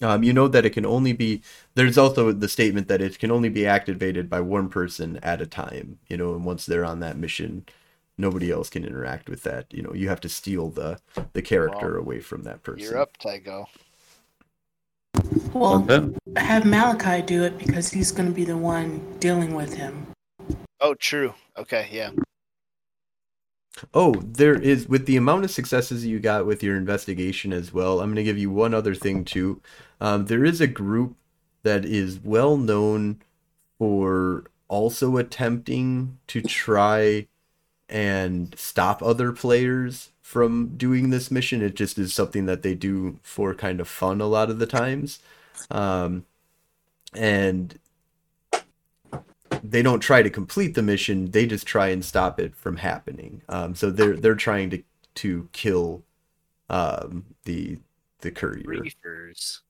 Um, 0.00 0.22
you 0.22 0.32
know 0.32 0.48
that 0.48 0.64
it 0.64 0.70
can 0.70 0.86
only 0.86 1.12
be. 1.12 1.42
There's 1.74 1.98
also 1.98 2.32
the 2.32 2.48
statement 2.48 2.88
that 2.88 3.00
it 3.00 3.18
can 3.18 3.30
only 3.30 3.48
be 3.48 3.66
activated 3.66 4.28
by 4.28 4.40
one 4.40 4.68
person 4.68 5.18
at 5.22 5.40
a 5.40 5.46
time. 5.46 5.98
You 6.08 6.16
know, 6.16 6.34
and 6.34 6.44
once 6.44 6.66
they're 6.66 6.84
on 6.84 7.00
that 7.00 7.16
mission, 7.16 7.66
nobody 8.18 8.50
else 8.50 8.68
can 8.68 8.84
interact 8.84 9.28
with 9.28 9.42
that. 9.44 9.72
You 9.72 9.82
know, 9.82 9.94
you 9.94 10.08
have 10.08 10.20
to 10.22 10.28
steal 10.28 10.70
the 10.70 10.98
the 11.32 11.42
character 11.42 11.92
Well, 11.92 12.00
away 12.00 12.20
from 12.20 12.42
that 12.44 12.62
person. 12.62 12.84
You're 12.84 13.00
up, 13.00 13.16
Tycho. 13.16 13.68
Well, 15.52 15.86
Okay. 15.88 16.14
have 16.36 16.64
Malachi 16.64 17.22
do 17.22 17.44
it 17.44 17.58
because 17.58 17.90
he's 17.90 18.10
going 18.10 18.28
to 18.28 18.34
be 18.34 18.44
the 18.44 18.56
one 18.56 19.18
dealing 19.18 19.54
with 19.54 19.74
him. 19.74 20.06
Oh, 20.80 20.94
true. 20.94 21.34
Okay, 21.56 21.88
yeah. 21.92 22.10
Oh, 23.94 24.14
there 24.14 24.54
is 24.54 24.88
with 24.88 25.06
the 25.06 25.16
amount 25.16 25.44
of 25.44 25.50
successes 25.50 26.04
you 26.06 26.18
got 26.20 26.46
with 26.46 26.62
your 26.62 26.76
investigation 26.76 27.52
as 27.52 27.72
well. 27.72 28.00
I'm 28.00 28.08
going 28.08 28.16
to 28.16 28.22
give 28.22 28.38
you 28.38 28.50
one 28.50 28.74
other 28.74 28.94
thing 28.94 29.24
too. 29.24 29.60
Um, 30.00 30.26
there 30.26 30.44
is 30.44 30.60
a 30.60 30.66
group 30.66 31.16
that 31.62 31.84
is 31.84 32.20
well 32.20 32.56
known 32.56 33.22
for 33.78 34.44
also 34.68 35.16
attempting 35.16 36.18
to 36.26 36.42
try 36.42 37.26
and 37.88 38.54
stop 38.58 39.02
other 39.02 39.32
players 39.32 40.10
from 40.20 40.76
doing 40.76 41.10
this 41.10 41.30
mission. 41.30 41.62
It 41.62 41.74
just 41.74 41.98
is 41.98 42.14
something 42.14 42.46
that 42.46 42.62
they 42.62 42.74
do 42.74 43.18
for 43.22 43.54
kind 43.54 43.80
of 43.80 43.88
fun 43.88 44.20
a 44.20 44.26
lot 44.26 44.50
of 44.50 44.58
the 44.58 44.66
times. 44.66 45.18
Um, 45.70 46.24
and 47.14 47.78
they 49.62 49.82
don't 49.82 50.00
try 50.00 50.22
to 50.22 50.30
complete 50.30 50.74
the 50.74 50.82
mission; 50.82 51.30
they 51.30 51.46
just 51.46 51.66
try 51.66 51.88
and 51.88 52.04
stop 52.04 52.40
it 52.40 52.54
from 52.56 52.76
happening. 52.76 53.42
Um, 53.48 53.74
so 53.74 53.90
they're 53.90 54.16
they're 54.16 54.34
trying 54.34 54.70
to 54.70 54.82
to 55.16 55.48
kill 55.52 56.04
um, 56.70 57.24
the 57.44 57.78
the 58.20 58.30
courier. 58.30 58.64
Griefers. 58.64 59.60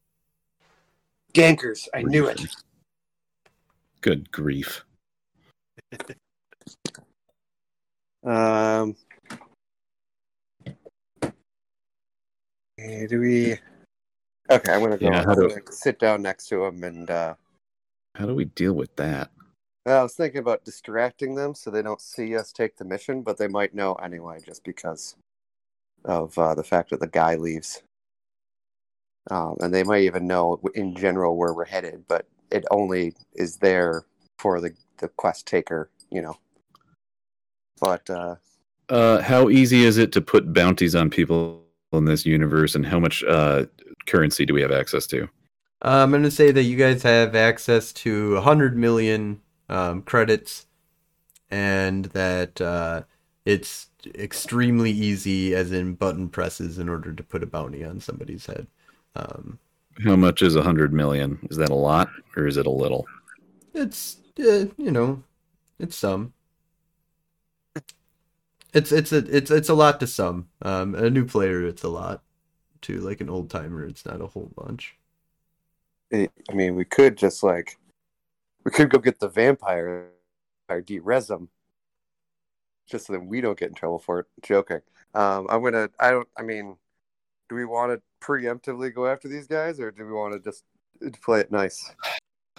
Gankers, 1.34 1.88
I 1.94 2.02
knew 2.02 2.26
it. 2.26 2.42
Good 4.00 4.30
grief. 4.30 4.84
Um, 8.24 8.94
do 12.78 13.20
we? 13.20 13.58
Okay, 14.50 14.72
I'm 14.72 14.80
gonna 14.80 14.96
go. 14.96 15.06
Yeah, 15.06 15.24
I'm 15.26 15.34
do- 15.34 15.58
sit 15.70 15.98
down 15.98 16.22
next 16.22 16.46
to 16.48 16.64
him, 16.64 16.84
and 16.84 17.10
uh, 17.10 17.34
How 18.14 18.26
do 18.26 18.34
we 18.34 18.44
deal 18.44 18.74
with 18.74 18.94
that? 18.96 19.30
I 19.84 20.02
was 20.02 20.14
thinking 20.14 20.40
about 20.40 20.64
distracting 20.64 21.34
them 21.34 21.54
so 21.54 21.70
they 21.70 21.82
don't 21.82 22.00
see 22.00 22.36
us 22.36 22.52
take 22.52 22.76
the 22.76 22.84
mission, 22.84 23.22
but 23.22 23.36
they 23.36 23.48
might 23.48 23.74
know 23.74 23.94
anyway, 23.94 24.38
just 24.44 24.62
because 24.62 25.16
of 26.04 26.36
uh, 26.38 26.54
the 26.54 26.62
fact 26.62 26.90
that 26.90 27.00
the 27.00 27.08
guy 27.08 27.34
leaves. 27.34 27.82
Um, 29.30 29.56
and 29.60 29.72
they 29.74 29.82
might 29.84 30.02
even 30.02 30.26
know 30.26 30.60
in 30.74 30.94
general 30.94 31.36
where 31.36 31.52
we're 31.52 31.64
headed, 31.64 32.04
but 32.08 32.26
it 32.50 32.64
only 32.70 33.14
is 33.34 33.56
there 33.56 34.04
for 34.38 34.60
the 34.60 34.72
the 34.98 35.08
quest 35.08 35.46
taker, 35.46 35.90
you 36.10 36.22
know. 36.22 36.36
But 37.80 38.08
uh, 38.08 38.36
Uh, 38.88 39.20
how 39.20 39.48
easy 39.48 39.84
is 39.84 39.98
it 39.98 40.12
to 40.12 40.20
put 40.20 40.52
bounties 40.52 40.94
on 40.94 41.10
people 41.10 41.64
in 41.92 42.04
this 42.04 42.26
universe, 42.26 42.74
and 42.74 42.86
how 42.86 43.00
much 43.00 43.24
uh, 43.24 43.66
currency 44.06 44.44
do 44.44 44.54
we 44.54 44.62
have 44.62 44.72
access 44.72 45.06
to? 45.08 45.24
Uh, 45.84 46.02
I'm 46.02 46.10
going 46.10 46.22
to 46.22 46.30
say 46.30 46.52
that 46.52 46.64
you 46.64 46.76
guys 46.76 47.02
have 47.02 47.34
access 47.34 47.92
to 47.94 48.34
100 48.34 48.76
million 48.76 49.40
um, 49.72 50.02
credits 50.02 50.66
and 51.50 52.06
that 52.06 52.60
uh, 52.60 53.02
it's 53.44 53.88
extremely 54.14 54.90
easy, 54.90 55.54
as 55.54 55.72
in 55.72 55.94
button 55.94 56.28
presses, 56.28 56.78
in 56.78 56.88
order 56.88 57.12
to 57.12 57.22
put 57.22 57.42
a 57.42 57.46
bounty 57.46 57.84
on 57.84 58.00
somebody's 58.00 58.46
head. 58.46 58.66
Um, 59.16 59.58
How 60.04 60.16
much 60.16 60.42
is 60.42 60.56
a 60.56 60.62
hundred 60.62 60.92
million? 60.92 61.38
Is 61.50 61.56
that 61.56 61.70
a 61.70 61.74
lot, 61.74 62.08
or 62.36 62.46
is 62.46 62.56
it 62.56 62.66
a 62.66 62.70
little? 62.70 63.06
it's, 63.74 64.18
uh, 64.38 64.66
you 64.76 64.90
know, 64.90 65.22
it's 65.78 65.96
some. 65.96 66.32
It's 68.74 68.90
it's 68.90 69.12
a 69.12 69.18
it's 69.36 69.50
it's 69.50 69.68
a 69.68 69.74
lot 69.74 70.00
to 70.00 70.06
some. 70.06 70.48
Um, 70.62 70.94
a 70.94 71.10
new 71.10 71.26
player, 71.26 71.66
it's 71.66 71.82
a 71.82 71.88
lot. 71.88 72.22
To 72.82 73.00
like 73.00 73.20
an 73.20 73.28
old 73.28 73.50
timer, 73.50 73.84
it's 73.84 74.06
not 74.06 74.22
a 74.22 74.26
whole 74.26 74.50
bunch. 74.56 74.96
I 76.12 76.28
mean, 76.52 76.74
we 76.74 76.84
could 76.84 77.16
just 77.16 77.42
like 77.42 77.78
we 78.64 78.70
could 78.70 78.90
go 78.90 78.98
get 78.98 79.18
the 79.20 79.28
vampire 79.28 80.08
or 80.68 80.80
de-res 80.80 81.26
them, 81.26 81.48
just 82.88 83.06
so 83.06 83.12
that 83.14 83.24
we 83.24 83.40
don't 83.40 83.58
get 83.58 83.68
in 83.68 83.74
trouble 83.74 83.98
for 83.98 84.20
it. 84.20 84.26
Joking. 84.42 84.80
Um, 85.14 85.46
I'm 85.50 85.62
gonna. 85.62 85.90
I 86.00 86.10
don't. 86.10 86.28
I 86.36 86.42
mean, 86.42 86.76
do 87.48 87.54
we 87.54 87.64
want 87.64 87.92
to 87.92 88.02
preemptively 88.26 88.94
go 88.94 89.06
after 89.06 89.28
these 89.28 89.46
guys, 89.46 89.80
or 89.80 89.90
do 89.90 90.06
we 90.06 90.12
want 90.12 90.34
to 90.34 90.40
just 90.40 90.64
play 91.22 91.40
it 91.40 91.50
nice? 91.50 91.92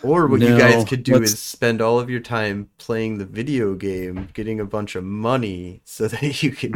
Or 0.04 0.28
what 0.28 0.42
you 0.42 0.58
guys 0.58 0.84
could 0.84 1.04
do 1.04 1.14
let's- 1.14 1.32
is 1.32 1.40
spend 1.40 1.82
all 1.82 1.98
of 2.00 2.10
your 2.10 2.20
time 2.20 2.70
playing 2.78 3.20
the 3.20 3.26
video 3.26 3.74
game, 3.74 4.28
getting 4.34 4.60
a 4.60 4.66
bunch 4.66 4.96
of 4.96 5.04
money 5.04 5.82
so 5.86 6.08
that 6.10 6.44
you 6.44 6.52
can. 6.52 6.74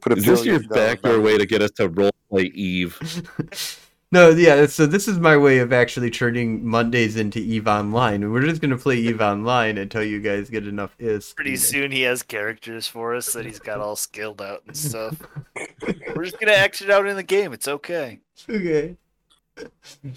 Put 0.00 0.12
a 0.12 0.16
Is 0.16 0.24
this 0.24 0.44
your 0.44 0.60
billion 0.60 0.68
dollars 0.68 0.68
backdoor 0.68 1.20
way 1.20 1.36
to 1.36 1.46
get 1.46 1.62
us 1.62 1.72
to 1.72 1.88
role 1.88 2.12
play 2.30 2.44
Eve? 2.54 2.96
no, 4.12 4.30
yeah, 4.30 4.66
so 4.66 4.86
this 4.86 5.06
is 5.06 5.18
my 5.18 5.36
way 5.36 5.58
of 5.58 5.72
actually 5.72 6.10
turning 6.10 6.66
Mondays 6.66 7.16
into 7.16 7.38
Eve 7.38 7.66
Online. 7.68 8.22
And 8.22 8.32
we're 8.32 8.42
just 8.42 8.60
going 8.60 8.70
to 8.72 8.76
play 8.76 8.96
Eve 8.96 9.20
Online 9.20 9.78
until 9.78 10.02
you 10.02 10.20
guys 10.20 10.50
get 10.50 10.66
enough 10.66 10.94
is. 10.98 11.32
Pretty 11.34 11.56
soon 11.56 11.92
he 11.92 12.02
has 12.02 12.22
characters 12.22 12.86
for 12.86 13.14
us 13.14 13.32
that 13.32 13.44
he's 13.46 13.60
got 13.60 13.78
all 13.80 13.96
skilled 13.96 14.42
out 14.42 14.62
and 14.66 14.76
stuff. 14.76 15.16
We're 16.14 16.24
just 16.24 16.40
gonna 16.40 16.52
act 16.52 16.80
it 16.82 16.90
out 16.90 17.06
in 17.06 17.16
the 17.16 17.22
game. 17.22 17.52
It's 17.52 17.68
okay. 17.68 18.18
Okay. 18.48 18.96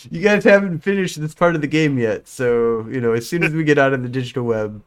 You 0.09 0.21
guys 0.21 0.43
haven't 0.43 0.79
finished 0.79 1.19
this 1.19 1.35
part 1.35 1.55
of 1.55 1.61
the 1.61 1.67
game 1.67 1.97
yet, 1.97 2.27
so, 2.27 2.87
you 2.87 3.01
know, 3.01 3.11
as 3.13 3.27
soon 3.27 3.43
as 3.43 3.51
we 3.53 3.63
get 3.63 3.77
out 3.77 3.93
of 3.93 4.01
the 4.01 4.09
digital 4.09 4.43
web. 4.43 4.81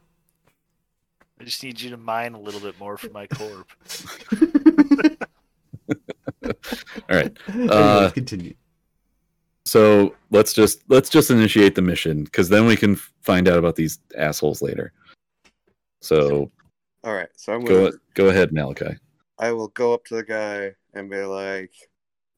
I 1.40 1.44
just 1.44 1.62
need 1.62 1.80
you 1.80 1.90
to 1.90 1.96
mine 1.96 2.34
a 2.34 2.40
little 2.40 2.60
bit 2.60 2.78
more 2.78 2.96
for 2.96 3.10
my 3.10 3.26
corp. 3.26 3.68
All 6.44 6.52
right. 7.10 7.36
Anyways, 7.48 7.70
Uh, 7.70 8.10
continue. 8.14 8.54
So 9.66 10.14
let's 10.30 10.52
just 10.52 10.88
let's 10.88 11.10
just 11.10 11.30
initiate 11.30 11.74
the 11.74 11.82
mission 11.82 12.22
because 12.22 12.48
then 12.48 12.66
we 12.66 12.76
can 12.76 12.94
find 13.20 13.48
out 13.48 13.58
about 13.58 13.74
these 13.74 13.98
assholes 14.16 14.62
later. 14.62 14.92
So 16.00 16.52
All 17.02 17.14
right, 17.14 17.28
so 17.34 17.52
I'm 17.52 17.64
gonna. 17.64 17.90
go 17.90 17.98
go 18.14 18.28
ahead, 18.28 18.52
Malachi. 18.52 18.96
I 19.38 19.50
will 19.50 19.68
go 19.68 19.92
up 19.92 20.04
to 20.06 20.14
the 20.14 20.22
guy 20.22 20.72
and 20.94 21.10
be 21.10 21.22
like, 21.24 21.72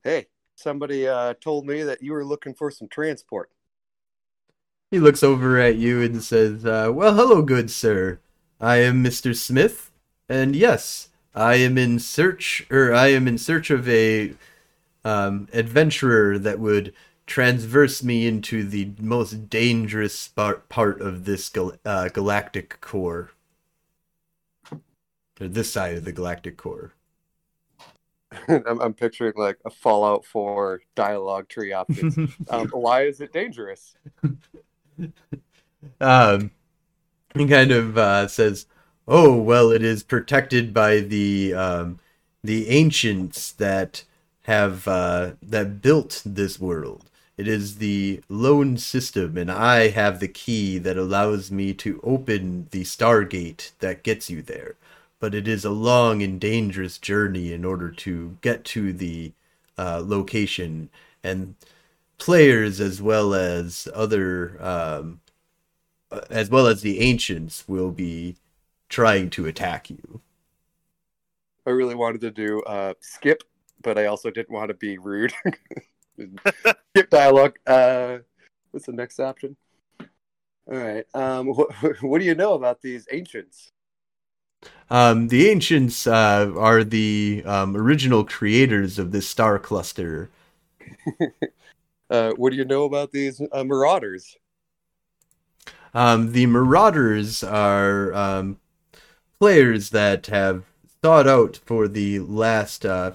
"Hey, 0.03 0.29
somebody 0.57 1.07
uh, 1.07 1.35
told 1.35 1.67
me 1.67 1.83
that 1.83 2.03
you 2.03 2.13
were 2.13 2.25
looking 2.25 2.55
for 2.55 2.71
some 2.71 2.89
transport." 2.89 3.51
He 4.91 4.99
looks 4.99 5.23
over 5.23 5.59
at 5.59 5.77
you 5.77 6.01
and 6.01 6.25
says, 6.25 6.65
uh, 6.65 6.91
Well, 6.91 7.15
hello, 7.15 7.43
good 7.43 7.71
sir. 7.71 8.21
I 8.59 8.77
am 8.77 9.05
Mr. 9.05 9.37
Smith, 9.37 9.91
and 10.31 10.57
yes, 10.57 11.11
I 11.35 11.57
am 11.57 11.77
in 11.77 11.99
search, 11.99 12.67
or 12.71 12.95
I 12.95 13.09
am 13.09 13.29
in 13.29 13.37
search 13.37 13.71
of 13.71 13.87
a 13.87 14.33
um, 15.05 15.47
adventurer 15.53 16.39
that 16.39 16.59
would 16.59 16.95
transverse 17.29 18.03
me 18.03 18.27
into 18.27 18.65
the 18.65 18.91
most 18.99 19.49
dangerous 19.51 20.29
par- 20.29 20.63
part 20.69 21.01
of 21.01 21.27
this 21.27 21.49
gal- 21.49 21.77
uh, 21.85 22.09
galactic 22.09 22.81
core. 22.81 23.31
Or 25.41 25.47
this 25.47 25.73
side 25.73 25.97
of 25.97 26.05
the 26.05 26.13
galactic 26.13 26.57
core. 26.57 26.95
I'm, 28.49 28.81
I'm 28.81 28.95
picturing 28.95 29.35
like 29.37 29.59
a 29.65 29.71
Fallout 29.71 30.25
4 30.25 30.81
dialogue 30.97 31.49
tree 31.49 31.73
options. 31.73 32.17
um, 32.51 32.69
why 32.73 33.03
is 33.03 33.21
it 33.21 33.33
dangerous? 33.33 33.95
um, 36.01 36.51
he 37.37 37.47
kind 37.47 37.71
of 37.71 37.97
uh, 37.99 38.27
says, 38.27 38.67
"Oh 39.07 39.37
well, 39.37 39.71
it 39.71 39.85
is 39.85 40.03
protected 40.03 40.75
by 40.75 41.01
the 41.01 41.55
um, 41.55 42.01
the 42.43 42.69
ancients 42.69 43.53
that 43.53 44.05
have 44.43 44.89
uh, 44.89 45.33
that 45.43 45.81
built 45.83 46.23
this 46.25 46.59
world. 46.59 47.11
It 47.39 47.49
is 47.49 47.79
the 47.79 48.23
loan 48.29 48.79
system, 48.79 49.39
and 49.39 49.51
I 49.51 49.89
have 49.91 50.21
the 50.21 50.29
key 50.29 50.79
that 50.79 50.99
allows 50.99 51.51
me 51.53 51.73
to 51.75 52.01
open 52.03 52.69
the 52.73 52.83
Stargate 52.83 53.73
that 53.79 54.03
gets 54.03 54.29
you 54.29 54.43
there. 54.43 54.77
But 55.21 55.35
it 55.35 55.49
is 55.49 55.65
a 55.65 55.71
long 55.71 56.23
and 56.23 56.41
dangerous 56.41 56.99
journey 56.99 57.53
in 57.53 57.65
order 57.65 57.91
to 57.93 58.37
get 58.43 58.65
to 58.67 58.93
the 58.93 59.33
uh, 59.79 60.03
location, 60.05 60.91
and 61.25 61.55
players 62.19 62.81
as 62.81 63.01
well 63.01 63.35
as 63.35 63.89
other 63.95 64.61
um, 64.63 65.21
uh, 66.11 66.23
as 66.31 66.51
well 66.51 66.67
as 66.67 66.83
the 66.83 67.01
ancients 67.01 67.69
will 67.69 67.93
be 67.93 68.37
trying 68.89 69.31
to 69.31 69.47
attack 69.47 69.91
you. 69.91 70.21
I 71.67 71.71
really 71.71 71.95
wanted 71.95 72.23
to 72.23 72.31
do 72.31 72.63
uh, 72.63 72.95
skip, 73.01 73.45
but 73.83 73.99
I 73.99 74.07
also 74.07 74.31
didn't 74.31 74.51
want 74.55 74.69
to 74.69 74.75
be 74.75 74.99
rude. 74.99 75.33
skip 76.91 77.11
dialogue. 77.11 77.59
Uh, 77.67 78.19
what's 78.71 78.87
the 78.87 78.93
next 78.93 79.21
option? 79.21 79.57
All 80.01 80.77
right. 80.79 81.05
Um, 81.15 81.55
wh- 81.55 82.03
what 82.03 82.19
do 82.19 82.25
you 82.25 82.35
know 82.35 82.55
about 82.55 82.83
these 82.83 83.07
ancients? 83.11 83.73
Um, 84.91 85.29
the 85.29 85.49
ancients 85.49 86.07
uh, 86.07 86.51
are 86.57 86.83
the 86.83 87.43
um, 87.45 87.77
original 87.77 88.25
creators 88.25 88.99
of 88.99 89.13
this 89.13 89.29
star 89.29 89.59
cluster. 89.59 90.31
Uh, 92.11 92.33
what 92.37 92.51
do 92.51 92.57
you 92.57 92.65
know 92.65 92.85
about 92.85 93.13
these 93.13 93.39
uh, 93.53 93.63
marauders? 93.63 94.35
Um, 95.95 96.33
the 96.33 96.47
Marauders 96.47 97.43
are 97.43 98.13
um, 98.15 98.59
players 99.41 99.91
that 99.91 100.27
have 100.27 100.65
sought 101.03 101.27
out 101.27 101.57
for 101.65 101.89
the 101.89 102.21
last 102.21 102.85
uh, 102.85 103.13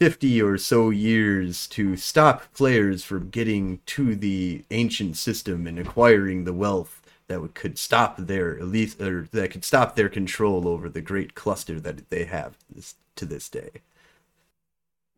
50 0.00 0.40
or 0.40 0.56
so 0.56 0.90
years 0.90 1.66
to 1.66 1.96
stop 1.96 2.52
players 2.54 3.02
from 3.02 3.30
getting 3.30 3.80
to 3.86 4.14
the 4.14 4.64
ancient 4.70 5.16
system 5.16 5.66
and 5.66 5.78
acquiring 5.78 6.44
the 6.44 6.52
wealth 6.52 7.02
that 7.26 7.54
could 7.54 7.76
stop 7.78 8.16
their 8.16 8.56
elite 8.58 9.00
or 9.00 9.28
that 9.32 9.50
could 9.50 9.64
stop 9.64 9.96
their 9.96 10.08
control 10.08 10.68
over 10.68 10.88
the 10.88 11.00
great 11.00 11.34
cluster 11.34 11.80
that 11.80 12.08
they 12.10 12.24
have 12.24 12.56
this, 12.74 12.94
to 13.16 13.26
this 13.26 13.48
day. 13.48 13.70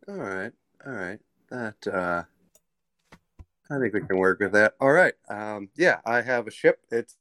All 0.07 0.15
right, 0.15 0.51
all 0.85 0.93
right. 0.93 1.19
That 1.49 1.87
uh, 1.87 2.23
I 3.69 3.79
think 3.79 3.93
we 3.93 4.01
can 4.01 4.17
work 4.17 4.39
with 4.39 4.53
that. 4.53 4.73
All 4.81 4.91
right. 4.91 5.13
Um, 5.29 5.69
yeah, 5.75 5.99
I 6.05 6.21
have 6.21 6.47
a 6.47 6.51
ship. 6.51 6.79
It's 6.91 7.15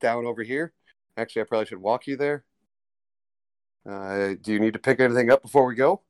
down 0.00 0.26
over 0.26 0.42
here. 0.42 0.72
Actually, 1.16 1.42
I 1.42 1.44
probably 1.44 1.66
should 1.66 1.82
walk 1.82 2.06
you 2.06 2.16
there. 2.16 2.44
Uh, 3.88 4.34
do 4.40 4.52
you 4.52 4.58
need 4.58 4.72
to 4.72 4.78
pick 4.78 5.00
anything 5.00 5.30
up 5.30 5.42
before 5.42 5.66
we 5.66 5.74
go? 5.74 6.00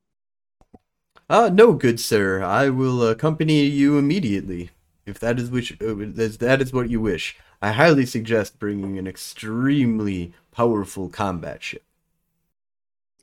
Ah, 1.29 1.49
no, 1.49 1.73
good 1.73 1.99
sir. 1.99 2.43
I 2.43 2.69
will 2.69 3.07
accompany 3.07 3.63
you 3.65 3.97
immediately, 3.97 4.69
if 5.05 5.19
that 5.19 5.39
is 5.39 5.49
which 5.49 5.73
uh, 5.81 5.95
that 5.97 6.59
is 6.61 6.73
what 6.73 6.89
you 6.89 7.01
wish. 7.01 7.37
I 7.61 7.71
highly 7.71 8.05
suggest 8.05 8.59
bringing 8.59 8.97
an 8.97 9.07
extremely 9.07 10.33
powerful 10.51 11.09
combat 11.09 11.63
ship. 11.63 11.83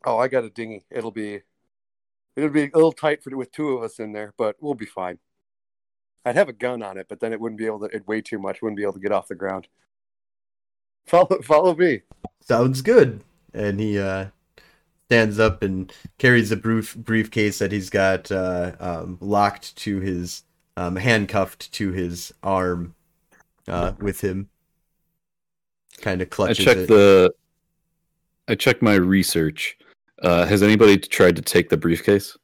Oh, 0.04 0.18
I 0.18 0.28
got 0.28 0.44
a 0.44 0.50
dinghy. 0.50 0.84
It'll 0.90 1.10
be 1.12 1.42
it'll 2.36 2.50
be 2.50 2.64
a 2.64 2.70
little 2.74 2.92
tight 2.92 3.22
for 3.22 3.36
with 3.36 3.52
two 3.52 3.70
of 3.70 3.82
us 3.82 3.98
in 4.00 4.12
there, 4.12 4.34
but 4.36 4.56
we'll 4.60 4.74
be 4.74 4.86
fine. 4.86 5.18
I'd 6.24 6.36
have 6.36 6.48
a 6.48 6.52
gun 6.52 6.82
on 6.82 6.98
it, 6.98 7.06
but 7.08 7.20
then 7.20 7.32
it 7.32 7.40
wouldn't 7.40 7.58
be 7.58 7.66
able 7.66 7.80
to. 7.80 7.86
It'd 7.86 8.06
weigh 8.06 8.22
too 8.22 8.38
much. 8.38 8.62
Wouldn't 8.62 8.76
be 8.76 8.82
able 8.84 8.94
to 8.94 9.00
get 9.00 9.12
off 9.12 9.28
the 9.28 9.34
ground. 9.34 9.68
Follow, 11.06 11.42
follow 11.42 11.74
me. 11.74 12.02
Sounds 12.40 12.80
good. 12.82 13.24
And 13.52 13.80
he 13.80 13.98
uh, 13.98 14.26
stands 15.12 15.38
up 15.38 15.62
and 15.62 15.92
carries 16.16 16.50
a 16.50 16.56
brief 16.56 16.96
briefcase 16.96 17.58
that 17.58 17.70
he's 17.70 17.90
got 17.90 18.32
uh, 18.32 18.72
um, 18.80 19.18
locked 19.20 19.76
to 19.76 20.00
his, 20.00 20.44
um, 20.78 20.96
handcuffed 20.96 21.70
to 21.70 21.92
his 21.92 22.32
arm, 22.42 22.94
uh, 23.68 23.92
with 23.98 24.22
him. 24.22 24.48
Kind 26.00 26.22
of 26.22 26.28
I 26.28 26.30
clutches 26.30 26.64
checked 26.64 26.80
it. 26.80 26.88
the. 26.88 27.34
I 28.48 28.54
checked 28.54 28.80
my 28.80 28.94
research. 28.94 29.76
Uh, 30.22 30.46
has 30.46 30.62
anybody 30.62 30.96
tried 30.96 31.36
to 31.36 31.42
take 31.42 31.68
the 31.68 31.76
briefcase? 31.76 32.34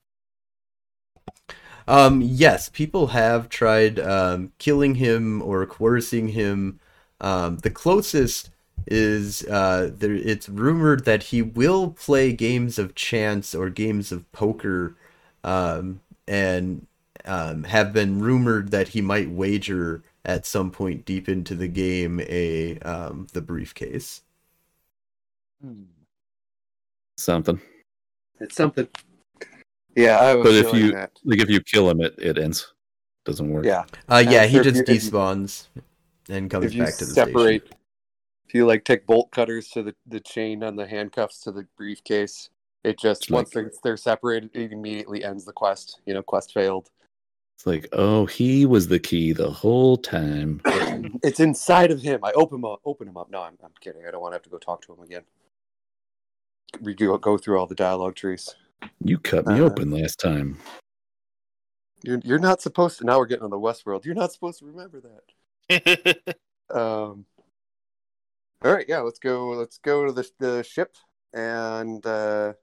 Um, 1.87 2.21
yes, 2.21 2.69
people 2.69 3.07
have 3.07 3.49
tried 3.49 3.99
um, 3.99 4.53
killing 4.59 4.97
him 4.97 5.41
or 5.41 5.65
coercing 5.65 6.29
him. 6.29 6.81
Um, 7.23 7.57
the 7.59 7.71
closest 7.71 8.51
is 8.91 9.45
uh, 9.45 9.91
there. 9.93 10.15
It's 10.15 10.49
rumored 10.49 11.05
that 11.05 11.25
he 11.25 11.43
will 11.43 11.91
play 11.91 12.33
games 12.33 12.79
of 12.79 12.95
chance 12.95 13.55
or 13.55 13.71
games 13.71 14.11
of 14.13 14.31
poker, 14.33 14.95
um, 15.45 16.01
and 16.27 16.87
um, 17.25 17.65
have 17.65 17.93
been 17.93 18.19
rumored 18.21 18.71
that 18.71 18.89
he 18.89 19.01
might 19.01 19.31
wager 19.31 20.03
at 20.25 20.47
some 20.47 20.71
point 20.71 21.05
deep 21.05 21.29
into 21.29 21.55
the 21.55 21.69
game 21.69 22.21
a 22.21 22.79
um, 22.81 23.27
the 23.33 23.41
briefcase. 23.41 24.23
Something. 27.17 27.61
It's 28.41 28.55
something. 28.55 28.87
Yeah, 29.97 30.19
I 30.19 30.35
was 30.35 30.45
But 30.45 30.55
if 30.55 30.73
you 30.75 30.93
that. 30.93 31.11
like, 31.25 31.41
if 31.41 31.51
you 31.51 31.61
kill 31.61 31.91
him, 31.91 32.01
it, 32.01 32.15
it 32.19 32.39
ends. 32.39 32.73
Doesn't 33.25 33.51
work. 33.51 33.65
Yeah, 33.65 33.85
Uh, 34.09 34.25
yeah, 34.27 34.47
he 34.47 34.61
just 34.61 34.77
you- 34.77 34.83
if 34.83 34.89
you- 34.89 35.11
despawns 35.11 35.67
and 36.29 36.49
comes 36.51 36.67
if 36.67 36.75
you 36.75 36.85
back 36.85 36.95
to 36.95 37.05
the 37.05 37.13
separate, 37.15 37.63
station. 37.63 37.78
If 38.49 38.55
you 38.55 38.67
like 38.67 38.85
take 38.85 39.07
bolt 39.07 39.31
cutters 39.31 39.69
to 39.71 39.83
the, 39.83 39.95
the 40.07 40.21
chain 40.21 40.65
on 40.65 40.75
the 40.77 40.87
handcuffs 40.87 41.41
to 41.41 41.53
the 41.53 41.67
briefcase, 41.77 42.49
it 42.83 42.99
just 42.99 43.25
It's 43.25 43.31
once 43.31 43.55
like- 43.55 43.65
they're, 43.65 43.73
they're 43.85 43.97
separated, 43.99 44.51
it 44.55 44.73
immediately 44.73 45.23
ends 45.23 45.45
the 45.45 45.53
quest. 45.53 46.01
You 46.07 46.15
know, 46.15 46.23
quest 46.23 46.55
failed. 46.55 46.89
It's 47.57 47.67
like, 47.67 47.89
oh, 47.93 48.25
he 48.25 48.65
was 48.67 48.87
the 48.89 49.01
key 49.01 49.33
the 49.33 49.51
whole 49.51 49.97
time. 49.97 50.63
it's 51.23 51.41
inside 51.41 51.91
of 51.91 52.01
him. 52.01 52.21
I 52.25 52.33
open 52.33 52.59
him 52.59 52.65
up. 52.65 52.81
Open 52.87 53.07
him 53.09 53.17
up. 53.17 53.31
No, 53.31 53.43
I'm, 53.43 53.59
I'm 53.63 53.73
kidding. 53.81 54.03
I 54.07 54.13
don't 54.13 54.21
want 54.23 54.33
to 54.33 54.37
have 54.37 54.43
to 54.45 54.51
go 54.51 54.59
talk 54.59 54.81
to 54.87 54.93
him 54.95 55.01
again. 55.01 55.23
We 56.81 56.95
go 56.95 57.19
go 57.19 57.37
through 57.37 57.59
all 57.59 57.67
the 57.67 57.75
dialogue 57.75 58.15
trees. 58.15 58.55
You 59.03 59.19
cut 59.19 59.47
me 59.47 59.61
Uh, 59.61 59.65
open 59.65 59.91
last 59.91 60.21
time. 60.21 60.59
You're 62.05 62.21
you're 62.23 62.39
not 62.39 62.63
supposed 62.63 62.99
to. 62.99 63.05
Now 63.05 63.19
we're 63.19 63.27
getting 63.27 63.45
on 63.45 63.51
the 63.51 63.59
Westworld 63.59 64.05
You're 64.05 64.15
not 64.15 64.33
supposed 64.33 64.61
to 64.61 64.67
remember 64.67 65.03
that. 65.69 66.37
Um. 66.71 67.25
All 68.65 68.73
right, 68.73 68.87
yeah. 68.89 69.01
Let's 69.01 69.19
go. 69.21 69.51
Let's 69.51 69.79
go 69.79 70.05
to 70.05 70.13
the 70.13 70.29
the 70.39 70.63
ship, 70.65 70.97
and 71.33 72.05
uh, 72.05 72.55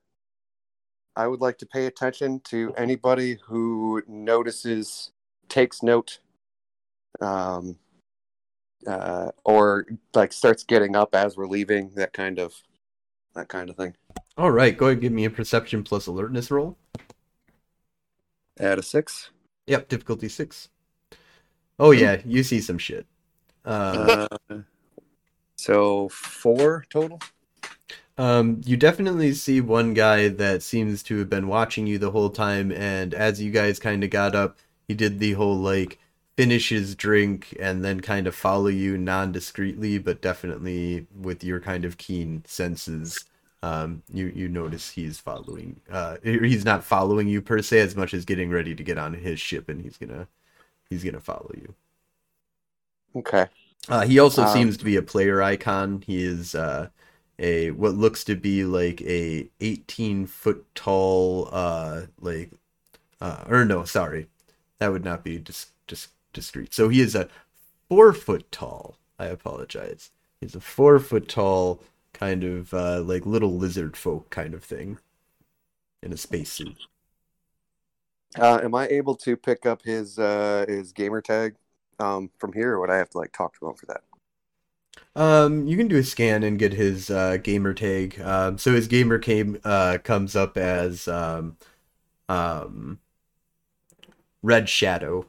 I 1.16 1.28
would 1.28 1.40
like 1.40 1.58
to 1.60 1.66
pay 1.66 1.86
attention 1.86 2.42
to 2.46 2.74
anybody 2.78 3.38
who 3.46 4.04
notices, 4.06 5.12
takes 5.48 5.82
note, 5.82 6.20
um, 7.22 7.78
uh, 8.86 9.32
or 9.46 9.86
like 10.14 10.34
starts 10.34 10.64
getting 10.64 10.98
up 10.98 11.16
as 11.16 11.38
we're 11.38 11.48
leaving. 11.48 11.92
That 11.96 12.12
kind 12.12 12.40
of, 12.40 12.54
that 13.34 13.48
kind 13.48 13.70
of 13.70 13.78
thing. 13.78 13.96
All 14.38 14.52
right, 14.52 14.78
go 14.78 14.88
ahead 14.88 14.96
and 14.96 15.02
give 15.02 15.14
me 15.14 15.24
a 15.24 15.30
perception 15.30 15.82
plus 15.84 16.08
alertness 16.08 16.52
roll. 16.52 16.78
Add 18.60 18.80
a 18.80 18.84
six. 18.84 19.30
Yep, 19.68 19.88
difficulty 19.88 20.28
six. 20.28 20.68
Oh 21.80 21.92
yeah, 21.92 22.22
you 22.26 22.44
see 22.44 22.60
some 22.60 22.78
shit. 22.78 23.06
Um, 23.64 24.28
Uh, 24.50 24.58
so 25.66 26.10
four 26.10 26.86
total. 26.90 27.20
um, 28.18 28.62
you 28.66 28.78
definitely 28.78 29.34
see 29.34 29.60
one 29.62 29.94
guy 29.94 30.30
that 30.30 30.64
seems 30.64 31.04
to 31.04 31.18
have 31.20 31.30
been 31.30 31.48
watching 31.48 31.86
you 31.88 31.98
the 31.98 32.12
whole 32.12 32.30
time, 32.30 32.72
and 32.72 33.14
as 33.14 33.42
you 33.42 33.52
guys 33.52 33.80
kind 33.80 34.04
of 34.04 34.10
got 34.10 34.36
up, 34.36 34.58
he 34.88 34.94
did 34.94 35.20
the 35.20 35.34
whole 35.34 35.58
like 35.58 36.00
finish 36.38 36.70
his 36.70 36.96
drink 36.96 37.56
and 37.60 37.84
then 37.84 38.00
kind 38.02 38.28
of 38.28 38.36
follow 38.36 38.68
you 38.68 38.98
non-discreetly, 38.98 39.98
but 40.00 40.22
definitely 40.22 41.08
with 41.20 41.44
your 41.44 41.60
kind 41.60 41.86
of 41.86 41.98
keen 41.98 42.44
senses. 42.46 43.26
Um, 43.64 44.04
you 44.14 44.28
you 44.36 44.48
notice 44.48 44.92
he's 44.92 45.20
following. 45.20 45.82
Uh, 45.92 46.18
he's 46.24 46.66
not 46.66 46.84
following 46.84 47.28
you 47.28 47.42
per 47.42 47.62
se 47.62 47.80
as 47.80 47.96
much 47.96 48.14
as 48.14 48.24
getting 48.26 48.50
ready 48.52 48.76
to 48.76 48.84
get 48.84 48.98
on 48.98 49.14
his 49.16 49.40
ship, 49.40 49.68
and 49.70 49.82
he's 49.82 49.98
gonna 49.98 50.28
he's 50.90 51.04
gonna 51.04 51.20
follow 51.22 51.52
you. 51.56 51.76
Okay. 53.16 53.48
Uh, 53.88 54.06
he 54.06 54.20
also 54.20 54.46
Um, 54.46 54.46
seems 54.46 54.78
to 54.78 54.86
be 54.86 54.96
a 54.96 55.02
player 55.02 55.42
icon. 55.42 56.02
He 56.06 56.24
is 56.24 56.56
uh, 56.56 56.90
a 57.40 57.72
what 57.72 57.96
looks 57.96 58.24
to 58.26 58.36
be 58.36 58.64
like 58.66 59.02
a 59.02 59.50
18 59.62 60.26
foot 60.26 60.66
tall, 60.76 61.50
uh, 61.52 62.04
like, 62.20 62.52
uh, 63.22 63.46
or 63.48 63.66
no, 63.66 63.86
sorry, 63.86 64.30
that 64.80 64.92
would 64.92 65.06
not 65.06 65.24
be 65.24 65.40
dis- 65.40 65.72
dis- 65.88 66.10
discreet. 66.34 66.74
So 66.74 66.90
he 66.90 67.02
is 67.02 67.16
a 67.16 67.30
four 67.90 68.14
foot 68.14 68.52
tall. 68.52 68.98
I 69.20 69.28
apologize. 69.28 70.12
He's 70.42 70.56
a 70.56 70.62
four 70.62 71.00
foot 71.00 71.30
tall, 71.30 71.82
kind 72.14 72.44
of 72.44 72.74
uh, 72.74 73.02
like 73.04 73.26
little 73.26 73.56
lizard 73.58 73.98
folk 73.98 74.30
kind 74.32 74.54
of 74.54 74.64
thing, 74.64 75.00
in 76.02 76.14
a 76.14 76.18
spacesuit. 76.18 76.78
Uh, 78.38 78.60
am 78.64 78.76
I 78.76 78.88
able 78.88 79.16
to 79.18 79.38
pick 79.38 79.66
up 79.66 79.82
his 79.84 80.20
uh, 80.20 80.66
his 80.68 80.92
gamer 80.92 81.22
tag 81.22 81.56
um, 82.00 82.30
from 82.38 82.54
here, 82.54 82.74
or 82.74 82.80
would 82.82 82.90
I 82.90 82.98
have 82.98 83.10
to 83.12 83.18
like 83.18 83.32
talk 83.32 83.58
to 83.60 83.68
him 83.68 83.76
for 83.76 83.86
that? 83.88 84.02
Um, 85.16 85.66
you 85.68 85.78
can 85.78 85.88
do 85.88 85.98
a 85.98 86.04
scan 86.04 86.44
and 86.44 86.60
get 86.60 86.74
his 86.74 87.10
uh, 87.10 87.38
gamer 87.38 87.74
tag. 87.74 88.20
Um, 88.20 88.58
so 88.58 88.74
his 88.74 88.88
gamer 88.88 89.18
came 89.18 89.60
uh, 89.64 89.98
comes 90.04 90.36
up 90.36 90.58
as 90.58 91.08
um, 91.08 91.58
um, 92.28 93.00
Red 94.42 94.70
Shadow. 94.70 95.26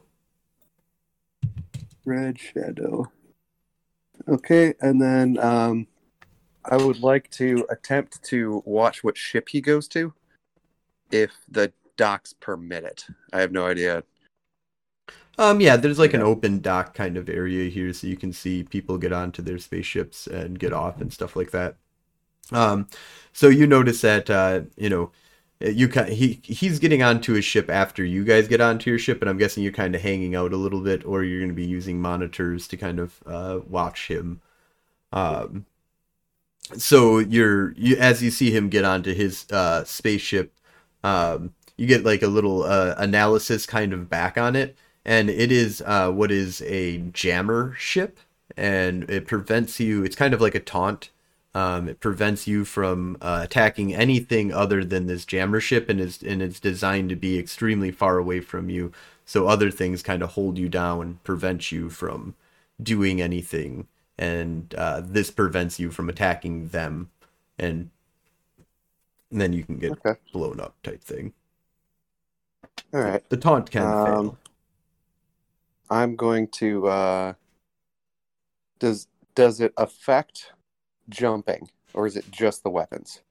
Red 2.05 2.39
Shadow. 2.39 3.11
Okay, 4.27 4.73
and 4.81 5.01
then 5.01 5.37
um, 5.39 5.87
I 6.65 6.77
would 6.77 6.99
like 6.99 7.29
to 7.31 7.65
attempt 7.69 8.23
to 8.23 8.61
watch 8.65 9.03
what 9.03 9.17
ship 9.17 9.49
he 9.49 9.61
goes 9.61 9.87
to, 9.89 10.13
if 11.11 11.31
the 11.49 11.71
docks 11.95 12.33
permit 12.33 12.83
it. 12.83 13.05
I 13.31 13.39
have 13.39 13.51
no 13.51 13.65
idea. 13.65 14.03
Um, 15.37 15.61
yeah, 15.61 15.77
there's 15.77 15.99
like 15.99 16.13
an 16.13 16.21
open 16.21 16.61
dock 16.61 16.93
kind 16.95 17.15
of 17.17 17.29
area 17.29 17.69
here, 17.69 17.93
so 17.93 18.07
you 18.07 18.17
can 18.17 18.33
see 18.33 18.63
people 18.63 18.97
get 18.97 19.13
onto 19.13 19.41
their 19.41 19.59
spaceships 19.59 20.27
and 20.27 20.57
get 20.57 20.73
off 20.73 20.99
and 20.99 21.13
stuff 21.13 21.35
like 21.35 21.51
that. 21.51 21.77
Um, 22.51 22.87
so 23.33 23.49
you 23.49 23.67
notice 23.67 24.01
that 24.01 24.29
uh, 24.29 24.61
you 24.77 24.89
know, 24.89 25.11
you 25.61 25.87
ki- 25.89 26.13
he 26.15 26.41
he's 26.43 26.79
getting 26.79 27.03
onto 27.03 27.33
his 27.33 27.45
ship 27.45 27.69
after 27.69 28.03
you 28.03 28.23
guys 28.23 28.47
get 28.47 28.61
onto 28.61 28.89
your 28.89 28.99
ship, 28.99 29.21
and 29.21 29.29
I'm 29.29 29.37
guessing 29.37 29.63
you're 29.63 29.73
kind 29.73 29.95
of 29.95 30.01
hanging 30.01 30.35
out 30.35 30.53
a 30.53 30.57
little 30.57 30.81
bit, 30.81 31.05
or 31.05 31.23
you're 31.23 31.39
going 31.39 31.49
to 31.49 31.55
be 31.55 31.65
using 31.65 32.01
monitors 32.01 32.67
to 32.69 32.77
kind 32.77 32.99
of 32.99 33.21
uh, 33.25 33.59
watch 33.67 34.07
him. 34.07 34.41
Um, 35.13 35.65
so 36.77 37.19
you're 37.19 37.71
you 37.73 37.95
as 37.97 38.21
you 38.21 38.31
see 38.31 38.51
him 38.51 38.69
get 38.69 38.85
onto 38.85 39.13
his 39.13 39.45
uh, 39.51 39.83
spaceship, 39.83 40.53
um, 41.03 41.53
you 41.77 41.87
get 41.87 42.03
like 42.03 42.21
a 42.23 42.27
little 42.27 42.63
uh, 42.63 42.95
analysis 42.97 43.65
kind 43.65 43.93
of 43.93 44.09
back 44.09 44.37
on 44.37 44.55
it, 44.55 44.77
and 45.07 45.29
it 45.31 45.51
is 45.51 45.83
uh, 45.87 46.11
what 46.11 46.31
is 46.31 46.61
a 46.63 46.99
jammer 47.13 47.75
ship, 47.79 48.19
and 48.57 49.09
it 49.09 49.27
prevents 49.27 49.79
you. 49.81 50.05
It's 50.05 50.17
kind 50.17 50.35
of 50.35 50.41
like 50.41 50.55
a 50.55 50.61
taunt 50.61 51.11
Um, 51.55 51.89
it 51.89 51.99
prevents 52.01 52.47
you 52.47 52.65
from 52.65 53.17
uh, 53.21 53.41
attacking 53.43 53.95
anything 53.95 54.53
other 54.53 54.85
than 54.85 55.07
this 55.07 55.25
jammer 55.25 55.59
ship, 55.61 55.89
and 55.89 55.99
is 55.99 56.21
and 56.23 56.41
it's 56.43 56.59
designed 56.59 57.09
to 57.09 57.15
be 57.15 57.39
extremely 57.39 57.91
far 57.91 58.17
away 58.19 58.41
from 58.41 58.69
you. 58.69 58.91
So 59.25 59.47
other 59.47 59.71
things 59.71 60.03
kind 60.03 60.23
of 60.23 60.31
hold 60.31 60.57
you 60.59 60.69
down, 60.69 61.19
prevent 61.23 61.71
you 61.71 61.89
from 61.89 62.35
doing 62.81 63.21
anything, 63.21 63.87
and 64.17 64.73
uh, 64.77 65.01
this 65.03 65.31
prevents 65.31 65.79
you 65.79 65.91
from 65.91 66.09
attacking 66.09 66.69
them, 66.69 67.09
and, 67.59 67.89
and 69.31 69.41
then 69.41 69.53
you 69.53 69.63
can 69.63 69.77
get 69.79 69.97
Okay. 70.05 70.17
blown 70.33 70.59
up 70.59 70.75
type 70.83 71.01
thing. 71.03 71.33
All 72.93 73.01
right. 73.01 73.23
The 73.29 73.37
taunt 73.37 73.71
can 73.71 73.93
Um, 73.93 73.95
fail. 73.95 74.37
I'm 75.89 76.15
going 76.15 76.47
to. 76.49 76.87
Uh, 76.87 77.33
does 78.79 79.07
does 79.35 79.59
it 79.59 79.73
affect 79.77 80.51
jumping, 81.09 81.69
or 81.93 82.07
is 82.07 82.15
it 82.15 82.29
just 82.31 82.63
the 82.63 82.69
weapons? 82.69 83.21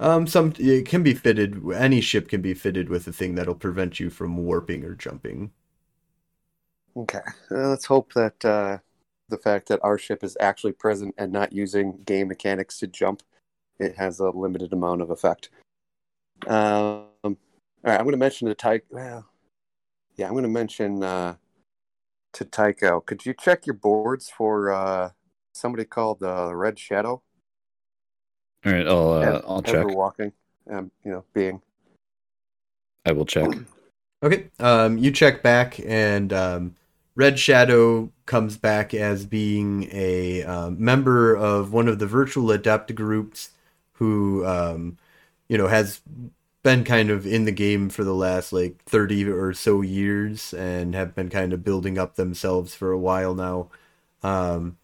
Um, 0.00 0.26
some 0.26 0.52
it 0.58 0.86
can 0.86 1.02
be 1.02 1.14
fitted. 1.14 1.60
Any 1.74 2.00
ship 2.00 2.28
can 2.28 2.40
be 2.40 2.54
fitted 2.54 2.88
with 2.88 3.06
a 3.08 3.12
thing 3.12 3.34
that'll 3.34 3.54
prevent 3.54 3.98
you 3.98 4.10
from 4.10 4.36
warping 4.36 4.84
or 4.84 4.94
jumping. 4.94 5.50
Okay. 6.96 7.20
Uh, 7.50 7.68
let's 7.68 7.84
hope 7.84 8.12
that 8.14 8.44
uh, 8.44 8.78
the 9.28 9.38
fact 9.38 9.68
that 9.68 9.80
our 9.82 9.98
ship 9.98 10.24
is 10.24 10.36
actually 10.40 10.72
present 10.72 11.14
and 11.18 11.32
not 11.32 11.52
using 11.52 12.02
game 12.04 12.28
mechanics 12.28 12.78
to 12.78 12.86
jump, 12.86 13.22
it 13.78 13.96
has 13.96 14.20
a 14.20 14.30
limited 14.30 14.72
amount 14.72 15.02
of 15.02 15.10
effect. 15.10 15.50
Um, 16.46 17.06
all 17.22 17.36
right, 17.84 17.98
I'm 17.98 18.04
going 18.04 18.12
to 18.12 18.18
mention 18.18 18.48
the 18.48 18.54
Tycho. 18.54 18.84
Well, 18.90 19.26
yeah, 20.16 20.26
I'm 20.26 20.32
going 20.32 20.42
to 20.42 20.48
mention 20.48 21.02
uh, 21.02 21.34
to 22.34 22.44
Tycho. 22.44 23.00
Could 23.00 23.26
you 23.26 23.34
check 23.34 23.66
your 23.66 23.74
boards 23.74 24.28
for 24.28 24.70
uh, 24.70 25.10
somebody 25.52 25.84
called 25.84 26.22
uh, 26.22 26.54
Red 26.54 26.78
Shadow? 26.78 27.22
All 28.64 28.72
right, 28.72 28.86
I'll 28.86 29.12
uh, 29.12 29.20
Ev- 29.20 29.44
I'll 29.46 29.62
check. 29.62 29.74
Ever 29.76 29.88
walking, 29.88 30.32
um, 30.70 30.90
you 31.04 31.12
know, 31.12 31.24
being. 31.32 31.62
I 33.04 33.12
will 33.12 33.26
check. 33.26 33.50
Okay. 34.20 34.50
Um, 34.58 34.98
you 34.98 35.12
check 35.12 35.44
back, 35.44 35.78
and 35.78 36.32
um, 36.32 36.74
Red 37.14 37.38
Shadow 37.38 38.10
comes 38.26 38.56
back 38.56 38.92
as 38.92 39.24
being 39.24 39.88
a 39.92 40.42
um, 40.42 40.82
member 40.82 41.36
of 41.36 41.72
one 41.72 41.86
of 41.86 42.00
the 42.00 42.06
virtual 42.08 42.50
adept 42.50 42.92
groups 42.96 43.50
who, 43.92 44.44
um, 44.44 44.98
you 45.48 45.56
know, 45.56 45.68
has 45.68 46.00
been 46.68 46.84
kind 46.84 47.08
of 47.08 47.26
in 47.26 47.46
the 47.46 47.50
game 47.50 47.88
for 47.88 48.04
the 48.04 48.14
last 48.14 48.52
like 48.52 48.84
30 48.84 49.26
or 49.30 49.54
so 49.54 49.80
years 49.80 50.52
and 50.52 50.94
have 50.94 51.14
been 51.14 51.30
kind 51.30 51.54
of 51.54 51.64
building 51.64 51.96
up 51.96 52.16
themselves 52.16 52.74
for 52.74 52.92
a 52.92 52.98
while 52.98 53.34
now. 53.34 53.70
Um, 54.22 54.76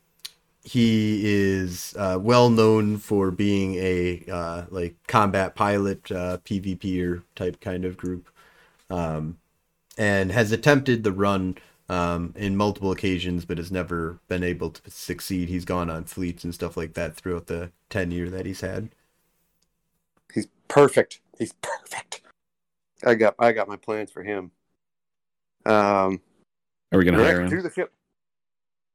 he 0.63 1.21
is 1.25 1.95
uh, 1.99 2.19
well 2.19 2.49
known 2.49 2.97
for 2.97 3.31
being 3.31 3.75
a 3.75 4.25
uh, 4.33 4.65
like 4.71 4.95
combat 5.09 5.55
pilot, 5.55 6.11
uh, 6.11 6.39
PvPer 6.39 7.23
type 7.35 7.61
kind 7.61 7.85
of 7.85 7.99
group 7.99 8.31
um, 8.89 9.37
and 9.99 10.33
has 10.33 10.53
attempted 10.53 11.05
the 11.05 11.13
run 11.13 11.59
um, 11.91 12.33
in 12.35 12.57
multiple 12.57 12.93
occasions, 12.93 13.45
but 13.45 13.59
has 13.59 13.71
never 13.71 14.21
been 14.27 14.43
able 14.43 14.71
to 14.71 14.91
succeed. 14.91 15.51
He's 15.51 15.67
gone 15.67 15.91
on 15.91 16.05
fleets 16.05 16.45
and 16.45 16.55
stuff 16.55 16.79
like 16.79 16.95
that 16.95 17.15
throughout 17.15 17.47
the 17.47 17.73
tenure 17.91 18.31
that 18.31 18.47
he's 18.47 18.63
had. 18.63 18.89
He's 20.33 20.49
perfect. 20.67 21.21
He's 21.39 21.53
perfect. 21.53 22.23
I 23.05 23.15
got 23.15 23.35
I 23.39 23.53
got 23.53 23.69
my 23.69 23.77
plans 23.77 24.11
for 24.11 24.23
him. 24.23 24.51
Um, 25.67 26.21
Are 26.93 26.99
we 26.99 27.05
gonna 27.05 27.23
hire 27.23 27.43
him? 27.43 27.49
through 27.49 27.63
the 27.63 27.71
ship. 27.71 27.93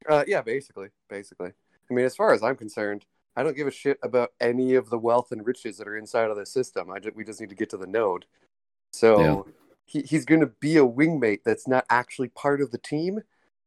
Uh, 0.08 0.24
yeah, 0.28 0.42
basically, 0.42 0.90
basically. 1.10 1.52
I 1.90 1.94
mean, 1.94 2.06
as 2.06 2.16
far 2.16 2.34
as 2.34 2.42
I'm 2.44 2.56
concerned, 2.56 3.06
I 3.36 3.44
don't 3.44 3.56
give 3.56 3.68
a 3.68 3.72
shit 3.72 4.00
about 4.04 4.34
any 4.40 4.76
of 4.76 4.90
the 4.90 4.98
wealth 4.98 5.32
and 5.32 5.46
riches 5.46 5.78
that 5.78 5.88
are 5.88 5.98
inside 5.98 6.30
of 6.30 6.38
the 6.38 6.46
system. 6.46 6.90
I 6.92 7.00
just, 7.00 7.16
we 7.16 7.24
just 7.24 7.40
need 7.40 7.50
to 7.50 7.56
get 7.56 7.70
to 7.72 7.78
the 7.78 7.88
node. 7.88 8.26
So 8.94 9.48
he, 9.86 10.02
he's 10.02 10.26
going 10.26 10.42
to 10.42 10.48
be 10.48 10.78
a 10.78 10.86
wingmate 10.86 11.44
that's 11.44 11.68
not 11.68 11.86
actually 11.90 12.30
part 12.30 12.62
of 12.62 12.72
the 12.72 12.78
team. 12.78 13.22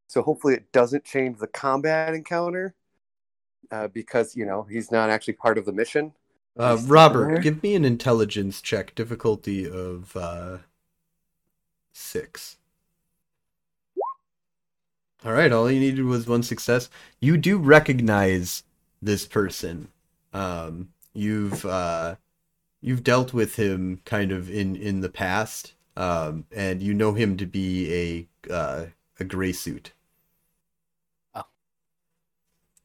So 0.07 0.21
hopefully, 0.21 0.53
it 0.55 0.71
doesn't 0.71 1.05
change 1.05 1.39
the 1.39 1.47
combat 1.47 2.13
encounter 2.13 2.75
uh, 3.71 3.87
because 3.87 4.35
you 4.35 4.45
know 4.45 4.63
he's 4.63 4.91
not 4.91 5.09
actually 5.09 5.33
part 5.33 5.57
of 5.57 5.65
the 5.65 5.71
mission. 5.71 6.13
Uh, 6.57 6.77
Robert, 6.85 7.27
there. 7.29 7.39
give 7.39 7.63
me 7.63 7.75
an 7.75 7.83
intelligence 7.83 8.61
check, 8.61 8.93
difficulty 8.93 9.69
of 9.69 10.15
uh, 10.15 10.57
six. 11.91 12.57
All 15.25 15.31
right, 15.31 15.51
all 15.51 15.71
you 15.71 15.79
needed 15.79 16.03
was 16.03 16.27
one 16.27 16.43
success. 16.43 16.89
You 17.19 17.37
do 17.37 17.57
recognize 17.57 18.63
this 19.01 19.25
person. 19.25 19.87
Um, 20.33 20.89
you've 21.13 21.65
uh, 21.65 22.15
you've 22.81 23.03
dealt 23.03 23.33
with 23.33 23.55
him 23.55 24.01
kind 24.05 24.31
of 24.31 24.49
in 24.51 24.75
in 24.75 24.99
the 24.99 25.09
past, 25.09 25.73
um, 25.95 26.45
and 26.51 26.83
you 26.83 26.93
know 26.93 27.13
him 27.13 27.37
to 27.37 27.45
be 27.45 28.27
a 28.49 28.53
uh, 28.53 28.85
a 29.19 29.23
gray 29.23 29.53
suit. 29.53 29.93
Oh. 31.33 31.45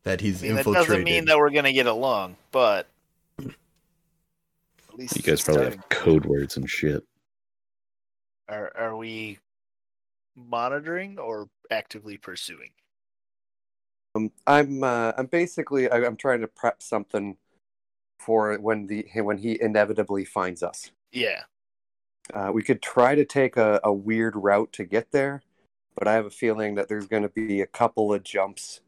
That 0.04 0.20
he's 0.20 0.42
I 0.42 0.46
mean, 0.46 0.56
that 0.56 0.64
doesn't 0.64 1.04
mean 1.04 1.24
that 1.26 1.36
we're 1.36 1.50
gonna 1.50 1.72
get 1.72 1.86
along, 1.86 2.36
but 2.52 2.80
at 2.80 2.86
least 4.98 5.16
You 5.16 5.22
guys 5.22 5.42
probably 5.42 5.64
have 5.64 5.88
code 5.88 6.26
words 6.26 6.56
and 6.56 6.68
shit. 6.68 7.02
Are 8.48 8.72
are 8.76 8.96
we 8.96 9.38
monitoring 10.36 11.18
or 11.18 11.48
actively 11.70 12.16
pursuing? 12.16 12.70
Um, 14.14 14.32
I'm 14.46 14.82
uh, 14.82 15.12
I'm 15.16 15.26
basically 15.26 15.90
I, 15.90 16.04
I'm 16.04 16.16
trying 16.16 16.40
to 16.40 16.48
prep 16.48 16.82
something 16.82 17.36
for 18.18 18.56
when 18.58 18.86
the 18.86 19.06
when 19.14 19.38
he 19.38 19.60
inevitably 19.60 20.24
finds 20.24 20.62
us. 20.62 20.90
Yeah. 21.12 21.42
Uh, 22.32 22.50
we 22.52 22.62
could 22.62 22.82
try 22.82 23.14
to 23.14 23.24
take 23.24 23.56
a, 23.56 23.80
a 23.82 23.92
weird 23.92 24.36
route 24.36 24.70
to 24.70 24.84
get 24.84 25.12
there, 25.12 25.42
but 25.94 26.06
I 26.06 26.12
have 26.12 26.26
a 26.26 26.30
feeling 26.30 26.74
that 26.74 26.88
there's 26.88 27.06
going 27.06 27.22
to 27.22 27.30
be 27.30 27.62
a 27.62 27.66
couple 27.66 28.12
of 28.12 28.22
jumps 28.22 28.80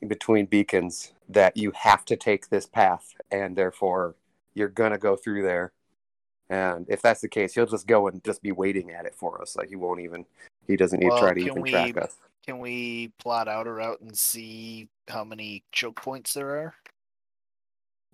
in 0.00 0.08
between 0.08 0.46
beacons 0.46 1.12
that 1.28 1.54
you 1.54 1.72
have 1.74 2.06
to 2.06 2.16
take 2.16 2.48
this 2.48 2.66
path, 2.66 3.14
and 3.30 3.56
therefore 3.56 4.14
you're 4.58 4.68
going 4.68 4.92
to 4.92 4.98
go 4.98 5.16
through 5.16 5.42
there. 5.42 5.72
And 6.50 6.86
if 6.88 7.02
that's 7.02 7.20
the 7.20 7.28
case, 7.28 7.54
he'll 7.54 7.66
just 7.66 7.86
go 7.86 8.08
and 8.08 8.22
just 8.24 8.42
be 8.42 8.52
waiting 8.52 8.90
at 8.90 9.04
it 9.06 9.14
for 9.14 9.40
us. 9.40 9.56
Like 9.56 9.68
he 9.68 9.76
won't 9.76 10.00
even 10.00 10.24
he 10.66 10.76
doesn't 10.76 10.98
need 10.98 11.08
Well, 11.08 11.18
to 11.18 11.22
try 11.22 11.34
to 11.34 11.40
even 11.40 11.62
we- 11.62 11.70
track 11.70 11.96
us. 11.96 12.16
Can 12.46 12.60
we 12.60 13.12
plot 13.18 13.46
out 13.46 13.66
a 13.66 13.72
route 13.72 14.00
and 14.00 14.16
see 14.16 14.88
how 15.06 15.22
many 15.22 15.64
choke 15.70 16.00
points 16.00 16.32
there 16.32 16.48
are? 16.48 16.74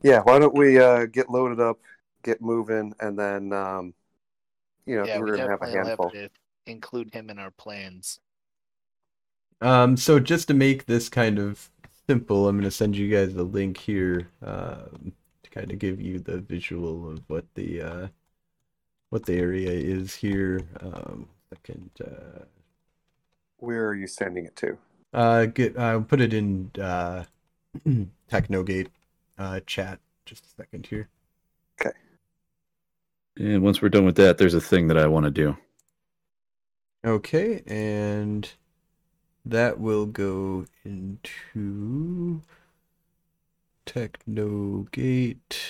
Yeah, 0.03 0.21
why 0.23 0.41
don't 0.41 0.55
we 0.55 0.81
uh, 0.81 1.07
get 1.07 1.31
loaded 1.31 1.61
up, 1.61 1.79
get 2.25 2.43
moving, 2.43 2.95
and 2.99 3.16
then 3.16 3.53
um, 3.53 3.95
you 4.87 4.97
know 4.97 5.07
yeah, 5.07 5.21
we're 5.21 5.27
we 5.33 5.39
gonna 5.39 5.51
have 5.51 5.62
a 5.62 5.66
handful. 5.71 6.11
have 6.11 6.15
to 6.15 6.31
include 6.66 7.15
him 7.15 7.31
in 7.31 7.39
our 7.39 7.53
plans. 7.53 8.19
Um, 9.61 9.97
so 9.97 10.19
just 10.19 10.49
to 10.49 10.55
make 10.55 10.87
this 10.87 11.09
kind 11.09 11.39
of 11.39 11.71
simple, 12.07 12.49
I'm 12.49 12.57
going 12.57 12.65
to 12.65 12.71
send 12.71 12.97
you 12.97 13.09
guys 13.09 13.35
the 13.35 13.45
link 13.45 13.79
here 13.79 14.29
um, 14.43 15.12
to 15.12 15.12
kind 15.55 15.71
of 15.73 15.79
give 15.79 16.01
you 16.01 16.19
the 16.19 16.39
visual 16.39 17.11
of 17.13 17.23
what 17.29 17.45
the 17.55 17.83
uh, 17.83 18.09
what 19.11 19.27
the 19.27 19.35
area 19.35 19.71
is 19.71 20.15
here. 20.15 20.61
Um, 20.81 21.29
second, 21.51 21.91
uh, 22.05 22.45
Where 23.59 23.87
are 23.89 23.95
you 23.95 24.07
sending 24.07 24.47
it 24.47 24.57
to? 24.57 24.79
uh, 25.13 25.47
get 25.47 25.79
I'll 25.79 26.03
put 26.03 26.21
it 26.21 26.35
in 26.35 26.71
uh, 26.81 27.25
Technogate 28.29 28.91
uh, 29.39 29.61
chat. 29.67 30.01
Just 30.27 30.45
a 30.47 30.49
second 30.49 30.87
here. 30.87 31.09
Okay. 31.81 31.93
And 33.39 33.63
once 33.63 33.83
we're 33.83 33.89
done 33.91 34.07
with 34.07 34.17
that, 34.17 34.39
there's 34.39 34.55
a 34.55 34.61
thing 34.61 34.89
that 34.89 34.99
I 34.99 35.07
want 35.07 35.25
to 35.25 35.31
do. 35.31 35.57
Okay, 37.05 37.63
and 37.67 38.51
that 39.45 39.79
will 39.79 40.07
go 40.07 40.67
into 40.85 42.43
Technogate. 43.86 45.61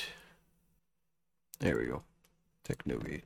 There 1.58 1.78
we 1.78 1.86
go. 1.86 2.02
Technogate. 2.64 3.24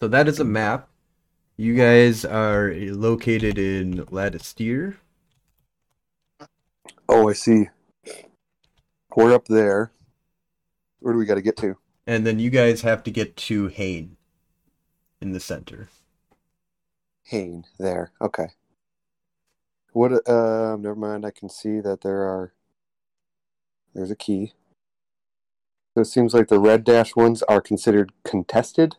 So 0.00 0.08
that 0.08 0.28
is 0.28 0.40
a 0.40 0.44
map. 0.44 0.88
You 1.56 1.74
guys 1.76 2.24
are 2.24 2.72
located 2.74 3.58
in 3.58 4.04
Latisteer. 4.06 4.96
Oh, 7.08 7.28
I 7.28 7.34
see. 7.34 7.68
We're 9.14 9.34
up 9.34 9.46
there. 9.46 9.92
Where 11.00 11.12
do 11.12 11.18
we 11.18 11.26
got 11.26 11.34
to 11.34 11.42
get 11.42 11.56
to? 11.58 11.76
And 12.06 12.26
then 12.26 12.38
you 12.38 12.50
guys 12.50 12.80
have 12.82 13.02
to 13.04 13.10
get 13.10 13.36
to 13.36 13.68
Hain 13.68 14.16
in 15.20 15.32
the 15.32 15.40
center. 15.40 15.88
Hain. 17.24 17.64
There. 17.78 18.10
Okay. 18.20 18.48
What? 19.92 20.28
Uh, 20.28 20.76
never 20.76 20.96
mind. 20.96 21.24
I 21.24 21.30
can 21.30 21.48
see 21.48 21.80
that 21.80 22.00
there 22.02 22.22
are. 22.22 22.52
There's 23.94 24.10
a 24.10 24.16
key. 24.16 24.54
So 25.94 26.00
it 26.00 26.06
seems 26.06 26.32
like 26.32 26.48
the 26.48 26.58
red 26.58 26.84
dash 26.84 27.14
ones 27.14 27.42
are 27.42 27.60
considered 27.60 28.12
contested. 28.24 28.96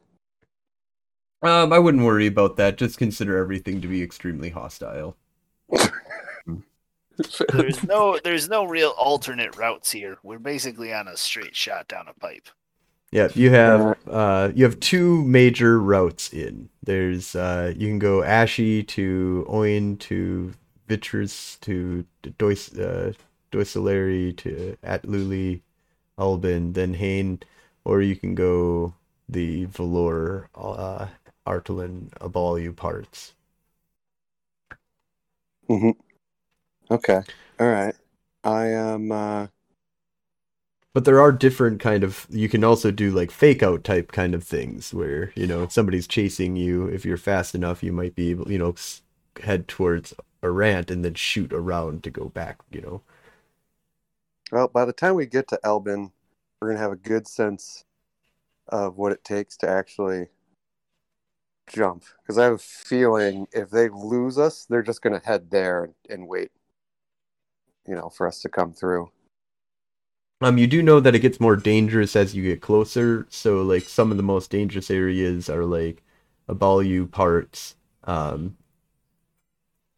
Um, 1.41 1.73
I 1.73 1.79
wouldn't 1.79 2.03
worry 2.03 2.27
about 2.27 2.55
that. 2.57 2.77
Just 2.77 2.97
consider 2.97 3.37
everything 3.37 3.81
to 3.81 3.87
be 3.87 4.01
extremely 4.01 4.49
hostile. 4.49 5.17
There's 7.51 7.83
no 7.83 8.17
there's 8.23 8.49
no 8.49 8.63
real 8.65 8.89
alternate 8.97 9.55
routes 9.55 9.91
here. 9.91 10.17
We're 10.23 10.39
basically 10.39 10.93
on 10.93 11.07
a 11.07 11.15
straight 11.15 11.55
shot 11.55 11.87
down 11.87 12.07
a 12.07 12.13
pipe. 12.13 12.47
Yeah, 13.11 13.27
you 13.35 13.51
have 13.51 13.97
uh, 14.09 14.51
you 14.55 14.63
have 14.63 14.79
two 14.79 15.23
major 15.23 15.79
routes 15.79 16.33
in. 16.33 16.69
There's 16.81 17.35
uh, 17.35 17.73
you 17.77 17.87
can 17.87 17.99
go 17.99 18.23
Ashy 18.23 18.81
to 18.83 19.45
Oin 19.47 19.97
to 19.99 20.53
Vitrus 20.97 21.59
to 21.61 22.05
Dois 22.37 22.73
uh, 22.79 23.13
to 23.51 24.77
Atluli, 24.83 25.61
Albin, 26.17 26.73
then 26.73 26.95
Hain, 26.95 27.39
or 27.85 28.01
you 28.01 28.15
can 28.15 28.35
go 28.35 28.95
the 29.29 29.65
Valor, 29.65 30.49
uh, 30.55 31.07
Artelin, 31.47 32.09
Abalu 32.21 32.75
parts. 32.75 33.33
hmm 35.67 35.91
Okay. 36.91 37.21
All 37.59 37.67
right. 37.67 37.95
I 38.43 38.67
am. 38.67 39.11
Uh, 39.11 39.47
But 40.93 41.05
there 41.05 41.19
are 41.19 41.31
different 41.31 41.79
kind 41.79 42.03
of 42.03 42.27
you 42.29 42.47
can 42.49 42.63
also 42.63 42.91
do 42.91 43.11
like 43.11 43.31
fake 43.31 43.63
out 43.63 43.83
type 43.83 44.11
kind 44.11 44.35
of 44.35 44.43
things 44.43 44.93
where, 44.93 45.31
you 45.35 45.47
know, 45.47 45.63
if 45.63 45.71
somebody's 45.71 46.07
chasing 46.07 46.55
you, 46.55 46.85
if 46.87 47.03
you're 47.05 47.17
fast 47.17 47.55
enough, 47.55 47.81
you 47.83 47.91
might 47.91 48.15
be 48.15 48.29
able, 48.31 48.51
you 48.51 48.59
know, 48.59 48.75
head 49.41 49.67
towards 49.67 50.13
a 50.43 50.51
rant 50.51 50.91
and 50.91 51.03
then 51.03 51.15
shoot 51.15 51.51
around 51.51 52.03
to 52.03 52.11
go 52.11 52.29
back, 52.29 52.59
you 52.71 52.81
know. 52.81 53.01
well, 54.51 54.67
by 54.67 54.85
the 54.85 54.93
time 54.93 55.15
we 55.15 55.25
get 55.25 55.47
to 55.47 55.59
Elbin, 55.63 56.11
we're 56.59 56.67
gonna 56.69 56.79
have 56.79 56.91
a 56.91 56.97
good 56.97 57.27
sense 57.27 57.85
of 58.67 58.97
what 58.97 59.11
it 59.11 59.23
takes 59.23 59.57
to 59.57 59.69
actually 59.69 60.27
jump. 61.67 62.03
Because 62.21 62.37
I 62.37 62.43
have 62.43 62.53
a 62.53 62.57
feeling 62.57 63.47
if 63.51 63.69
they 63.69 63.89
lose 63.89 64.37
us, 64.37 64.65
they're 64.65 64.83
just 64.83 65.01
gonna 65.01 65.21
head 65.23 65.49
there 65.49 65.85
and, 65.85 65.93
and 66.09 66.27
wait. 66.27 66.51
You 67.87 67.95
know, 67.95 68.09
for 68.09 68.27
us 68.27 68.41
to 68.41 68.49
come 68.49 68.73
through. 68.73 69.11
Um, 70.41 70.57
you 70.57 70.67
do 70.67 70.83
know 70.83 70.99
that 70.99 71.15
it 71.15 71.19
gets 71.19 71.39
more 71.39 71.55
dangerous 71.55 72.15
as 72.15 72.35
you 72.35 72.43
get 72.43 72.61
closer. 72.61 73.27
So, 73.29 73.61
like, 73.61 73.83
some 73.83 74.11
of 74.11 74.17
the 74.17 74.23
most 74.23 74.51
dangerous 74.51 74.91
areas 74.91 75.49
are 75.49 75.65
like 75.65 76.03
Abalu 76.49 77.09
parts, 77.09 77.75
um, 78.03 78.57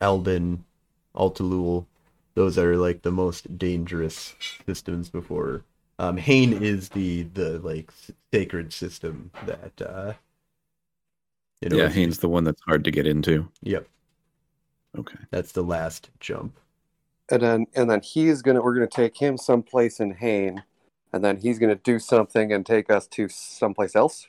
Albin, 0.06 0.64
Altalul. 1.16 1.88
Those 2.36 2.60
are 2.60 2.78
like 2.78 3.02
the 3.02 3.12
most 3.12 3.58
dangerous 3.58 4.36
systems 4.68 5.10
before. 5.10 5.64
Um, 5.98 6.16
Hain 6.18 6.54
is 6.62 6.90
the 6.90 7.24
the 7.24 7.58
like 7.60 7.92
sacred 8.32 8.72
system 8.72 9.32
that 9.48 9.82
uh, 9.82 10.14
you 11.62 11.70
know. 11.70 11.78
yeah, 11.78 11.88
is- 11.88 11.96
Hain's 11.96 12.20
the 12.20 12.30
one 12.30 12.44
that's 12.44 12.62
hard 12.62 12.84
to 12.84 12.92
get 12.92 13.08
into. 13.08 13.48
Yep, 13.64 13.88
Okay. 15.00 15.18
that's 15.32 15.54
the 15.54 15.64
last 15.64 16.10
jump. 16.20 16.60
and 17.32 17.42
then 17.42 17.66
and 17.76 17.90
then 17.90 18.02
he's 18.02 18.44
gonna 18.44 18.62
we're 18.62 18.76
gonna 18.76 18.88
take 18.88 19.18
him 19.18 19.38
someplace 19.38 20.00
in 20.00 20.12
Hain, 20.12 20.64
and 21.14 21.24
then 21.24 21.38
he's 21.38 21.58
gonna 21.58 21.76
do 21.76 21.98
something 21.98 22.52
and 22.54 22.64
take 22.64 22.92
us 22.92 23.08
to 23.08 23.28
someplace 23.30 23.96
else. 23.96 24.28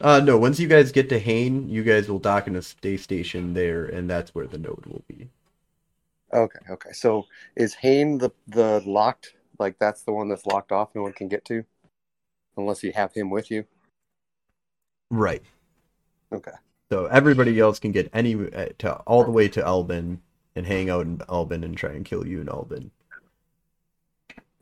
Uh, 0.00 0.20
no, 0.20 0.38
once 0.38 0.60
you 0.60 0.68
guys 0.68 0.92
get 0.92 1.08
to 1.08 1.18
Hain, 1.18 1.68
you 1.68 1.82
guys 1.82 2.08
will 2.08 2.20
dock 2.20 2.46
in 2.46 2.54
a 2.54 2.62
space 2.62 3.02
station 3.02 3.54
there, 3.54 3.84
and 3.84 4.08
that's 4.08 4.34
where 4.34 4.46
the 4.46 4.58
node 4.58 4.86
will 4.86 5.02
be. 5.08 5.28
Okay, 6.32 6.58
okay. 6.70 6.92
So 6.92 7.26
is 7.56 7.74
Hain 7.74 8.18
the 8.18 8.30
the 8.46 8.82
locked? 8.86 9.34
Like 9.58 9.78
that's 9.78 10.02
the 10.02 10.12
one 10.12 10.28
that's 10.28 10.46
locked 10.46 10.70
off, 10.70 10.94
no 10.94 11.02
one 11.02 11.12
can 11.12 11.28
get 11.28 11.44
to, 11.46 11.64
unless 12.56 12.82
you 12.84 12.92
have 12.92 13.12
him 13.12 13.28
with 13.30 13.50
you. 13.50 13.64
Right. 15.10 15.42
Okay. 16.32 16.52
So 16.90 17.06
everybody 17.06 17.58
else 17.58 17.78
can 17.78 17.92
get 17.92 18.08
any 18.12 18.34
uh, 18.34 18.68
to 18.78 18.94
all 19.00 19.24
the 19.24 19.30
way 19.30 19.48
to 19.48 19.64
Albin 19.64 20.20
and 20.54 20.66
hang 20.66 20.90
out 20.90 21.06
in 21.06 21.20
Albin 21.28 21.64
and 21.64 21.76
try 21.76 21.90
and 21.90 22.04
kill 22.04 22.26
you 22.26 22.40
in 22.40 22.48
Albin. 22.48 22.90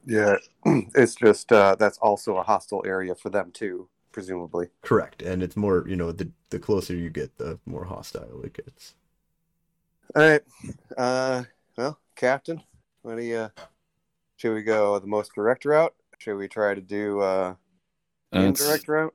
Yeah, 0.07 0.37
it's 0.65 1.17
just 1.17 1.53
uh, 1.53 1.77
that's 1.79 1.99
also 1.99 2.37
a 2.37 2.43
hostile 2.43 2.83
area 2.87 3.15
for 3.15 3.29
them 3.29 3.51
too, 3.53 3.89
presumably. 4.21 4.69
Correct. 4.81 5.21
And 5.21 5.43
it's 5.43 5.59
more, 5.59 5.85
you 5.87 5.95
know, 5.95 6.11
the 6.11 6.31
the 6.49 6.59
closer 6.59 6.97
you 6.97 7.11
get, 7.11 7.37
the 7.37 7.59
more 7.67 7.85
hostile 7.85 8.41
it 8.43 8.55
gets. 8.55 8.95
All 10.15 10.23
right. 10.23 10.41
Uh, 10.97 11.43
well, 11.77 11.99
Captain, 12.15 12.63
what 13.03 13.17
do 13.17 13.23
you? 13.23 13.51
Should 14.39 14.55
we 14.55 14.63
go 14.63 14.99
the 14.99 15.07
most 15.07 15.35
direct 15.35 15.67
route? 15.67 15.95
Should 16.17 16.37
we 16.39 16.49
try 16.49 16.75
to 16.75 16.81
do 16.81 17.21
uh, 17.21 17.55
Uh, 18.33 18.41
the 18.41 18.49
it's- 18.49 18.61
indirect 18.63 18.89
route? 18.89 19.15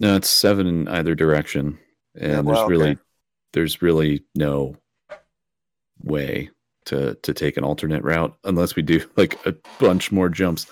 no, 0.00 0.16
it's 0.16 0.28
seven 0.28 0.66
in 0.66 0.88
either 0.88 1.14
direction, 1.14 1.78
and 2.16 2.22
Yeah, 2.32 2.42
there's 2.42 2.44
well, 2.46 2.66
really 2.68 2.90
okay. 2.90 3.00
there's 3.52 3.82
really 3.82 4.24
no 4.34 4.74
way 6.02 6.50
to 6.86 7.14
to 7.22 7.32
take 7.32 7.56
an 7.56 7.62
alternate 7.62 8.02
route 8.02 8.36
unless 8.42 8.74
we 8.74 8.82
do 8.82 9.00
like 9.16 9.38
a 9.46 9.54
bunch 9.78 10.10
more 10.10 10.28
jumps. 10.28 10.66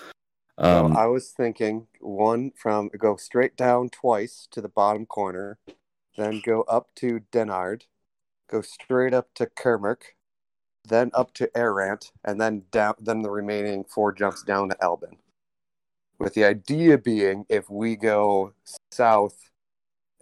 So 0.59 0.85
Um, 0.85 0.95
I 0.95 1.07
was 1.07 1.31
thinking 1.31 1.87
one 1.99 2.51
from 2.51 2.89
go 2.89 3.15
straight 3.15 3.55
down 3.55 3.89
twice 3.89 4.47
to 4.51 4.61
the 4.61 4.69
bottom 4.69 5.05
corner, 5.05 5.57
then 6.15 6.41
go 6.45 6.61
up 6.63 6.89
to 6.95 7.21
Denard, 7.31 7.83
go 8.47 8.61
straight 8.61 9.13
up 9.13 9.33
to 9.35 9.47
Kermurk, 9.47 10.15
then 10.87 11.09
up 11.13 11.33
to 11.35 11.49
Errant, 11.57 12.11
and 12.23 12.39
then 12.39 12.65
down 12.71 12.95
then 12.99 13.21
the 13.23 13.31
remaining 13.31 13.83
four 13.83 14.11
jumps 14.11 14.43
down 14.43 14.69
to 14.69 14.83
Albin. 14.83 15.17
With 16.19 16.35
the 16.35 16.45
idea 16.45 16.97
being 16.97 17.45
if 17.49 17.69
we 17.69 17.95
go 17.95 18.53
south 18.91 19.49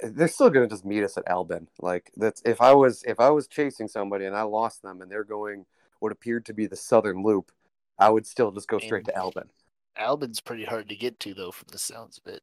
they're 0.04 0.28
still 0.28 0.50
gonna 0.50 0.68
just 0.68 0.86
meet 0.86 1.04
us 1.04 1.18
at 1.18 1.28
Albin. 1.28 1.68
Like 1.80 2.12
that's 2.16 2.42
if 2.46 2.62
I 2.62 2.74
was 2.74 3.04
if 3.04 3.20
I 3.20 3.30
was 3.30 3.48
chasing 3.48 3.88
somebody 3.88 4.26
and 4.26 4.36
I 4.36 4.44
lost 4.44 4.82
them 4.82 5.02
and 5.02 5.12
they're 5.12 5.24
going 5.24 5.66
what 6.00 6.12
appeared 6.12 6.46
to 6.48 6.54
be 6.54 6.66
the 6.66 6.76
southern 6.76 7.24
loop, 7.24 7.52
I 8.00 8.10
would 8.10 8.26
still 8.26 8.52
just 8.52 8.68
go 8.68 8.80
straight 8.80 9.06
to 9.06 9.16
Albin. 9.16 9.50
Albin's 9.98 10.40
pretty 10.40 10.66
hard 10.66 10.90
to 10.90 10.96
get 10.96 11.20
to 11.22 11.34
though, 11.34 11.52
from 11.52 11.68
the 11.72 11.78
sounds 11.78 12.20
of 12.24 12.32
it. 12.34 12.42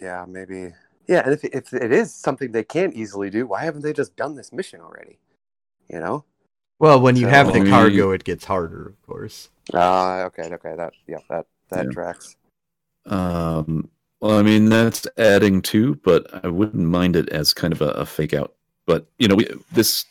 Yeah, 0.00 0.24
maybe. 0.28 0.72
Yeah, 1.06 1.22
and 1.24 1.32
if 1.32 1.44
if 1.44 1.72
it 1.72 1.92
is 1.92 2.14
something 2.14 2.52
they 2.52 2.64
can't 2.64 2.94
easily 2.94 3.30
do, 3.30 3.46
why 3.46 3.64
haven't 3.64 3.82
they 3.82 3.92
just 3.92 4.16
done 4.16 4.34
this 4.34 4.52
mission 4.52 4.80
already? 4.80 5.18
You 5.88 6.00
know? 6.00 6.24
Well, 6.78 7.00
when 7.00 7.16
you 7.16 7.26
So- 7.26 7.30
have 7.30 7.52
the 7.52 7.64
cargo, 7.68 8.10
it 8.12 8.24
gets 8.24 8.44
harder, 8.44 8.88
of 8.88 9.02
course. 9.06 9.48
Ah, 9.74 10.22
okay, 10.24 10.52
okay, 10.54 10.74
that 10.76 10.92
yeah, 11.06 11.18
that 11.28 11.46
that 11.70 11.86
Yeah. 11.86 11.90
tracks. 11.92 12.36
Um, 13.06 13.90
well, 14.20 14.38
I 14.38 14.42
mean 14.42 14.68
that's 14.68 15.06
adding 15.16 15.62
to, 15.62 15.94
but 15.96 16.44
I 16.44 16.48
wouldn't 16.48 16.86
mind 16.88 17.16
it 17.16 17.28
as 17.30 17.54
kind 17.54 17.72
of 17.72 17.80
a, 17.82 17.90
a 17.90 18.06
fake 18.06 18.34
out. 18.34 18.54
But 18.86 19.06
you 19.18 19.28
know, 19.28 19.34
we, 19.34 19.46
this 19.72 20.04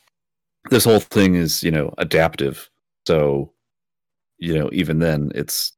this 0.70 0.84
whole 0.84 1.00
thing 1.00 1.36
is 1.36 1.64
you 1.64 1.72
know 1.72 1.94
adaptive, 1.98 2.70
so 3.08 3.52
you 4.40 4.58
know 4.58 4.70
even 4.74 5.00
then 5.00 5.32
it's 5.36 5.72
Uh, 5.72 5.77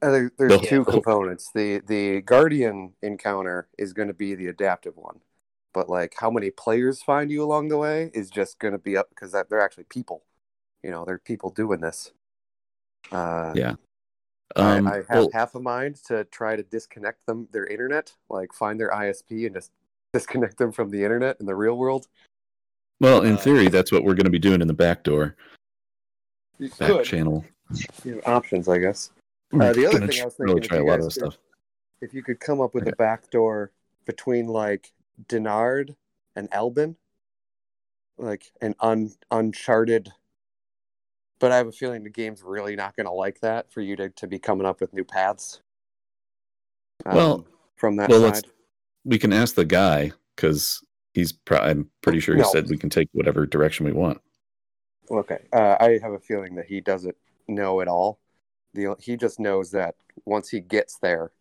there, 0.00 0.32
there's 0.38 0.60
The 0.60 0.66
two 0.66 0.84
components. 0.84 1.50
The 1.54 1.80
the 1.86 2.22
Guardian 2.22 2.94
encounter 3.02 3.68
is 3.78 3.92
going 3.92 4.08
to 4.08 4.14
be 4.14 4.34
the 4.34 4.48
adaptive 4.48 4.96
one, 4.96 5.20
but 5.74 5.88
like 5.88 6.14
how 6.18 6.30
many 6.30 6.50
players 6.50 7.02
find 7.02 7.30
you 7.30 7.42
along 7.42 7.68
the 7.68 7.78
way 7.78 8.10
is 8.14 8.30
just 8.30 8.58
going 8.58 8.72
to 8.72 8.78
be 8.78 8.96
up 8.96 9.10
because 9.10 9.32
that 9.32 9.50
they're 9.50 9.60
actually 9.60 9.84
people. 9.84 10.24
You 10.82 10.90
know, 10.90 11.04
they're 11.04 11.18
people 11.18 11.50
doing 11.50 11.80
this. 11.80 12.12
Uh, 13.12 13.52
Yeah. 13.54 13.74
I, 14.56 14.78
um, 14.78 14.88
I 14.88 14.94
have 14.96 15.06
well, 15.10 15.28
half 15.32 15.54
a 15.54 15.60
mind 15.60 15.96
to 16.06 16.24
try 16.24 16.56
to 16.56 16.62
disconnect 16.64 17.24
them 17.26 17.46
their 17.52 17.66
internet, 17.66 18.12
like 18.28 18.52
find 18.52 18.80
their 18.80 18.90
ISP 18.90 19.46
and 19.46 19.54
just 19.54 19.70
disconnect 20.12 20.58
them 20.58 20.72
from 20.72 20.90
the 20.90 21.04
internet 21.04 21.36
in 21.38 21.46
the 21.46 21.54
real 21.54 21.76
world. 21.78 22.08
well, 23.00 23.22
in 23.22 23.34
uh, 23.34 23.36
theory, 23.36 23.68
that's 23.68 23.92
what 23.92 24.02
we're 24.02 24.14
going 24.14 24.24
to 24.24 24.30
be 24.30 24.40
doing 24.40 24.60
in 24.60 24.66
the 24.66 24.74
back 24.74 25.04
door, 25.04 25.36
back 26.58 26.88
could. 26.88 27.04
channel. 27.04 27.44
You 28.04 28.14
have 28.14 28.26
options, 28.26 28.68
I 28.68 28.78
guess. 28.78 29.10
Uh, 29.52 29.72
the 29.72 29.86
other 29.86 30.06
thing 30.06 30.20
I 30.22 30.24
was 30.26 30.34
thinking, 30.34 30.58
if 30.58 30.68
try 30.68 30.76
a 30.78 30.80
you 30.80 30.86
lot 30.86 30.98
of 31.00 31.04
could- 31.06 31.12
stuff. 31.12 31.38
if 32.00 32.14
you 32.14 32.22
could 32.22 32.40
come 32.40 32.60
up 32.60 32.74
with 32.74 32.84
Okay. 32.84 32.92
a 32.92 32.96
back 32.96 33.30
door 33.30 33.72
between 34.06 34.46
like 34.46 34.92
Denard 35.28 35.96
and 36.36 36.52
Albin, 36.52 36.96
like 38.16 38.52
an 38.60 38.74
un 38.80 39.12
uncharted. 39.30 40.12
But 41.40 41.52
I 41.52 41.56
have 41.56 41.66
a 41.66 41.72
feeling 41.72 42.04
the 42.04 42.10
game's 42.10 42.42
really 42.42 42.76
not 42.76 42.94
going 42.96 43.06
to 43.06 43.12
like 43.12 43.40
that 43.40 43.72
for 43.72 43.80
you 43.80 43.96
to, 43.96 44.10
to 44.10 44.26
be 44.26 44.38
coming 44.38 44.66
up 44.66 44.80
with 44.80 44.92
new 44.92 45.04
paths. 45.04 45.62
um, 47.06 47.16
Well- 47.16 47.46
from 47.76 47.96
that 47.96 48.10
well, 48.10 48.20
let's- 48.20 48.40
side, 48.40 48.50
We 49.06 49.18
can 49.18 49.32
ask 49.32 49.54
the 49.54 49.64
guy 49.64 50.12
because 50.36 50.84
he's. 51.14 51.32
Pro- 51.32 51.58
I'm 51.58 51.90
pretty 52.02 52.20
sure 52.20 52.34
he 52.36 52.42
No. 52.42 52.48
said 52.52 52.68
we 52.68 52.76
can 52.76 52.90
take 52.90 53.08
whatever 53.12 53.46
direction 53.46 53.86
we 53.86 53.92
want. 53.92 54.20
okay. 55.10 55.48
Uh, 55.52 55.76
I 55.80 55.98
have 56.02 56.12
a 56.12 56.20
feeling 56.20 56.54
that 56.56 56.66
he 56.66 56.80
doesn't 56.82 57.16
know 57.48 57.80
at 57.80 57.88
all. 57.88 58.20
The 58.74 58.94
he 59.00 59.16
just 59.16 59.40
knows 59.40 59.70
that 59.72 59.94
once 60.24 60.48
he 60.48 60.60
gets 60.60 60.98
there, 60.98 61.32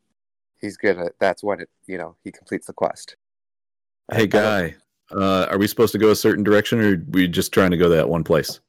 he's 0.59 0.77
gonna. 0.77 1.09
That's 1.19 1.43
when 1.43 1.61
it. 1.61 1.69
You 1.87 1.97
know, 1.97 2.15
he 2.23 2.31
completes 2.31 2.67
the 2.67 2.73
quest. 2.73 3.15
I- 4.09 4.15
I 4.15 4.17
Hey, 4.19 4.27
guy, 4.27 4.75
uh, 5.11 5.47
are 5.49 5.57
we 5.57 5.67
supposed 5.67 5.91
to 5.91 5.99
go 5.99 6.09
a 6.09 6.15
certain 6.15 6.43
direction, 6.43 6.79
or 6.79 6.93
are 6.93 7.03
we 7.09 7.27
just 7.27 7.53
trying 7.53 7.71
to 7.71 7.77
go 7.77 7.89
that 7.89 8.09
one 8.09 8.23
place? 8.23 8.59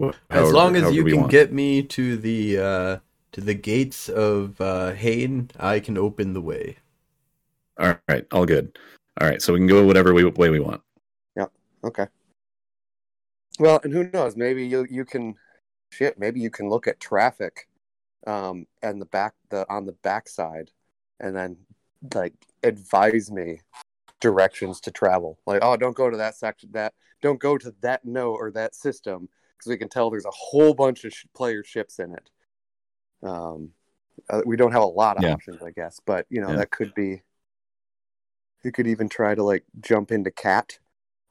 Wh- 0.00 0.10
as 0.30 0.52
long 0.52 0.76
as 0.76 0.92
you 0.92 1.04
can 1.04 1.20
want. 1.20 1.30
get 1.30 1.52
me 1.52 1.82
to 1.84 2.16
the 2.16 2.58
uh, 2.58 2.98
to 3.32 3.40
the 3.40 3.54
gates 3.54 4.08
of 4.08 4.60
uh, 4.60 4.92
Hain, 4.92 5.50
I 5.58 5.80
can 5.80 5.96
open 5.96 6.32
the 6.32 6.40
way. 6.40 6.76
All 7.78 7.94
right, 8.08 8.26
all 8.32 8.46
good. 8.46 8.78
All 9.20 9.28
right, 9.28 9.40
so 9.40 9.52
we 9.52 9.58
can 9.58 9.66
go 9.66 9.84
whatever 9.86 10.14
we, 10.14 10.24
way 10.24 10.50
we 10.50 10.60
want. 10.60 10.80
Yeah. 11.36 11.46
Okay. 11.84 12.06
Well, 13.58 13.80
and 13.84 13.92
who 13.92 14.10
knows? 14.10 14.36
Maybe 14.36 14.66
you 14.66 14.86
you 14.90 15.04
can 15.04 15.34
shit. 15.90 16.18
Maybe 16.18 16.40
you 16.40 16.50
can 16.50 16.68
look 16.68 16.86
at 16.86 17.00
traffic, 17.00 17.68
um, 18.26 18.66
and 18.82 19.00
the 19.00 19.06
back 19.06 19.34
the 19.50 19.66
on 19.68 19.86
the 19.86 19.92
backside, 19.92 20.70
and 21.20 21.34
then 21.34 21.56
like 22.14 22.34
advise 22.62 23.30
me 23.30 23.60
directions 24.20 24.80
to 24.82 24.90
travel. 24.90 25.38
Like, 25.46 25.60
oh, 25.62 25.76
don't 25.76 25.96
go 25.96 26.10
to 26.10 26.16
that 26.16 26.36
section. 26.36 26.70
That 26.72 26.94
don't 27.20 27.40
go 27.40 27.58
to 27.58 27.74
that 27.80 28.04
node 28.04 28.36
or 28.40 28.50
that 28.52 28.74
system 28.74 29.28
because 29.56 29.70
we 29.70 29.76
can 29.76 29.88
tell 29.88 30.10
there's 30.10 30.24
a 30.24 30.30
whole 30.30 30.74
bunch 30.74 31.04
of 31.04 31.12
sh- 31.12 31.26
player 31.34 31.62
ships 31.64 31.98
in 31.98 32.12
it. 32.14 32.30
Um, 33.22 33.70
uh, 34.28 34.42
we 34.44 34.56
don't 34.56 34.72
have 34.72 34.82
a 34.82 34.86
lot 34.86 35.16
of 35.16 35.22
Yeah. 35.22 35.32
options, 35.32 35.62
I 35.62 35.70
guess, 35.70 36.00
but 36.04 36.26
you 36.28 36.40
know 36.40 36.50
Yeah. 36.50 36.56
that 36.56 36.70
could 36.70 36.94
be. 36.94 37.22
You 38.64 38.70
could 38.70 38.86
even 38.86 39.08
try 39.08 39.34
to 39.34 39.42
like 39.42 39.64
jump 39.80 40.12
into 40.12 40.30
Cat 40.30 40.78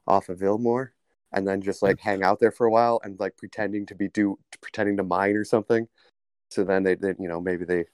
off 0.06 0.28
of 0.28 0.40
Ilmore 0.40 0.90
and 1.32 1.48
then 1.48 1.62
just 1.62 1.82
like 1.82 1.98
hang 1.98 2.22
out 2.22 2.40
there 2.40 2.50
for 2.50 2.66
a 2.66 2.70
while 2.70 3.00
and 3.04 3.18
like 3.18 3.38
pretending 3.38 3.86
to 3.86 3.94
be 3.94 4.08
do 4.08 4.38
pretending 4.60 4.98
to 4.98 5.02
mine 5.02 5.34
or 5.36 5.44
something. 5.44 5.88
So 6.52 6.64
then 6.64 6.82
they, 6.82 6.94
they 6.94 7.14
you 7.18 7.28
know 7.28 7.40
maybe 7.40 7.64
they 7.64 7.84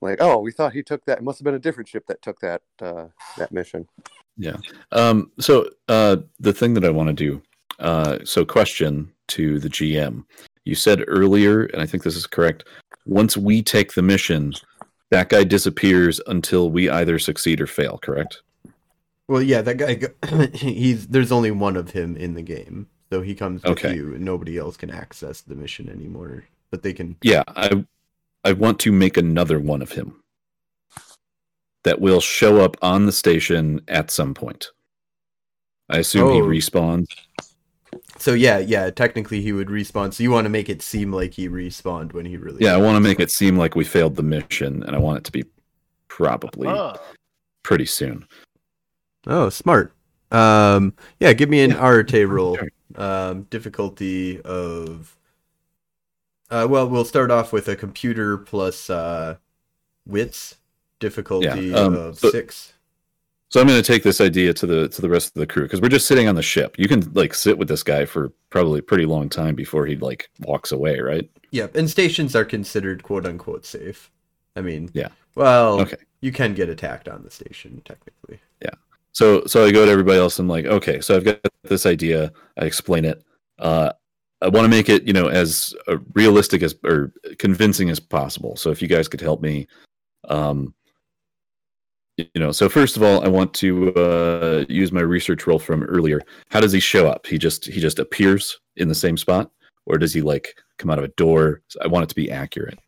like 0.00 0.18
oh 0.20 0.38
we 0.38 0.52
thought 0.52 0.72
he 0.72 0.82
took 0.82 1.04
that 1.06 1.18
it 1.18 1.24
must 1.24 1.38
have 1.38 1.44
been 1.44 1.54
a 1.54 1.58
different 1.58 1.88
ship 1.88 2.06
that 2.06 2.22
took 2.22 2.40
that 2.40 2.62
uh, 2.80 3.06
that 3.36 3.52
mission. 3.52 3.88
Yeah. 4.36 4.56
Um, 4.92 5.32
so 5.40 5.68
uh, 5.88 6.18
the 6.38 6.52
thing 6.52 6.74
that 6.74 6.84
I 6.84 6.90
want 6.90 7.08
to 7.08 7.12
do. 7.12 7.42
Uh, 7.78 8.18
so 8.24 8.44
question 8.44 9.12
to 9.28 9.58
the 9.58 9.68
GM. 9.68 10.24
You 10.64 10.74
said 10.74 11.04
earlier, 11.06 11.64
and 11.66 11.80
I 11.80 11.86
think 11.86 12.02
this 12.02 12.16
is 12.16 12.26
correct. 12.26 12.64
Once 13.06 13.36
we 13.36 13.62
take 13.62 13.94
the 13.94 14.02
mission, 14.02 14.52
that 15.10 15.28
guy 15.28 15.44
disappears 15.44 16.20
until 16.26 16.70
we 16.70 16.90
either 16.90 17.18
succeed 17.18 17.60
or 17.60 17.66
fail. 17.66 17.98
Correct? 17.98 18.42
Well, 19.28 19.42
yeah, 19.42 19.62
that 19.62 19.76
guy. 19.76 20.48
He's 20.54 21.08
there's 21.08 21.32
only 21.32 21.50
one 21.50 21.76
of 21.76 21.90
him 21.90 22.16
in 22.16 22.34
the 22.34 22.42
game, 22.42 22.88
so 23.10 23.22
he 23.22 23.34
comes 23.34 23.62
with 23.62 23.72
Okay. 23.72 23.94
you, 23.94 24.14
and 24.14 24.24
nobody 24.24 24.58
else 24.58 24.76
can 24.76 24.90
access 24.90 25.40
the 25.40 25.54
mission 25.54 25.88
anymore. 25.88 26.44
But 26.70 26.82
they 26.82 26.92
can. 26.92 27.16
Yeah. 27.22 27.44
I 27.48 27.84
I 28.44 28.52
want 28.52 28.78
to 28.80 28.92
make 28.92 29.16
another 29.16 29.58
one 29.58 29.82
of 29.82 29.92
him 29.92 30.22
that 31.84 32.00
will 32.00 32.20
show 32.20 32.60
up 32.60 32.76
on 32.82 33.06
the 33.06 33.12
station 33.12 33.80
at 33.88 34.10
some 34.10 34.34
point. 34.34 34.68
I 35.88 35.98
assume 35.98 36.32
he 36.32 36.40
Oh. 36.40 36.46
respawns. 36.46 37.06
So 38.18 38.34
yeah, 38.34 38.58
yeah. 38.58 38.90
Technically, 38.90 39.40
he 39.40 39.52
would 39.52 39.68
respawn. 39.68 40.12
So 40.12 40.22
you 40.22 40.30
want 40.30 40.44
to 40.44 40.50
make 40.50 40.68
it 40.68 40.82
seem 40.82 41.12
like 41.12 41.32
he 41.34 41.48
respawned 41.48 42.12
when 42.12 42.26
he 42.26 42.36
really. 42.36 42.62
Yeah, 42.64 42.74
I 42.74 42.78
want 42.78 42.96
to 42.96 43.00
make 43.00 43.20
it 43.20 43.30
seem 43.30 43.56
like 43.56 43.74
we 43.74 43.84
failed 43.84 44.16
the 44.16 44.22
mission, 44.22 44.82
and 44.82 44.94
I 44.94 44.98
want 44.98 45.18
it 45.18 45.24
to 45.24 45.32
be 45.32 45.44
probably 46.08 46.68
Oh, 46.68 46.96
pretty 47.62 47.86
soon. 47.86 48.26
Oh, 49.26 49.48
smart. 49.48 49.94
Um, 50.30 50.94
yeah. 51.20 51.32
Give 51.32 51.48
me 51.48 51.60
an 51.62 51.70
Yeah. 51.70 51.86
Arete 51.86 52.28
roll. 52.28 52.58
Um, 52.96 53.42
difficulty 53.50 54.40
of. 54.40 55.14
Uh, 56.50 56.66
well, 56.68 56.88
we'll 56.88 57.04
start 57.04 57.30
off 57.30 57.52
with 57.52 57.68
a 57.68 57.76
computer 57.76 58.38
plus 58.38 58.88
uh, 58.90 59.36
wits. 60.06 60.56
Difficulty 61.00 61.72
um, 61.74 61.94
of 61.94 62.18
so- 62.18 62.30
six. 62.30 62.72
So 63.50 63.60
I'm 63.62 63.66
going 63.66 63.80
to 63.80 63.86
take 63.86 64.02
this 64.02 64.20
idea 64.20 64.52
to 64.52 64.66
the 64.66 64.88
to 64.88 65.00
the 65.00 65.08
rest 65.08 65.28
of 65.28 65.40
the 65.40 65.46
crew 65.46 65.62
because 65.62 65.80
we're 65.80 65.88
just 65.88 66.06
sitting 66.06 66.28
on 66.28 66.34
the 66.34 66.42
ship. 66.42 66.74
You 66.78 66.86
can 66.86 67.10
like 67.14 67.32
sit 67.32 67.56
with 67.56 67.66
this 67.68 67.82
guy 67.82 68.04
for 68.04 68.30
probably 68.50 68.80
a 68.80 68.82
pretty 68.82 69.06
long 69.06 69.30
time 69.30 69.54
before 69.54 69.86
he 69.86 69.96
like 69.96 70.28
walks 70.40 70.70
away, 70.70 70.98
right? 71.00 71.30
Yep, 71.52 71.74
and 71.76 71.88
stations 71.88 72.36
are 72.36 72.44
considered 72.44 73.02
quote 73.04 73.24
unquote 73.24 73.64
safe. 73.64 74.10
I 74.54 74.60
mean, 74.60 74.90
Yeah. 74.92 75.08
Well, 75.34 75.80
Okay. 75.80 75.96
you 76.20 76.30
can 76.30 76.52
get 76.52 76.68
attacked 76.68 77.08
on 77.08 77.22
the 77.22 77.30
station 77.30 77.80
technically. 77.86 78.38
Yeah. 78.60 78.74
So 79.12 79.44
so 79.46 79.64
I 79.64 79.70
go 79.72 79.86
to 79.86 79.90
everybody 79.90 80.18
else. 80.18 80.38
And 80.38 80.44
I'm 80.44 80.50
like, 80.50 80.66
okay, 80.66 81.00
so 81.00 81.16
I've 81.16 81.24
got 81.24 81.40
this 81.62 81.86
idea. 81.86 82.32
I 82.58 82.66
explain 82.66 83.06
it. 83.06 83.22
Uh, 83.58 83.92
I 84.40 84.48
want 84.48 84.64
to 84.64 84.68
make 84.68 84.88
it 84.88 85.04
you 85.04 85.12
know 85.12 85.28
as 85.28 85.74
uh, 85.88 85.98
realistic 86.14 86.62
as 86.62 86.74
or 86.84 87.12
convincing 87.38 87.90
as 87.90 88.00
possible. 88.00 88.56
So 88.56 88.70
if 88.70 88.80
you 88.80 88.88
guys 88.88 89.08
could 89.08 89.20
help 89.20 89.40
me, 89.40 89.66
um, 90.28 90.74
you 92.16 92.26
know. 92.36 92.52
So 92.52 92.68
first 92.68 92.96
of 92.96 93.02
all, 93.02 93.24
I 93.24 93.28
want 93.28 93.54
to 93.54 93.94
uh, 93.94 94.64
use 94.68 94.92
my 94.92 95.00
research 95.00 95.46
roll 95.46 95.58
from 95.58 95.82
earlier. 95.84 96.20
How 96.50 96.60
does 96.60 96.72
he 96.72 96.80
show 96.80 97.08
up? 97.08 97.26
He 97.26 97.38
just 97.38 97.64
he 97.66 97.80
just 97.80 97.98
appears 97.98 98.58
in 98.76 98.88
the 98.88 98.94
same 98.94 99.16
spot, 99.16 99.50
or 99.86 99.98
does 99.98 100.14
he 100.14 100.22
like 100.22 100.54
come 100.78 100.90
out 100.90 100.98
of 100.98 101.04
a 101.04 101.08
door? 101.08 101.62
I 101.82 101.86
want 101.86 102.04
it 102.04 102.08
to 102.08 102.14
be 102.14 102.30
accurate. 102.30 102.78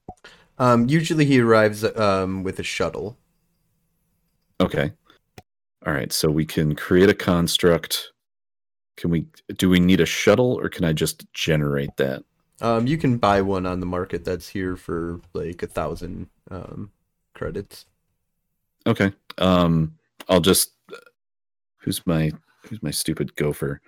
Um, 0.59 0.89
usually 0.89 1.25
he 1.25 1.41
arrives 1.41 1.85
um, 1.97 2.43
with 2.43 2.59
a 2.59 2.63
shuttle. 2.63 3.17
Okay. 4.61 4.93
All 5.87 5.95
right. 5.95 6.13
So 6.13 6.31
we 6.31 6.45
can 6.45 6.77
create 6.77 7.09
a 7.09 7.15
construct. 7.15 8.10
Can 8.97 9.11
we? 9.11 9.27
Do 9.57 9.71
we 9.71 9.81
need 9.81 10.01
a 10.01 10.07
shuttle, 10.07 10.59
or 10.61 10.69
can 10.69 10.85
I 10.85 10.93
just 10.93 11.33
generate 11.33 11.97
that? 11.97 12.23
Um, 12.61 12.87
you 12.87 12.99
can 12.99 13.17
buy 13.17 13.41
one 13.41 13.65
on 13.65 13.81
the 13.81 13.87
market 13.87 14.25
that's 14.25 14.49
here 14.49 14.77
for 14.77 15.21
like 15.33 15.63
a 15.63 15.67
thousand 15.67 16.29
um, 16.51 16.91
credits. 17.35 17.87
Okay. 18.87 19.13
Um, 19.39 19.97
I'll 20.29 20.41
just. 20.41 20.73
Who's 21.79 22.07
my 22.07 22.31
Who's 22.69 22.83
my 22.83 22.91
stupid 22.91 23.35
gopher? 23.37 23.81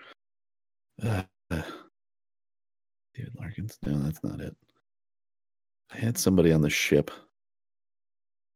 Uh, 1.03 1.23
David 1.51 3.35
Larkins. 3.39 3.79
No, 3.85 3.99
that's 3.99 4.23
not 4.25 4.41
it. 4.41 4.57
I 5.93 5.99
had 5.99 6.17
somebody 6.17 6.53
on 6.53 6.63
the 6.63 6.71
ship. 6.71 7.11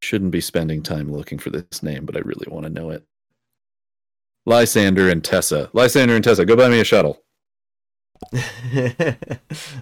Shouldn't 0.01 0.31
be 0.31 0.41
spending 0.41 0.83
time 0.83 1.13
looking 1.13 1.39
for 1.39 1.51
this 1.51 1.83
name, 1.83 2.07
but 2.07 2.17
I 2.17 2.21
really 2.21 2.47
want 2.49 2.65
to 2.65 2.71
know 2.71 2.91
it. 2.91 3.05
Lysander 4.47 5.09
and 5.11 5.23
Tessa. 5.23 5.69
Lysander 5.75 6.15
and 6.15 6.25
Tessa, 6.25 6.45
go 6.47 6.57
buy 6.57 6.69
me 6.69 6.81
a 6.81 6.85
shuttle. 6.85 7.23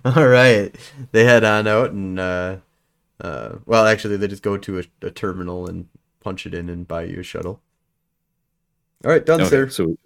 All 0.04 0.26
right, 0.26 0.74
they 1.12 1.24
head 1.24 1.44
on 1.44 1.66
out 1.66 1.92
and 1.92 2.18
uh, 2.18 2.56
uh, 3.20 3.56
well, 3.66 3.86
actually, 3.86 4.16
they 4.16 4.26
just 4.28 4.42
go 4.42 4.56
to 4.58 4.80
a, 4.80 4.82
a 5.02 5.10
terminal 5.10 5.68
and 5.68 5.88
punch 6.20 6.46
it 6.46 6.54
in 6.54 6.68
and 6.68 6.86
buy 6.88 7.04
you 7.04 7.20
a 7.20 7.22
shuttle. 7.22 7.60
All 9.04 9.10
right, 9.10 9.24
done, 9.24 9.40
Okay, 9.42 9.50
sir. 9.50 9.68
so, 9.68 9.96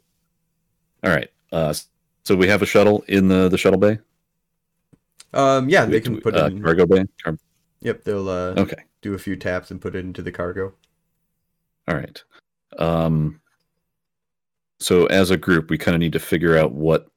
all 1.04 1.10
right. 1.10 1.30
Uh, 1.52 1.72
so 2.24 2.36
we 2.36 2.48
have 2.48 2.60
a 2.62 2.66
shuttle 2.66 3.04
in 3.08 3.28
the 3.28 3.48
the 3.48 3.56
shuttle 3.58 3.78
bay. 3.78 3.98
Um, 5.32 5.68
yeah, 5.68 5.84
they 5.86 6.00
can 6.00 6.14
we- 6.14 6.20
put 6.20 6.34
uh, 6.36 6.46
it 6.46 6.52
in. 6.52 6.62
cargo 6.62 6.86
bay. 6.86 7.04
Car- 7.22 7.38
Yep, 7.80 8.02
they'll 8.02 8.28
uh, 8.28 8.54
okay. 8.56 8.82
do 9.02 9.14
a 9.14 9.18
few 9.18 9.36
taps 9.36 9.70
and 9.70 9.80
put 9.80 9.94
it 9.94 10.00
into 10.00 10.20
the 10.20 10.32
cargo. 10.32 10.74
All 11.86 11.94
right. 11.94 12.20
Um, 12.76 13.40
so 14.80 15.06
as 15.06 15.30
a 15.30 15.36
group, 15.36 15.70
we 15.70 15.78
kind 15.78 15.94
of 15.94 16.00
need 16.00 16.12
to 16.12 16.18
figure 16.20 16.56
out 16.56 16.72
what 16.72 17.08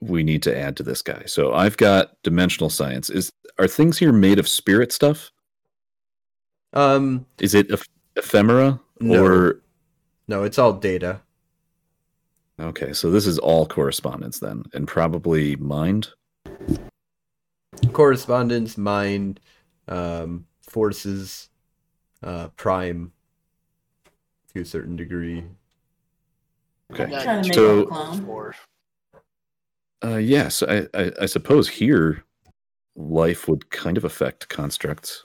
we 0.00 0.22
need 0.22 0.42
to 0.44 0.56
add 0.56 0.76
to 0.78 0.82
this 0.82 1.02
guy. 1.02 1.22
So 1.26 1.52
I've 1.52 1.76
got 1.76 2.12
dimensional 2.22 2.70
science. 2.70 3.10
Is 3.10 3.30
are 3.58 3.68
things 3.68 3.98
here 3.98 4.12
made 4.12 4.38
of 4.38 4.48
spirit 4.48 4.92
stuff? 4.92 5.30
Um, 6.72 7.26
Is 7.40 7.54
it 7.54 7.70
eph- 7.70 7.88
ephemera 8.16 8.80
No. 9.00 9.22
or 9.24 9.60
no, 10.28 10.44
it's 10.44 10.58
all 10.58 10.72
data. 10.72 11.20
okay? 12.60 12.92
So 12.92 13.10
this 13.10 13.26
is 13.26 13.38
all 13.40 13.66
correspondence 13.66 14.38
then, 14.38 14.62
and 14.72 14.86
probably 14.86 15.56
mind. 15.56 16.10
correspondence, 17.92 18.78
mind, 18.78 19.40
um, 19.88 20.46
forces, 20.62 21.48
uh, 22.22 22.48
prime, 22.56 23.12
to 24.54 24.60
a 24.60 24.64
certain 24.64 24.94
degree. 24.96 25.44
Okay. 26.92 27.06
got 27.10 27.22
Trying 27.22 27.42
to 27.42 27.48
make 27.48 27.54
So- 27.54 27.80
a 27.82 27.86
clone. 27.86 28.54
Uh, 30.02 30.16
yes, 30.16 30.62
I, 30.62 30.86
I 30.94 31.12
I 31.20 31.26
suppose 31.26 31.68
here 31.68 32.24
life 32.96 33.48
would 33.48 33.70
kind 33.70 33.98
of 33.98 34.04
affect 34.04 34.48
constructs. 34.48 35.24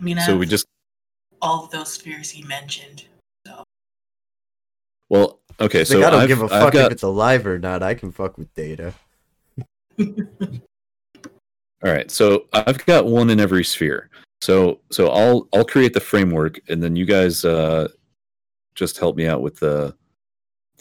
I 0.00 0.02
mean, 0.02 0.18
I 0.18 0.24
So 0.24 0.36
we 0.38 0.46
just 0.46 0.66
all 1.42 1.64
of 1.64 1.70
those 1.70 1.92
spheres 1.92 2.30
he 2.30 2.42
mentioned. 2.44 3.04
well 5.10 5.40
okay. 5.60 5.80
Like, 5.80 5.86
So 5.88 5.98
I 6.06 6.10
don't 6.10 6.22
I've, 6.22 6.28
give 6.28 6.40
a 6.40 6.44
I've 6.44 6.50
fuck 6.50 6.72
got 6.72 6.86
if 6.86 6.92
it's 6.92 7.02
alive 7.02 7.46
or 7.46 7.58
not. 7.58 7.82
I 7.82 7.92
can 7.94 8.10
fuck 8.12 8.38
with 8.38 8.52
data. 8.54 8.94
All 11.84 11.90
right, 11.90 12.10
so 12.10 12.46
I've 12.52 12.84
got 12.86 13.06
one 13.06 13.28
in 13.28 13.40
every 13.40 13.64
sphere. 13.64 14.08
So 14.40 14.80
so 14.90 15.08
I'll 15.08 15.48
I'll 15.52 15.64
create 15.64 15.92
the 15.92 16.00
framework, 16.00 16.60
and 16.68 16.82
then 16.82 16.96
you 16.96 17.04
guys 17.04 17.44
uh, 17.44 17.88
just 18.74 18.98
help 18.98 19.16
me 19.16 19.26
out 19.26 19.42
with 19.42 19.58
the 19.58 19.94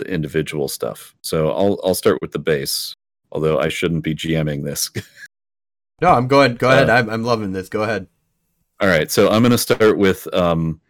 the 0.02 0.12
individual 0.12 0.68
stuff. 0.68 1.16
So 1.22 1.52
I'll 1.52 1.80
I'll 1.84 1.96
start 1.96 2.20
with 2.22 2.32
the 2.32 2.40
base. 2.40 2.94
Although 3.32 3.60
I 3.60 3.70
shouldn't 3.70 4.04
be 4.04 4.14
GMing 4.14 4.64
this. 4.66 4.92
No, 6.02 6.10
I'm 6.10 6.28
going. 6.28 6.56
Go 6.56 6.72
ahead. 6.72 6.90
Uh, 6.90 6.94
I'm, 6.96 7.10
I'm 7.10 7.24
loving 7.24 7.52
this. 7.52 7.70
Go 7.70 7.84
ahead. 7.84 8.08
All 8.80 8.90
right, 8.90 9.12
so 9.12 9.30
I'm 9.30 9.44
going 9.44 9.52
to 9.52 9.58
start 9.58 10.00
with 10.00 10.28
um, 10.34 10.82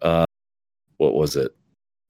uh, 0.00 0.24
what 0.98 1.14
was 1.14 1.34
it 1.34 1.50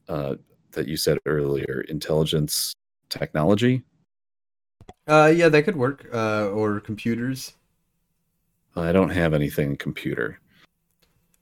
uh, 0.06 0.34
that 0.72 0.86
you 0.86 0.98
said 0.98 1.18
earlier? 1.24 1.82
Intelligence 1.88 2.74
technology. 3.08 3.82
Uh, 5.08 5.32
yeah, 5.34 5.48
that 5.48 5.62
could 5.62 5.76
work. 5.76 6.06
Uh, 6.12 6.50
or 6.50 6.78
computers. 6.78 7.54
I 8.76 8.92
don't 8.92 9.08
have 9.08 9.32
anything 9.32 9.76
computer. 9.76 10.38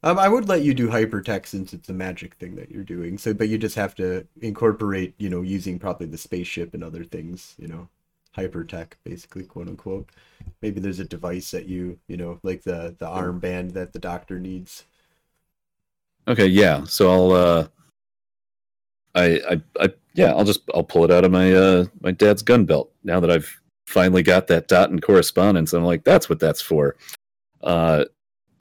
Um, 0.03 0.19
I 0.19 0.29
would 0.29 0.49
let 0.49 0.63
you 0.63 0.75
do 0.75 0.89
hypertech 0.89 1.47
since 1.47 1.73
it's 1.75 1.89
a 1.91 1.93
magic 1.93 2.35
thing 2.35 2.57
that 2.57 2.71
you're 2.71 2.85
doing. 2.85 3.19
So, 3.19 3.35
but 3.35 3.49
you 3.49 3.59
just 3.59 3.77
have 3.77 3.95
to 3.97 4.27
incorporate, 4.41 5.15
you 5.19 5.29
know, 5.29 5.43
using 5.43 5.79
probably 5.79 6.07
the 6.07 6.19
spaceship 6.19 6.75
and 6.75 6.83
other 6.85 7.05
things, 7.05 7.55
you 7.59 7.69
know. 7.69 7.89
hypertech, 8.37 8.93
basically, 9.05 9.45
quote 9.45 9.69
unquote. 9.69 10.09
Maybe 10.63 10.81
there's 10.81 11.01
a 11.01 11.05
device 11.05 11.51
that 11.51 11.67
you, 11.67 11.99
you 12.09 12.17
know, 12.17 12.39
like 12.43 12.63
the 12.63 12.95
the 12.99 13.07
armband 13.07 13.73
that 13.75 13.93
the 13.93 13.99
doctor 13.99 14.39
needs. 14.39 14.85
Okay, 16.29 16.47
yeah. 16.47 16.85
So 16.85 17.11
I'll 17.11 17.33
uh 17.33 17.69
I 19.15 19.25
I 19.51 19.63
I 19.85 19.93
yeah, 20.15 20.33
I'll 20.33 20.45
just 20.45 20.63
I'll 20.75 20.85
pull 20.85 21.05
it 21.05 21.11
out 21.11 21.25
of 21.25 21.33
my 21.33 21.53
uh 21.53 21.87
my 22.01 22.13
dad's 22.13 22.43
gun 22.43 22.65
belt 22.65 22.93
now 23.05 23.21
that 23.21 23.31
I've 23.31 23.61
finally 23.87 24.23
got 24.23 24.47
that 24.49 24.69
dot 24.69 24.91
in 24.91 25.01
correspondence. 25.01 25.73
I'm 25.73 25.85
like, 25.85 26.05
that's 26.05 26.29
what 26.29 26.41
that's 26.41 26.61
for. 26.63 26.97
Uh 27.63 28.05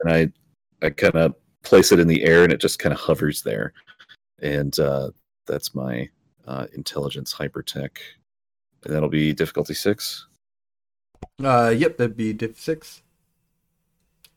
and 0.01 0.11
I 0.11 0.31
I 0.81 0.89
kind 0.91 1.15
of 1.15 1.35
place 1.63 1.91
it 1.91 1.99
in 1.99 2.07
the 2.07 2.23
air 2.23 2.43
and 2.43 2.53
it 2.53 2.61
just 2.61 2.79
kind 2.79 2.93
of 2.93 2.99
hovers 2.99 3.41
there. 3.41 3.73
And 4.41 4.77
uh 4.79 5.11
that's 5.45 5.73
my 5.75 6.09
uh 6.47 6.67
intelligence 6.73 7.33
hypertech. 7.33 7.97
And 8.83 8.93
that'll 8.93 9.09
be 9.09 9.33
difficulty 9.33 9.73
6. 9.73 10.27
Uh, 11.43 11.73
yep, 11.75 11.97
that'd 11.97 12.15
be 12.15 12.31
diff 12.31 12.57
six. 12.59 13.01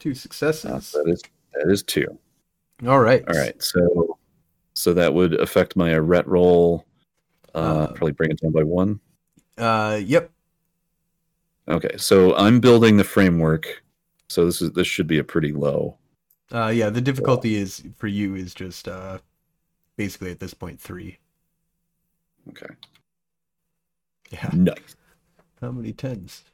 Two 0.01 0.15
successes. 0.15 0.91
that 0.93 1.09
is 1.09 1.23
that 1.55 1.71
is 1.71 1.83
2. 1.85 2.07
All 2.89 2.99
right. 2.99 3.23
All 3.29 3.37
right, 3.37 3.63
so 3.63 4.19
so 4.75 4.93
that 4.95 5.15
would 5.15 5.35
affect 5.35 5.77
my 5.77 5.97
ret 5.97 6.27
roll. 6.27 6.85
Uh, 7.55 7.59
Uh, 7.59 7.87
probably 7.89 8.13
bring 8.13 8.31
it 8.33 8.41
down 8.41 8.51
by 8.51 8.65
one. 8.65 8.99
Uh, 9.59 10.01
yep. 10.03 10.31
Okay, 11.69 11.97
so 11.99 12.35
I'm 12.37 12.59
building 12.59 12.97
the 12.97 13.05
framework. 13.05 13.85
So 14.29 14.47
this 14.47 14.61
is 14.63 14.73
this 14.73 14.87
should 14.89 15.07
be 15.07 15.19
a 15.19 15.25
pretty 15.25 15.53
low. 15.53 15.99
Uh, 16.53 16.69
yeah, 16.69 16.91
the 16.91 17.01
difficulty 17.01 17.55
is 17.57 17.83
for 17.97 18.09
you 18.09 18.35
is 18.35 18.53
just 18.55 18.87
uh, 18.87 19.19
basically 19.97 20.31
at 20.31 20.39
this 20.39 20.53
point 20.53 20.79
three. 20.81 21.19
Okay, 22.51 22.75
Yeah. 24.31 24.51
nice. 24.53 24.97
How 25.61 25.71
many 25.71 25.93
tens? 25.93 26.45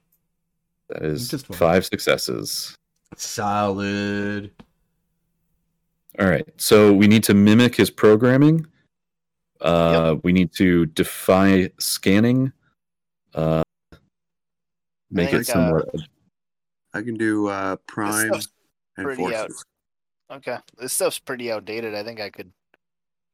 That 0.89 1.03
is 1.03 1.29
Just 1.29 1.49
one. 1.49 1.59
five 1.59 1.85
successes. 1.87 2.77
Solid. 3.17 4.51
All 6.19 6.27
right, 6.29 6.47
so 6.57 6.93
we 6.93 7.07
need 7.09 7.25
to 7.25 7.35
mimic 7.35 7.75
his 7.75 7.91
programming. 7.91 8.67
Uh, 9.61 10.17
We 10.23 10.33
need 10.33 10.53
to 10.55 10.87
defy 10.87 11.71
scanning. 11.79 12.53
Uh, 13.35 13.63
make 15.11 15.31
think, 15.31 15.43
it 15.43 15.47
somewhat. 15.47 15.89
I 16.95 17.03
can 17.03 17.15
do 17.15 17.49
uh, 17.49 17.77
prime 17.87 18.33
and 18.97 19.05
pretty 19.05 19.25
out. 19.35 19.49
forces. 19.49 19.65
Okay, 20.31 20.57
this 20.77 20.93
stuff's 20.93 21.19
pretty 21.19 21.51
outdated. 21.51 21.95
I 21.95 22.03
think 22.03 22.21
I 22.21 22.31
could 22.31 22.53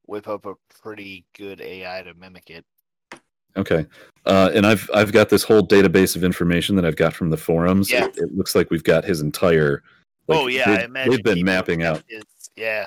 whip 0.06 0.28
up 0.28 0.46
a 0.46 0.54
pretty 0.82 1.24
good 1.36 1.60
AI 1.60 2.02
to 2.02 2.14
mimic 2.14 2.50
it. 2.50 2.64
Okay, 3.56 3.86
uh, 4.26 4.50
and 4.54 4.66
I've 4.66 4.88
I've 4.94 5.12
got 5.12 5.28
this 5.28 5.42
whole 5.44 5.66
database 5.66 6.16
of 6.16 6.24
information 6.24 6.76
that 6.76 6.84
I've 6.84 6.96
got 6.96 7.14
from 7.14 7.30
the 7.30 7.36
forums. 7.36 7.90
Yeah. 7.90 8.06
It, 8.06 8.16
it 8.18 8.34
looks 8.36 8.54
like 8.54 8.70
we've 8.70 8.84
got 8.84 9.04
his 9.04 9.20
entire. 9.20 9.82
like, 10.28 10.38
oh 10.38 10.46
yeah, 10.46 10.62
I 10.70 10.76
they've- 10.76 10.84
imagine 10.84 11.10
they've 11.12 11.22
been 11.24 11.44
mapping 11.44 11.82
out. 11.82 12.02
his- 12.08 12.22
yeah. 12.56 12.86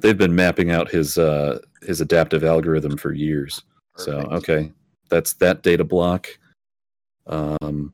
They've 0.00 0.18
been 0.18 0.34
mapping 0.34 0.72
out 0.72 0.90
his 0.90 1.16
uh 1.18 1.60
his 1.82 2.00
adaptive 2.00 2.42
algorithm 2.42 2.96
for 2.96 3.12
years. 3.12 3.62
So 3.96 4.18
okay, 4.32 4.72
that's 5.08 5.34
that 5.34 5.62
data 5.62 5.84
block. 5.84 6.26
Um, 7.28 7.92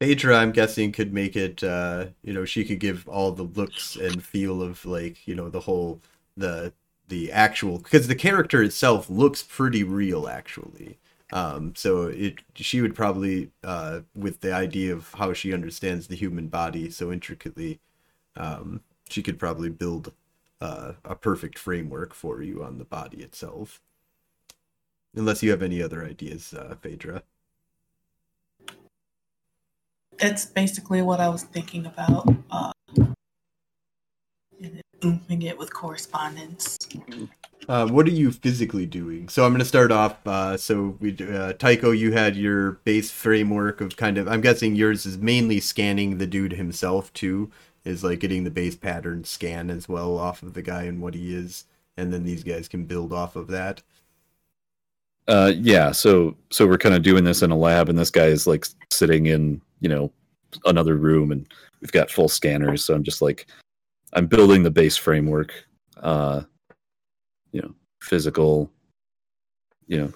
Phaedra, 0.00 0.36
I'm 0.36 0.52
guessing, 0.52 0.92
could 0.92 1.12
make 1.12 1.36
it. 1.36 1.62
Uh, 1.62 2.06
you 2.22 2.32
know, 2.32 2.44
she 2.44 2.64
could 2.64 2.78
give 2.80 3.08
all 3.08 3.32
the 3.32 3.42
looks 3.42 3.96
and 3.96 4.22
feel 4.22 4.62
of 4.62 4.84
like 4.86 5.26
you 5.26 5.34
know 5.34 5.48
the 5.48 5.60
whole 5.60 6.00
the 6.36 6.72
the 7.08 7.32
actual 7.32 7.78
because 7.78 8.06
the 8.06 8.14
character 8.14 8.62
itself 8.62 9.10
looks 9.10 9.42
pretty 9.42 9.82
real 9.84 10.28
actually. 10.28 10.98
Um, 11.32 11.74
so 11.76 12.04
it 12.04 12.40
she 12.54 12.80
would 12.80 12.94
probably 12.94 13.50
uh, 13.64 14.00
with 14.14 14.40
the 14.40 14.52
idea 14.52 14.92
of 14.94 15.12
how 15.14 15.32
she 15.32 15.52
understands 15.52 16.06
the 16.06 16.16
human 16.16 16.48
body 16.48 16.90
so 16.90 17.10
intricately, 17.12 17.80
um, 18.36 18.82
she 19.08 19.22
could 19.22 19.38
probably 19.38 19.70
build 19.70 20.12
uh, 20.60 20.94
a 21.04 21.14
perfect 21.16 21.58
framework 21.58 22.14
for 22.14 22.42
you 22.42 22.62
on 22.64 22.78
the 22.78 22.84
body 22.84 23.18
itself. 23.22 23.80
Unless 25.14 25.42
you 25.42 25.50
have 25.50 25.62
any 25.62 25.82
other 25.82 26.02
ideas, 26.04 26.54
uh, 26.54 26.74
Phaedra. 26.80 27.22
That's 30.18 30.46
basically 30.46 31.02
what 31.02 31.20
I 31.20 31.28
was 31.28 31.44
thinking 31.44 31.86
about. 31.86 32.28
Uh, 32.50 32.72
and 34.60 34.82
booming 35.00 35.42
it 35.42 35.56
with 35.56 35.72
correspondence. 35.72 36.76
Uh, 37.68 37.86
what 37.86 38.06
are 38.06 38.10
you 38.10 38.32
physically 38.32 38.86
doing? 38.86 39.28
So 39.28 39.44
I'm 39.44 39.52
going 39.52 39.60
to 39.60 39.64
start 39.64 39.92
off. 39.92 40.16
Uh, 40.26 40.56
so 40.56 40.96
we, 41.00 41.16
uh, 41.18 41.52
Tycho, 41.52 41.90
you 41.90 42.12
had 42.12 42.36
your 42.36 42.72
base 42.84 43.10
framework 43.10 43.80
of 43.80 43.96
kind 43.96 44.18
of. 44.18 44.26
I'm 44.26 44.40
guessing 44.40 44.74
yours 44.74 45.06
is 45.06 45.18
mainly 45.18 45.60
scanning 45.60 46.18
the 46.18 46.26
dude 46.26 46.54
himself 46.54 47.12
too. 47.12 47.50
Is 47.84 48.02
like 48.02 48.20
getting 48.20 48.44
the 48.44 48.50
base 48.50 48.74
pattern 48.74 49.24
scan 49.24 49.70
as 49.70 49.88
well 49.88 50.18
off 50.18 50.42
of 50.42 50.54
the 50.54 50.62
guy 50.62 50.82
and 50.82 51.00
what 51.00 51.14
he 51.14 51.34
is, 51.34 51.64
and 51.96 52.12
then 52.12 52.24
these 52.24 52.42
guys 52.42 52.68
can 52.68 52.84
build 52.84 53.12
off 53.12 53.36
of 53.36 53.46
that. 53.48 53.82
Uh, 55.28 55.52
yeah. 55.56 55.92
So 55.92 56.36
so 56.50 56.66
we're 56.66 56.78
kind 56.78 56.94
of 56.94 57.02
doing 57.02 57.24
this 57.24 57.42
in 57.42 57.50
a 57.50 57.56
lab, 57.56 57.88
and 57.88 57.98
this 57.98 58.10
guy 58.10 58.26
is 58.26 58.46
like 58.46 58.66
sitting 58.90 59.26
in 59.26 59.60
you 59.80 59.88
know 59.88 60.10
another 60.64 60.96
room, 60.96 61.30
and 61.30 61.46
we've 61.80 61.92
got 61.92 62.10
full 62.10 62.28
scanners. 62.28 62.84
So 62.84 62.94
I'm 62.94 63.04
just 63.04 63.22
like 63.22 63.46
I'm 64.14 64.26
building 64.26 64.62
the 64.62 64.70
base 64.70 64.96
framework. 64.96 65.52
Uh, 65.98 66.42
you 67.52 67.60
know, 67.60 67.74
physical. 68.00 68.70
You 69.86 69.98
know, 69.98 70.12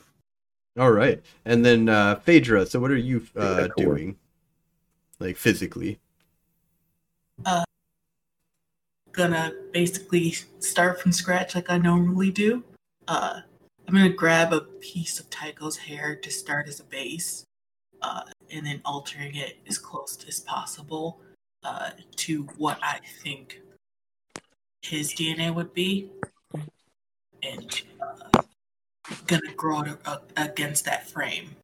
All 0.82 0.92
right, 0.92 1.22
and 1.44 1.64
then 1.64 1.88
uh, 1.88 2.16
Phaedra. 2.16 2.66
So 2.66 2.80
what 2.80 2.90
are 2.90 2.96
you 2.96 3.26
uh, 3.38 3.58
Yeah, 3.60 3.68
cool. 3.68 3.84
doing, 3.84 4.16
like 5.18 5.36
physically? 5.36 5.98
Uh, 7.44 7.64
Gonna 9.12 9.52
basically 9.72 10.34
start 10.60 11.00
from 11.00 11.12
scratch 11.12 11.54
like 11.54 11.68
I 11.68 11.76
normally 11.76 12.30
do. 12.30 12.64
Uh, 13.08 13.40
I'm 13.92 13.98
gonna 13.98 14.08
grab 14.08 14.54
a 14.54 14.62
piece 14.62 15.20
of 15.20 15.28
Tycho's 15.28 15.76
hair 15.76 16.16
to 16.16 16.30
start 16.30 16.66
as 16.66 16.80
a 16.80 16.84
base, 16.84 17.44
uh, 18.00 18.22
and 18.50 18.64
then 18.64 18.80
altering 18.86 19.36
it 19.36 19.58
as 19.68 19.76
close 19.76 20.16
as 20.26 20.40
possible 20.40 21.20
uh, 21.62 21.90
to 22.16 22.44
what 22.56 22.78
I 22.82 23.00
think 23.22 23.60
his 24.80 25.12
DNA 25.12 25.54
would 25.54 25.74
be, 25.74 26.08
and 27.42 27.82
uh, 28.00 28.40
gonna 29.26 29.52
grow 29.54 29.82
it 29.82 29.98
against 30.38 30.86
that 30.86 31.10
frame. 31.10 31.54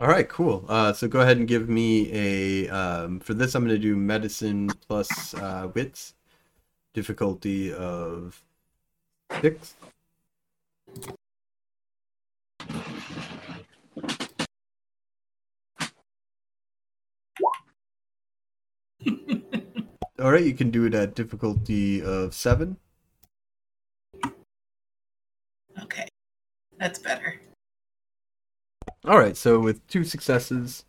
All 0.00 0.08
right, 0.08 0.26
cool. 0.26 0.64
Uh, 0.66 0.94
so 0.94 1.08
go 1.08 1.20
ahead 1.20 1.36
and 1.36 1.46
give 1.46 1.68
me 1.68 2.10
a. 2.10 2.68
Um, 2.70 3.20
for 3.20 3.34
this, 3.34 3.54
I'm 3.54 3.66
going 3.66 3.76
to 3.76 3.78
do 3.78 3.96
medicine 3.96 4.70
plus 4.88 5.34
uh, 5.34 5.68
wits, 5.74 6.14
difficulty 6.94 7.70
of 7.74 8.42
six. 9.42 9.74
All 20.26 20.32
right, 20.32 20.42
you 20.42 20.54
can 20.54 20.72
do 20.72 20.84
it 20.86 20.92
at 20.92 21.14
difficulty 21.14 22.02
of 22.02 22.34
seven. 22.34 22.78
Okay, 25.80 26.08
that's 26.80 26.98
better. 26.98 27.40
All 29.04 29.18
right, 29.20 29.36
so 29.36 29.60
with 29.60 29.86
two 29.86 30.02
successes, 30.02 30.84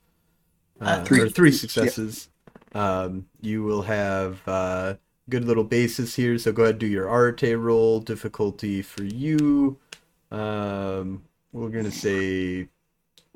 uh, 0.82 0.86
Uh, 0.86 1.06
three, 1.06 1.22
or 1.22 1.30
three 1.30 1.52
successes, 1.52 2.30
um, 2.74 3.30
you 3.40 3.62
will 3.62 3.84
have 3.84 4.42
uh, 4.48 4.96
good 5.30 5.46
little 5.46 5.64
basis 5.64 6.16
here. 6.16 6.40
So 6.40 6.52
go 6.52 6.64
ahead 6.64 6.74
and 6.74 6.80
do 6.80 6.88
your 6.88 7.08
Arete 7.08 7.56
roll. 7.60 8.00
Difficulty 8.00 8.82
for 8.82 9.04
you, 9.04 9.78
um, 10.32 11.22
we're 11.52 11.70
gonna 11.70 11.92
say 11.92 12.70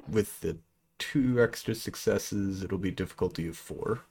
with 0.09 0.41
the 0.41 0.57
two 0.97 1.39
extra 1.39 1.75
successes, 1.75 2.63
it'll 2.63 2.79
be 2.79 2.89
difficulty 2.89 3.47
of 3.47 3.55
four. 3.55 4.01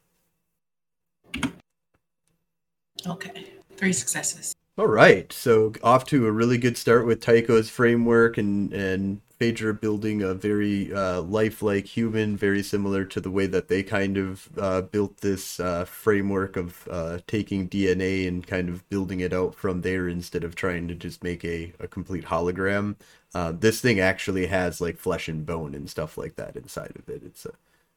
Okay, 3.07 3.47
three 3.77 3.93
successes. 3.93 4.55
All 4.79 4.87
right, 4.87 5.33
so 5.33 5.73
off 5.83 6.05
to 6.07 6.27
a 6.27 6.33
really 6.33 6.59
good 6.59 6.77
start 6.77 7.07
with 7.07 7.21
Tycho's 7.21 7.69
framework 7.69 8.39
and 8.39 8.73
and 8.73 9.21
Phaedra 9.41 9.73
building 9.73 10.23
a 10.23 10.35
very 10.35 10.93
uh, 10.93 11.23
lifelike 11.23 11.87
human, 11.87 12.37
very 12.37 12.63
similar 12.63 13.07
to 13.07 13.23
the 13.23 13.31
way 13.31 13.47
that 13.47 13.69
they 13.69 13.83
kind 13.83 14.19
of 14.19 14.51
uh, 14.59 14.83
built 14.83 15.17
this 15.23 15.59
uh, 15.59 15.87
framework 15.87 16.59
of 16.59 16.87
uh, 16.91 17.21
taking 17.27 17.67
DNA 17.67 18.29
and 18.29 18.47
kind 18.47 18.69
of 18.69 18.87
building 18.91 19.21
it 19.21 19.33
out 19.33 19.55
from 19.55 19.81
there 19.81 20.09
instead 20.09 20.45
of 20.45 20.55
trying 20.55 20.89
to 20.89 20.95
just 20.95 21.25
make 21.25 21.43
a, 21.43 21.73
a 21.81 21.89
complete 21.89 22.27
hologram. 22.27 22.97
Uh, 23.35 23.51
this 23.51 23.81
thing 23.81 23.99
actually 23.99 24.47
has 24.47 24.79
like 24.79 24.99
flesh 24.99 25.27
and 25.27 25.47
bone 25.47 25.75
and 25.75 25.89
stuff 25.89 26.19
like 26.19 26.37
that 26.37 26.55
inside 26.55 26.93
of 26.97 27.09
it. 27.09 27.23
It's 27.25 27.47
a 27.47 27.53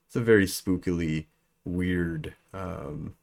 it's 0.07 0.15
a 0.15 0.21
very 0.21 0.45
spookily 0.45 1.25
weird 1.65 2.35
um, 2.53 3.15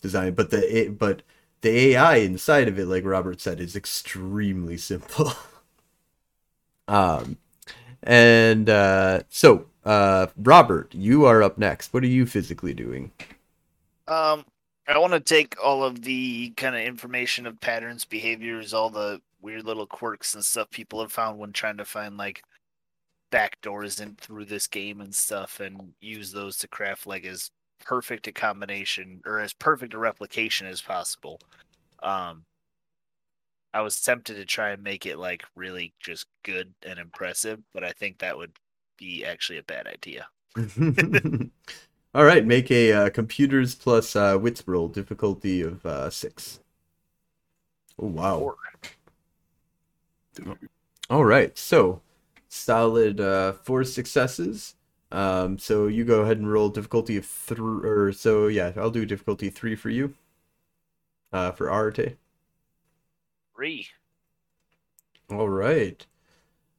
design, 0.00 0.34
but 0.34 0.50
the 0.50 0.94
but 0.98 1.22
the 1.60 1.94
AI 1.94 2.16
inside 2.16 2.68
of 2.68 2.78
it, 2.78 2.86
like 2.86 3.04
Robert 3.04 3.40
said, 3.40 3.60
is 3.60 3.76
extremely 3.76 4.76
simple. 4.76 5.32
um, 6.88 7.36
and 8.02 8.70
uh, 8.70 9.22
so, 9.28 9.66
uh, 9.84 10.28
Robert, 10.36 10.94
you 10.94 11.24
are 11.26 11.42
up 11.42 11.58
next. 11.58 11.92
What 11.92 12.02
are 12.02 12.08
you 12.08 12.26
physically 12.26 12.72
doing? 12.74 13.12
Um, 14.08 14.44
I 14.88 14.98
want 14.98 15.12
to 15.12 15.20
take 15.20 15.56
all 15.62 15.84
of 15.84 16.02
the 16.02 16.50
kind 16.56 16.74
of 16.74 16.82
information 16.82 17.46
of 17.46 17.60
patterns, 17.60 18.04
behaviors, 18.04 18.74
all 18.74 18.90
the 18.90 19.20
weird 19.40 19.64
little 19.64 19.86
quirks 19.86 20.34
and 20.34 20.44
stuff 20.44 20.70
people 20.70 21.00
have 21.00 21.12
found 21.12 21.38
when 21.38 21.52
trying 21.52 21.76
to 21.76 21.84
find 21.84 22.16
like 22.16 22.42
back 23.30 23.60
doors 23.60 24.00
in 24.00 24.16
through 24.16 24.46
this 24.46 24.66
game 24.66 25.00
and 25.00 25.14
stuff, 25.14 25.60
and 25.60 25.92
use 26.00 26.32
those 26.32 26.56
to 26.58 26.68
craft 26.68 27.06
like 27.06 27.24
as 27.24 27.50
perfect 27.80 28.26
a 28.26 28.32
combination 28.32 29.20
or 29.26 29.40
as 29.40 29.52
perfect 29.52 29.94
a 29.94 29.98
replication 29.98 30.66
as 30.66 30.80
possible. 30.80 31.40
Um, 32.02 32.44
I 33.72 33.82
was 33.82 34.00
tempted 34.00 34.34
to 34.34 34.44
try 34.44 34.70
and 34.70 34.82
make 34.82 35.06
it 35.06 35.18
like 35.18 35.44
really 35.54 35.92
just 36.00 36.26
good 36.42 36.74
and 36.84 36.98
impressive, 36.98 37.60
but 37.72 37.84
I 37.84 37.92
think 37.92 38.18
that 38.18 38.36
would 38.36 38.52
be 38.98 39.24
actually 39.24 39.58
a 39.58 39.62
bad 39.62 39.86
idea. 39.86 40.26
All 42.14 42.24
right, 42.24 42.44
make 42.44 42.70
a 42.72 42.92
uh, 42.92 43.10
computers 43.10 43.76
plus 43.76 44.16
uh, 44.16 44.36
wits 44.40 44.66
roll 44.66 44.88
difficulty 44.88 45.62
of 45.62 45.86
uh, 45.86 46.10
six. 46.10 46.58
Oh 47.98 48.06
wow! 48.06 48.38
Four. 48.38 48.56
All 51.08 51.24
right, 51.24 51.56
so 51.56 52.02
solid 52.48 53.20
uh, 53.20 53.52
four 53.52 53.84
successes. 53.84 54.74
Um, 55.12 55.58
so 55.58 55.86
you 55.88 56.04
go 56.04 56.22
ahead 56.22 56.38
and 56.38 56.50
roll 56.52 56.68
difficulty 56.68 57.16
of 57.16 57.26
three, 57.26 57.88
or 57.88 58.12
so 58.12 58.46
yeah, 58.48 58.72
I'll 58.76 58.90
do 58.90 59.04
difficulty 59.06 59.50
three 59.50 59.74
for 59.76 59.90
you. 59.90 60.14
Uh, 61.32 61.50
for 61.52 61.68
Arete. 61.68 62.16
Three. 63.54 63.86
All 65.30 65.48
right. 65.48 66.04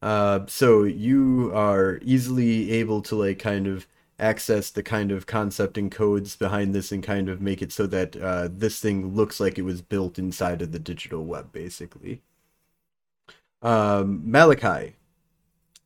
Uh, 0.02 0.42
so 0.48 0.84
you 0.84 1.52
are 1.56 2.00
easily 2.04 2.72
able 2.72 3.02
to 3.04 3.16
like 3.16 3.40
kind 3.40 3.68
of 3.68 3.88
access 4.20 4.70
the 4.72 4.84
kind 4.84 5.12
of 5.12 5.28
concept 5.28 5.78
and 5.78 5.92
codes 5.92 6.36
behind 6.36 6.76
this 6.76 6.92
and 6.92 7.04
kind 7.04 7.30
of 7.30 7.42
make 7.42 7.62
it 7.62 7.72
so 7.74 7.88
that 7.88 8.16
uh, 8.18 8.50
this 8.52 8.80
thing 8.80 9.16
looks 9.16 9.40
like 9.40 9.58
it 9.60 9.64
was 9.64 9.82
built 9.82 10.20
inside 10.20 10.62
of 10.62 10.72
the 10.74 10.80
digital 10.80 11.26
web, 11.26 11.52
basically. 11.52 12.22
Um, 13.62 14.22
Malachi, 14.30 14.96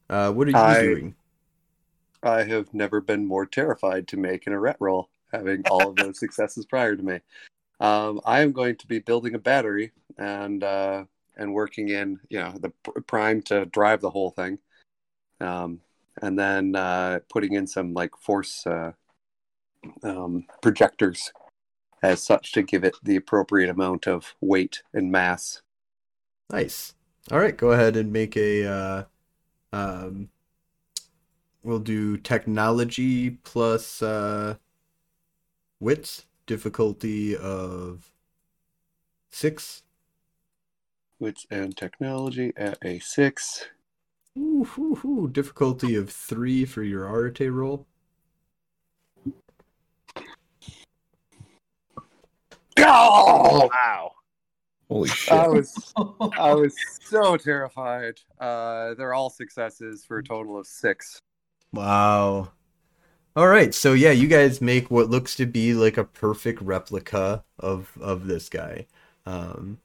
uh, 0.10 0.32
what 0.34 0.48
are 0.48 0.52
you 0.52 0.58
I- 0.58 0.82
doing? 0.82 1.16
I 2.26 2.44
have 2.44 2.74
never 2.74 3.02
been 3.02 3.26
more 3.26 3.46
terrified 3.46 4.08
to 4.10 4.18
make 4.18 4.48
an 4.48 4.56
ret 4.56 4.78
roll, 4.80 5.10
having 5.32 5.64
all 5.70 5.90
of 5.90 5.96
those 5.96 6.20
successes 6.26 6.66
prior 6.66 6.96
to 6.96 7.04
me. 7.04 7.20
Um, 7.80 8.22
I 8.26 8.42
am 8.42 8.52
going 8.52 8.78
to 8.78 8.88
be 8.88 9.00
building 9.00 9.36
a 9.36 9.40
battery 9.40 9.92
and 10.18 10.64
uh, 10.64 11.06
and 11.38 11.54
working 11.54 11.90
in 11.90 12.20
you 12.30 12.40
know 12.40 12.54
the 12.60 12.70
pr- 12.70 13.02
prime 13.02 13.42
to 13.44 13.66
drive 13.66 14.02
the 14.02 14.10
whole 14.10 14.32
thing, 14.32 14.60
um, 15.42 15.82
and 16.22 16.40
then 16.40 16.76
uh, 16.76 17.20
putting 17.30 17.54
in 17.54 17.68
some 17.68 17.94
like 17.94 18.16
force 18.18 18.66
uh, 18.66 18.94
um, 20.04 20.46
projectors 20.62 21.32
as 22.02 22.24
such 22.24 22.52
to 22.54 22.62
give 22.62 22.84
it 22.84 22.96
the 23.04 23.16
appropriate 23.16 23.70
amount 23.70 24.08
of 24.08 24.36
weight 24.40 24.84
and 24.94 25.12
mass. 25.12 25.62
Nice. 26.52 26.94
All 27.32 27.40
right, 27.40 27.58
go 27.58 27.72
ahead 27.72 27.98
and 27.98 28.14
make 28.14 28.38
a. 28.38 28.66
Uh, 28.66 29.04
um, 29.74 30.30
we'll 31.66 31.80
do 31.80 32.16
technology 32.16 33.32
plus 33.32 34.02
uh, 34.02 34.56
wits 35.80 36.26
difficulty 36.46 37.36
of 37.36 38.12
six. 39.32 39.82
Wits 41.20 41.48
and 41.50 41.76
technology 41.76 42.54
at 42.56 42.78
a 42.84 43.00
six. 43.00 43.66
Ooh, 44.38 44.66
hoo, 44.66 44.96
hoo. 44.96 45.28
difficulty 45.28 45.96
of 45.96 46.10
three 46.10 46.66
for 46.66 46.84
your 46.84 47.08
Arete 47.08 47.52
roll. 47.52 47.88
Oh! 52.78 53.70
Wow. 53.74 54.12
Holy 54.90 55.10
shit! 55.10 55.34
I 55.34 55.48
was 55.48 55.94
I 56.38 56.54
was 56.54 56.76
so 57.02 57.38
terrified. 57.38 58.20
Uh, 58.40 58.94
they're 58.94 59.16
all 59.16 59.32
successes 59.32 60.06
for 60.06 60.20
a 60.20 60.24
total 60.24 60.60
of 60.60 60.68
six. 60.68 61.24
Wow. 61.76 62.52
All 63.36 63.48
right, 63.48 63.74
so 63.76 63.94
yeah, 63.94 64.12
you 64.12 64.28
guys 64.28 64.62
make 64.62 64.92
what 64.92 65.10
looks 65.10 65.36
to 65.38 65.46
be 65.48 65.74
like 65.74 65.98
a 65.98 66.06
perfect 66.06 66.62
replica 66.62 67.46
of 67.60 67.98
of 68.02 68.28
this 68.28 68.50
guy. 68.50 68.88
Um, 69.26 69.80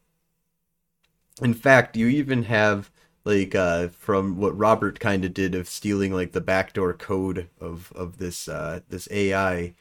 in 1.43 1.55
fact, 1.55 1.97
you 1.97 2.07
even 2.09 2.45
have 2.45 2.91
like 3.25 3.55
uh, 3.55 3.89
from 3.89 4.37
what 4.37 4.57
Robert 4.57 5.01
kind 5.01 5.25
of 5.25 5.35
did 5.35 5.55
of 5.55 5.69
stealing 5.69 6.13
like 6.13 6.33
the 6.33 6.41
backdoor 6.41 6.95
code 6.95 7.49
of 7.61 7.93
of 7.95 8.19
this 8.19 8.49
uh, 8.49 8.81
this 8.89 9.09
AI. 9.11 9.75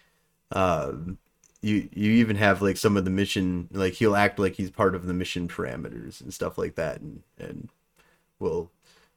Um, 0.52 1.18
you 1.62 1.90
you 1.94 2.12
even 2.14 2.38
have 2.38 2.62
like 2.62 2.78
some 2.78 2.98
of 2.98 3.06
the 3.06 3.12
mission 3.12 3.68
like 3.72 3.94
he'll 3.94 4.16
act 4.16 4.40
like 4.40 4.56
he's 4.56 4.72
part 4.72 4.96
of 4.96 5.06
the 5.08 5.14
mission 5.14 5.48
parameters 5.48 6.22
and 6.22 6.34
stuff 6.34 6.58
like 6.58 6.76
that, 6.76 7.02
and 7.02 7.24
and 7.40 7.70
will 8.40 8.72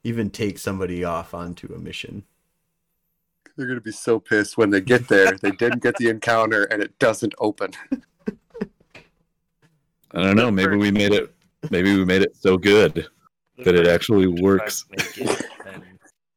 even 0.05 0.31
take 0.31 0.59
somebody 0.59 1.05
off 1.05 1.35
onto 1.35 1.74
a 1.74 1.78
mission. 1.78 2.24
They're 3.57 3.66
gonna 3.66 3.81
be 3.81 3.93
so 3.93 4.19
pissed 4.19 4.57
when 4.57 4.70
they 4.70 4.81
get 4.81 5.09
there. 5.09 5.33
they 5.33 5.51
didn't 5.53 5.83
get 5.83 5.97
the 5.97 6.09
encounter 6.09 6.65
and 6.65 6.83
it 6.83 6.99
doesn't 6.99 7.35
open. 7.39 7.73
I 10.15 10.23
don't 10.23 10.37
know. 10.37 10.51
Maybe 10.51 10.77
we 10.77 10.91
made 10.91 11.12
it. 11.12 11.35
Maybe 11.70 11.97
we 11.97 12.05
made 12.05 12.23
it 12.23 12.37
so 12.37 12.57
good 12.57 13.07
that 13.59 13.74
it 13.74 13.87
actually 13.87 14.27
works. 14.27 14.85
it, 14.91 15.47
and 15.66 15.85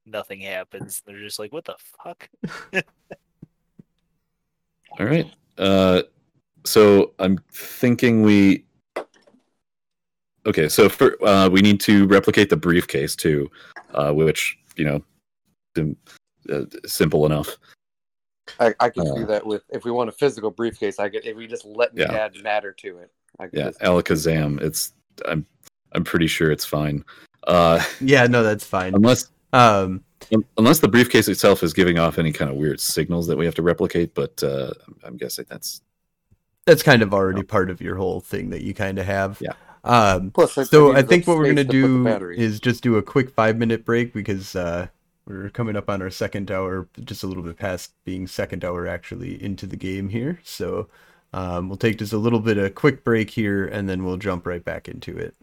nothing 0.05 0.39
happens. 0.41 1.01
They're 1.05 1.19
just 1.19 1.39
like, 1.39 1.51
"What 1.51 1.65
the 1.65 1.75
fuck?" 2.03 2.29
All 4.99 5.05
right. 5.05 5.29
Uh, 5.57 6.03
so 6.65 7.13
I'm 7.19 7.39
thinking 7.51 8.21
we. 8.23 8.65
Okay, 10.45 10.69
so 10.69 10.87
for 10.87 11.17
uh, 11.25 11.49
we 11.49 11.61
need 11.61 11.79
to 11.81 12.07
replicate 12.07 12.49
the 12.49 12.57
briefcase 12.57 13.15
too, 13.15 13.49
uh, 13.93 14.11
which 14.13 14.57
you 14.77 14.85
know, 14.85 15.03
sim- 15.75 15.97
uh, 16.51 16.65
simple 16.85 17.25
enough. 17.25 17.57
I, 18.59 18.73
I 18.79 18.89
can 18.89 19.07
Uh, 19.07 19.15
do 19.15 19.25
that 19.25 19.45
with 19.45 19.63
if 19.69 19.85
we 19.85 19.91
want 19.91 20.09
a 20.09 20.11
physical 20.11 20.51
briefcase. 20.51 20.99
I 20.99 21.09
could 21.09 21.25
if 21.25 21.35
we 21.35 21.47
just 21.47 21.65
let 21.65 21.93
me 21.95 22.01
Yeah. 22.03 22.13
add 22.13 22.35
matter 22.43 22.71
to 22.73 22.97
it. 22.99 23.11
I 23.39 23.47
could 23.47 23.57
Yeah, 23.59 23.65
just, 23.65 23.79
Alakazam. 23.81 24.61
It's 24.61 24.93
I'm 25.27 25.45
I'm 25.93 26.03
pretty 26.03 26.27
sure 26.27 26.51
it's 26.51 26.65
fine. 26.65 27.03
Uh, 27.47 27.83
Yeah, 28.01 28.27
no, 28.27 28.43
that's 28.43 28.65
fine. 28.65 28.93
unless 28.93 29.31
Um, 29.53 30.03
unless 30.57 30.79
the 30.79 30.87
briefcase 30.87 31.27
itself 31.27 31.63
is 31.63 31.73
giving 31.73 31.97
off 31.99 32.17
any 32.19 32.31
kind 32.31 32.49
of 32.51 32.57
weird 32.57 32.79
signals 32.79 33.25
that 33.27 33.37
we 33.37 33.45
have 33.45 33.55
to 33.55 33.61
replicate, 33.61 34.13
but 34.13 34.41
uh, 34.43 34.71
I'm 35.03 35.17
guessing 35.17 35.45
that's 35.49 35.81
that's 36.65 36.81
kind 36.83 37.01
of 37.03 37.13
already 37.13 37.43
part 37.43 37.69
of 37.69 37.79
your 37.79 37.95
whole 37.95 38.19
thing 38.21 38.49
that 38.49 38.61
you 38.63 38.73
kind 38.73 38.97
of 38.99 39.05
have. 39.05 39.37
Yeah. 39.39 39.53
Um, 39.83 40.31
Plus, 40.31 40.57
I- 40.57 40.63
so 40.63 40.93
I 40.93 40.97
I 40.97 41.01
think 41.03 41.25
what 41.27 41.37
we're 41.37 41.45
gonna 41.45 41.63
to 41.63 41.69
do 41.71 42.29
is 42.31 42.59
just 42.59 42.81
do 42.83 42.97
a 42.97 43.03
quick 43.03 43.29
five 43.29 43.57
minute 43.57 43.85
break 43.85 44.13
because 44.13 44.55
uh, 44.55 44.87
we're 45.27 45.49
coming 45.49 45.75
up 45.75 45.89
on 45.89 46.01
our 46.01 46.09
second 46.09 46.51
hour, 46.51 46.87
just 47.03 47.23
a 47.23 47.27
little 47.27 47.43
bit 47.43 47.57
past 47.57 47.91
being 48.03 48.27
second 48.27 48.63
hour 48.63 48.87
actually 48.87 49.41
into 49.41 49.65
the 49.65 49.75
game 49.75 50.09
here. 50.09 50.39
So 50.43 50.87
um, 51.33 51.67
we'll 51.67 51.77
take 51.77 51.97
just 51.97 52.13
a 52.13 52.17
little 52.17 52.39
bit 52.39 52.57
of 52.57 52.75
quick 52.75 53.03
break 53.03 53.31
here, 53.31 53.65
and 53.65 53.89
then 53.89 54.03
we'll 54.03 54.17
jump 54.17 54.45
right 54.45 54.63
back 54.63 54.87
into 54.87 55.17
it. 55.17 55.35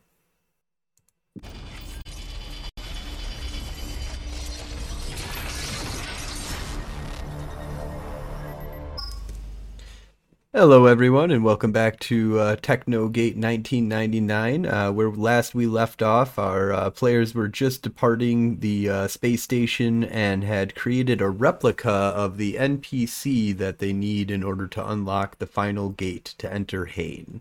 Hello, 10.54 10.84
everyone, 10.84 11.30
and 11.30 11.42
welcome 11.42 11.72
back 11.72 11.98
to 12.00 12.38
uh, 12.38 12.56
TechnoGate 12.56 13.38
1999. 13.38 14.66
Uh, 14.66 14.92
where 14.92 15.08
last 15.08 15.54
we 15.54 15.66
left 15.66 16.02
off, 16.02 16.38
our 16.38 16.74
uh, 16.74 16.90
players 16.90 17.34
were 17.34 17.48
just 17.48 17.80
departing 17.80 18.60
the 18.60 18.86
uh, 18.86 19.08
space 19.08 19.42
station 19.42 20.04
and 20.04 20.44
had 20.44 20.74
created 20.74 21.22
a 21.22 21.30
replica 21.30 21.88
of 21.88 22.36
the 22.36 22.56
NPC 22.56 23.56
that 23.56 23.78
they 23.78 23.94
need 23.94 24.30
in 24.30 24.42
order 24.42 24.66
to 24.66 24.86
unlock 24.86 25.38
the 25.38 25.46
final 25.46 25.88
gate 25.88 26.34
to 26.36 26.52
enter 26.52 26.84
Hain. 26.84 27.40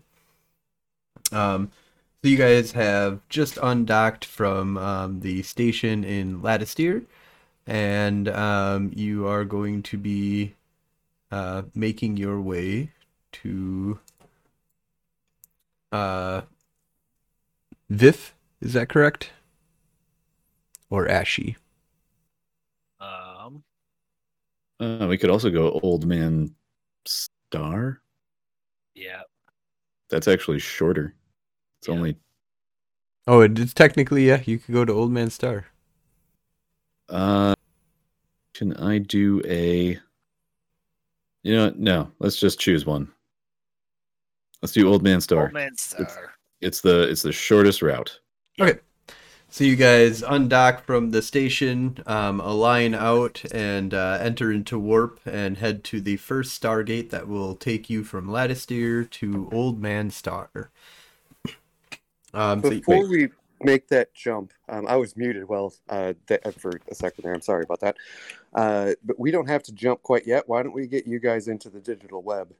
Um, 1.30 1.70
so 2.22 2.30
you 2.30 2.38
guys 2.38 2.72
have 2.72 3.20
just 3.28 3.58
undocked 3.62 4.24
from 4.24 4.78
um, 4.78 5.20
the 5.20 5.42
station 5.42 6.02
in 6.02 6.40
Latisteer, 6.40 7.04
and 7.66 8.26
um, 8.30 8.90
you 8.94 9.26
are 9.26 9.44
going 9.44 9.82
to 9.82 9.98
be 9.98 10.54
uh, 11.30 11.64
making 11.74 12.16
your 12.16 12.40
way 12.40 12.88
to 13.32 13.98
uh 15.92 16.42
Vif, 17.88 18.34
is 18.60 18.72
that 18.72 18.88
correct? 18.88 19.30
Or 20.90 21.08
Ashy? 21.08 21.56
Um, 23.00 23.64
uh, 24.80 25.06
we 25.08 25.18
could 25.18 25.30
also 25.30 25.50
go 25.50 25.70
Old 25.82 26.06
Man 26.06 26.54
Star. 27.06 28.00
yeah. 28.94 29.22
That's 30.10 30.28
actually 30.28 30.58
shorter. 30.58 31.14
It's 31.80 31.88
Yeah. 31.88 31.94
only 31.94 32.16
Oh, 33.26 33.40
it's 33.40 33.74
technically 33.74 34.26
yeah. 34.28 34.42
You 34.44 34.58
could 34.58 34.72
go 34.74 34.84
to 34.84 34.92
Old 34.92 35.10
Man 35.10 35.30
Star. 35.30 35.66
Uh, 37.08 37.54
can 38.54 38.74
I 38.76 38.98
do 38.98 39.42
a? 39.44 39.98
You 41.44 41.54
know, 41.54 41.72
no. 41.76 42.12
Let's 42.18 42.36
just 42.38 42.58
choose 42.60 42.86
one. 42.86 43.12
Let's 44.62 44.72
do 44.72 44.88
Old 44.88 45.02
Man 45.02 45.20
Star. 45.20 45.42
Old 45.44 45.52
Man 45.52 45.76
Star. 45.76 46.32
It's 46.60 46.80
the 46.80 47.02
it's 47.08 47.22
the 47.22 47.32
shortest 47.32 47.82
route. 47.82 48.20
Okay. 48.60 48.78
So 49.48 49.64
you 49.64 49.76
guys 49.76 50.22
undock 50.22 50.80
from 50.80 51.10
the 51.10 51.20
station, 51.20 51.98
um, 52.06 52.40
align 52.40 52.94
out, 52.94 53.42
and 53.52 53.92
uh, 53.92 54.16
enter 54.20 54.50
into 54.50 54.78
warp 54.78 55.20
and 55.26 55.58
head 55.58 55.84
to 55.84 56.00
the 56.00 56.16
first 56.16 56.58
Stargate 56.62 57.10
that 57.10 57.28
will 57.28 57.54
take 57.56 57.90
you 57.90 58.02
from 58.02 58.28
Lattisteer 58.28 59.10
to 59.10 59.50
Old 59.52 59.78
Man 59.78 60.10
Star. 60.10 60.48
Um, 62.32 62.62
so 62.62 62.70
you- 62.70 62.78
Before 62.80 63.06
we 63.08 63.28
make 63.60 63.88
that 63.88 64.14
jump, 64.14 64.52
um, 64.70 64.86
I 64.86 64.96
was 64.96 65.16
muted 65.18 65.46
well 65.46 65.74
uh, 65.90 66.14
th- 66.28 66.40
for 66.56 66.80
a 66.90 66.94
second 66.94 67.24
there. 67.24 67.34
I'm 67.34 67.42
sorry 67.42 67.64
about 67.64 67.80
that. 67.80 67.96
Uh, 68.54 68.92
but 69.04 69.18
we 69.20 69.30
don't 69.30 69.48
have 69.48 69.62
to 69.64 69.72
jump 69.72 70.02
quite 70.02 70.26
yet. 70.26 70.48
Why 70.48 70.62
don't 70.62 70.72
we 70.72 70.86
get 70.86 71.06
you 71.06 71.18
guys 71.18 71.48
into 71.48 71.68
the 71.68 71.80
digital 71.80 72.22
web? 72.22 72.54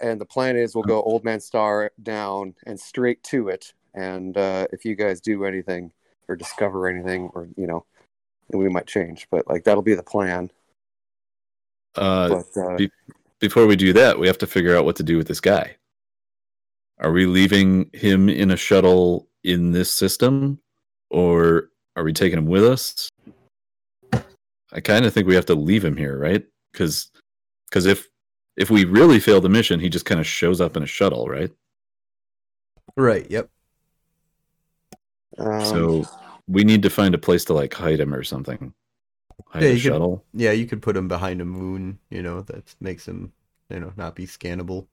And 0.00 0.20
the 0.20 0.26
plan 0.26 0.56
is 0.56 0.74
we'll 0.74 0.84
go 0.84 1.02
Old 1.02 1.24
Man 1.24 1.40
Star 1.40 1.92
down 2.02 2.54
and 2.66 2.78
straight 2.78 3.22
to 3.24 3.48
it. 3.48 3.72
And 3.94 4.36
uh, 4.36 4.66
if 4.72 4.84
you 4.84 4.94
guys 4.94 5.20
do 5.20 5.44
anything 5.44 5.92
or 6.28 6.36
discover 6.36 6.88
anything, 6.88 7.30
or 7.34 7.48
you 7.56 7.66
know, 7.66 7.84
we 8.48 8.68
might 8.68 8.86
change. 8.86 9.26
But 9.30 9.48
like 9.48 9.64
that'll 9.64 9.82
be 9.82 9.94
the 9.94 10.02
plan. 10.02 10.50
Uh, 11.96 12.28
But 12.28 12.60
uh, 12.60 12.76
be- 12.76 12.90
before 13.40 13.66
we 13.66 13.76
do 13.76 13.92
that, 13.92 14.18
we 14.18 14.26
have 14.26 14.38
to 14.38 14.46
figure 14.46 14.76
out 14.76 14.84
what 14.84 14.96
to 14.96 15.02
do 15.02 15.16
with 15.16 15.28
this 15.28 15.40
guy. 15.40 15.76
Are 16.98 17.12
we 17.12 17.26
leaving 17.26 17.90
him 17.92 18.28
in 18.28 18.50
a 18.50 18.56
shuttle 18.56 19.28
in 19.42 19.72
this 19.72 19.90
system, 19.90 20.60
or 21.08 21.70
are 21.96 22.04
we 22.04 22.12
taking 22.12 22.38
him 22.38 22.46
with 22.46 22.64
us? 22.64 23.08
I 24.72 24.80
kind 24.80 25.04
of 25.04 25.12
think 25.12 25.26
we 25.26 25.34
have 25.34 25.46
to 25.46 25.54
leave 25.54 25.84
him 25.84 25.96
here, 25.96 26.18
right? 26.18 26.44
Because 26.72 27.10
because 27.68 27.86
if 27.86 28.08
if 28.56 28.70
we 28.70 28.84
really 28.84 29.20
fail 29.20 29.40
the 29.40 29.48
mission, 29.48 29.80
he 29.80 29.88
just 29.88 30.04
kind 30.04 30.20
of 30.20 30.26
shows 30.26 30.60
up 30.60 30.76
in 30.76 30.82
a 30.82 30.86
shuttle, 30.86 31.26
right? 31.26 31.50
right, 32.96 33.30
yep. 33.30 33.48
um, 35.38 35.64
so 35.64 36.04
we 36.48 36.64
need 36.64 36.82
to 36.82 36.90
find 36.90 37.14
a 37.14 37.18
place 37.18 37.44
to 37.46 37.54
like 37.54 37.72
hide 37.72 38.00
him 38.00 38.12
or 38.12 38.22
something. 38.24 38.74
Hide 39.48 39.62
Yeah, 39.62 39.68
the 39.68 39.74
you 39.74 39.80
could- 39.82 39.92
shuttle. 39.92 40.24
Yeah, 40.34 40.52
you 40.52 40.66
could 40.66 40.82
put 40.82 40.96
him 40.96 41.08
behind 41.08 41.40
a 41.40 41.44
moon, 41.44 41.98
you 42.10 42.22
know, 42.22 42.42
that 42.42 42.74
makes 42.80 43.06
him, 43.06 43.32
you 43.70 43.80
know, 43.80 43.92
not 43.96 44.14
be 44.14 44.26
scannable. 44.26 44.86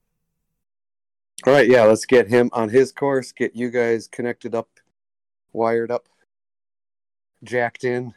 All 1.46 1.52
right, 1.52 1.68
yeah, 1.68 1.82
let's 1.84 2.06
get 2.06 2.28
him 2.28 2.50
on 2.52 2.68
his 2.68 2.92
course, 2.92 3.32
get 3.32 3.54
you 3.54 3.70
guys 3.70 4.08
connected 4.08 4.54
up, 4.54 4.68
wired 5.52 5.90
up, 5.90 6.08
jacked 7.44 7.84
in, 7.84 8.14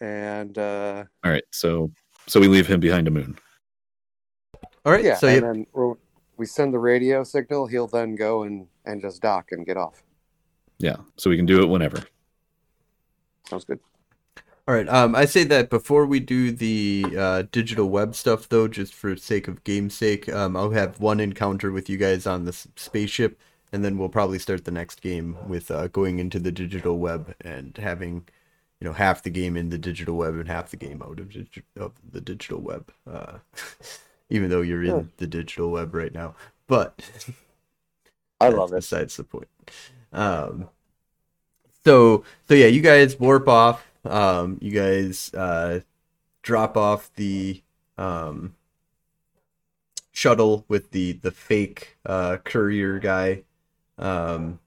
and 0.00 0.56
uh 0.58 1.04
All 1.24 1.30
right, 1.30 1.44
so 1.52 1.90
so 2.26 2.40
we 2.40 2.48
leave 2.48 2.66
him 2.66 2.80
behind 2.80 3.06
a 3.08 3.10
moon. 3.10 3.38
All 4.84 4.92
right, 4.92 5.04
yeah, 5.04 5.16
so 5.16 5.26
and 5.28 5.34
you 5.34 5.40
then 5.40 5.66
we'll, 5.72 5.98
send 6.46 6.72
the 6.72 6.78
radio 6.78 7.22
signal. 7.22 7.66
He'll 7.66 7.86
then 7.86 8.14
go 8.14 8.44
and 8.44 8.66
and 8.86 9.00
just 9.00 9.20
dock 9.20 9.52
and 9.52 9.66
get 9.66 9.76
off. 9.76 10.02
Yeah, 10.78 10.96
so 11.16 11.28
we 11.28 11.36
can 11.36 11.46
do 11.46 11.62
it 11.62 11.66
whenever. 11.66 12.02
Sounds 13.48 13.64
good. 13.64 13.80
All 14.70 14.76
right. 14.76 14.88
Um, 14.88 15.16
I 15.16 15.24
say 15.24 15.42
that 15.44 15.68
before 15.68 16.06
we 16.06 16.20
do 16.20 16.52
the 16.52 17.04
uh, 17.18 17.42
digital 17.50 17.90
web 17.90 18.14
stuff, 18.14 18.48
though, 18.48 18.68
just 18.68 18.94
for 18.94 19.16
sake 19.16 19.48
of 19.48 19.64
game's 19.64 19.94
sake, 19.94 20.28
um, 20.28 20.56
I'll 20.56 20.70
have 20.70 21.00
one 21.00 21.18
encounter 21.18 21.72
with 21.72 21.90
you 21.90 21.96
guys 21.96 22.24
on 22.24 22.44
the 22.44 22.52
spaceship, 22.52 23.40
and 23.72 23.84
then 23.84 23.98
we'll 23.98 24.08
probably 24.08 24.38
start 24.38 24.64
the 24.64 24.70
next 24.70 25.02
game 25.02 25.36
with 25.48 25.72
uh, 25.72 25.88
going 25.88 26.20
into 26.20 26.38
the 26.38 26.52
digital 26.52 26.98
web 26.98 27.34
and 27.40 27.76
having, 27.78 28.28
you 28.80 28.84
know, 28.84 28.92
half 28.92 29.24
the 29.24 29.30
game 29.30 29.56
in 29.56 29.70
the 29.70 29.78
digital 29.78 30.16
web 30.16 30.34
and 30.34 30.48
half 30.48 30.70
the 30.70 30.76
game 30.76 31.02
out 31.02 31.18
of, 31.18 31.30
digi- 31.30 31.64
of 31.76 31.92
the 32.08 32.20
digital 32.20 32.60
web. 32.60 32.92
Uh, 33.10 33.38
even 34.30 34.48
though 34.50 34.60
you're 34.62 34.82
in 34.84 34.96
Yeah. 34.96 35.02
the 35.18 35.26
digital 35.26 35.70
web 35.70 35.94
right 35.94 36.12
now, 36.14 36.34
but 36.66 37.00
I 38.40 38.48
love 38.48 38.72
it. 38.72 38.76
Besides 38.76 39.16
the 39.16 39.24
point. 39.24 39.48
Um, 40.12 40.68
so 41.84 42.24
so 42.48 42.54
yeah, 42.54 42.66
you 42.66 42.80
guys 42.80 43.18
warp 43.18 43.48
off. 43.48 43.86
Um, 44.04 44.58
you 44.60 44.70
guys 44.70 45.32
uh, 45.34 45.80
drop 46.42 46.76
off 46.76 47.10
the 47.16 47.62
um, 47.98 48.54
shuttle 50.12 50.64
with 50.68 50.90
the 50.92 51.12
the 51.12 51.30
fake 51.30 51.96
uh, 52.06 52.38
courier 52.44 52.98
guy, 52.98 53.42
um, 53.98 54.58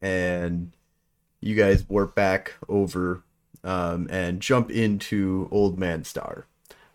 and 0.00 0.72
you 1.40 1.54
guys 1.56 1.88
warp 1.88 2.14
back 2.14 2.54
over 2.68 3.22
um, 3.64 4.06
and 4.10 4.40
jump 4.40 4.70
into 4.70 5.48
Old 5.50 5.78
Man 5.78 6.04
Star. 6.04 6.46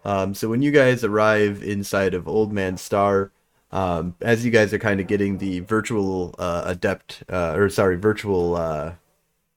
Um, 0.07 0.33
so 0.33 0.47
when 0.47 0.61
you 0.61 0.71
guys 0.71 1.03
arrive 1.03 1.61
inside 1.61 2.13
of 2.13 2.29
Old 2.29 2.53
Man 2.53 2.77
Star, 2.77 3.29
um, 3.73 4.15
as 4.21 4.45
you 4.45 4.51
guys 4.51 4.73
are 4.73 4.79
kind 4.79 5.01
of 5.01 5.07
getting 5.07 5.37
the 5.37 5.59
virtual 5.59 6.33
uh, 6.39 6.63
adept, 6.65 7.23
uh, 7.29 7.55
or 7.57 7.67
sorry, 7.67 7.97
virtual 7.97 8.55
uh, 8.55 8.93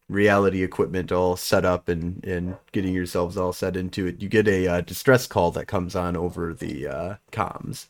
reality 0.09 0.65
equipment 0.65 1.13
all 1.13 1.37
set 1.37 1.65
up 1.65 1.89
and, 1.89 2.25
and 2.25 2.57
getting 2.73 2.93
yourselves 2.93 3.37
all 3.37 3.53
set 3.53 3.77
into 3.77 4.09
it, 4.09 4.21
you 4.21 4.29
get 4.29 4.49
a 4.49 4.67
uh, 4.67 4.81
distress 4.81 5.29
call 5.29 5.53
that 5.53 5.69
comes 5.69 5.95
on 5.95 6.17
over 6.17 6.53
the 6.53 6.89
uh, 6.89 7.15
comms. 7.31 7.87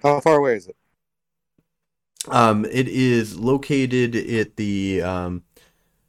How 0.00 0.20
far 0.20 0.36
away 0.36 0.54
is 0.54 0.68
it? 0.68 0.76
Um, 2.28 2.64
it 2.66 2.86
is 2.86 3.36
located 3.36 4.14
at 4.14 4.54
the 4.54 5.02
um, 5.02 5.42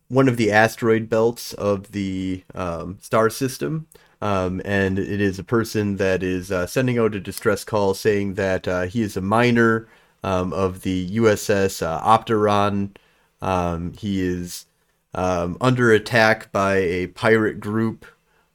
one 0.09 0.27
of 0.27 0.38
the 0.38 0.51
asteroid 0.51 1.09
belts 1.09 1.53
of 1.53 1.91
the 1.91 2.43
um, 2.55 2.97
star 3.01 3.29
system. 3.29 3.88
Um, 4.21 4.61
and 4.65 4.97
it 4.97 5.21
is 5.21 5.38
a 5.38 5.43
person 5.43 5.97
that 5.97 6.23
is 6.23 6.51
uh, 6.51 6.65
sending 6.65 6.97
out 6.97 7.13
a 7.13 7.19
distress 7.19 7.63
call 7.63 7.93
saying 7.93 8.34
that 8.34 8.67
uh, 8.67 8.84
he 8.84 9.01
is 9.01 9.15
a 9.15 9.21
miner 9.21 9.88
um, 10.23 10.53
of 10.53 10.81
the 10.81 11.09
USS 11.17 11.85
uh, 11.85 12.01
Opteron. 12.01 12.95
Um, 13.41 13.93
he 13.93 14.21
is 14.21 14.65
um, 15.13 15.57
under 15.61 15.91
attack 15.91 16.51
by 16.51 16.77
a 16.77 17.07
pirate 17.07 17.59
group. 17.59 18.05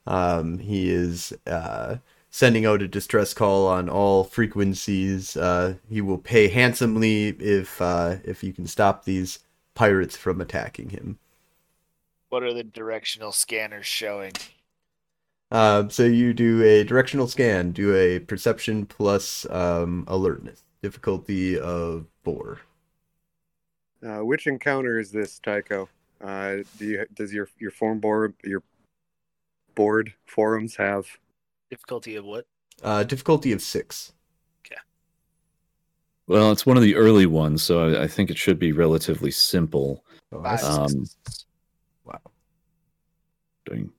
Um, 0.05 0.59
he 0.59 0.91
is 0.91 1.33
uh, 1.47 1.97
sending 2.29 2.65
out 2.65 2.81
a 2.81 2.87
distress 2.87 3.33
call 3.33 3.67
on 3.67 3.87
all 3.87 4.23
frequencies. 4.23 5.37
Uh, 5.37 5.75
he 5.89 6.01
will 6.01 6.17
pay 6.17 6.49
handsomely 6.49 7.29
if 7.29 7.81
uh, 7.81 8.17
if 8.25 8.43
you 8.43 8.51
can 8.51 8.67
stop 8.67 9.05
these 9.05 9.39
pirates 9.75 10.17
from 10.17 10.41
attacking 10.41 10.89
him. 10.89 11.19
What 12.33 12.41
are 12.41 12.51
the 12.51 12.63
directional 12.63 13.31
scanners 13.31 13.85
showing? 13.85 14.31
Uh, 15.51 15.87
so 15.89 16.03
you 16.03 16.33
do 16.33 16.63
a 16.63 16.83
directional 16.83 17.27
scan, 17.27 17.73
do 17.73 17.95
a 17.95 18.17
perception 18.17 18.87
plus 18.87 19.45
um, 19.51 20.03
alertness, 20.07 20.63
difficulty 20.81 21.59
of 21.59 22.07
four. 22.23 22.61
Uh, 24.03 24.25
which 24.25 24.47
encounter 24.47 24.97
is 24.97 25.11
this, 25.11 25.37
Tycho? 25.37 25.87
Uh, 26.21 26.63
do 26.79 26.85
you 26.87 27.05
does 27.13 27.31
your 27.31 27.49
your 27.59 27.69
form 27.69 27.99
board 27.99 28.33
your 28.43 28.63
board 29.75 30.11
forums 30.25 30.75
have? 30.77 31.05
Difficulty 31.69 32.15
of 32.15 32.25
what? 32.25 32.47
Uh, 32.81 33.03
difficulty 33.03 33.51
of 33.51 33.61
six. 33.61 34.11
Okay. 34.65 34.81
Well, 36.25 36.51
it's 36.51 36.65
one 36.65 36.77
of 36.77 36.83
the 36.83 36.95
early 36.95 37.27
ones, 37.27 37.61
so 37.61 37.89
I, 37.93 38.05
I 38.05 38.07
think 38.07 38.31
it 38.31 38.39
should 38.39 38.57
be 38.57 38.71
relatively 38.71 39.29
simple. 39.29 40.03
Oh, 40.31 40.41
Five, 40.41 40.63
Um, 40.63 41.05
six. 41.05 41.45
Doing 43.65 43.91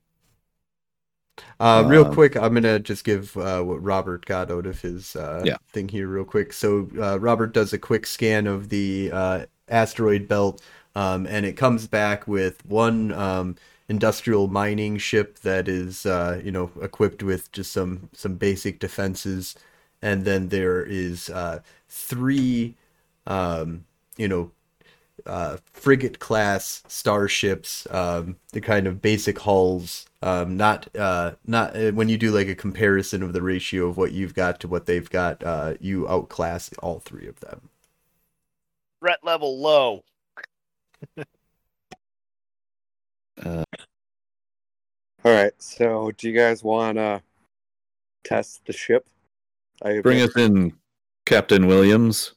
Uh, 1.60 1.82
real 1.86 2.04
Um, 2.04 2.12
quick, 2.14 2.36
I'm 2.36 2.54
gonna 2.54 2.78
just 2.78 3.04
give 3.04 3.36
uh, 3.36 3.62
what 3.62 3.82
Robert 3.82 4.24
got 4.26 4.50
out 4.50 4.66
of 4.66 4.80
his 4.80 5.16
uh, 5.16 5.46
Yeah. 5.46 5.56
thing 5.72 5.88
here, 5.88 6.08
real 6.08 6.24
quick. 6.24 6.52
So 6.52 6.88
uh, 7.00 7.18
Robert 7.20 7.52
does 7.52 7.72
a 7.72 7.78
quick 7.78 8.06
scan 8.06 8.46
of 8.46 8.68
the 8.68 9.10
uh, 9.12 9.46
asteroid 9.68 10.28
belt, 10.28 10.62
um, 10.94 11.26
and 11.26 11.44
it 11.46 11.54
comes 11.56 11.86
back 11.86 12.26
with 12.28 12.64
one 12.66 13.12
um, 13.12 13.56
industrial 13.88 14.48
mining 14.48 14.98
ship 14.98 15.38
that 15.40 15.68
is, 15.68 16.06
uh, 16.06 16.40
you 16.44 16.50
know, 16.52 16.70
equipped 16.80 17.22
with 17.22 17.50
just 17.52 17.72
some 17.72 18.08
some 18.12 18.36
basic 18.36 18.78
defenses, 18.78 19.54
and 20.02 20.24
then 20.24 20.48
there 20.48 20.82
is 20.84 21.30
uh, 21.30 21.60
three, 21.88 22.76
um, 23.26 23.84
you 24.16 24.28
know, 24.28 24.50
uh, 25.26 25.58
frigate 25.72 26.18
class 26.18 26.82
starships, 26.88 27.86
um, 27.90 28.36
the 28.52 28.60
kind 28.60 28.86
of 28.86 29.02
basic 29.02 29.38
hulls. 29.40 30.06
Um, 30.22 30.56
not 30.56 30.88
uh, 30.96 31.32
not 31.46 31.76
uh, 31.76 31.92
when 31.92 32.08
you 32.08 32.16
do 32.16 32.30
like 32.30 32.48
a 32.48 32.54
comparison 32.54 33.22
of 33.22 33.32
the 33.32 33.42
ratio 33.42 33.86
of 33.86 33.96
what 33.96 34.12
you've 34.12 34.34
got 34.34 34.60
to 34.60 34.68
what 34.68 34.86
they've 34.86 35.08
got, 35.08 35.42
uh, 35.44 35.74
you 35.80 36.08
outclass 36.08 36.72
all 36.78 37.00
three 37.00 37.26
of 37.26 37.40
them. 37.40 37.68
Threat 39.00 39.18
level 39.22 39.60
low. 39.60 40.04
uh, 43.44 43.64
All 45.24 45.32
right. 45.32 45.52
So, 45.58 46.10
do 46.16 46.28
you 46.28 46.34
guys 46.34 46.64
want 46.64 46.96
to 46.96 47.22
test 48.24 48.62
the 48.66 48.72
ship? 48.72 49.06
I 49.82 50.00
bring 50.00 50.22
us 50.22 50.36
in, 50.36 50.72
Captain 51.26 51.66
Williams. 51.66 52.33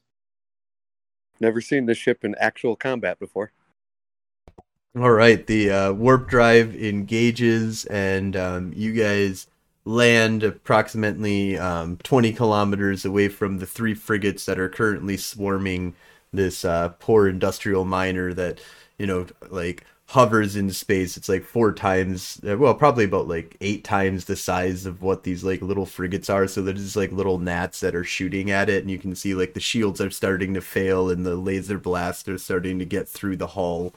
Never 1.40 1.62
seen 1.62 1.86
this 1.86 1.98
ship 1.98 2.24
in 2.24 2.36
actual 2.40 2.76
combat 2.76 3.20
before. 3.20 3.52
All 4.96 5.12
right, 5.12 5.46
the 5.46 5.70
uh, 5.70 5.94
warp 5.94 6.28
drive 6.28 6.76
engages, 6.76 7.86
and 7.86 8.36
um, 8.36 8.74
you 8.76 8.94
guys 8.94 9.48
land 9.86 10.44
approximately 10.44 11.58
um, 11.58 11.98
20 11.98 12.34
kilometers 12.34 13.06
away 13.06 13.30
from 13.30 13.60
the 13.60 13.66
three 13.66 13.94
frigates 13.94 14.46
that 14.46 14.60
are 14.60 14.70
currently 14.70 15.16
swarming 15.16 15.96
this 16.34 16.66
uh, 16.66 16.90
poor 17.00 17.28
industrial 17.28 17.86
miner 17.86 18.34
that, 18.34 18.60
you 18.98 19.06
know, 19.06 19.28
like 19.50 19.86
hovers 20.08 20.56
in 20.56 20.72
space. 20.72 21.18
It's 21.18 21.28
like 21.28 21.44
four 21.44 21.74
times, 21.74 22.40
well, 22.44 22.74
probably 22.74 23.04
about 23.04 23.28
like 23.28 23.58
eight 23.60 23.84
times 23.84 24.26
the 24.26 24.38
size 24.38 24.86
of 24.86 25.02
what 25.02 25.24
these 25.24 25.44
like 25.44 25.62
little 25.62 25.86
frigates 25.86 26.30
are. 26.30 26.48
So 26.48 26.62
there's 26.62 26.96
like 26.96 27.12
little 27.12 27.40
gnats 27.40 27.82
that 27.82 27.96
are 27.96 28.06
shooting 28.06 28.50
at 28.50 28.70
it, 28.70 28.84
and 28.84 28.92
you 28.92 28.98
can 29.00 29.16
see 29.16 29.34
like 29.36 29.54
the 29.54 29.60
shields 29.60 30.00
are 30.00 30.10
starting 30.10 30.54
to 30.54 30.62
fail, 30.62 31.10
and 31.10 31.26
the 31.26 31.36
laser 31.36 31.78
blasts 31.78 32.28
are 32.30 32.38
starting 32.38 32.80
to 32.80 32.86
get 32.86 33.08
through 33.08 33.38
the 33.38 33.48
hull, 33.48 33.94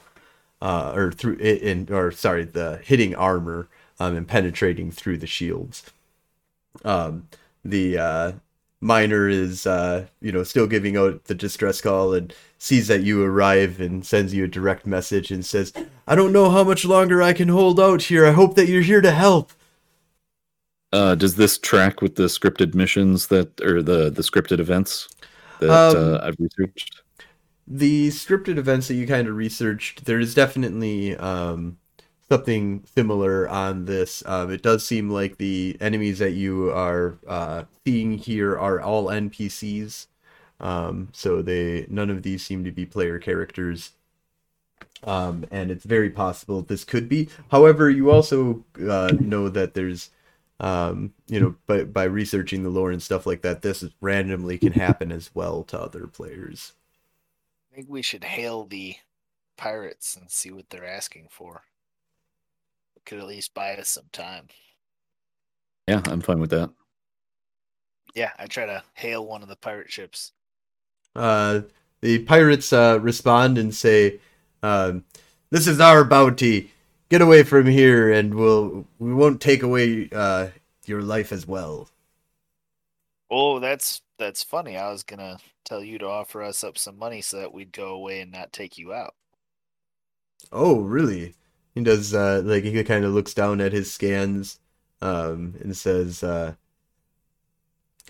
uh, 0.61 0.91
or 0.95 1.11
through 1.11 1.37
it, 1.39 1.61
and 1.63 1.89
or 1.89 2.11
sorry, 2.11 2.43
the 2.45 2.77
hitting 2.83 3.15
armor 3.15 3.69
um, 3.99 4.15
and 4.15 4.27
penetrating 4.27 4.91
through 4.91 5.17
the 5.17 5.27
shields. 5.27 5.83
Um, 6.83 7.27
the 7.63 7.97
uh, 7.97 8.31
miner 8.81 9.29
is 9.29 9.65
uh, 9.67 10.07
you 10.21 10.31
know 10.31 10.43
still 10.43 10.67
giving 10.67 10.97
out 10.97 11.25
the 11.25 11.35
distress 11.35 11.81
call 11.81 12.13
and 12.13 12.33
sees 12.57 12.87
that 12.87 13.03
you 13.03 13.23
arrive 13.23 13.79
and 13.79 14.05
sends 14.05 14.33
you 14.33 14.43
a 14.45 14.47
direct 14.47 14.85
message 14.85 15.31
and 15.31 15.45
says, 15.45 15.71
"I 16.07 16.15
don't 16.15 16.33
know 16.33 16.49
how 16.49 16.63
much 16.63 16.85
longer 16.85 17.21
I 17.21 17.33
can 17.33 17.49
hold 17.49 17.79
out 17.79 18.03
here. 18.03 18.25
I 18.25 18.31
hope 18.31 18.55
that 18.55 18.67
you're 18.67 18.81
here 18.81 19.01
to 19.01 19.11
help." 19.11 19.51
Uh, 20.93 21.15
does 21.15 21.35
this 21.35 21.57
track 21.57 22.01
with 22.01 22.15
the 22.15 22.23
scripted 22.23 22.75
missions 22.75 23.27
that, 23.27 23.59
or 23.61 23.81
the 23.81 24.09
the 24.09 24.21
scripted 24.21 24.59
events 24.59 25.07
that 25.59 25.69
Um, 25.69 25.95
uh, 25.95 26.19
I've 26.23 26.35
researched? 26.39 27.01
the 27.67 28.09
scripted 28.09 28.57
events 28.57 28.87
that 28.87 28.95
you 28.95 29.07
kind 29.07 29.27
of 29.27 29.35
researched, 29.35 30.05
there 30.05 30.19
is 30.19 30.33
definitely 30.33 31.15
um, 31.17 31.77
something 32.31 32.81
similar 32.95 33.49
on 33.49 33.83
this. 33.83 34.23
Um, 34.25 34.51
it 34.51 34.63
does 34.63 34.85
seem 34.85 35.09
like 35.09 35.37
the 35.37 35.75
enemies 35.81 36.19
that 36.19 36.31
you 36.31 36.71
are 36.71 37.17
uh, 37.27 37.63
seeing 37.85 38.17
here 38.17 38.57
are 38.57 38.79
all 38.79 39.07
NPCs. 39.07 40.07
Um, 40.61 41.09
so 41.11 41.41
they 41.41 41.85
none 41.89 42.09
of 42.09 42.23
these 42.23 42.45
seem 42.45 42.63
to 42.63 42.71
be 42.71 42.85
player 42.85 43.19
characters. 43.19 43.91
Um, 45.03 45.45
and 45.51 45.71
it's 45.71 45.83
very 45.83 46.09
possible 46.09 46.61
this 46.61 46.85
could 46.85 47.09
be. 47.09 47.27
However, 47.49 47.89
you 47.89 48.11
also 48.11 48.63
uh, 48.79 49.11
know 49.19 49.49
that 49.49 49.73
there's 49.73 50.11
um, 50.61 51.13
you 51.27 51.39
know, 51.39 51.55
by 51.67 51.83
by 51.83 52.03
researching 52.03 52.63
the 52.63 52.69
lore 52.69 52.91
and 52.91 53.03
stuff 53.03 53.25
like 53.25 53.41
that, 53.41 53.61
this 53.61 53.83
randomly 53.99 54.57
can 54.57 54.73
happen 54.73 55.11
as 55.11 55.31
well 55.33 55.63
to 55.63 55.79
other 55.79 56.07
players. 56.07 56.73
I 57.71 57.75
think 57.75 57.89
we 57.89 58.01
should 58.01 58.23
hail 58.23 58.63
the 58.63 58.95
pirates 59.57 60.15
and 60.15 60.29
see 60.29 60.51
what 60.51 60.69
they're 60.69 60.87
asking 60.87 61.27
for. 61.29 61.63
Could 63.05 63.19
at 63.19 63.27
least 63.27 63.53
buy 63.53 63.75
us 63.75 63.89
some 63.89 64.09
time. 64.11 64.47
Yeah, 65.87 66.01
I'm 66.05 66.21
fine 66.21 66.39
with 66.39 66.49
that. 66.51 66.71
Yeah, 68.15 68.31
I 68.39 68.47
try 68.47 68.65
to 68.67 68.83
hail 68.93 69.25
one 69.25 69.43
of 69.43 69.49
the 69.49 69.57
pirate 69.57 69.91
ships. 69.91 70.31
Uh, 71.15 71.61
the 72.01 72.19
pirates 72.23 72.71
uh, 72.73 72.99
respond 73.01 73.57
and 73.57 73.73
say, 73.73 74.19
um, 74.63 75.03
"This 75.49 75.67
is 75.67 75.79
our 75.79 76.03
bounty. 76.03 76.71
Get 77.09 77.21
away 77.21 77.43
from 77.43 77.67
here, 77.67 78.11
and 78.11 78.33
we'll 78.35 78.85
we 78.99 79.13
won't 79.13 79.41
take 79.41 79.63
away 79.63 80.09
uh, 80.11 80.49
your 80.85 81.01
life 81.01 81.31
as 81.31 81.47
well." 81.47 81.89
Oh, 83.31 83.57
that's 83.59 84.03
that's 84.19 84.43
funny. 84.43 84.77
I 84.77 84.91
was 84.91 85.01
gonna 85.01 85.39
tell 85.65 85.83
you 85.83 85.97
to 85.97 86.07
offer 86.07 86.43
us 86.43 86.63
up 86.63 86.77
some 86.77 86.99
money 86.99 87.23
so 87.23 87.39
that 87.39 87.51
we'd 87.51 87.71
go 87.71 87.95
away 87.95 88.21
and 88.21 88.31
not 88.31 88.53
take 88.53 88.77
you 88.77 88.93
out. 88.93 89.15
Oh, 90.51 90.79
really? 90.81 91.35
He 91.75 91.81
does. 91.83 92.13
Uh, 92.13 92.41
like 92.43 92.63
he 92.63 92.83
kind 92.83 93.05
of 93.05 93.13
looks 93.13 93.33
down 93.33 93.61
at 93.61 93.73
his 93.73 93.91
scans, 93.91 94.59
um, 95.01 95.55
and 95.61 95.75
says, 95.75 96.23
uh, 96.23 96.55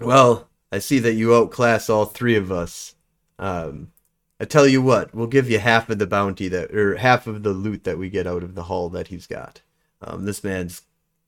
"Well, 0.01 0.49
I 0.71 0.79
see 0.79 0.99
that 0.99 1.13
you 1.13 1.35
outclass 1.35 1.89
all 1.89 2.05
three 2.05 2.35
of 2.35 2.51
us. 2.51 2.95
Um, 3.39 3.91
I 4.39 4.45
tell 4.45 4.67
you 4.67 4.81
what, 4.81 5.13
we'll 5.13 5.27
give 5.27 5.49
you 5.49 5.59
half 5.59 5.89
of 5.89 5.99
the 5.99 6.07
bounty 6.07 6.47
that, 6.47 6.73
or 6.73 6.95
half 6.97 7.27
of 7.27 7.43
the 7.43 7.51
loot 7.53 7.83
that 7.83 7.97
we 7.97 8.09
get 8.09 8.25
out 8.27 8.43
of 8.43 8.55
the 8.55 8.63
haul 8.63 8.89
that 8.89 9.09
he's 9.09 9.27
got. 9.27 9.61
Um, 10.01 10.25
this 10.25 10.43
man's 10.43 10.83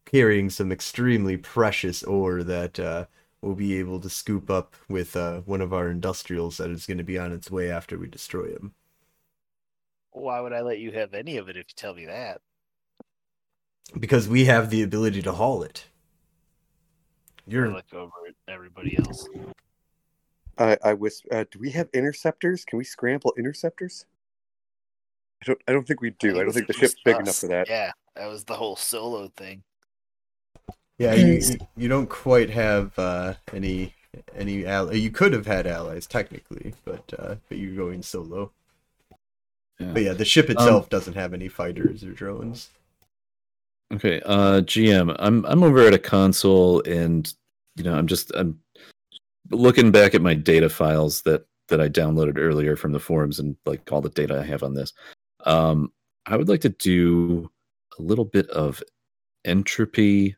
carrying 0.05 0.49
some 0.49 0.71
extremely 0.71 1.37
precious 1.37 2.03
ore 2.03 2.43
that 2.43 2.79
uh, 2.79 3.05
we'll 3.41 3.55
be 3.55 3.75
able 3.77 3.99
to 3.99 4.09
scoop 4.09 4.49
up 4.49 4.75
with 4.89 5.15
uh, 5.15 5.41
one 5.41 5.61
of 5.61 5.73
our 5.73 5.89
industrials 5.89 6.57
that 6.57 6.71
is 6.71 6.87
going 6.87 6.97
to 6.97 7.03
be 7.03 7.17
on 7.19 7.31
its 7.31 7.51
way 7.51 7.69
after 7.69 7.97
we 7.97 8.07
destroy 8.07 8.51
him." 8.51 8.73
Why 10.13 10.39
would 10.39 10.53
I 10.53 10.61
let 10.61 10.79
you 10.79 10.91
have 10.91 11.13
any 11.13 11.37
of 11.37 11.49
it 11.49 11.57
if 11.57 11.65
you 11.69 11.73
tell 11.75 11.93
me 11.93 12.05
that? 12.05 12.41
Because 13.99 14.27
we 14.27 14.45
have 14.45 14.69
the 14.69 14.81
ability 14.81 15.21
to 15.23 15.31
haul 15.33 15.63
it. 15.63 15.85
You're 17.45 17.69
look 17.69 17.93
over 17.93 18.11
at 18.27 18.35
everybody 18.53 18.97
else. 18.97 19.27
I, 20.57 20.77
I 20.83 20.93
whisper, 20.93 21.27
uh, 21.33 21.45
do 21.51 21.59
we 21.59 21.71
have 21.71 21.89
interceptors? 21.93 22.63
Can 22.63 22.77
we 22.77 22.83
scramble 22.83 23.33
interceptors? 23.37 24.05
I 25.41 25.45
don't. 25.47 25.61
I 25.67 25.73
don't 25.73 25.85
think 25.85 25.99
we 26.01 26.11
do. 26.11 26.39
I 26.39 26.43
don't 26.43 26.53
think 26.53 26.67
the 26.67 26.73
ship's 26.73 26.95
big 27.03 27.15
us. 27.15 27.21
enough 27.21 27.35
for 27.35 27.47
that. 27.47 27.67
Yeah, 27.67 27.91
that 28.15 28.27
was 28.27 28.45
the 28.45 28.53
whole 28.55 28.77
solo 28.77 29.27
thing. 29.35 29.63
yeah, 30.97 31.13
you, 31.15 31.33
you- 31.33 31.57
you 31.75 31.87
don't 31.89 32.09
quite 32.09 32.49
have 32.51 32.97
uh, 32.97 33.33
any 33.51 33.93
any 34.33 34.65
ally. 34.65 34.93
You 34.93 35.11
could 35.11 35.33
have 35.33 35.47
had 35.47 35.67
allies 35.67 36.07
technically, 36.07 36.75
but 36.85 37.13
uh, 37.19 37.35
but 37.49 37.57
you're 37.57 37.75
going 37.75 38.03
solo. 38.03 38.51
Yeah. 39.79 39.91
But 39.93 40.03
yeah, 40.03 40.13
the 40.13 40.25
ship 40.25 40.49
itself 40.49 40.89
doesn't 40.89 41.15
have 41.15 41.33
any 41.33 41.47
fighters 41.47 42.03
or 42.03 42.11
drones. 42.11 42.69
Okay, 43.93 44.21
uh 44.25 44.61
GM, 44.61 45.15
I'm 45.19 45.45
I'm 45.45 45.63
over 45.63 45.85
at 45.85 45.93
a 45.93 45.99
console 45.99 46.81
and 46.81 47.31
you 47.75 47.83
know, 47.83 47.95
I'm 47.95 48.07
just 48.07 48.31
I'm 48.35 48.59
looking 49.51 49.91
back 49.91 50.15
at 50.15 50.21
my 50.21 50.33
data 50.33 50.69
files 50.69 51.21
that 51.23 51.45
that 51.69 51.81
I 51.81 51.89
downloaded 51.89 52.37
earlier 52.37 52.75
from 52.75 52.91
the 52.91 52.99
forums 52.99 53.39
and 53.39 53.55
like 53.65 53.91
all 53.91 54.01
the 54.01 54.09
data 54.09 54.39
I 54.39 54.43
have 54.43 54.63
on 54.63 54.73
this. 54.73 54.93
Um 55.45 55.91
I 56.25 56.37
would 56.37 56.49
like 56.49 56.61
to 56.61 56.69
do 56.69 57.49
a 57.99 58.01
little 58.01 58.25
bit 58.25 58.47
of 58.49 58.81
entropy 59.45 60.35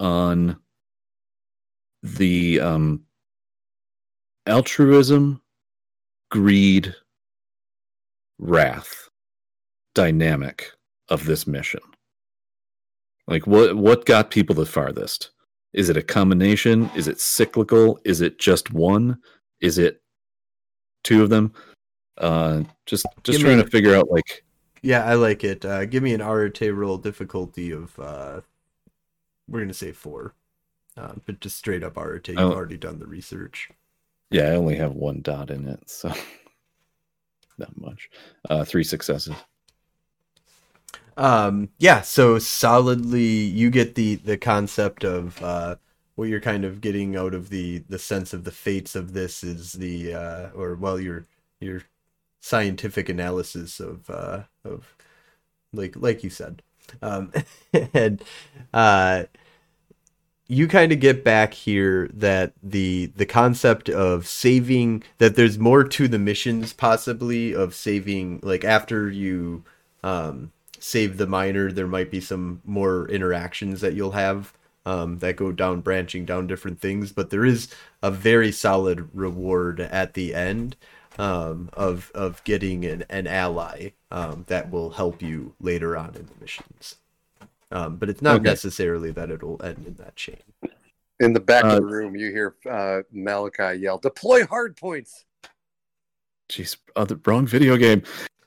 on 0.00 0.56
the 2.02 2.60
um 2.60 3.04
altruism, 4.46 5.40
greed, 6.30 6.94
wrath 8.42 9.08
dynamic 9.94 10.72
of 11.08 11.24
this 11.26 11.46
mission. 11.46 11.80
Like 13.28 13.46
what 13.46 13.76
what 13.76 14.04
got 14.04 14.30
people 14.30 14.54
the 14.54 14.66
farthest? 14.66 15.30
Is 15.72 15.88
it 15.88 15.96
a 15.96 16.02
combination? 16.02 16.90
Is 16.96 17.06
it 17.08 17.20
cyclical? 17.20 17.98
Is 18.04 18.20
it 18.20 18.38
just 18.38 18.72
one? 18.72 19.18
Is 19.60 19.78
it 19.78 20.02
two 21.04 21.22
of 21.22 21.30
them? 21.30 21.52
Uh 22.18 22.64
just 22.86 23.06
just 23.22 23.38
Give 23.38 23.46
trying 23.46 23.58
me- 23.58 23.64
to 23.64 23.70
figure 23.70 23.94
out 23.94 24.10
like 24.10 24.44
Yeah, 24.82 25.04
I 25.04 25.14
like 25.14 25.44
it. 25.44 25.64
Uh, 25.64 25.86
give 25.86 26.02
me 26.02 26.12
an 26.12 26.20
Arete 26.20 26.74
roll 26.74 26.98
difficulty 26.98 27.70
of 27.70 27.96
uh, 28.00 28.40
we're 29.48 29.60
gonna 29.60 29.72
say 29.74 29.92
four, 29.92 30.34
uh, 30.96 31.12
but 31.26 31.38
just 31.40 31.56
straight 31.56 31.84
up 31.84 31.96
Arete. 31.96 32.28
You've 32.30 32.38
Oh. 32.40 32.52
already 32.52 32.76
done 32.76 32.98
the 32.98 33.06
research. 33.06 33.70
yeah, 34.30 34.48
I 34.48 34.56
only 34.56 34.74
have 34.76 34.92
one 34.94 35.20
dot 35.22 35.50
in 35.50 35.68
it, 35.68 35.88
so 35.88 36.12
not 37.58 37.76
much. 37.80 38.10
Uh 38.48 38.64
three 38.64 38.84
successes. 38.84 39.34
Um, 41.16 41.68
yeah, 41.78 42.00
so 42.00 42.38
solidly 42.38 43.22
you 43.22 43.70
get 43.70 43.94
the 43.94 44.16
the 44.16 44.38
concept 44.38 45.04
of 45.04 45.42
uh, 45.42 45.76
what 46.14 46.28
you're 46.28 46.40
kind 46.40 46.64
of 46.64 46.80
getting 46.80 47.16
out 47.16 47.34
of 47.34 47.50
the 47.50 47.78
the 47.88 47.98
sense 47.98 48.32
of 48.32 48.44
the 48.44 48.50
fates 48.52 48.94
of 48.94 49.12
this 49.12 49.44
is 49.44 49.72
the 49.72 50.14
uh, 50.14 50.50
or 50.54 50.74
well 50.74 50.98
your 50.98 51.26
your 51.60 51.82
scientific 52.40 53.08
analysis 53.08 53.78
of 53.80 54.08
uh, 54.10 54.44
of 54.64 54.94
like 55.72 55.96
like 55.96 56.24
you 56.24 56.30
said, 56.30 56.62
um, 57.02 57.32
and 57.94 58.22
uh, 58.72 59.24
you 60.48 60.68
kind 60.68 60.92
of 60.92 61.00
get 61.00 61.24
back 61.24 61.54
here 61.54 62.10
that 62.12 62.52
the 62.62 63.06
the 63.16 63.26
concept 63.26 63.88
of 63.88 64.26
saving 64.26 65.02
that 65.18 65.36
there's 65.36 65.58
more 65.58 65.84
to 65.84 66.08
the 66.08 66.18
missions 66.18 66.72
possibly 66.72 67.54
of 67.54 67.74
saving 67.74 68.40
like 68.42 68.64
after 68.64 69.08
you 69.10 69.64
um 70.02 70.52
save 70.78 71.16
the 71.16 71.26
miner 71.26 71.70
there 71.70 71.86
might 71.86 72.10
be 72.10 72.20
some 72.20 72.60
more 72.64 73.08
interactions 73.08 73.80
that 73.80 73.94
you'll 73.94 74.12
have 74.12 74.52
um, 74.84 75.18
that 75.20 75.36
go 75.36 75.52
down 75.52 75.80
branching 75.80 76.24
down 76.24 76.46
different 76.48 76.80
things 76.80 77.12
but 77.12 77.30
there 77.30 77.44
is 77.44 77.68
a 78.02 78.10
very 78.10 78.50
solid 78.50 79.08
reward 79.14 79.80
at 79.80 80.14
the 80.14 80.34
end 80.34 80.76
um, 81.18 81.70
of 81.74 82.10
of 82.14 82.42
getting 82.42 82.84
an, 82.84 83.04
an 83.08 83.28
ally 83.28 83.90
um, 84.10 84.44
that 84.48 84.70
will 84.70 84.90
help 84.90 85.22
you 85.22 85.54
later 85.60 85.96
on 85.96 86.16
in 86.16 86.26
the 86.26 86.34
missions 86.40 86.96
um, 87.72 87.96
but 87.96 88.08
it's 88.08 88.22
not 88.22 88.36
Okay. 88.36 88.50
necessarily 88.50 89.10
that 89.12 89.30
it'll 89.30 89.60
end 89.64 89.84
in 89.86 89.94
that 89.94 90.14
chain 90.16 90.36
In 91.20 91.32
the 91.32 91.40
back 91.40 91.64
Uh, 91.64 91.68
of 91.76 91.80
the 91.82 91.86
room, 91.86 92.16
you 92.16 92.30
hear 92.30 92.56
uh, 92.70 93.02
Malachi 93.12 93.78
yell, 93.80 93.98
"Deploy 93.98 94.46
hard 94.46 94.76
points!" 94.76 95.24
Jeez, 96.48 96.76
other 96.96 97.18
wrong 97.26 97.46
video 97.46 97.76
game. 97.76 98.02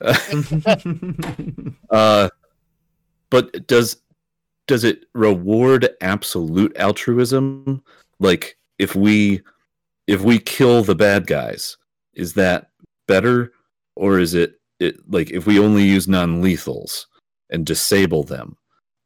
uh, 1.90 2.28
but 3.30 3.66
does 3.66 3.96
does 4.66 4.84
it 4.84 5.06
reward 5.14 5.88
absolute 6.00 6.76
altruism? 6.76 7.82
Like 8.20 8.58
if 8.78 8.94
we 8.94 9.42
if 10.06 10.22
we 10.22 10.38
kill 10.38 10.82
the 10.82 10.94
bad 10.94 11.26
guys, 11.26 11.76
is 12.14 12.34
that 12.34 12.70
better, 13.08 13.52
or 13.96 14.18
is 14.18 14.34
it, 14.34 14.60
it 14.80 14.96
like 15.10 15.30
if 15.30 15.46
we 15.46 15.58
only 15.58 15.84
use 15.84 16.06
non 16.06 16.42
lethals 16.42 17.06
and 17.50 17.64
disable 17.64 18.22
them, 18.22 18.56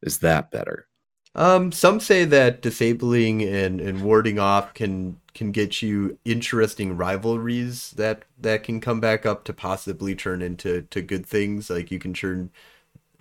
is 0.01 0.19
that 0.19 0.51
better? 0.51 0.87
Um, 1.33 1.71
some 1.71 1.99
say 1.99 2.25
that 2.25 2.61
disabling 2.61 3.41
and, 3.41 3.79
and 3.79 4.03
warding 4.03 4.37
off 4.39 4.73
can 4.73 5.17
can 5.33 5.53
get 5.53 5.81
you 5.81 6.17
interesting 6.25 6.97
rivalries 6.97 7.91
that 7.91 8.23
that 8.37 8.63
can 8.63 8.81
come 8.81 8.99
back 8.99 9.25
up 9.25 9.45
to 9.45 9.53
possibly 9.53 10.13
turn 10.13 10.41
into 10.41 10.81
to 10.81 11.01
good 11.01 11.25
things. 11.25 11.69
Like 11.69 11.89
you 11.89 11.99
can 11.99 12.13
turn 12.13 12.51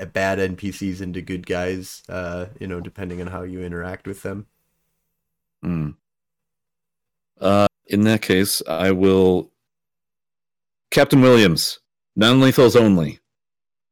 bad 0.07 0.39
NPCs 0.39 1.01
into 1.01 1.21
good 1.21 1.47
guys, 1.47 2.03
uh, 2.09 2.47
you 2.59 2.67
know, 2.67 2.81
depending 2.81 3.21
on 3.21 3.29
how 3.29 3.43
you 3.43 3.63
interact 3.63 4.07
with 4.07 4.23
them. 4.23 4.47
Hmm. 5.63 5.91
Uh, 7.41 7.69
in 7.87 8.03
that 8.03 8.23
case, 8.23 8.63
I 8.69 8.91
will. 8.91 9.51
Captain 10.91 11.21
Williams, 11.21 11.79
non 12.17 12.41
lethals 12.41 12.75
only. 12.75 13.21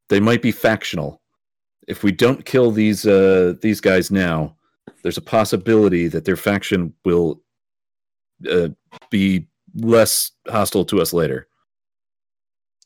They 0.08 0.18
might 0.18 0.42
be 0.42 0.50
factional 0.50 1.20
if 1.88 2.04
we 2.04 2.12
don't 2.12 2.44
kill 2.44 2.70
these 2.70 3.06
uh, 3.06 3.54
these 3.60 3.80
guys 3.80 4.10
now, 4.10 4.54
there's 5.02 5.16
a 5.16 5.22
possibility 5.22 6.06
that 6.06 6.24
their 6.24 6.36
faction 6.36 6.92
will 7.04 7.40
uh, 8.48 8.68
be 9.10 9.48
less 9.74 10.32
hostile 10.46 10.84
to 10.84 11.00
us 11.00 11.12
later. 11.12 11.48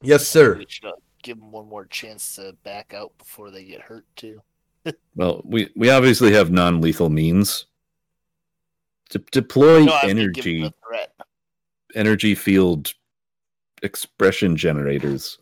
Yes, 0.01 0.27
sir. 0.27 0.57
We 0.57 0.67
should 0.69 0.87
uh, 0.87 0.93
give 1.23 1.39
them 1.39 1.51
one 1.53 1.69
more 1.69 1.85
chance 1.87 2.37
to 2.37 2.55
back 2.65 2.95
out 2.95 3.13
before 3.19 3.51
they 3.51 3.65
get 3.65 3.83
hurt 3.83 4.07
too. 4.17 4.41
Well, 5.15 5.43
we 5.45 5.71
we 5.77 5.91
obviously 5.91 6.33
have 6.33 6.51
non-lethal 6.51 7.11
means. 7.11 7.67
To 9.11 9.19
deploy 9.31 9.85
No, 9.85 9.93
I 9.93 10.07
was 10.07 10.15
giving 10.15 10.19
energy 10.19 10.63
them 10.63 10.73
a 10.73 10.87
threat. 10.89 11.13
energy 11.95 12.35
field 12.35 12.93
expression 13.83 14.57
generators. 14.57 15.39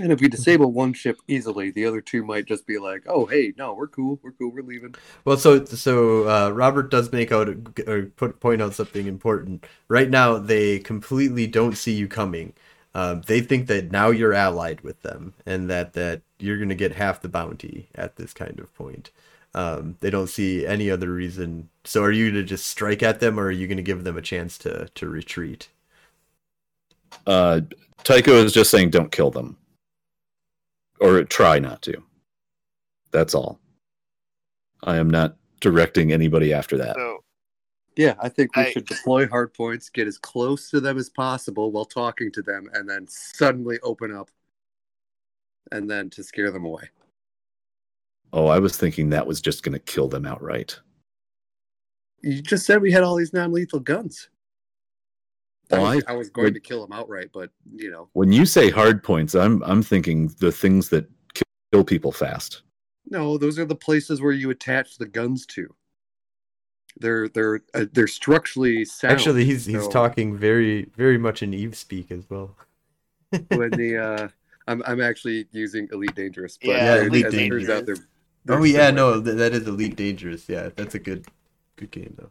And 0.00 0.10
if 0.10 0.20
we 0.20 0.28
disable 0.28 0.72
one 0.72 0.92
ship 0.92 1.18
easily, 1.28 1.70
the 1.70 1.86
other 1.86 2.00
two 2.00 2.24
might 2.24 2.46
just 2.46 2.66
be 2.66 2.78
like, 2.78 3.04
"Oh, 3.06 3.26
hey, 3.26 3.52
no, 3.56 3.74
we're 3.74 3.86
cool, 3.86 4.18
we're 4.22 4.32
cool, 4.32 4.50
we're 4.50 4.62
leaving." 4.62 4.94
Well, 5.24 5.36
so 5.36 5.64
so 5.64 6.28
uh, 6.28 6.50
Robert 6.50 6.90
does 6.90 7.12
make 7.12 7.30
out 7.30 7.48
or 7.86 8.06
put 8.16 8.40
point 8.40 8.60
out 8.60 8.74
something 8.74 9.06
important. 9.06 9.64
Right 9.88 10.10
now, 10.10 10.38
they 10.38 10.80
completely 10.80 11.46
don't 11.46 11.76
see 11.76 11.92
you 11.92 12.08
coming. 12.08 12.54
Um, 12.94 13.22
they 13.26 13.40
think 13.40 13.66
that 13.68 13.90
now 13.92 14.10
you're 14.10 14.34
allied 14.34 14.80
with 14.82 15.02
them, 15.02 15.34
and 15.46 15.70
that 15.70 15.92
that 15.94 16.22
you're 16.40 16.58
gonna 16.58 16.74
get 16.74 16.96
half 16.96 17.20
the 17.22 17.28
bounty 17.28 17.88
at 17.94 18.16
this 18.16 18.32
kind 18.32 18.58
of 18.58 18.74
point. 18.74 19.10
Um, 19.54 19.96
they 20.00 20.10
don't 20.10 20.26
see 20.28 20.66
any 20.66 20.90
other 20.90 21.12
reason. 21.12 21.68
So, 21.84 22.02
are 22.02 22.10
you 22.12 22.30
gonna 22.30 22.42
just 22.44 22.66
strike 22.66 23.02
at 23.02 23.20
them, 23.20 23.38
or 23.38 23.44
are 23.44 23.50
you 23.52 23.68
gonna 23.68 23.82
give 23.82 24.04
them 24.04 24.16
a 24.16 24.22
chance 24.22 24.58
to 24.58 24.88
to 24.94 25.08
retreat? 25.08 25.68
Uh, 27.26 27.60
Tycho 28.04 28.32
is 28.32 28.52
just 28.52 28.70
saying, 28.70 28.90
don't 28.90 29.12
kill 29.12 29.30
them, 29.30 29.56
or 31.00 31.22
try 31.24 31.58
not 31.58 31.82
to. 31.82 32.02
That's 33.10 33.34
all. 33.34 33.60
I 34.82 34.96
am 34.96 35.08
not 35.08 35.36
directing 35.60 36.12
anybody 36.12 36.52
after 36.52 36.76
that. 36.78 36.96
So 36.96 37.24
Yeah, 37.96 38.14
I 38.20 38.28
think 38.28 38.54
we 38.56 38.62
I- 38.62 38.70
should 38.72 38.86
deploy 38.86 39.26
hard 39.28 39.54
points, 39.54 39.88
get 39.88 40.06
as 40.08 40.18
close 40.18 40.68
to 40.70 40.80
them 40.80 40.98
as 40.98 41.08
possible 41.10 41.70
while 41.72 41.84
talking 41.84 42.30
to 42.32 42.42
them, 42.42 42.68
and 42.74 42.88
then 42.88 43.06
suddenly 43.08 43.78
open 43.82 44.14
up, 44.14 44.30
and 45.72 45.88
then 45.90 46.10
to 46.10 46.22
scare 46.24 46.50
them 46.50 46.64
away. 46.64 46.90
Oh, 48.32 48.46
I 48.48 48.58
was 48.58 48.76
thinking 48.76 49.10
that 49.10 49.26
was 49.26 49.40
just 49.40 49.62
going 49.62 49.74
to 49.74 49.78
kill 49.78 50.08
them 50.08 50.26
outright. 50.26 50.78
You 52.20 52.42
just 52.42 52.66
said 52.66 52.82
we 52.82 52.90
had 52.90 53.04
all 53.04 53.14
these 53.16 53.32
non-lethal 53.32 53.80
guns. 53.80 54.28
I, 55.72 55.78
was, 55.78 56.04
I- 56.06 56.12
I 56.12 56.16
was 56.16 56.30
going 56.30 56.46
wait. 56.46 56.54
to 56.54 56.60
kill 56.60 56.84
him 56.84 56.92
outright, 56.92 57.30
but 57.32 57.50
you 57.74 57.90
know, 57.90 58.08
When 58.12 58.32
you 58.32 58.44
say 58.46 58.70
hard 58.70 59.02
points, 59.02 59.34
I'm 59.34 59.62
I'm 59.64 59.82
thinking 59.82 60.28
the 60.38 60.52
things 60.52 60.88
that 60.90 61.08
kill 61.72 61.84
people 61.84 62.12
fast. 62.12 62.62
no, 63.10 63.38
those 63.38 63.58
are 63.58 63.64
the 63.64 63.74
places 63.74 64.20
where 64.22 64.32
you 64.32 64.50
attach 64.50 64.98
the 64.98 65.06
guns 65.06 65.46
to. 65.46 65.74
They're 67.00 67.28
they're 67.28 67.60
uh, 67.74 67.86
they're 67.92 68.06
structurally 68.06 68.84
sound. 68.84 69.12
Actually, 69.12 69.44
he's 69.44 69.64
he's 69.66 69.88
talking 69.88 70.36
very 70.36 70.84
very 70.96 71.18
much 71.18 71.42
in 71.42 71.52
Eve 71.52 71.76
speak 71.76 72.12
as 72.12 72.28
well. 72.30 72.56
when 73.48 73.70
the 73.70 73.98
uh, 73.98 74.28
I'm 74.68 74.80
I'm 74.86 75.00
actually 75.00 75.46
using 75.50 75.88
Elite 75.92 76.14
Dangerous, 76.14 76.56
but 76.60 76.68
Yeah, 76.68 76.76
as- 76.76 77.06
Elite 77.08 77.26
as 77.26 77.34
it 77.34 77.48
turns 77.48 77.68
out, 77.68 77.78
Dangerous. 77.86 77.98
they're, 77.98 78.08
they're 78.44 78.58
Oh 78.60 78.62
yeah, 78.62 78.86
similar. 78.88 79.14
no, 79.16 79.20
that 79.20 79.52
is 79.54 79.66
Elite 79.66 79.96
Dangerous. 79.96 80.48
Yeah, 80.48 80.68
that's 80.76 80.94
a 80.94 81.00
good 81.00 81.26
good 81.76 81.90
game 81.90 82.14
though. 82.16 82.30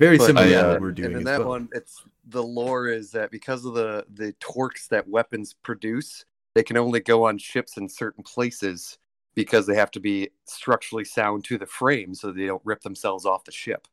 Very 0.00 0.18
But, 0.18 0.26
similar 0.26 0.46
I, 0.46 0.50
to 0.50 0.54
uh, 0.56 0.72
what 0.72 0.80
we're 0.80 0.92
doing 0.92 1.10
and 1.10 1.16
in 1.18 1.24
that 1.24 1.40
well. 1.40 1.50
one, 1.50 1.68
it's 1.72 2.02
the 2.28 2.42
lore 2.42 2.88
is 2.88 3.10
that 3.12 3.30
because 3.30 3.64
of 3.64 3.74
the 3.74 4.04
the 4.14 4.32
torques 4.40 4.88
that 4.88 5.08
weapons 5.08 5.54
produce, 5.62 6.24
they 6.54 6.62
can 6.62 6.76
only 6.76 7.00
go 7.00 7.26
on 7.26 7.38
ships 7.38 7.76
in 7.76 7.88
certain 7.88 8.24
places 8.24 8.98
because 9.34 9.66
they 9.66 9.74
have 9.74 9.90
to 9.92 10.00
be 10.00 10.30
structurally 10.44 11.04
sound 11.04 11.44
to 11.44 11.56
the 11.58 11.66
frame 11.66 12.14
so 12.14 12.30
they 12.30 12.46
don't 12.46 12.62
rip 12.64 12.82
themselves 12.82 13.24
off 13.24 13.44
the 13.44 13.52
ship. 13.52 13.88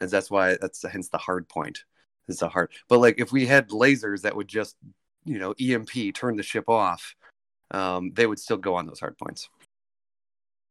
And 0.00 0.10
that's 0.10 0.30
why 0.30 0.56
that's 0.60 0.82
hence 0.82 1.08
the 1.08 1.18
hard 1.18 1.48
point. 1.48 1.84
It's 2.28 2.42
a 2.42 2.48
hard, 2.48 2.70
but 2.88 2.98
like 2.98 3.18
if 3.18 3.32
we 3.32 3.46
had 3.46 3.70
lasers 3.70 4.22
that 4.22 4.36
would 4.36 4.48
just 4.48 4.76
you 5.24 5.38
know 5.38 5.54
EMP 5.58 6.14
turn 6.14 6.36
the 6.36 6.42
ship 6.42 6.68
off, 6.68 7.16
um, 7.70 8.12
they 8.14 8.26
would 8.26 8.38
still 8.38 8.58
go 8.58 8.74
on 8.74 8.86
those 8.86 9.00
hard 9.00 9.16
points. 9.18 9.48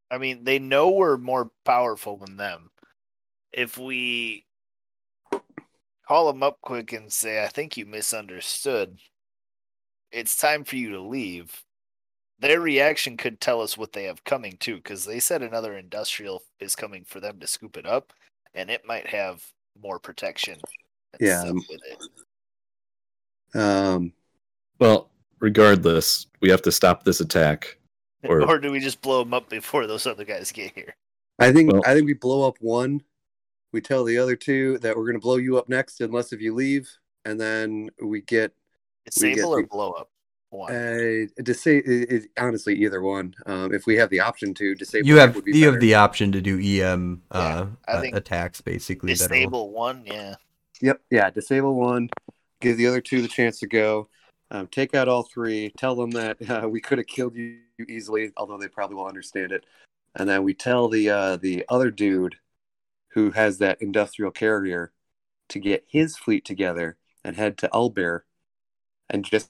I 0.09 0.17
mean, 0.19 0.43
they 0.43 0.59
know 0.59 0.91
we're 0.91 1.17
more 1.17 1.51
powerful 1.65 2.17
than 2.17 2.37
them. 2.37 2.69
If 3.51 3.77
we 3.77 4.45
call 6.07 6.27
them 6.27 6.43
up 6.43 6.57
quick 6.61 6.93
and 6.93 7.11
say, 7.11 7.43
I 7.43 7.47
think 7.47 7.75
you 7.77 7.85
misunderstood, 7.85 8.97
it's 10.11 10.37
time 10.37 10.63
for 10.63 10.75
you 10.77 10.91
to 10.91 11.01
leave, 11.01 11.63
their 12.39 12.59
reaction 12.61 13.17
could 13.17 13.41
tell 13.41 13.61
us 13.61 13.77
what 13.77 13.93
they 13.93 14.03
have 14.05 14.23
coming 14.23 14.55
too, 14.59 14.77
because 14.77 15.05
they 15.05 15.19
said 15.19 15.41
another 15.41 15.77
industrial 15.77 16.43
is 16.59 16.75
coming 16.75 17.03
for 17.05 17.19
them 17.19 17.39
to 17.39 17.47
scoop 17.47 17.77
it 17.77 17.85
up, 17.85 18.13
and 18.53 18.69
it 18.69 18.85
might 18.85 19.07
have 19.07 19.43
more 19.81 19.99
protection. 19.99 20.59
and 21.13 21.21
Yeah. 21.27 21.41
stuff 21.41 21.55
With 21.69 21.81
it. 21.85 23.59
Um, 23.59 24.13
Well, 24.79 25.09
regardless, 25.39 26.27
we 26.41 26.49
have 26.49 26.61
to 26.63 26.71
stop 26.71 27.03
this 27.03 27.19
attack. 27.21 27.77
Or- 28.23 28.41
Or, 28.49 28.59
do 28.59 28.71
we 28.71 28.79
just 28.79 29.01
blow 29.01 29.23
them 29.23 29.33
up 29.33 29.49
before 29.49 29.87
those 29.87 30.05
other 30.05 30.25
guys 30.25 30.51
get 30.51 30.73
here? 30.75 30.95
I 31.39 31.51
think 31.51 31.71
Well- 31.71 31.81
I 31.85 31.93
think 31.93 32.05
we 32.05 32.13
blow 32.13 32.47
up 32.47 32.57
one. 32.61 33.03
We 33.77 33.81
tell 33.81 34.03
the 34.03 34.17
other 34.17 34.35
two 34.35 34.79
that 34.79 34.97
we're 34.97 35.03
going 35.03 35.17
to 35.17 35.21
blow 35.21 35.35
you 35.35 35.59
up 35.59 35.69
next, 35.69 36.01
unless 36.01 36.33
if 36.33 36.41
you 36.41 36.55
leave, 36.55 36.89
and 37.25 37.39
then 37.39 37.91
we 38.03 38.21
get 38.21 38.51
We 39.21 39.29
get 39.29 39.35
Disable 39.35 39.51
or 39.51 39.67
blow 39.67 39.91
up? 39.91 40.09
One. 40.49 40.71
uh, 40.71 41.43
to 41.43 41.53
say 41.53 41.77
it, 41.77 42.11
it, 42.11 42.23
honestly 42.39 42.73
either 42.73 43.03
one. 43.03 43.35
Um, 43.45 43.71
if 43.71 43.85
we 43.85 43.95
have 43.97 44.09
the 44.09 44.19
option 44.19 44.55
to 44.55 44.73
disable, 44.73 45.07
You 45.07 45.17
have 45.17 45.35
would 45.35 45.45
be 45.45 45.59
you 45.59 45.67
have 45.71 45.79
the 45.79 45.93
option 45.93 46.31
to 46.31 46.41
do 46.41 46.59
EM 46.59 47.21
uh, 47.29 47.67
I 47.87 47.91
uh, 47.91 48.01
attacks 48.13 48.61
basically. 48.61 49.13
that'll- 49.13 49.27
Disable 49.27 49.69
one, 49.69 50.01
yeah. 50.07 50.33
Yep, 50.81 50.99
yeah, 51.11 51.29
disable 51.29 51.75
one, 51.75 52.09
give 52.59 52.77
the 52.77 52.87
other 52.87 52.99
two 52.99 53.21
the 53.21 53.27
chance 53.27 53.59
to 53.59 53.67
go. 53.67 54.09
Um, 54.49 54.65
take 54.65 54.95
out 54.95 55.07
all 55.07 55.21
three. 55.21 55.71
Tell 55.77 55.93
them 55.93 56.09
that 56.11 56.37
uh, 56.49 56.67
we 56.67 56.81
could 56.81 56.97
have 56.97 57.05
killed 57.05 57.35
you 57.35 57.59
easily, 57.87 58.31
although 58.37 58.57
they 58.57 58.69
probably 58.69 58.95
will 58.95 59.05
understand 59.05 59.51
it. 59.51 59.65
And 60.15 60.27
then 60.27 60.41
we 60.41 60.55
tell 60.55 60.89
the 60.89 61.11
uh, 61.11 61.35
the 61.37 61.63
other 61.69 61.91
dude 61.91 62.37
who 63.17 63.31
has 63.31 63.57
that 63.57 63.81
industrial 63.81 64.29
carrier 64.29 64.91
to 65.49 65.57
get 65.57 65.83
his 65.87 66.15
fleet 66.15 66.45
together 66.45 66.97
and 67.23 67.35
head 67.35 67.57
to 67.57 67.73
Ulber 67.73 68.27
and 69.09 69.25
just 69.25 69.49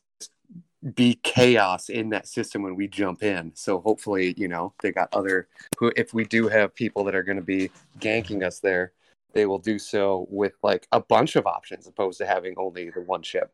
be 0.95 1.19
chaos 1.21 1.89
in 1.89 2.07
that 2.11 2.29
system 2.29 2.63
when 2.63 2.77
we 2.77 2.87
jump 2.87 3.23
in. 3.23 3.51
So 3.55 3.81
hopefully, 3.81 4.33
you 4.37 4.47
know, 4.47 4.73
they 4.81 4.93
got 4.93 5.09
other 5.11 5.49
who 5.77 5.91
if 5.97 6.13
we 6.13 6.23
do 6.23 6.47
have 6.47 6.75
people 6.75 7.03
that 7.03 7.15
are 7.15 7.23
going 7.23 7.39
to 7.39 7.43
be 7.43 7.69
ganking 7.99 8.41
us 8.41 8.61
there, 8.61 8.93
they 9.33 9.45
will 9.45 9.59
do 9.59 9.77
so 9.77 10.27
with 10.29 10.53
like 10.63 10.87
a 10.93 11.01
bunch 11.01 11.35
of 11.35 11.45
options 11.45 11.87
opposed 11.87 12.19
to 12.19 12.25
having 12.25 12.53
only 12.57 12.89
the 12.89 13.01
one 13.01 13.21
ship. 13.21 13.51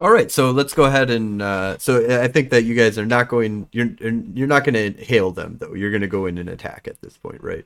All 0.00 0.10
right, 0.10 0.32
so 0.32 0.50
let's 0.50 0.74
go 0.74 0.82
ahead 0.82 1.10
and 1.10 1.40
uh, 1.40 1.78
so 1.78 2.20
I 2.20 2.26
think 2.26 2.50
that 2.50 2.64
you 2.64 2.74
guys 2.74 2.98
are 2.98 3.06
not 3.06 3.28
going. 3.28 3.68
You're 3.70 3.94
you're 4.00 4.48
not 4.48 4.64
going 4.64 4.94
to 4.94 5.04
hail 5.04 5.30
them 5.30 5.58
though. 5.60 5.74
You're 5.74 5.92
going 5.92 6.00
to 6.00 6.08
go 6.08 6.26
in 6.26 6.38
and 6.38 6.48
attack 6.48 6.88
at 6.88 7.00
this 7.00 7.16
point, 7.16 7.40
right? 7.40 7.64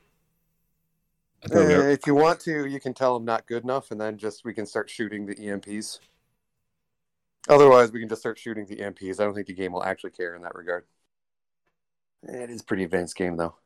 I 1.43 1.49
thought 1.49 1.65
we 1.65 1.75
were- 1.75 1.89
if 1.89 2.07
you 2.07 2.15
want 2.15 2.39
to, 2.41 2.65
you 2.65 2.79
can 2.79 2.93
tell 2.93 3.13
them 3.15 3.25
not 3.25 3.45
good 3.45 3.63
enough, 3.63 3.91
and 3.91 3.99
then 3.99 4.17
just 4.17 4.45
we 4.45 4.53
can 4.53 4.65
start 4.65 4.89
shooting 4.89 5.25
the 5.25 5.35
EMPs. 5.41 5.99
Otherwise, 7.49 7.91
we 7.91 7.99
can 7.99 8.07
just 8.09 8.21
start 8.21 8.37
shooting 8.39 8.65
the 8.65 8.79
EMPs. 8.79 9.19
I 9.19 9.23
don't 9.25 9.33
think 9.33 9.47
the 9.47 9.53
game 9.53 9.73
will 9.73 9.83
actually 9.83 10.11
care 10.11 10.35
in 10.35 10.41
that 10.43 10.55
regard. 10.55 10.85
It 12.23 12.49
is 12.49 12.61
a 12.61 12.63
pretty 12.63 12.85
advanced 12.85 13.17
game, 13.17 13.35
though. 13.35 13.57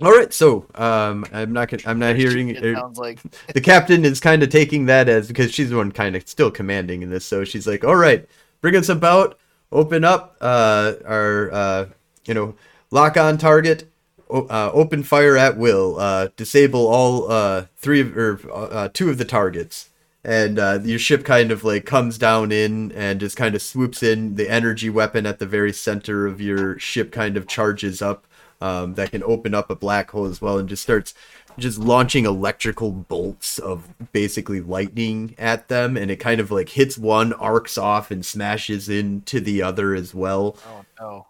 All 0.00 0.10
right, 0.10 0.32
so 0.32 0.66
um, 0.74 1.24
I'm 1.32 1.52
not 1.52 1.68
gonna, 1.68 1.82
I'm 1.86 1.98
not 1.98 2.16
hearing. 2.16 2.48
It 2.48 2.66
sounds 2.74 2.98
like 2.98 3.20
the 3.52 3.60
captain 3.60 4.04
is 4.04 4.18
kind 4.20 4.42
of 4.42 4.48
taking 4.48 4.86
that 4.86 5.08
as 5.08 5.28
because 5.28 5.52
she's 5.52 5.70
the 5.70 5.76
one 5.76 5.92
kind 5.92 6.16
of 6.16 6.26
still 6.26 6.50
commanding 6.50 7.02
in 7.02 7.10
this, 7.10 7.24
so 7.24 7.44
she's 7.44 7.66
like, 7.68 7.84
"All 7.84 7.94
right, 7.94 8.26
bring 8.60 8.74
us 8.74 8.88
about, 8.88 9.38
open 9.70 10.02
up 10.02 10.36
uh, 10.40 10.94
our 11.06 11.52
uh, 11.52 11.86
you 12.26 12.34
know 12.34 12.54
lock 12.90 13.16
on 13.16 13.38
target, 13.38 13.84
o- 13.84 13.91
uh, 14.32 14.70
open 14.72 15.02
fire 15.02 15.36
at 15.36 15.56
will, 15.56 15.98
uh, 15.98 16.28
disable 16.36 16.86
all 16.86 17.30
uh, 17.30 17.66
three 17.76 18.00
of 18.00 18.16
or 18.16 18.40
uh, 18.52 18.88
two 18.92 19.10
of 19.10 19.18
the 19.18 19.24
targets." 19.24 19.88
And 20.24 20.58
uh, 20.58 20.78
your 20.82 21.00
ship 21.00 21.24
kind 21.24 21.50
of 21.50 21.64
like 21.64 21.84
comes 21.84 22.16
down 22.16 22.52
in 22.52 22.92
and 22.92 23.18
just 23.18 23.36
kind 23.36 23.54
of 23.54 23.62
swoops 23.62 24.02
in. 24.02 24.36
The 24.36 24.48
energy 24.48 24.88
weapon 24.88 25.26
at 25.26 25.38
the 25.38 25.46
very 25.46 25.72
center 25.72 26.26
of 26.26 26.40
your 26.40 26.78
ship 26.78 27.10
kind 27.12 27.36
of 27.36 27.46
charges 27.46 28.00
up. 28.02 28.26
Um, 28.60 28.94
that 28.94 29.10
can 29.10 29.24
open 29.24 29.54
up 29.54 29.70
a 29.70 29.74
black 29.74 30.12
hole 30.12 30.26
as 30.26 30.40
well, 30.40 30.56
and 30.56 30.68
just 30.68 30.84
starts 30.84 31.14
just 31.58 31.78
launching 31.78 32.24
electrical 32.26 32.92
bolts 32.92 33.58
of 33.58 33.88
basically 34.12 34.60
lightning 34.60 35.34
at 35.36 35.66
them, 35.66 35.96
and 35.96 36.12
it 36.12 36.16
kind 36.16 36.40
of 36.40 36.52
like 36.52 36.68
hits 36.68 36.96
one, 36.96 37.32
arcs 37.32 37.76
off, 37.76 38.12
and 38.12 38.24
smashes 38.24 38.88
into 38.88 39.40
the 39.40 39.62
other 39.62 39.94
as 39.96 40.14
well 40.14 40.56
oh 40.66 40.84
no. 41.00 41.26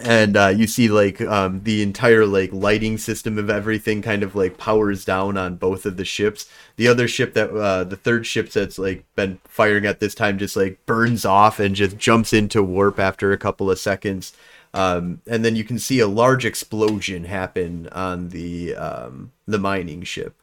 And 0.00 0.36
uh, 0.36 0.48
you 0.48 0.66
see 0.66 0.88
like 0.88 1.20
um, 1.20 1.62
the 1.62 1.82
entire 1.82 2.26
like 2.26 2.52
lighting 2.52 2.98
system 2.98 3.38
of 3.38 3.48
everything 3.48 4.02
kind 4.02 4.22
of 4.22 4.34
like 4.34 4.58
powers 4.58 5.04
down 5.04 5.36
on 5.36 5.56
both 5.56 5.86
of 5.86 5.96
the 5.96 6.04
ships 6.04 6.48
the 6.76 6.88
other 6.88 7.06
ship 7.06 7.34
that 7.34 7.50
uh, 7.50 7.84
the 7.84 7.96
third 7.96 8.26
ship 8.26 8.50
that's 8.50 8.78
like 8.78 9.04
been 9.14 9.38
firing 9.44 9.86
at 9.86 10.00
this 10.00 10.14
time 10.14 10.38
just 10.38 10.56
like 10.56 10.84
burns 10.86 11.24
off 11.24 11.60
and 11.60 11.76
just 11.76 11.96
jumps 11.96 12.32
into 12.32 12.62
warp 12.62 12.98
after 12.98 13.32
a 13.32 13.38
couple 13.38 13.70
of 13.70 13.78
seconds 13.78 14.32
um, 14.74 15.20
and 15.28 15.44
then 15.44 15.54
you 15.54 15.62
can 15.62 15.78
see 15.78 16.00
a 16.00 16.08
large 16.08 16.44
explosion 16.44 17.24
happen 17.24 17.88
on 17.92 18.30
the 18.30 18.74
um, 18.74 19.32
the 19.46 19.58
mining 19.58 20.02
ship 20.02 20.34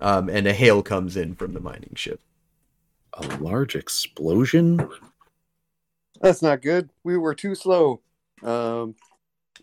um, 0.00 0.28
and 0.28 0.46
a 0.46 0.52
hail 0.52 0.82
comes 0.82 1.16
in 1.16 1.34
from 1.34 1.52
the 1.52 1.60
mining 1.60 1.94
ship 1.94 2.20
A 3.14 3.26
large 3.38 3.76
explosion? 3.76 4.88
That's 6.20 6.42
not 6.42 6.62
good. 6.62 6.90
We 7.04 7.16
were 7.16 7.34
too 7.34 7.54
slow. 7.54 8.00
Um, 8.42 8.94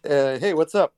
uh, 0.04 0.38
hey, 0.40 0.54
what's 0.54 0.76
up? 0.76 0.94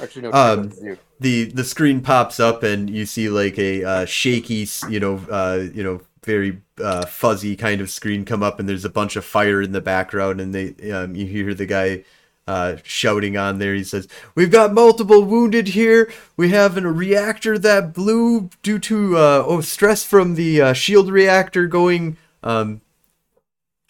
Actually, 0.00 0.22
no. 0.22 0.32
Um, 0.32 0.72
the 1.20 1.44
the 1.44 1.64
screen 1.64 2.00
pops 2.00 2.40
up 2.40 2.62
and 2.62 2.88
you 2.88 3.06
see 3.06 3.28
like 3.28 3.58
a 3.58 3.84
uh, 3.84 4.04
shaky, 4.04 4.66
you 4.88 5.00
know, 5.00 5.20
uh, 5.30 5.66
you 5.72 5.82
know, 5.82 6.00
very 6.24 6.60
uh, 6.82 7.06
fuzzy 7.06 7.56
kind 7.56 7.80
of 7.80 7.90
screen 7.90 8.24
come 8.24 8.42
up, 8.42 8.58
and 8.58 8.68
there's 8.68 8.84
a 8.84 8.90
bunch 8.90 9.16
of 9.16 9.24
fire 9.24 9.60
in 9.60 9.72
the 9.72 9.80
background, 9.80 10.40
and 10.40 10.54
they 10.54 10.90
um, 10.90 11.14
you 11.14 11.26
hear 11.26 11.54
the 11.54 11.66
guy 11.66 12.04
uh, 12.46 12.76
shouting 12.82 13.36
on 13.36 13.58
there. 13.58 13.74
He 13.74 13.84
says, 13.84 14.08
"We've 14.34 14.50
got 14.50 14.72
multiple 14.72 15.24
wounded 15.24 15.68
here. 15.68 16.10
We 16.36 16.50
have 16.50 16.76
a 16.76 16.80
reactor 16.80 17.58
that 17.58 17.92
blew 17.92 18.50
due 18.62 18.78
to 18.80 19.16
uh, 19.16 19.44
oh 19.46 19.60
stress 19.60 20.04
from 20.04 20.34
the 20.34 20.60
uh, 20.60 20.72
shield 20.72 21.10
reactor 21.10 21.66
going 21.66 22.16
um, 22.42 22.80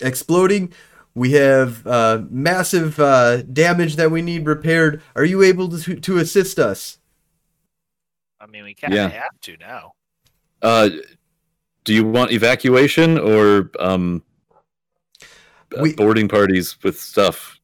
exploding." 0.01 0.73
We 1.15 1.33
have 1.33 1.87
uh, 1.87 2.23
massive 2.31 2.99
uh, 2.99 3.43
damage 3.43 3.97
that 3.97 4.11
we 4.11 4.23
need 4.23 4.47
repaired. 4.47 5.03
Are 5.15 5.25
you 5.25 5.43
able 5.43 5.69
to, 5.69 5.97
to 6.01 6.19
assist 6.19 6.59
us? 6.59 6.99
I 8.41 8.47
mean, 8.47 8.65
we 8.65 8.75
kind 8.75 8.93
of 8.93 8.97
Yeah. 8.97 9.09
have 9.09 9.41
to 9.43 9.57
now. 9.59 9.93
Uh, 10.63 10.89
do 11.85 11.95
you 11.95 12.05
want 12.05 12.33
evacuation 12.33 13.19
or 13.19 13.71
um, 13.79 14.23
uh, 15.23 15.83
We- 15.83 15.95
boarding 15.95 16.29
parties 16.29 16.77
with 16.83 16.99
stuff? 16.99 17.59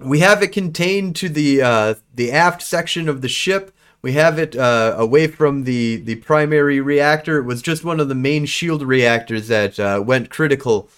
We 0.00 0.18
have 0.18 0.42
it 0.42 0.48
contained 0.48 1.14
to 1.16 1.28
the 1.28 1.62
uh, 1.62 1.94
the 2.12 2.32
aft 2.32 2.62
section 2.62 3.08
of 3.08 3.20
the 3.22 3.28
ship. 3.28 3.70
We 4.02 4.12
have 4.12 4.38
it 4.38 4.56
uh, 4.56 4.96
away 4.98 5.28
from 5.28 5.64
the, 5.64 5.96
the 5.96 6.16
primary 6.16 6.80
reactor. 6.80 7.38
It 7.38 7.44
was 7.44 7.62
just 7.62 7.84
one 7.84 8.00
of 8.00 8.08
the 8.08 8.14
main 8.14 8.44
shield 8.44 8.82
reactors 8.82 9.48
that 9.48 9.78
uh, 9.78 10.02
went 10.04 10.28
critical. 10.28 10.90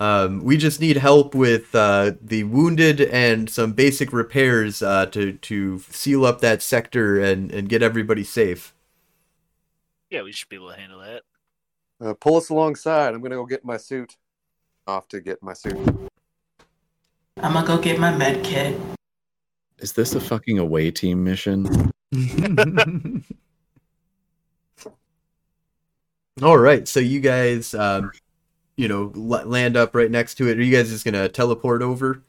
Um, 0.00 0.42
we 0.42 0.56
just 0.56 0.80
need 0.80 0.96
help 0.96 1.34
with 1.34 1.74
uh, 1.74 2.12
the 2.20 2.44
wounded 2.44 3.00
and 3.00 3.48
some 3.48 3.72
basic 3.72 4.12
repairs 4.12 4.82
uh, 4.82 5.06
to 5.06 5.34
to 5.34 5.78
seal 5.90 6.26
up 6.26 6.40
that 6.40 6.62
sector 6.62 7.20
and, 7.20 7.52
and 7.52 7.68
get 7.68 7.82
everybody 7.82 8.24
safe. 8.24 8.74
Yeah, 10.10 10.22
we 10.22 10.32
should 10.32 10.48
be 10.48 10.56
able 10.56 10.70
to 10.70 10.76
handle 10.76 11.00
that. 11.00 11.22
Uh, 12.00 12.14
pull 12.14 12.36
us 12.36 12.50
alongside. 12.50 13.14
I'm 13.14 13.22
gonna 13.22 13.36
go 13.36 13.46
get 13.46 13.64
my 13.64 13.76
suit. 13.76 14.16
Off 14.86 15.08
to 15.08 15.20
get 15.20 15.42
my 15.42 15.54
suit. 15.54 15.78
I'm 17.38 17.54
gonna 17.54 17.66
go 17.66 17.78
get 17.78 17.98
my 17.98 18.14
med 18.14 18.44
kit. 18.44 18.78
Is 19.78 19.92
this 19.92 20.14
a 20.14 20.20
fucking 20.20 20.58
away 20.58 20.90
team 20.90 21.24
mission? 21.24 21.92
All 26.42 26.58
right, 26.58 26.86
so 26.88 27.00
you 27.00 27.20
guys, 27.20 27.74
um, 27.74 28.10
you 28.76 28.88
know, 28.88 29.12
l- 29.14 29.46
land 29.46 29.76
up 29.76 29.94
right 29.94 30.10
next 30.10 30.34
to 30.36 30.48
it. 30.48 30.58
Are 30.58 30.62
you 30.62 30.74
guys 30.76 30.90
just 30.90 31.04
gonna 31.04 31.28
teleport 31.28 31.82
over? 31.82 32.22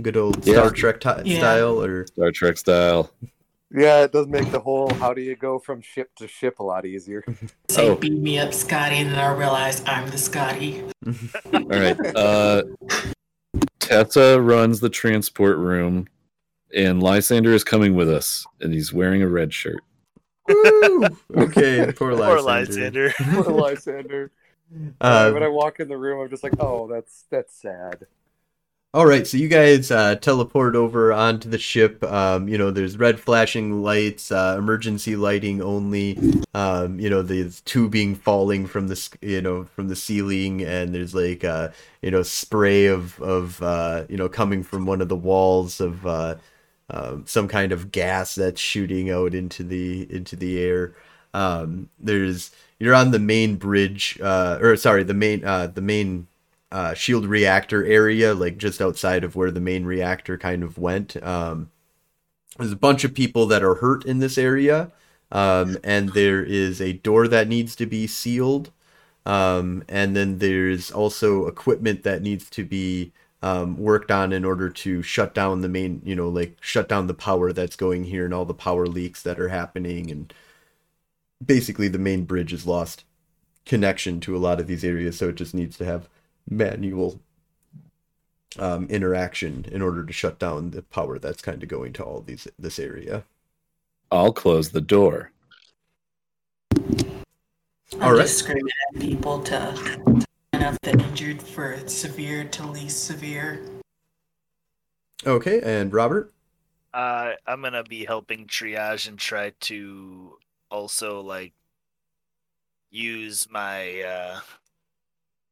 Good 0.00 0.16
old 0.16 0.46
Yeah. 0.46 0.54
Star 0.54 0.70
Trek 0.70 1.00
ti 1.00 1.10
Yeah. 1.24 1.38
style, 1.38 1.82
or 1.82 2.06
Star 2.06 2.30
Trek 2.30 2.56
style. 2.56 3.10
Yeah, 3.74 4.04
it 4.04 4.12
does 4.12 4.26
make 4.28 4.50
the 4.50 4.60
whole 4.60 4.92
how 4.94 5.12
do 5.12 5.20
you 5.20 5.36
go 5.36 5.58
from 5.58 5.82
ship 5.82 6.10
to 6.16 6.26
ship 6.28 6.58
a 6.58 6.62
lot 6.62 6.86
easier. 6.86 7.22
Say, 7.68 7.88
Oh. 7.88 7.96
beat 7.96 8.12
me 8.12 8.38
up, 8.38 8.54
Scotty, 8.54 8.96
and 8.96 9.10
then 9.10 9.18
I 9.18 9.32
realize 9.34 9.82
I'm 9.86 10.08
the 10.10 10.16
Scotty. 10.18 10.84
All 11.52 11.60
right. 11.64 11.96
Uh, 12.16 12.62
Tessa 13.80 14.40
runs 14.40 14.80
the 14.80 14.88
transport 14.88 15.56
room, 15.58 16.06
and 16.74 17.02
Lysander 17.02 17.52
is 17.52 17.64
coming 17.64 17.94
with 17.94 18.08
us, 18.10 18.46
and 18.60 18.72
he's 18.72 18.92
wearing 18.92 19.22
a 19.22 19.28
red 19.28 19.52
shirt. 19.52 19.80
Woo! 20.48 21.04
okay, 21.36 21.92
poor 21.96 22.14
Poor 22.16 22.40
Lysander. 22.40 23.12
Lysander. 23.18 23.42
Poor 23.42 23.52
Lysander. 23.54 24.30
Uh, 25.00 25.30
when 25.30 25.42
I 25.42 25.48
walk 25.48 25.80
in 25.80 25.88
the 25.88 25.96
room, 25.96 26.20
I'm 26.20 26.28
just 26.28 26.42
like, 26.42 26.54
oh, 26.58 26.86
that's 26.88 27.24
that's 27.30 27.54
sad. 27.54 28.06
all 28.94 29.06
right, 29.06 29.26
so 29.26 29.36
you 29.36 29.48
guys 29.48 29.90
uh, 29.90 30.16
teleport 30.16 30.74
over 30.74 31.12
onto 31.12 31.48
the 31.48 31.58
ship. 31.58 32.02
Um, 32.04 32.48
you 32.48 32.58
know, 32.58 32.70
there's 32.70 32.96
red 32.98 33.20
flashing 33.20 33.82
lights, 33.82 34.32
uh, 34.32 34.56
emergency 34.58 35.16
lighting 35.16 35.62
only. 35.62 36.18
Um, 36.54 36.98
you 36.98 37.10
know, 37.10 37.22
there's 37.22 37.60
tubing 37.62 38.14
falling 38.14 38.66
from 38.66 38.88
the 38.88 39.18
you 39.22 39.42
know 39.42 39.64
from 39.64 39.88
the 39.88 39.96
ceiling, 39.96 40.62
and 40.62 40.94
there's 40.94 41.14
like 41.14 41.44
uh, 41.44 41.68
you 42.02 42.10
know 42.10 42.22
spray 42.22 42.86
of 42.86 43.20
of 43.22 43.62
uh, 43.62 44.04
you 44.08 44.16
know 44.16 44.28
coming 44.28 44.62
from 44.62 44.86
one 44.86 45.00
of 45.00 45.08
the 45.08 45.16
walls 45.16 45.80
of 45.80 46.06
uh, 46.06 46.36
um, 46.90 47.24
some 47.26 47.48
kind 47.48 47.72
of 47.72 47.92
gas 47.92 48.34
that's 48.34 48.60
shooting 48.60 49.10
out 49.10 49.34
into 49.34 49.62
the 49.62 50.10
into 50.14 50.36
the 50.36 50.58
air. 50.60 50.94
Um, 51.34 51.90
there's 51.98 52.50
you're 52.78 52.94
on 52.94 53.10
the 53.10 53.18
main 53.18 53.56
bridge, 53.56 54.18
uh, 54.22 54.58
or 54.60 54.76
sorry, 54.76 55.02
the 55.02 55.14
main 55.14 55.44
uh, 55.44 55.66
the 55.68 55.80
main 55.80 56.26
uh, 56.70 56.94
shield 56.94 57.26
reactor 57.26 57.84
area, 57.84 58.34
like 58.34 58.58
just 58.58 58.80
outside 58.80 59.24
of 59.24 59.36
where 59.36 59.50
the 59.50 59.60
main 59.60 59.84
reactor 59.84 60.38
kind 60.38 60.62
of 60.62 60.78
went. 60.78 61.20
Um, 61.22 61.70
there's 62.58 62.72
a 62.72 62.76
bunch 62.76 63.04
of 63.04 63.14
people 63.14 63.46
that 63.46 63.62
are 63.62 63.76
hurt 63.76 64.04
in 64.04 64.18
this 64.18 64.38
area, 64.38 64.92
um, 65.30 65.78
and 65.84 66.10
there 66.10 66.42
is 66.42 66.80
a 66.80 66.94
door 66.94 67.28
that 67.28 67.48
needs 67.48 67.76
to 67.76 67.86
be 67.86 68.06
sealed. 68.06 68.70
Um, 69.26 69.84
and 69.88 70.16
then 70.16 70.38
there's 70.38 70.90
also 70.90 71.46
equipment 71.46 72.02
that 72.02 72.22
needs 72.22 72.48
to 72.50 72.64
be 72.64 73.12
um, 73.42 73.76
worked 73.76 74.10
on 74.10 74.32
in 74.32 74.44
order 74.44 74.70
to 74.70 75.02
shut 75.02 75.34
down 75.34 75.60
the 75.60 75.68
main, 75.68 76.00
you 76.04 76.16
know, 76.16 76.28
like 76.28 76.56
shut 76.60 76.88
down 76.88 77.06
the 77.06 77.14
power 77.14 77.52
that's 77.52 77.76
going 77.76 78.04
here 78.04 78.24
and 78.24 78.32
all 78.32 78.46
the 78.46 78.54
power 78.54 78.86
leaks 78.86 79.22
that 79.22 79.38
are 79.38 79.48
happening. 79.48 80.10
And 80.10 80.32
basically, 81.44 81.88
the 81.88 81.98
main 81.98 82.24
bridge 82.24 82.52
is 82.52 82.66
lost 82.66 83.04
connection 83.64 84.20
to 84.20 84.36
a 84.36 84.38
lot 84.38 84.60
of 84.60 84.66
these 84.66 84.84
areas, 84.84 85.18
so 85.18 85.28
it 85.28 85.36
just 85.36 85.54
needs 85.54 85.76
to 85.76 85.84
have 85.84 86.08
manual 86.48 87.20
um, 88.58 88.86
interaction 88.86 89.66
in 89.70 89.82
order 89.82 90.04
to 90.04 90.12
shut 90.12 90.38
down 90.38 90.70
the 90.70 90.82
power 90.82 91.18
that's 91.18 91.42
kind 91.42 91.62
of 91.62 91.68
going 91.68 91.92
to 91.94 92.02
all 92.02 92.20
these 92.20 92.48
this 92.58 92.78
area. 92.78 93.24
I'll 94.10 94.32
close 94.32 94.70
the 94.70 94.80
door. 94.80 95.32
I'm 96.74 98.02
All 98.02 98.12
right. 98.12 98.22
just 98.22 98.38
screaming 98.38 98.64
at 98.94 99.00
people 99.00 99.40
to 99.44 100.24
line 100.52 100.62
up 100.62 100.80
the 100.82 100.92
injured 100.92 101.42
for 101.42 101.78
severe 101.86 102.44
to 102.44 102.66
least 102.66 103.04
severe. 103.04 103.60
Okay, 105.26 105.60
and 105.62 105.92
Robert. 105.92 106.32
Uh, 106.94 107.32
I'm 107.46 107.62
gonna 107.62 107.84
be 107.84 108.04
helping 108.04 108.46
triage 108.46 109.08
and 109.08 109.18
try 109.18 109.52
to 109.60 110.38
also 110.70 111.20
like 111.20 111.54
use 112.90 113.46
my 113.50 114.00
uh 114.02 114.40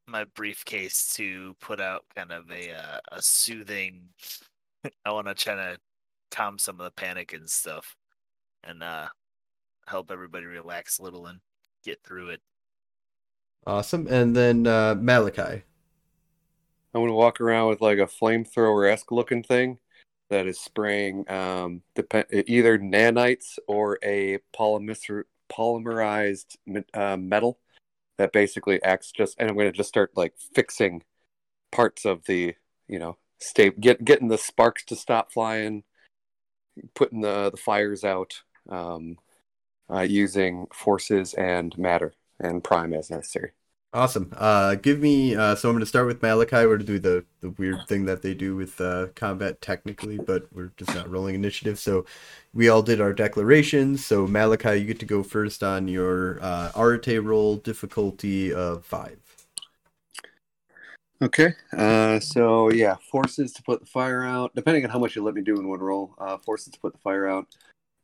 my 0.07 0.23
briefcase 0.35 1.13
to 1.15 1.55
put 1.59 1.81
out 1.81 2.05
kind 2.15 2.31
of 2.31 2.49
a 2.49 2.71
uh, 2.71 2.99
a 3.11 3.21
soothing. 3.21 4.09
I 5.05 5.11
want 5.11 5.27
to 5.27 5.33
try 5.35 5.55
to 5.55 5.77
calm 6.31 6.57
some 6.57 6.79
of 6.79 6.85
the 6.85 6.91
panic 6.91 7.33
and 7.33 7.49
stuff, 7.49 7.95
and 8.63 8.81
uh 8.83 9.07
help 9.87 10.11
everybody 10.11 10.45
relax 10.45 10.99
a 10.99 11.03
little 11.03 11.27
and 11.27 11.39
get 11.83 11.99
through 12.03 12.29
it. 12.29 12.41
Awesome, 13.65 14.07
and 14.09 14.35
then 14.35 14.65
uh, 14.65 14.95
Malachi. 14.95 15.63
I'm 16.93 17.01
gonna 17.01 17.13
walk 17.13 17.41
around 17.41 17.67
with 17.67 17.81
like 17.81 17.99
a 17.99 18.07
flamethrower 18.07 18.91
esque 18.91 19.11
looking 19.11 19.43
thing, 19.43 19.77
that 20.29 20.47
is 20.47 20.59
spraying 20.59 21.29
um, 21.29 21.81
dep- 21.95 22.31
either 22.47 22.77
nanites 22.77 23.59
or 23.67 23.97
a 24.03 24.39
polymer- 24.57 25.23
polymerized 25.51 26.57
uh, 26.93 27.17
metal 27.17 27.59
that 28.17 28.33
basically 28.33 28.81
acts 28.83 29.11
just. 29.11 29.35
And 29.39 29.49
I'm 29.49 29.55
going 29.55 29.71
to 29.71 29.77
just 29.77 29.89
start 29.89 30.11
like 30.15 30.33
fixing 30.53 31.03
parts 31.71 32.05
of 32.05 32.25
the, 32.25 32.55
you 32.87 32.99
know, 32.99 33.17
stay 33.39 33.69
get 33.69 34.03
getting 34.03 34.27
the 34.27 34.37
sparks 34.37 34.83
to 34.85 34.95
stop 34.95 35.31
flying, 35.31 35.83
putting 36.95 37.21
the 37.21 37.51
the 37.51 37.57
fires 37.57 38.03
out, 38.03 38.41
um, 38.69 39.17
uh, 39.89 40.01
using 40.01 40.67
forces 40.73 41.33
and 41.33 41.77
matter 41.77 42.13
and 42.39 42.63
prime 42.63 42.93
as 42.93 43.09
necessary. 43.09 43.51
Awesome. 43.93 44.33
Uh, 44.35 44.75
give 44.75 44.99
me. 44.99 45.35
Uh, 45.35 45.55
so 45.55 45.69
I'm 45.69 45.73
going 45.73 45.79
to 45.79 45.85
start 45.85 46.07
with 46.07 46.21
Malachi. 46.21 46.57
We're 46.57 46.77
going 46.77 46.79
to 46.79 46.85
do 46.85 46.99
the 46.99 47.25
the 47.39 47.51
weird 47.51 47.87
thing 47.87 48.05
that 48.05 48.21
they 48.21 48.33
do 48.33 48.55
with 48.55 48.79
uh, 48.81 49.07
combat 49.15 49.61
technically, 49.61 50.17
but 50.17 50.45
we're 50.53 50.71
just 50.75 50.93
not 50.93 51.09
rolling 51.09 51.35
initiative. 51.35 51.79
So 51.79 52.05
we 52.53 52.67
all 52.67 52.81
did 52.81 52.99
our 52.99 53.13
declarations. 53.13 54.05
So 54.05 54.27
Malachi, 54.27 54.75
you 54.75 54.85
get 54.85 54.99
to 54.99 55.05
go 55.05 55.23
first 55.23 55.63
on 55.63 55.87
your 55.87 56.37
uh, 56.41 56.71
Arete 56.75 57.23
roll, 57.23 57.55
difficulty 57.55 58.53
of 58.53 58.83
five. 58.85 59.19
Okay. 61.21 61.53
Uh, 61.75 62.19
so 62.19 62.69
yeah, 62.69 62.95
forces 63.09 63.53
to 63.53 63.63
put 63.63 63.79
the 63.79 63.85
fire 63.85 64.23
out. 64.23 64.53
Depending 64.53 64.83
on 64.83 64.91
how 64.91 64.99
much 64.99 65.15
you 65.15 65.23
let 65.23 65.33
me 65.33 65.41
do 65.41 65.55
in 65.55 65.67
one 65.67 65.79
roll, 65.79 66.13
uh, 66.19 66.37
forces 66.37 66.73
to 66.73 66.79
put 66.79 66.91
the 66.93 66.99
fire 66.99 67.27
out, 67.27 67.47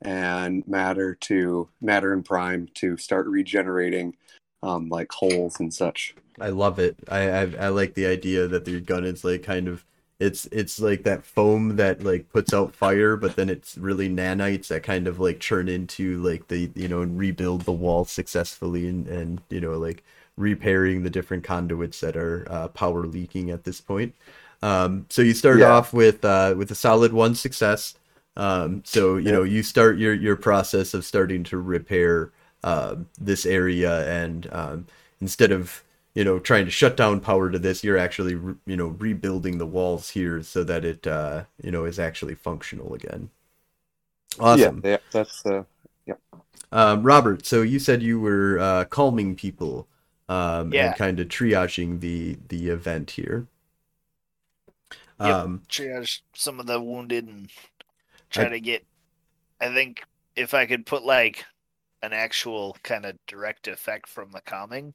and 0.01 0.65
matter 0.67 1.13
to 1.15 1.67
matter 1.81 2.13
and 2.13 2.23
prime 2.23 2.69
to 2.75 2.95
start 2.97 3.27
regenerating, 3.27 4.15
um, 4.63 4.89
like 4.89 5.11
holes 5.13 5.59
and 5.61 5.73
such. 5.73 6.15
I 6.39 6.49
love 6.49 6.79
it. 6.79 6.97
I, 7.09 7.29
I 7.29 7.41
I 7.65 7.67
like 7.69 7.93
the 7.93 8.05
idea 8.07 8.47
that 8.47 8.67
your 8.67 8.81
gun 8.81 9.05
is 9.05 9.23
like 9.23 9.43
kind 9.43 9.67
of 9.67 9.85
it's 10.19 10.45
it's 10.47 10.79
like 10.79 11.03
that 11.03 11.23
foam 11.25 11.75
that 11.77 12.03
like 12.03 12.29
puts 12.29 12.53
out 12.53 12.73
fire, 12.75 13.15
but 13.17 13.35
then 13.35 13.49
it's 13.49 13.77
really 13.77 14.09
nanites 14.09 14.67
that 14.69 14.83
kind 14.83 15.07
of 15.07 15.19
like 15.19 15.39
churn 15.39 15.67
into 15.69 16.21
like 16.23 16.47
the 16.47 16.71
you 16.75 16.87
know 16.87 17.01
and 17.01 17.17
rebuild 17.17 17.65
the 17.65 17.71
wall 17.71 18.05
successfully 18.05 18.87
and 18.87 19.07
and 19.07 19.41
you 19.49 19.61
know 19.61 19.77
like 19.77 20.03
repairing 20.37 21.03
the 21.03 21.09
different 21.11 21.43
conduits 21.43 21.99
that 21.99 22.17
are 22.17 22.47
uh, 22.49 22.67
power 22.69 23.05
leaking 23.05 23.51
at 23.51 23.63
this 23.63 23.79
point. 23.81 24.15
Um, 24.61 25.05
so 25.09 25.21
you 25.21 25.33
start 25.33 25.61
Yeah. 25.61 25.63
off 25.63 25.93
with 25.93 26.23
uh, 26.25 26.55
with 26.57 26.71
a 26.71 26.75
solid 26.75 27.13
one 27.13 27.35
success. 27.35 27.95
Um, 28.35 28.81
so 28.85 29.17
you 29.17 29.31
Yeah. 29.31 29.31
know 29.31 29.43
you 29.43 29.61
start 29.63 29.97
your 29.97 30.13
your 30.13 30.35
process 30.35 30.93
of 30.93 31.05
starting 31.05 31.43
to 31.45 31.57
repair 31.57 32.31
uh, 32.63 32.95
this 33.19 33.45
area, 33.45 34.07
and 34.09 34.47
um, 34.51 34.87
instead 35.21 35.51
of 35.51 35.83
you 36.15 36.23
know 36.23 36.39
trying 36.39 36.65
to 36.65 36.71
shut 36.71 36.97
down 36.97 37.19
power 37.19 37.49
to 37.51 37.59
this, 37.59 37.83
you're 37.83 37.97
actually 37.97 38.35
re- 38.35 38.55
you 38.65 38.77
know 38.77 38.87
rebuilding 38.87 39.57
the 39.57 39.65
walls 39.67 40.11
here 40.11 40.41
so 40.43 40.63
that 40.63 40.85
it 40.85 41.07
uh, 41.07 41.45
you 41.61 41.71
know 41.71 41.85
is 41.85 41.99
actually 41.99 42.35
functional 42.35 42.93
again. 42.93 43.29
Awesome. 44.39 44.81
Yeah, 44.83 44.91
yeah 44.91 44.97
that's 45.11 45.45
uh, 45.45 45.63
Um, 46.71 47.03
Robert, 47.03 47.45
so 47.45 47.61
you 47.61 47.79
said 47.79 48.01
you 48.01 48.19
were 48.19 48.57
uh, 48.59 48.85
calming 48.85 49.35
people 49.35 49.87
um, 50.27 50.73
Yeah. 50.73 50.87
and 50.87 50.95
kind 50.95 51.19
of 51.19 51.27
triaging 51.27 51.99
the 51.99 52.37
the 52.47 52.69
event 52.69 53.11
here. 53.11 53.47
Yep. 55.19 55.35
Um, 55.35 55.61
triage 55.69 56.21
some 56.33 56.59
of 56.59 56.65
the 56.65 56.81
wounded 56.81 57.27
and 57.27 57.49
try 58.29 58.49
to 58.49 58.59
get 58.59 58.85
i 59.61 59.73
think 59.73 60.03
if 60.35 60.53
i 60.53 60.65
could 60.65 60.85
put 60.85 61.03
like 61.03 61.45
an 62.03 62.13
actual 62.13 62.77
kind 62.83 63.05
of 63.05 63.17
direct 63.27 63.67
effect 63.67 64.07
from 64.07 64.31
the 64.31 64.41
calming 64.41 64.93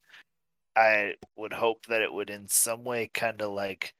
i 0.76 1.14
would 1.36 1.55
hope 1.55 1.86
that 1.86 2.02
it 2.02 2.12
would 2.12 2.30
in 2.30 2.48
some 2.48 2.85
way 2.85 3.10
kind 3.14 3.43
of 3.43 3.51
like 3.52 3.94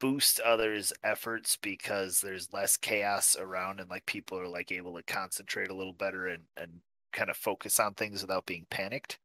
boost 0.00 0.40
others 0.40 0.92
efforts 1.04 1.56
because 1.62 2.20
there's 2.20 2.52
less 2.52 2.76
chaos 2.78 3.36
around 3.38 3.80
and 3.80 3.90
like 3.90 4.06
people 4.06 4.38
are 4.38 4.48
like 4.48 4.72
able 4.72 4.94
to 4.96 5.02
concentrate 5.04 5.70
a 5.70 5.74
little 5.76 5.92
better 5.94 6.28
and 6.28 6.44
and 6.56 6.80
kind 7.12 7.30
of 7.30 7.36
focus 7.36 7.80
on 7.80 7.94
things 7.94 8.22
without 8.22 8.46
being 8.46 8.66
panicked 8.70 9.18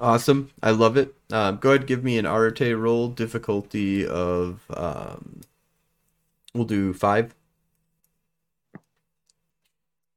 awesome. 0.00 0.50
I 0.62 0.70
love 0.70 0.96
it. 0.96 1.14
Um, 1.30 1.58
go 1.58 1.70
ahead, 1.70 1.86
give 1.86 2.02
me 2.04 2.18
an 2.18 2.26
Arete 2.26 2.76
roll 2.76 3.08
difficulty 3.08 4.06
of 4.06 4.62
um, 4.76 5.40
we'll 6.54 6.64
do 6.64 6.92
five. 6.92 7.34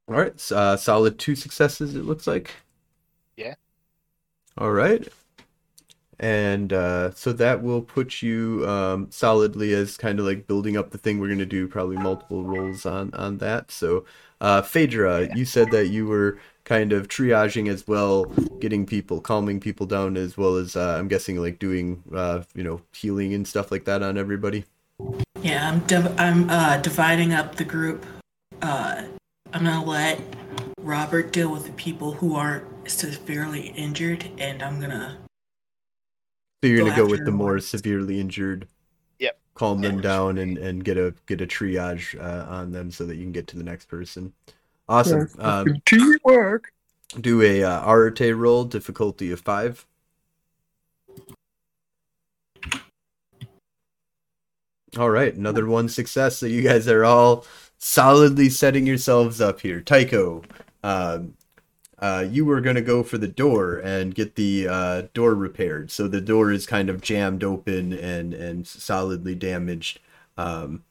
All 0.07 0.15
right, 0.15 0.33
s- 0.33 0.51
uh, 0.51 0.75
solid 0.77 1.17
two 1.19 1.35
successes. 1.35 1.95
It 1.95 2.03
looks 2.05 2.27
like. 2.27 2.51
Yeah. 3.37 3.55
All 4.57 4.71
right. 4.71 5.07
And 6.19 6.71
uh, 6.71 7.11
so 7.15 7.33
that 7.33 7.63
will 7.63 7.81
put 7.81 8.21
you 8.21 8.63
um, 8.67 9.07
solidly 9.11 9.73
as 9.73 9.97
kind 9.97 10.19
of 10.19 10.25
like 10.25 10.47
building 10.47 10.77
up 10.77 10.91
the 10.91 10.97
thing 10.97 11.19
we're 11.19 11.27
going 11.27 11.39
to 11.39 11.45
do, 11.45 11.67
probably 11.67 11.97
multiple 11.97 12.43
rolls 12.43 12.85
on 12.85 13.13
on 13.13 13.39
that. 13.39 13.71
So, 13.71 14.05
uh, 14.39 14.61
Phaedra, 14.61 15.21
Yeah. 15.27 15.35
you 15.35 15.43
said 15.45 15.71
that 15.71 15.87
you 15.87 16.05
were 16.05 16.37
kind 16.65 16.93
of 16.93 17.07
triaging 17.09 17.67
as 17.67 17.87
well, 17.87 18.25
getting 18.59 18.85
people, 18.85 19.19
calming 19.19 19.59
people 19.59 19.85
down, 19.85 20.15
as 20.15 20.37
well 20.37 20.55
as 20.55 20.75
uh, 20.77 20.95
I'm 20.99 21.07
guessing 21.09 21.41
like 21.41 21.59
doing, 21.59 22.03
uh, 22.13 22.43
you 22.55 22.63
know, 22.63 22.81
healing 22.93 23.33
and 23.33 23.45
stuff 23.47 23.71
like 23.71 23.83
that 23.85 24.01
on 24.03 24.17
everybody. 24.17 24.63
Yeah, 25.41 25.69
I'm 25.69 25.79
div- 25.79 26.17
I'm 26.19 26.49
uh, 26.49 26.77
dividing 26.77 27.33
up 27.33 27.55
the 27.55 27.65
group. 27.65 28.05
I'm 29.53 29.63
gonna 29.63 29.85
let 29.85 30.19
Robert 30.79 31.31
deal 31.31 31.51
with 31.51 31.67
the 31.67 31.71
people 31.73 32.11
who 32.13 32.35
aren't 32.35 32.65
severely 32.89 33.67
injured, 33.67 34.27
and 34.39 34.63
I'm 34.63 34.81
gonna 34.81 35.19
So 36.63 36.69
you're 36.69 36.79
Go 36.79 36.85
gonna 36.85 36.97
go 36.97 37.07
with 37.07 37.23
the 37.23 37.31
more 37.31 37.59
severely 37.59 38.19
injured. 38.19 38.67
Yep. 39.19 39.39
Calm 39.53 39.81
them 39.81 39.97
Yeah. 39.97 40.01
down 40.01 40.37
and, 40.39 40.57
and 40.57 40.83
get 40.83 40.97
a 40.97 41.13
get 41.27 41.39
a 41.39 41.45
triage 41.45 42.19
uh, 42.19 42.51
on 42.51 42.71
them 42.71 42.89
so 42.89 43.05
that 43.05 43.15
you 43.15 43.23
can 43.23 43.31
get 43.31 43.45
to 43.47 43.57
the 43.57 43.63
next 43.63 43.85
person. 43.85 44.33
Awesome. 44.89 45.29
Um, 45.37 45.81
teamwork. 45.85 46.73
do 47.21 47.41
a 47.43 47.63
uh, 47.63 47.89
Arete 47.89 48.35
roll, 48.35 48.65
difficulty 48.65 49.31
of 49.31 49.39
five. 49.39 49.85
All 54.97 55.09
right, 55.09 55.33
another 55.33 55.65
one 55.65 55.89
success. 55.89 56.37
So 56.37 56.45
you 56.45 56.61
guys 56.61 56.87
are 56.87 57.03
all 57.05 57.45
solidly 57.83 58.49
setting 58.49 58.87
yourselves 58.87 59.41
up 59.41 59.59
here. 59.59 59.81
Tycho, 59.81 60.41
um, 60.83 61.33
uh, 61.99 62.25
you 62.29 62.45
were 62.45 62.61
going 62.61 62.77
to 62.77 62.81
go 62.81 63.03
for 63.03 63.17
the 63.17 63.27
door 63.27 63.77
and 63.77 64.15
get 64.15 64.35
the 64.35 64.67
uh, 64.67 65.01
door 65.13 65.35
repaired. 65.35 65.91
So 65.91 66.07
the 66.07 66.21
door 66.21 66.51
is 66.51 66.65
kind 66.65 66.89
of 66.89 67.01
jammed 67.01 67.43
open 67.43 67.91
and 67.93 68.33
and 68.33 68.65
solidly 68.65 69.35
damaged. 69.35 69.99
Um, 70.37 70.83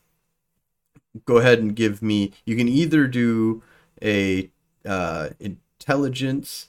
go 1.24 1.38
ahead 1.38 1.60
and 1.60 1.74
give 1.74 2.02
me. 2.02 2.32
You 2.44 2.56
can 2.56 2.68
either 2.68 3.06
do 3.06 3.62
a 4.02 4.50
uh, 4.84 5.30
intelligence 5.40 6.68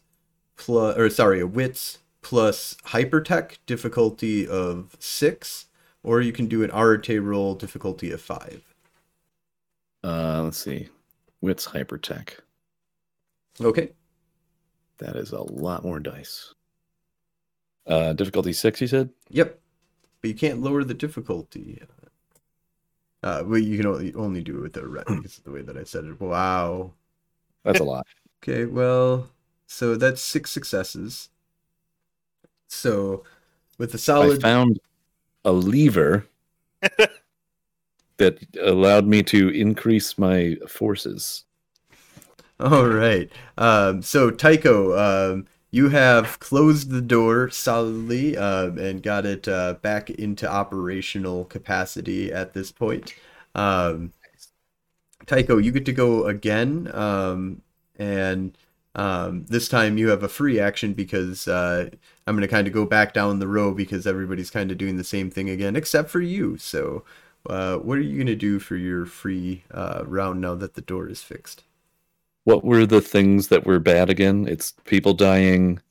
plus, 0.56 0.98
or 0.98 1.10
sorry, 1.10 1.42
a 1.42 1.48
wits 1.48 2.00
plus 2.22 2.78
hypertech 2.86 3.58
difficulty 3.66 4.48
of 4.48 4.96
six, 5.00 5.68
or 6.02 6.22
you 6.22 6.32
can 6.32 6.48
do 6.48 6.64
an 6.64 6.72
Arete 6.72 7.22
roll 7.22 7.56
difficulty 7.56 8.10
of 8.12 8.22
five. 8.22 8.73
Uh, 10.04 10.42
let's 10.44 10.58
see. 10.58 10.90
Wits 11.42 11.68
Hypertech. 11.68 12.40
Okay. 13.62 13.92
That 14.98 15.16
is 15.16 15.32
a 15.32 15.42
lot 15.42 15.84
more 15.84 16.00
dice. 16.00 16.54
Uh, 17.86 18.14
difficulty 18.14 18.54
six, 18.54 18.82
you 18.82 18.88
said? 18.88 19.10
Yep. 19.30 19.60
But 20.22 20.28
you 20.30 20.36
can't 20.36 20.62
lower 20.62 20.84
the 20.84 20.94
difficulty. 20.94 21.82
Uh, 23.22 23.44
well, 23.46 23.60
you 23.60 23.78
can 23.78 23.88
only, 23.88 24.14
only 24.14 24.44
do 24.44 24.58
it 24.58 24.62
with 24.62 24.78
a 24.78 24.88
red 24.88 25.06
because 25.08 25.38
of 25.38 25.44
the 25.44 25.52
way 25.52 25.62
that 25.62 25.78
I 25.78 25.84
said 25.84 26.06
it. 26.06 26.20
Wow. 26.20 26.92
That's 27.64 27.80
a 27.80 27.84
lot. 27.84 28.06
Okay, 28.42 28.66
well, 28.66 29.30
so 29.68 29.96
that's 29.96 30.22
six 30.22 30.52
successes. 30.52 31.30
So, 32.68 33.24
with 33.78 33.94
a 33.94 33.98
I 33.98 34.00
solid, 34.00 34.40
I 34.40 34.42
found 34.42 34.80
a 35.46 35.52
lever 35.52 36.28
that 38.24 38.56
allowed 38.62 39.06
me 39.06 39.22
to 39.24 39.50
increase 39.50 40.18
my 40.18 40.56
forces. 40.68 41.44
all 42.60 42.88
right. 42.88 43.30
Um, 43.58 44.02
so 44.02 44.32
Tycho, 44.32 44.98
um, 44.98 45.48
you 45.72 45.90
have 45.90 46.40
closed 46.40 46.90
the 46.90 47.02
door 47.02 47.50
solidly 47.50 48.38
um, 48.38 48.78
and 48.78 49.04
got 49.04 49.26
it 49.26 49.48
uh, 49.48 49.74
back 49.82 50.10
into 50.10 50.50
operational 50.50 51.46
capacity 51.46 52.32
at 52.32 52.54
this 52.54 52.72
point. 52.72 53.16
Um, 53.56 54.14
Tycho, 55.26 55.58
you 55.58 55.72
get 55.72 55.86
to 55.86 55.94
go 55.94 56.26
again, 56.26 56.90
um, 56.94 57.62
and 57.98 58.58
um, 58.96 59.46
this 59.46 59.68
time 59.68 59.98
you 59.98 60.10
have 60.10 60.24
a 60.24 60.30
free 60.30 60.60
action 60.60 60.94
because 60.94 61.48
uh, 61.48 61.90
I'm 62.28 62.36
going 62.36 62.42
to 62.42 62.48
kind 62.48 62.68
of 62.68 62.74
go 62.74 62.86
back 62.86 63.14
down 63.14 63.40
the 63.40 63.48
row 63.48 63.74
because 63.74 64.06
everybody's 64.06 64.52
kind 64.52 64.72
of 64.72 64.78
doing 64.78 64.98
the 64.98 65.04
same 65.04 65.32
thing 65.32 65.50
again, 65.50 65.76
except 65.76 66.10
for 66.10 66.22
you. 66.22 66.58
So, 66.58 67.04
uh, 67.50 67.78
what 67.78 67.98
are 67.98 68.02
you 68.02 68.16
going 68.16 68.28
to 68.28 68.36
do 68.36 68.60
for 68.60 68.76
your 68.76 69.06
free 69.06 69.64
uh, 69.72 70.04
round 70.06 70.42
now 70.42 70.56
that 70.56 70.74
the 70.76 70.82
door 70.82 71.08
is 71.08 71.22
fixed? 71.22 71.64
What 72.46 72.64
were 72.64 72.86
the 72.86 73.02
things 73.02 73.50
that 73.50 73.66
were 73.66 73.80
bad 73.80 74.10
again? 74.10 74.48
It's 74.48 74.72
people 74.86 75.14
dying. 75.14 75.82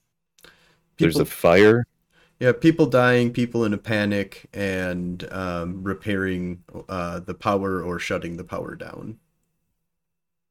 There's 0.98 1.18
a 1.18 1.24
fire. 1.26 1.84
Yeah, 2.40 2.52
people 2.52 2.86
dying, 2.86 3.32
people 3.32 3.64
in 3.64 3.72
a 3.72 3.78
panic, 3.78 4.48
and 4.52 5.26
um, 5.32 5.82
repairing 5.84 6.64
uh, 6.88 7.20
the 7.20 7.34
power 7.34 7.82
or 7.82 7.98
shutting 7.98 8.36
the 8.36 8.44
power 8.44 8.74
down. 8.74 9.18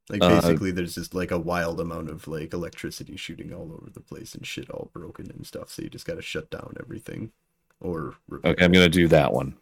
Like 0.09 0.21
Uh, 0.21 0.27
basically, 0.27 0.71
there's 0.71 0.95
just 0.95 1.13
like 1.15 1.31
a 1.31 1.39
wild 1.39 1.79
amount 1.79 2.09
of 2.09 2.27
like 2.27 2.53
electricity 2.53 3.15
shooting 3.15 3.53
all 3.53 3.71
over 3.73 3.89
the 3.91 4.01
place 4.01 4.35
and 4.35 4.45
shit 4.45 4.69
all 4.69 4.89
broken 4.93 5.31
and 5.31 5.45
stuff. 5.47 5.69
So 5.69 5.83
you 5.83 5.89
just 5.89 6.05
got 6.05 6.15
to 6.15 6.21
shut 6.21 6.49
down 6.51 6.75
everything 6.79 7.31
or 7.79 8.15
repair. 8.27 8.51
Okay, 8.53 8.65
I'm 8.65 8.71
gonna 8.71 8.89
do 8.89 9.07
that 9.07 9.33
one. 9.33 9.55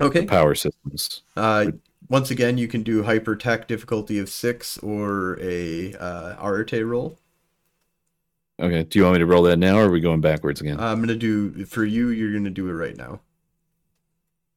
Okay. 0.00 0.26
Power 0.26 0.54
systems. 0.54 1.22
Uh, 1.36 1.66
once 2.08 2.30
again, 2.30 2.58
you 2.58 2.68
can 2.68 2.82
do 2.82 3.02
hypertech 3.02 3.66
difficulty 3.66 4.18
of 4.18 4.28
six 4.28 4.78
or 4.78 5.38
a 5.40 5.94
uh, 5.94 6.36
Arete 6.44 6.86
roll. 6.86 7.18
Okay. 8.60 8.84
Do 8.84 8.98
you 8.98 9.04
want 9.04 9.14
me 9.14 9.18
to 9.20 9.26
roll 9.26 9.42
that 9.44 9.58
now, 9.58 9.78
or 9.78 9.86
are 9.86 9.90
we 9.90 10.00
going 10.00 10.20
backwards 10.20 10.60
again? 10.60 10.78
I'm 10.78 11.00
gonna 11.00 11.14
do 11.14 11.64
for 11.64 11.84
you. 11.84 12.08
You're 12.08 12.32
gonna 12.32 12.50
do 12.50 12.68
it 12.68 12.72
right 12.72 12.96
now. 12.96 13.20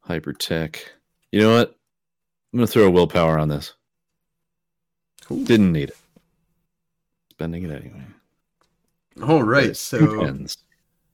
Hypertech. 0.07 0.80
You 1.32 1.41
know 1.41 1.56
what? 1.56 1.76
I'm 2.53 2.60
gonna 2.60 2.68
throw 2.68 2.88
a 2.88 2.91
willpower 2.91 3.38
on 3.38 3.49
this. 3.49 3.74
Cool. 5.26 5.44
Didn't 5.44 5.72
need 5.72 5.90
it. 5.90 5.98
Spending 7.32 7.64
it 7.64 7.72
anyway. 7.72 8.03
All 9.22 9.44
right. 9.44 9.76
So. 9.76 10.48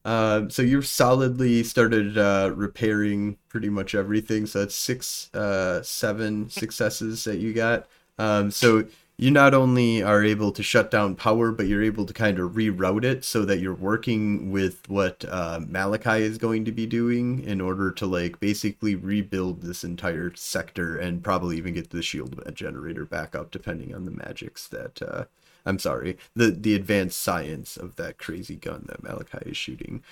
Uh, 0.06 0.48
so 0.50 0.62
you've 0.62 0.86
solidly 0.86 1.64
started 1.64 2.16
uh, 2.16 2.52
repairing 2.56 3.38
pretty 3.50 3.70
much 3.70 3.96
everything. 3.96 4.46
So 4.46 4.60
that's 4.60 4.76
six, 4.76 5.34
uh, 5.34 5.82
seven 5.82 6.48
successes 6.50 7.24
that 7.24 7.40
you 7.40 7.54
got. 7.54 7.88
Um, 8.20 8.52
so 8.52 8.86
you 9.18 9.32
not 9.32 9.56
only 9.56 10.04
are 10.04 10.24
able 10.24 10.52
to 10.52 10.62
shut 10.62 10.92
down 10.92 11.16
power, 11.16 11.52
but 11.52 11.66
you're 11.66 11.84
able 11.84 12.06
to 12.06 12.14
kind 12.14 12.38
of 12.38 12.52
reroute 12.52 13.04
it 13.04 13.26
so 13.26 13.46
that 13.46 13.60
you're 13.60 13.74
working 13.74 14.52
with 14.52 14.88
what 14.88 15.26
uh, 15.28 15.60
Malachi 15.68 16.22
is 16.22 16.38
going 16.38 16.66
to 16.66 16.72
be 16.72 16.86
doing 16.86 17.44
in 17.44 17.60
order 17.60 17.92
to 17.92 18.06
like 18.06 18.40
basically 18.40 18.94
rebuild 18.94 19.62
this 19.62 19.84
entire 19.84 20.36
sector 20.36 20.98
and 20.98 21.24
probably 21.24 21.58
even 21.58 21.74
get 21.74 21.90
the 21.90 22.04
shield 22.04 22.40
generator 22.54 23.06
back 23.06 23.34
up, 23.34 23.50
depending 23.50 23.96
on 23.96 24.06
the 24.06 24.12
magics 24.12 24.68
that. 24.68 25.02
Uh, 25.02 25.26
I'm 25.66 25.80
sorry, 25.80 26.18
the 26.36 26.52
the 26.52 26.76
advanced 26.76 27.22
science 27.22 27.78
of 27.78 27.96
that 27.98 28.18
crazy 28.18 28.56
gun 28.56 28.86
that 28.88 29.04
Malachi 29.04 29.50
is 29.50 29.58
shooting. 29.58 30.04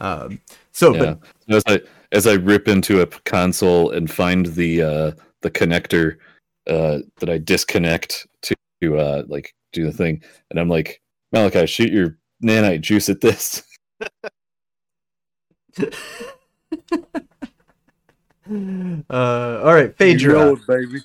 Um, 0.00 0.40
so, 0.72 0.94
Yeah. 0.94 1.14
So 1.48 1.56
as 1.56 1.62
I 1.66 1.80
as 2.12 2.26
I 2.26 2.34
rip 2.34 2.68
into 2.68 3.00
a 3.02 3.06
console 3.06 3.90
and 3.90 4.10
find 4.10 4.46
the 4.46 4.82
uh, 4.82 5.12
the 5.42 5.50
connector 5.50 6.18
uh, 6.66 6.98
that 7.20 7.30
I 7.30 7.38
disconnect 7.38 8.26
to 8.42 8.54
uh, 8.98 9.22
like 9.26 9.54
do 9.72 9.86
the 9.86 9.92
thing, 9.92 10.22
and 10.50 10.60
I'm 10.60 10.68
like, 10.68 11.00
Malachi, 11.32 11.66
shoot 11.66 11.92
your 11.92 12.18
nanite 12.42 12.80
juice 12.82 13.08
at 13.08 13.20
this. 13.20 13.62
uh, 15.78 15.90
all 19.64 19.74
right, 19.74 19.88
You 19.88 19.92
Phaedra. 19.96 20.32
know 20.34 20.52
it, 20.54 20.66
baby. 20.66 21.00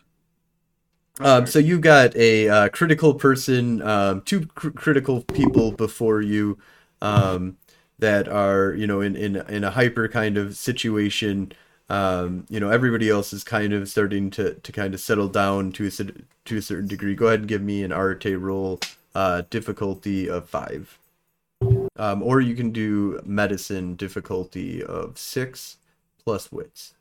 Um, 1.23 1.45
so 1.45 1.59
you 1.59 1.79
got 1.79 2.15
a 2.15 2.49
uh, 2.49 2.69
critical 2.69 3.13
person, 3.13 3.81
um, 3.81 4.21
two 4.21 4.47
cr- 4.47 4.69
critical 4.69 5.21
people 5.21 5.71
before 5.71 6.21
you, 6.21 6.57
um, 7.01 7.57
that 7.99 8.27
are 8.27 8.73
you 8.73 8.87
know 8.87 9.01
in 9.01 9.15
in 9.15 9.35
in 9.35 9.63
a 9.63 9.71
hyper 9.71 10.07
kind 10.07 10.37
of 10.37 10.55
situation. 10.57 11.51
Um, 11.89 12.45
you 12.49 12.59
know 12.59 12.69
everybody 12.69 13.09
else 13.09 13.33
is 13.33 13.43
kind 13.43 13.73
of 13.73 13.87
starting 13.89 14.29
to 14.31 14.55
to 14.55 14.71
kind 14.71 14.93
of 14.93 14.99
settle 14.99 15.27
down 15.27 15.71
to 15.73 15.87
a 15.87 15.91
to 16.45 16.57
a 16.57 16.61
certain 16.61 16.87
degree. 16.87 17.15
Go 17.15 17.27
ahead 17.27 17.39
and 17.39 17.47
give 17.47 17.61
me 17.61 17.83
an 17.83 17.91
Arete 17.91 18.39
roll, 18.39 18.79
uh, 19.13 19.43
difficulty 19.49 20.27
of 20.29 20.49
five, 20.49 20.97
um, 21.97 22.23
or 22.23 22.41
you 22.41 22.55
can 22.55 22.71
do 22.71 23.21
medicine 23.23 23.95
difficulty 23.95 24.83
of 24.83 25.17
six 25.17 25.77
plus 26.23 26.51
wits. 26.51 26.93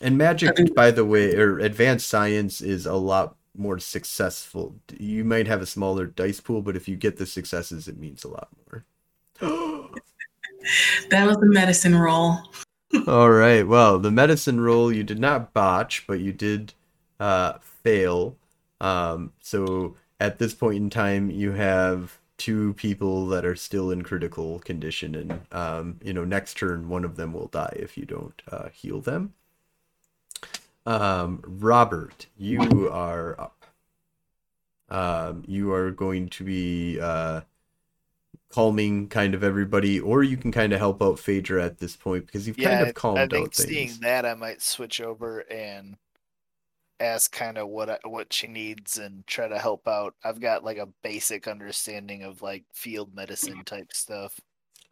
And 0.00 0.16
magic, 0.16 0.74
by 0.74 0.90
the 0.90 1.04
way, 1.04 1.34
or 1.34 1.58
advanced 1.58 2.08
science 2.08 2.60
is 2.60 2.86
a 2.86 2.94
lot 2.94 3.36
more 3.56 3.78
successful. 3.78 4.76
You 4.96 5.24
might 5.24 5.48
have 5.48 5.60
a 5.60 5.66
smaller 5.66 6.06
dice 6.06 6.40
pool, 6.40 6.62
but 6.62 6.76
if 6.76 6.88
you 6.88 6.96
get 6.96 7.16
the 7.16 7.26
successes, 7.26 7.88
it 7.88 7.98
means 7.98 8.24
a 8.24 8.28
lot 8.28 8.48
more. 8.66 8.84
That 11.10 11.26
was 11.26 11.36
the 11.38 11.46
medicine 11.46 11.94
roll. 11.94 12.36
All 13.06 13.30
right. 13.30 13.66
Well, 13.66 13.98
the 13.98 14.10
medicine 14.10 14.60
roll 14.60 14.92
you 14.92 15.02
did 15.02 15.18
not 15.18 15.54
botch, 15.54 16.04
but 16.06 16.20
you 16.20 16.32
did 16.32 16.74
uh, 17.18 17.54
fail. 17.60 18.36
Um, 18.80 19.32
so 19.40 19.96
at 20.20 20.38
this 20.38 20.54
point 20.54 20.76
in 20.76 20.90
time, 20.90 21.30
you 21.30 21.52
have 21.52 22.18
two 22.36 22.74
people 22.74 23.26
that 23.28 23.44
are 23.44 23.56
still 23.56 23.90
in 23.90 24.02
critical 24.02 24.60
condition, 24.60 25.14
and 25.14 25.40
um, 25.52 26.00
you 26.02 26.12
know 26.12 26.24
next 26.24 26.56
turn 26.56 26.88
one 26.88 27.04
of 27.04 27.16
them 27.16 27.32
will 27.32 27.48
die 27.48 27.76
if 27.76 27.96
you 27.96 28.04
don't 28.04 28.40
uh, 28.50 28.68
heal 28.70 29.00
them. 29.00 29.34
Um, 30.88 31.40
Robert, 31.44 32.26
you 32.36 32.88
are 32.90 33.38
up. 33.40 33.66
Um, 34.90 35.44
you 35.46 35.72
are 35.72 35.90
going 35.90 36.28
to 36.30 36.44
be 36.44 36.98
uh, 37.00 37.42
calming 38.50 39.08
kind 39.08 39.34
of 39.34 39.42
everybody, 39.42 39.98
or 40.00 40.22
you 40.22 40.36
can 40.36 40.52
kind 40.52 40.72
of 40.74 40.78
help 40.78 41.00
out 41.02 41.18
Phaedra 41.18 41.64
at 41.64 41.78
this 41.78 41.96
point 41.96 42.26
because 42.26 42.46
you've 42.46 42.58
Yeah, 42.58 42.80
kind 42.80 42.82
of 42.82 42.92
calmed 42.94 43.24
I 43.24 43.26
out 43.34 43.54
think 43.54 43.54
things. 43.54 43.74
seeing 43.74 44.00
that, 44.00 44.26
I 44.26 44.34
might 44.34 44.60
switch 44.60 45.00
over 45.00 45.40
and 45.50 45.96
ask 47.00 47.30
kind 47.32 47.58
of 47.58 47.68
what 47.68 47.90
I, 47.90 47.98
what 48.04 48.32
she 48.32 48.46
needs 48.46 48.98
and 48.98 49.26
try 49.26 49.48
to 49.48 49.58
help 49.58 49.86
out. 49.88 50.14
I've 50.24 50.40
got 50.40 50.64
like 50.64 50.78
a 50.78 50.88
basic 51.02 51.46
understanding 51.48 52.22
of 52.22 52.42
like 52.42 52.64
field 52.72 53.14
medicine 53.14 53.64
type 53.64 53.92
stuff. 53.92 54.40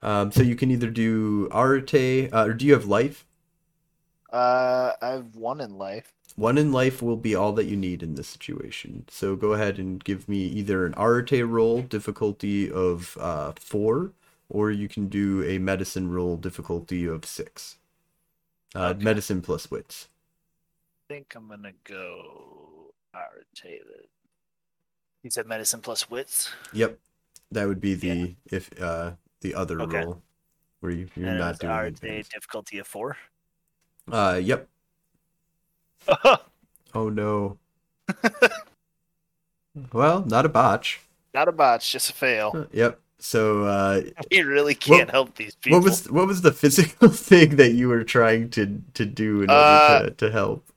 Um, 0.02 0.31
so 0.33 0.42
you 0.42 0.57
can 0.57 0.70
either 0.70 0.91
do 0.91 1.49
Arete, 1.52 2.33
uh, 2.33 2.44
or 2.47 2.55
do 2.55 2.65
you 2.66 2.73
have 2.73 2.86
life? 2.86 3.25
Uh, 4.32 4.92
I've 5.00 5.34
one 5.36 5.60
in 5.60 5.78
life. 5.78 6.12
One 6.36 6.58
in 6.58 6.70
life 6.72 7.00
will 7.00 7.16
be 7.16 7.34
all 7.34 7.52
that 7.52 7.64
you 7.64 7.76
need 7.76 8.02
in 8.02 8.14
this 8.14 8.28
situation. 8.28 9.05
So 9.08 9.36
go 9.36 9.52
ahead 9.55 9.78
and 9.78 10.02
give 10.05 10.28
me 10.28 10.44
either 10.44 10.84
an 10.84 10.94
Arete 10.96 11.46
roll, 11.46 11.80
difficulty 11.82 12.70
of 12.70 13.16
uh, 13.18 13.52
four, 13.58 14.12
or 14.50 14.70
you 14.70 14.88
can 14.88 15.08
do 15.08 15.42
a 15.44 15.58
medicine 15.58 16.10
roll, 16.10 16.36
difficulty 16.36 17.06
of 17.06 17.24
six. 17.24 17.78
Uh, 18.74 18.92
Okay. 18.94 19.05
Medicine 19.05 19.40
plus 19.40 19.70
wits. 19.70 20.08
I 21.08 21.14
think 21.14 21.34
I'm 21.34 21.48
gonna 21.48 21.72
go 21.84 22.92
Arete. 23.14 23.80
You 25.22 25.30
said 25.30 25.46
medicine 25.46 25.80
plus 25.80 26.10
wits. 26.10 26.50
Yep, 26.74 26.98
that 27.52 27.66
would 27.66 27.80
be 27.80 27.94
the 27.94 28.34
if 28.50 28.68
uh, 28.80 29.12
the 29.40 29.55
other 29.55 29.80
Okay. 29.80 30.05
roll 30.05 30.22
where 30.80 30.92
you, 30.92 31.08
you're 31.16 31.28
and 31.28 31.38
not 31.38 31.58
doing 31.58 31.72
advanced. 31.72 32.32
difficulty 32.32 32.78
of 32.78 32.86
four. 32.86 33.16
Uh, 34.10 34.41
yep. 34.43 34.68
Oh 36.94 37.09
no. 37.10 37.59
well, 39.93 40.25
not 40.25 40.47
a 40.47 40.49
botch. 40.49 41.01
Not 41.35 41.49
a 41.49 41.52
botch, 41.52 41.93
just 41.93 42.10
a 42.10 42.15
fail. 42.15 42.52
Uh, 42.55 42.65
Yep. 42.73 43.01
So 43.18 43.65
uh, 43.65 44.02
We 44.31 44.43
really 44.43 44.75
can't 44.75 45.10
help 45.10 45.36
these 45.36 45.55
people. 45.55 45.78
What 45.78 45.85
was 45.85 46.10
what 46.10 46.26
was 46.26 46.43
the 46.43 46.52
physical 46.52 47.09
thing 47.09 47.57
that 47.57 47.73
you 47.73 47.89
were 47.89 48.05
trying 48.05 48.51
to 48.51 48.83
to 48.94 49.05
do 49.07 49.43
in 49.43 49.51
order 49.51 49.55
Uh, 49.55 50.02
to, 50.05 50.10
to 50.10 50.31
help? 50.31 50.68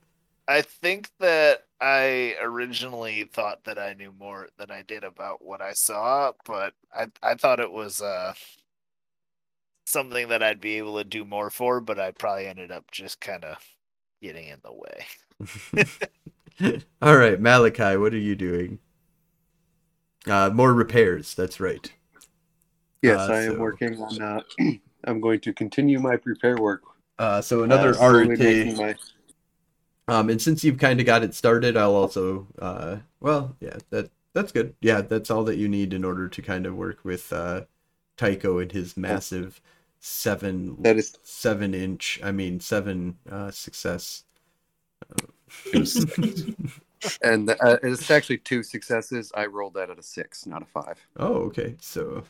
I 0.48 0.62
think 0.62 1.10
that 1.20 1.64
I 1.80 2.36
originally 2.40 3.24
thought 3.24 3.64
that 3.64 3.78
I 3.78 3.94
knew 3.94 4.12
more 4.18 4.48
than 4.58 4.70
I 4.70 4.82
did 4.82 5.04
about 5.04 5.42
what 5.42 5.60
I 5.62 5.72
saw, 5.72 6.32
but 6.44 6.74
I 6.94 7.06
I 7.22 7.34
thought 7.34 7.60
it 7.60 7.70
was 7.70 8.00
uh 8.02 8.34
something 9.90 10.28
that 10.28 10.42
I'd 10.42 10.60
be 10.60 10.78
able 10.78 10.98
to 10.98 11.04
do 11.04 11.24
more 11.24 11.50
for, 11.50 11.80
but 11.80 11.98
I 11.98 12.12
probably 12.12 12.46
ended 12.46 12.70
up 12.70 12.90
just 12.90 13.20
kind 13.20 13.44
of 13.44 13.56
getting 14.22 14.48
in 14.48 14.60
the 14.62 14.72
way. 14.72 15.86
All 17.02 17.16
right, 17.16 17.40
Malachi, 17.40 17.96
what 17.96 18.12
are 18.14 18.18
you 18.18 18.36
doing? 18.36 18.78
Uh, 20.26 20.50
more 20.52 20.74
repairs. 20.74 21.34
That's 21.34 21.60
right. 21.60 21.92
Yes, 23.02 23.18
Uh, 23.18 23.32
I 23.32 23.42
am 23.42 23.52
so- 23.54 23.58
working 23.58 24.00
on. 24.00 24.20
Uh, 24.22 24.42
I'm 25.04 25.20
going 25.20 25.40
to 25.40 25.52
continue 25.54 25.98
my 25.98 26.16
prepare 26.16 26.58
work. 26.58 26.82
Uh, 27.18 27.40
so 27.40 27.62
another 27.62 27.90
uh, 27.90 27.94
slowly 27.94 28.74
my- 28.74 28.94
Um, 30.08 30.28
and 30.28 30.40
since 30.40 30.62
you've 30.62 30.78
kind 30.78 31.00
of 31.00 31.06
got 31.06 31.22
it 31.22 31.34
started, 31.34 31.76
I'll 31.76 31.94
also, 31.94 32.46
uh, 32.60 32.96
well, 33.20 33.56
yeah, 33.60 33.76
that 33.90 34.10
that's 34.34 34.52
good. 34.52 34.74
Yeah, 34.82 35.00
that's 35.00 35.30
all 35.30 35.44
that 35.44 35.56
you 35.56 35.68
need 35.68 35.92
in 35.94 36.04
order 36.04 36.28
to 36.28 36.42
kind 36.42 36.66
of 36.66 36.74
work 36.76 36.98
with 37.02 37.32
uh, 37.32 37.62
Tycho 38.18 38.58
and 38.58 38.70
his 38.72 38.96
massive 38.96 39.60
seven 40.00 40.82
That 40.82 40.96
is 40.96 41.16
seven 41.22 41.74
inch. 41.74 42.20
I 42.22 42.32
mean, 42.32 42.60
seven 42.60 43.18
uh, 43.30 43.50
success. 43.50 44.24
And 47.22 47.48
uh, 47.50 47.78
it's 47.82 48.10
actually 48.10 48.38
two 48.38 48.62
successes. 48.62 49.32
I 49.34 49.46
rolled 49.46 49.74
that 49.74 49.88
at 49.88 49.98
a 49.98 50.02
six, 50.02 50.44
not 50.46 50.62
a 50.62 50.66
five. 50.66 50.98
Oh, 51.16 51.34
okay. 51.46 51.76
So 51.80 52.24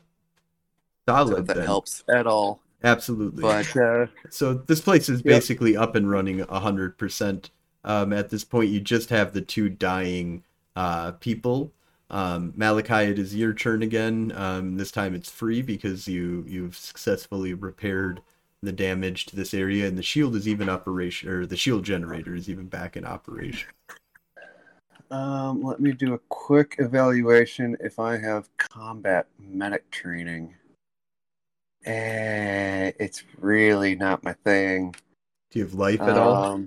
So 1.08 1.14
solid. 1.14 1.38
if 1.40 1.46
that 1.48 1.56
then. 1.56 1.66
helps 1.66 2.04
at 2.08 2.26
all. 2.26 2.60
Absolutely. 2.84 3.42
But 3.42 3.76
uh, 3.76 4.06
So 4.30 4.54
this 4.54 4.80
place 4.80 5.08
is 5.08 5.22
Yep. 5.24 5.24
basically 5.24 5.76
up 5.76 5.96
and 5.96 6.08
running 6.10 6.42
a 6.42 6.60
hundred 6.60 6.98
percent. 6.98 7.50
Um, 7.84 8.12
at 8.12 8.30
this 8.30 8.44
point, 8.44 8.70
you 8.70 8.80
just 8.80 9.10
have 9.10 9.32
the 9.32 9.40
two 9.40 9.68
dying 9.68 10.44
uh, 10.76 11.12
people. 11.12 11.72
Um, 12.10 12.52
Malachi, 12.56 13.10
it 13.10 13.18
is 13.18 13.34
your 13.34 13.54
turn 13.54 13.82
again. 13.82 14.32
Um, 14.34 14.76
this 14.76 14.90
time 14.90 15.14
it's 15.14 15.30
free 15.30 15.62
because 15.62 16.08
you 16.08 16.44
you've 16.46 16.76
successfully 16.76 17.54
repaired 17.54 18.20
the 18.62 18.72
damage 18.72 19.26
to 19.26 19.36
this 19.36 19.54
area, 19.54 19.86
and 19.86 19.96
the 19.96 20.02
shield 20.02 20.34
is 20.34 20.48
even 20.48 20.68
operation, 20.68 21.30
or 21.30 21.46
the 21.46 21.56
shield 21.56 21.84
generator 21.84 22.34
is 22.34 22.50
even 22.50 22.66
back 22.66 22.96
in 22.96 23.04
operation. 23.04 23.68
Um, 25.10 25.62
let 25.62 25.80
me 25.80 25.92
do 25.92 26.14
a 26.14 26.18
quick 26.28 26.76
evaluation 26.78 27.76
if 27.80 27.98
I 27.98 28.16
have 28.16 28.48
combat 28.58 29.26
medic 29.38 29.90
training. 29.90 30.54
Eh, 31.84 32.92
it's 32.98 33.24
really 33.38 33.94
not 33.94 34.22
my 34.22 34.34
thing. 34.44 34.94
Do 35.50 35.58
you 35.58 35.64
have 35.64 35.74
life 35.74 36.00
at 36.00 36.16
all? 36.16 36.62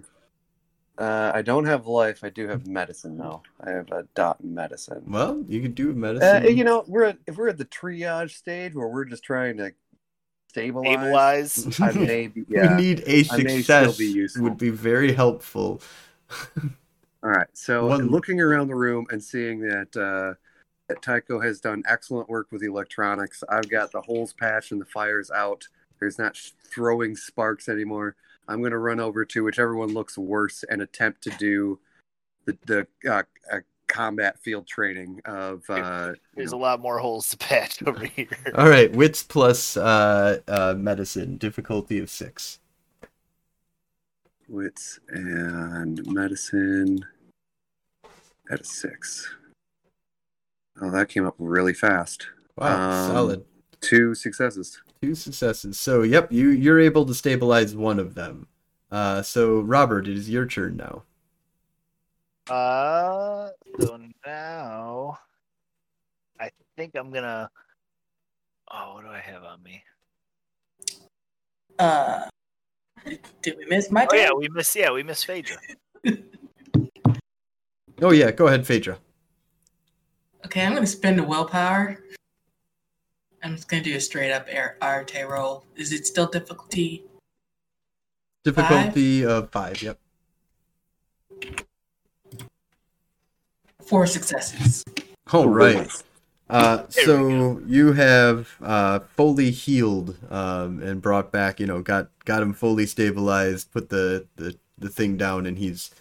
Uh, 0.98 1.32
I 1.34 1.42
don't 1.42 1.66
have 1.66 1.88
life. 1.88 2.24
I 2.24 2.30
do 2.30 2.48
have 2.48 2.68
medicine 2.68 3.18
though. 3.18 3.42
I 3.62 3.72
have 3.72 3.90
a 3.92 4.06
dot 4.14 4.38
in 4.44 4.54
medicine. 4.54 5.04
Well, 5.08 5.44
you 5.48 5.62
could 5.62 5.74
do 5.76 5.90
Uh, 5.92 5.94
medicine. 5.96 6.56
you 6.56 6.64
know, 6.64 6.84
we're 6.88 7.06
at, 7.06 7.18
if 7.26 7.36
we're 7.38 7.48
at 7.50 7.58
the 7.58 7.66
triage 7.66 8.32
stage 8.36 8.76
where 8.76 8.88
we're 8.88 9.06
just 9.06 9.24
trying 9.24 9.58
to 9.58 9.72
stabilize, 10.50 11.52
Stabilize. 11.54 11.80
I 11.82 11.92
may 11.94 12.28
be, 12.36 12.46
yeah. 12.48 12.76
we 12.78 12.84
need 12.84 13.04
a 13.08 13.24
success. 13.24 13.98
be. 13.98 14.28
Would 14.38 14.58
be 14.60 14.70
very 14.70 15.12
helpful. 15.14 15.82
All 17.24 17.30
right. 17.32 17.48
So 17.54 17.88
One- 17.88 18.10
looking 18.10 18.40
around 18.40 18.68
the 18.68 18.76
room 18.76 19.08
and 19.10 19.24
seeing 19.24 19.62
that 19.62 19.96
uh, 19.98 20.36
that 20.90 21.02
Tycho 21.02 21.40
has 21.40 21.60
done 21.60 21.82
excellent 21.88 22.30
work 22.30 22.52
with 22.52 22.62
the 22.62 22.68
electronics. 22.68 23.44
I've 23.50 23.70
got 23.70 23.92
the 23.92 24.02
holes 24.02 24.34
patched 24.34 24.72
and 24.72 24.80
the 24.82 24.86
fires 24.86 25.32
out. 25.32 25.68
There's 26.00 26.20
not 26.20 26.36
sh- 26.36 26.52
throwing 26.66 27.16
sparks 27.16 27.68
anymore. 27.70 28.16
I'm 28.48 28.60
going 28.60 28.72
to 28.72 28.78
run 28.78 29.00
over 29.00 29.24
to 29.26 29.44
whichever 29.44 29.76
one 29.76 29.94
looks 29.94 30.18
worse 30.18 30.64
and 30.70 30.82
attempt 30.82 31.22
to 31.24 31.30
do 31.32 31.80
the 32.46 32.58
the 32.66 32.88
uh, 33.10 33.24
uh, 33.52 33.60
combat 33.88 34.38
field 34.40 34.68
training 34.68 35.22
of. 35.26 35.64
Uh, 35.70 36.10
you 36.14 36.16
There's 36.36 36.52
a 36.52 36.58
lot 36.58 36.80
more 36.82 37.00
holes 37.00 37.30
to 37.30 37.38
patch 37.38 37.82
over 37.88 38.06
here. 38.06 38.28
All 38.56 38.68
right, 38.70 38.92
wits 38.92 39.24
plus 39.24 39.78
uh, 39.78 40.40
uh, 40.48 40.76
medicine, 40.78 41.38
difficulty 41.38 42.00
of 42.00 42.10
six. 42.10 42.60
wits 44.50 45.00
and 45.10 46.06
medicine 46.08 47.06
at 48.52 48.60
a 48.62 48.66
six. 48.66 49.34
Oh, 50.82 50.92
that 50.92 51.08
came 51.08 51.26
up 51.26 51.36
really 51.38 51.74
fast. 51.74 52.28
Wow, 52.58 52.90
Um, 53.08 53.12
solid. 53.12 53.46
Two 53.80 54.14
successes. 54.16 54.82
Two 55.04 55.16
successes. 55.16 55.78
So, 55.78 56.04
yep, 56.04 56.32
you 56.32 56.52
you're 56.52 56.80
able 56.80 57.06
to 57.08 57.14
stabilize 57.14 57.76
one 57.76 58.00
of 58.00 58.16
them. 58.16 58.48
Uh, 58.90 59.22
so 59.22 59.60
Robert, 59.60 60.08
it 60.08 60.16
is 60.16 60.30
your 60.30 60.46
turn 60.46 60.78
now. 60.78 61.04
Uh, 62.50 63.50
so 63.82 64.00
now 64.26 65.20
I 66.40 66.52
think 66.78 66.96
I'm 66.96 67.12
gonna. 67.12 67.50
Oh, 68.72 68.94
what 68.94 69.04
do 69.04 69.10
I 69.10 69.20
have 69.20 69.44
on 69.44 69.62
me? 69.62 69.84
Uh, 71.78 72.30
did 73.42 73.58
we 73.58 73.66
miss 73.66 73.92
my 73.92 74.06
Oh 74.06 74.16
turn? 74.16 74.20
yeah, 74.22 74.32
we 74.32 74.48
miss. 74.54 74.74
Yeah, 74.74 74.92
we 74.92 75.04
miss 75.04 75.22
Phaedra. 75.26 75.58
Oh 78.02 78.12
yeah, 78.12 78.32
go 78.32 78.48
ahead, 78.48 78.66
Phaedra. 78.66 79.00
Okay, 80.46 80.66
I'm 80.66 80.74
gonna 80.74 80.88
spend 80.88 81.20
a 81.20 81.24
willpower. 81.24 82.00
I'm 83.44 83.56
just 83.56 83.68
gonna 83.68 83.84
do 83.84 83.96
a 83.96 84.00
straight 84.00 84.32
up 84.32 84.46
air 84.48 84.78
Arete 84.82 85.28
roll. 85.28 85.66
Is 85.76 85.92
it 85.92 86.08
still 86.08 86.28
difficulty? 86.28 87.04
Difficulty 88.46 89.26
of 89.26 89.52
five. 89.52 89.82
Yep. 89.82 90.00
Four 93.82 94.08
successes. 94.08 94.84
All 95.32 95.44
Oh, 95.44 95.48
right. 95.48 96.04
Uh, 96.50 96.84
so 96.90 97.60
you 97.66 97.94
have 97.94 98.50
uh, 98.62 99.00
fully 99.16 99.50
healed 99.52 100.16
um, 100.30 100.82
and 100.82 101.02
brought 101.02 101.32
back. 101.32 101.60
You 101.60 101.66
know, 101.68 101.82
got 101.82 102.10
got 102.26 102.42
him 102.42 102.54
fully 102.54 102.86
stabilized. 102.86 103.72
Put 103.72 103.90
the, 103.90 104.28
the, 104.36 104.58
the 104.78 104.90
thing 104.90 105.18
down, 105.18 105.46
and 105.46 105.58
he's 105.58 105.92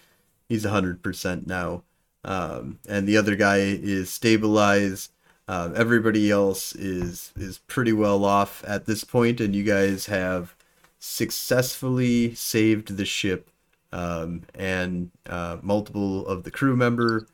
he's 0.48 0.64
hundred 0.64 1.02
percent 1.02 1.46
now. 1.46 1.82
Um, 2.24 2.78
and 2.88 3.08
the 3.08 3.16
other 3.16 3.34
guy 3.34 3.58
is 3.58 4.10
stabilized. 4.10 5.10
Uh, 5.52 5.70
everybody 5.76 6.30
else 6.30 6.74
is 6.76 7.30
is 7.36 7.58
pretty 7.58 7.92
well 7.92 8.24
off 8.24 8.64
at 8.66 8.86
this 8.86 9.04
point, 9.04 9.38
and 9.38 9.54
you 9.54 9.62
guys 9.62 10.06
have 10.06 10.54
successfully 10.98 12.34
saved 12.34 12.96
the 12.96 13.04
ship 13.04 13.50
um, 13.92 14.44
and 14.54 15.10
uh, 15.26 15.58
multiple 15.60 16.26
of 16.26 16.44
the 16.44 16.50
crew 16.50 16.74
member 16.74 17.26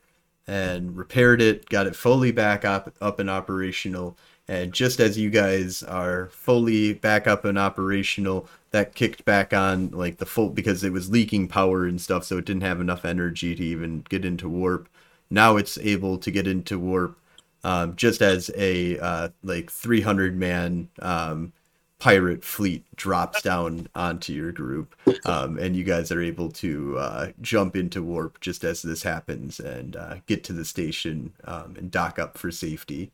and 0.47 0.97
repaired 0.97 1.41
it, 1.41 1.69
got 1.69 1.87
it 1.87 1.95
fully 1.95 2.31
back 2.33 2.65
up 2.65 2.93
up 2.99 3.19
and 3.19 3.29
operational. 3.29 4.17
And 4.49 4.73
just 4.73 4.99
as 4.99 5.17
you 5.17 5.29
guys 5.29 5.81
are 5.83 6.27
fully 6.27 6.91
back 6.93 7.25
up 7.25 7.45
and 7.45 7.57
operational, 7.57 8.49
that 8.71 8.95
kicked 8.95 9.23
back 9.23 9.53
on 9.53 9.91
like 9.91 10.17
the 10.17 10.25
full 10.25 10.49
because 10.49 10.83
it 10.83 10.91
was 10.91 11.09
leaking 11.09 11.47
power 11.47 11.85
and 11.85 12.01
stuff, 12.01 12.25
so 12.25 12.37
it 12.37 12.45
didn't 12.45 12.63
have 12.63 12.81
enough 12.81 13.05
energy 13.05 13.55
to 13.55 13.63
even 13.63 14.03
get 14.09 14.25
into 14.25 14.49
warp. 14.49 14.89
Now 15.29 15.55
it's 15.57 15.77
able 15.77 16.17
to 16.17 16.31
get 16.31 16.47
into 16.47 16.79
warp, 16.79 17.17
um, 17.63 17.95
just 17.95 18.21
as 18.21 18.49
a 18.55 18.97
uh, 18.99 19.29
like 19.43 19.71
300 19.71 20.35
man 20.35 20.89
um, 21.01 21.53
pirate 21.99 22.43
fleet 22.43 22.85
drops 22.95 23.41
down 23.41 23.87
onto 23.93 24.33
your 24.33 24.51
group, 24.51 24.95
um, 25.25 25.59
and 25.59 25.75
you 25.75 25.83
guys 25.83 26.11
are 26.11 26.21
able 26.21 26.49
to 26.49 26.97
uh, 26.97 27.27
jump 27.41 27.75
into 27.75 28.01
warp 28.01 28.39
just 28.39 28.63
as 28.63 28.81
this 28.81 29.03
happens 29.03 29.59
and 29.59 29.95
uh, 29.95 30.15
get 30.25 30.43
to 30.45 30.53
the 30.53 30.65
station 30.65 31.33
um, 31.43 31.75
and 31.77 31.91
dock 31.91 32.17
up 32.17 32.37
for 32.37 32.51
safety. 32.51 33.11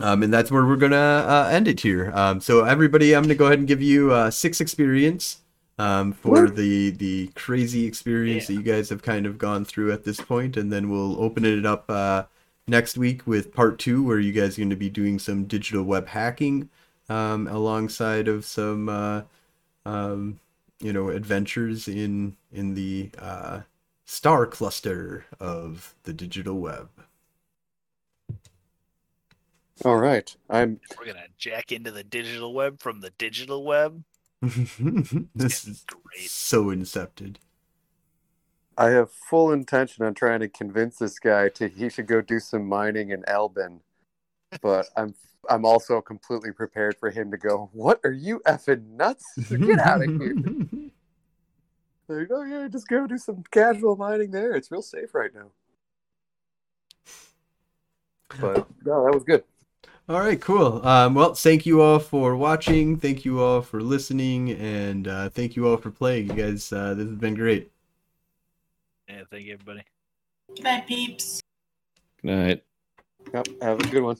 Um, 0.00 0.22
and 0.22 0.32
that's 0.32 0.50
where 0.50 0.64
we're 0.64 0.76
gonna 0.76 0.96
uh, 0.96 1.48
end 1.50 1.66
it 1.66 1.80
here. 1.80 2.12
Um, 2.14 2.40
so 2.40 2.64
everybody, 2.64 3.16
I'm 3.16 3.22
gonna 3.22 3.34
go 3.34 3.46
ahead 3.46 3.58
and 3.58 3.66
give 3.66 3.82
you 3.82 4.12
uh, 4.12 4.30
six 4.30 4.60
experience 4.60 5.38
um, 5.78 6.12
for 6.12 6.42
Woo. 6.42 6.48
the 6.48 6.90
the 6.90 7.28
crazy 7.34 7.84
experience 7.84 8.46
that 8.46 8.54
you 8.54 8.62
guys 8.62 8.90
have 8.90 9.02
kind 9.02 9.26
of 9.26 9.38
gone 9.38 9.64
through 9.64 9.90
at 9.92 10.04
this 10.04 10.20
point, 10.20 10.56
and 10.56 10.72
then 10.72 10.88
we'll 10.88 11.20
open 11.20 11.44
it 11.44 11.66
up 11.66 11.86
uh, 11.88 12.24
next 12.68 12.96
week 12.96 13.26
with 13.26 13.52
part 13.52 13.78
two, 13.78 14.02
where 14.02 14.20
you 14.20 14.32
guys 14.32 14.56
are 14.56 14.60
going 14.60 14.70
to 14.70 14.76
be 14.76 14.90
doing 14.90 15.18
some 15.18 15.44
digital 15.44 15.82
web 15.82 16.08
hacking 16.08 16.68
um, 17.08 17.46
alongside 17.48 18.28
of 18.28 18.44
some 18.44 18.88
uh, 18.88 19.22
um, 19.84 20.38
you 20.80 20.92
know 20.92 21.08
adventures 21.08 21.88
in 21.88 22.36
in 22.52 22.74
the 22.74 23.10
uh, 23.18 23.60
star 24.04 24.46
cluster 24.46 25.26
of 25.40 25.94
the 26.04 26.12
digital 26.12 26.58
web. 26.58 26.88
All 29.84 29.96
right. 29.96 30.34
I'm 30.50 30.80
We're 30.98 31.06
gonna 31.06 31.26
jack 31.36 31.70
into 31.70 31.90
the 31.90 32.02
digital 32.02 32.52
web 32.52 32.80
from 32.80 33.00
the 33.00 33.10
digital 33.10 33.64
web. 33.64 34.02
this 34.42 35.66
is 35.66 35.84
great. 35.86 36.30
so 36.30 36.66
incepted. 36.66 37.36
I 38.78 38.90
have 38.90 39.10
full 39.10 39.50
intention 39.50 40.04
on 40.04 40.14
trying 40.14 40.38
to 40.38 40.48
convince 40.48 40.98
this 40.98 41.18
guy 41.18 41.48
to 41.50 41.68
he 41.68 41.88
should 41.90 42.06
go 42.06 42.20
do 42.20 42.38
some 42.38 42.66
mining 42.66 43.10
in 43.10 43.24
Albin, 43.28 43.80
but 44.62 44.86
I'm 44.96 45.14
I'm 45.50 45.64
also 45.64 46.00
completely 46.00 46.52
prepared 46.52 46.96
for 46.98 47.10
him 47.10 47.30
to 47.32 47.36
go. 47.36 47.70
What 47.72 48.00
are 48.04 48.12
you 48.12 48.40
effing 48.46 48.96
nuts? 48.96 49.24
Get 49.50 49.80
out 49.80 50.02
of 50.02 50.08
here! 50.08 50.34
Like, 52.10 52.28
oh 52.30 52.42
yeah, 52.42 52.68
just 52.68 52.88
go 52.88 53.06
do 53.06 53.18
some 53.18 53.44
casual 53.50 53.94
mining 53.94 54.30
there. 54.30 54.52
It's 54.52 54.70
real 54.70 54.80
safe 54.80 55.14
right 55.14 55.30
now. 55.34 55.50
But 58.40 58.66
no, 58.82 59.04
that 59.04 59.12
was 59.12 59.24
good. 59.24 59.44
All 60.08 60.18
right, 60.18 60.40
cool. 60.40 60.86
Um, 60.86 61.12
well, 61.12 61.34
thank 61.34 61.66
you 61.66 61.82
all 61.82 61.98
for 61.98 62.34
watching. 62.34 62.96
Thank 62.96 63.26
you 63.26 63.42
all 63.42 63.60
for 63.60 63.82
listening, 63.82 64.52
and 64.52 65.06
uh, 65.06 65.28
thank 65.28 65.54
you 65.54 65.68
all 65.68 65.76
for 65.76 65.90
playing. 65.90 66.28
You 66.28 66.32
guys, 66.32 66.72
uh, 66.72 66.94
this 66.94 67.06
has 67.06 67.16
been 67.16 67.34
great. 67.34 67.70
Yeah, 69.08 69.22
thank 69.30 69.44
you, 69.46 69.54
everybody. 69.54 69.84
Good 70.54 70.64
night, 70.64 70.86
peeps. 70.86 71.40
Good 72.22 72.30
night. 72.30 72.64
Yep, 73.32 73.48
have 73.62 73.80
a 73.80 73.88
good 73.88 74.02
one. 74.02 74.16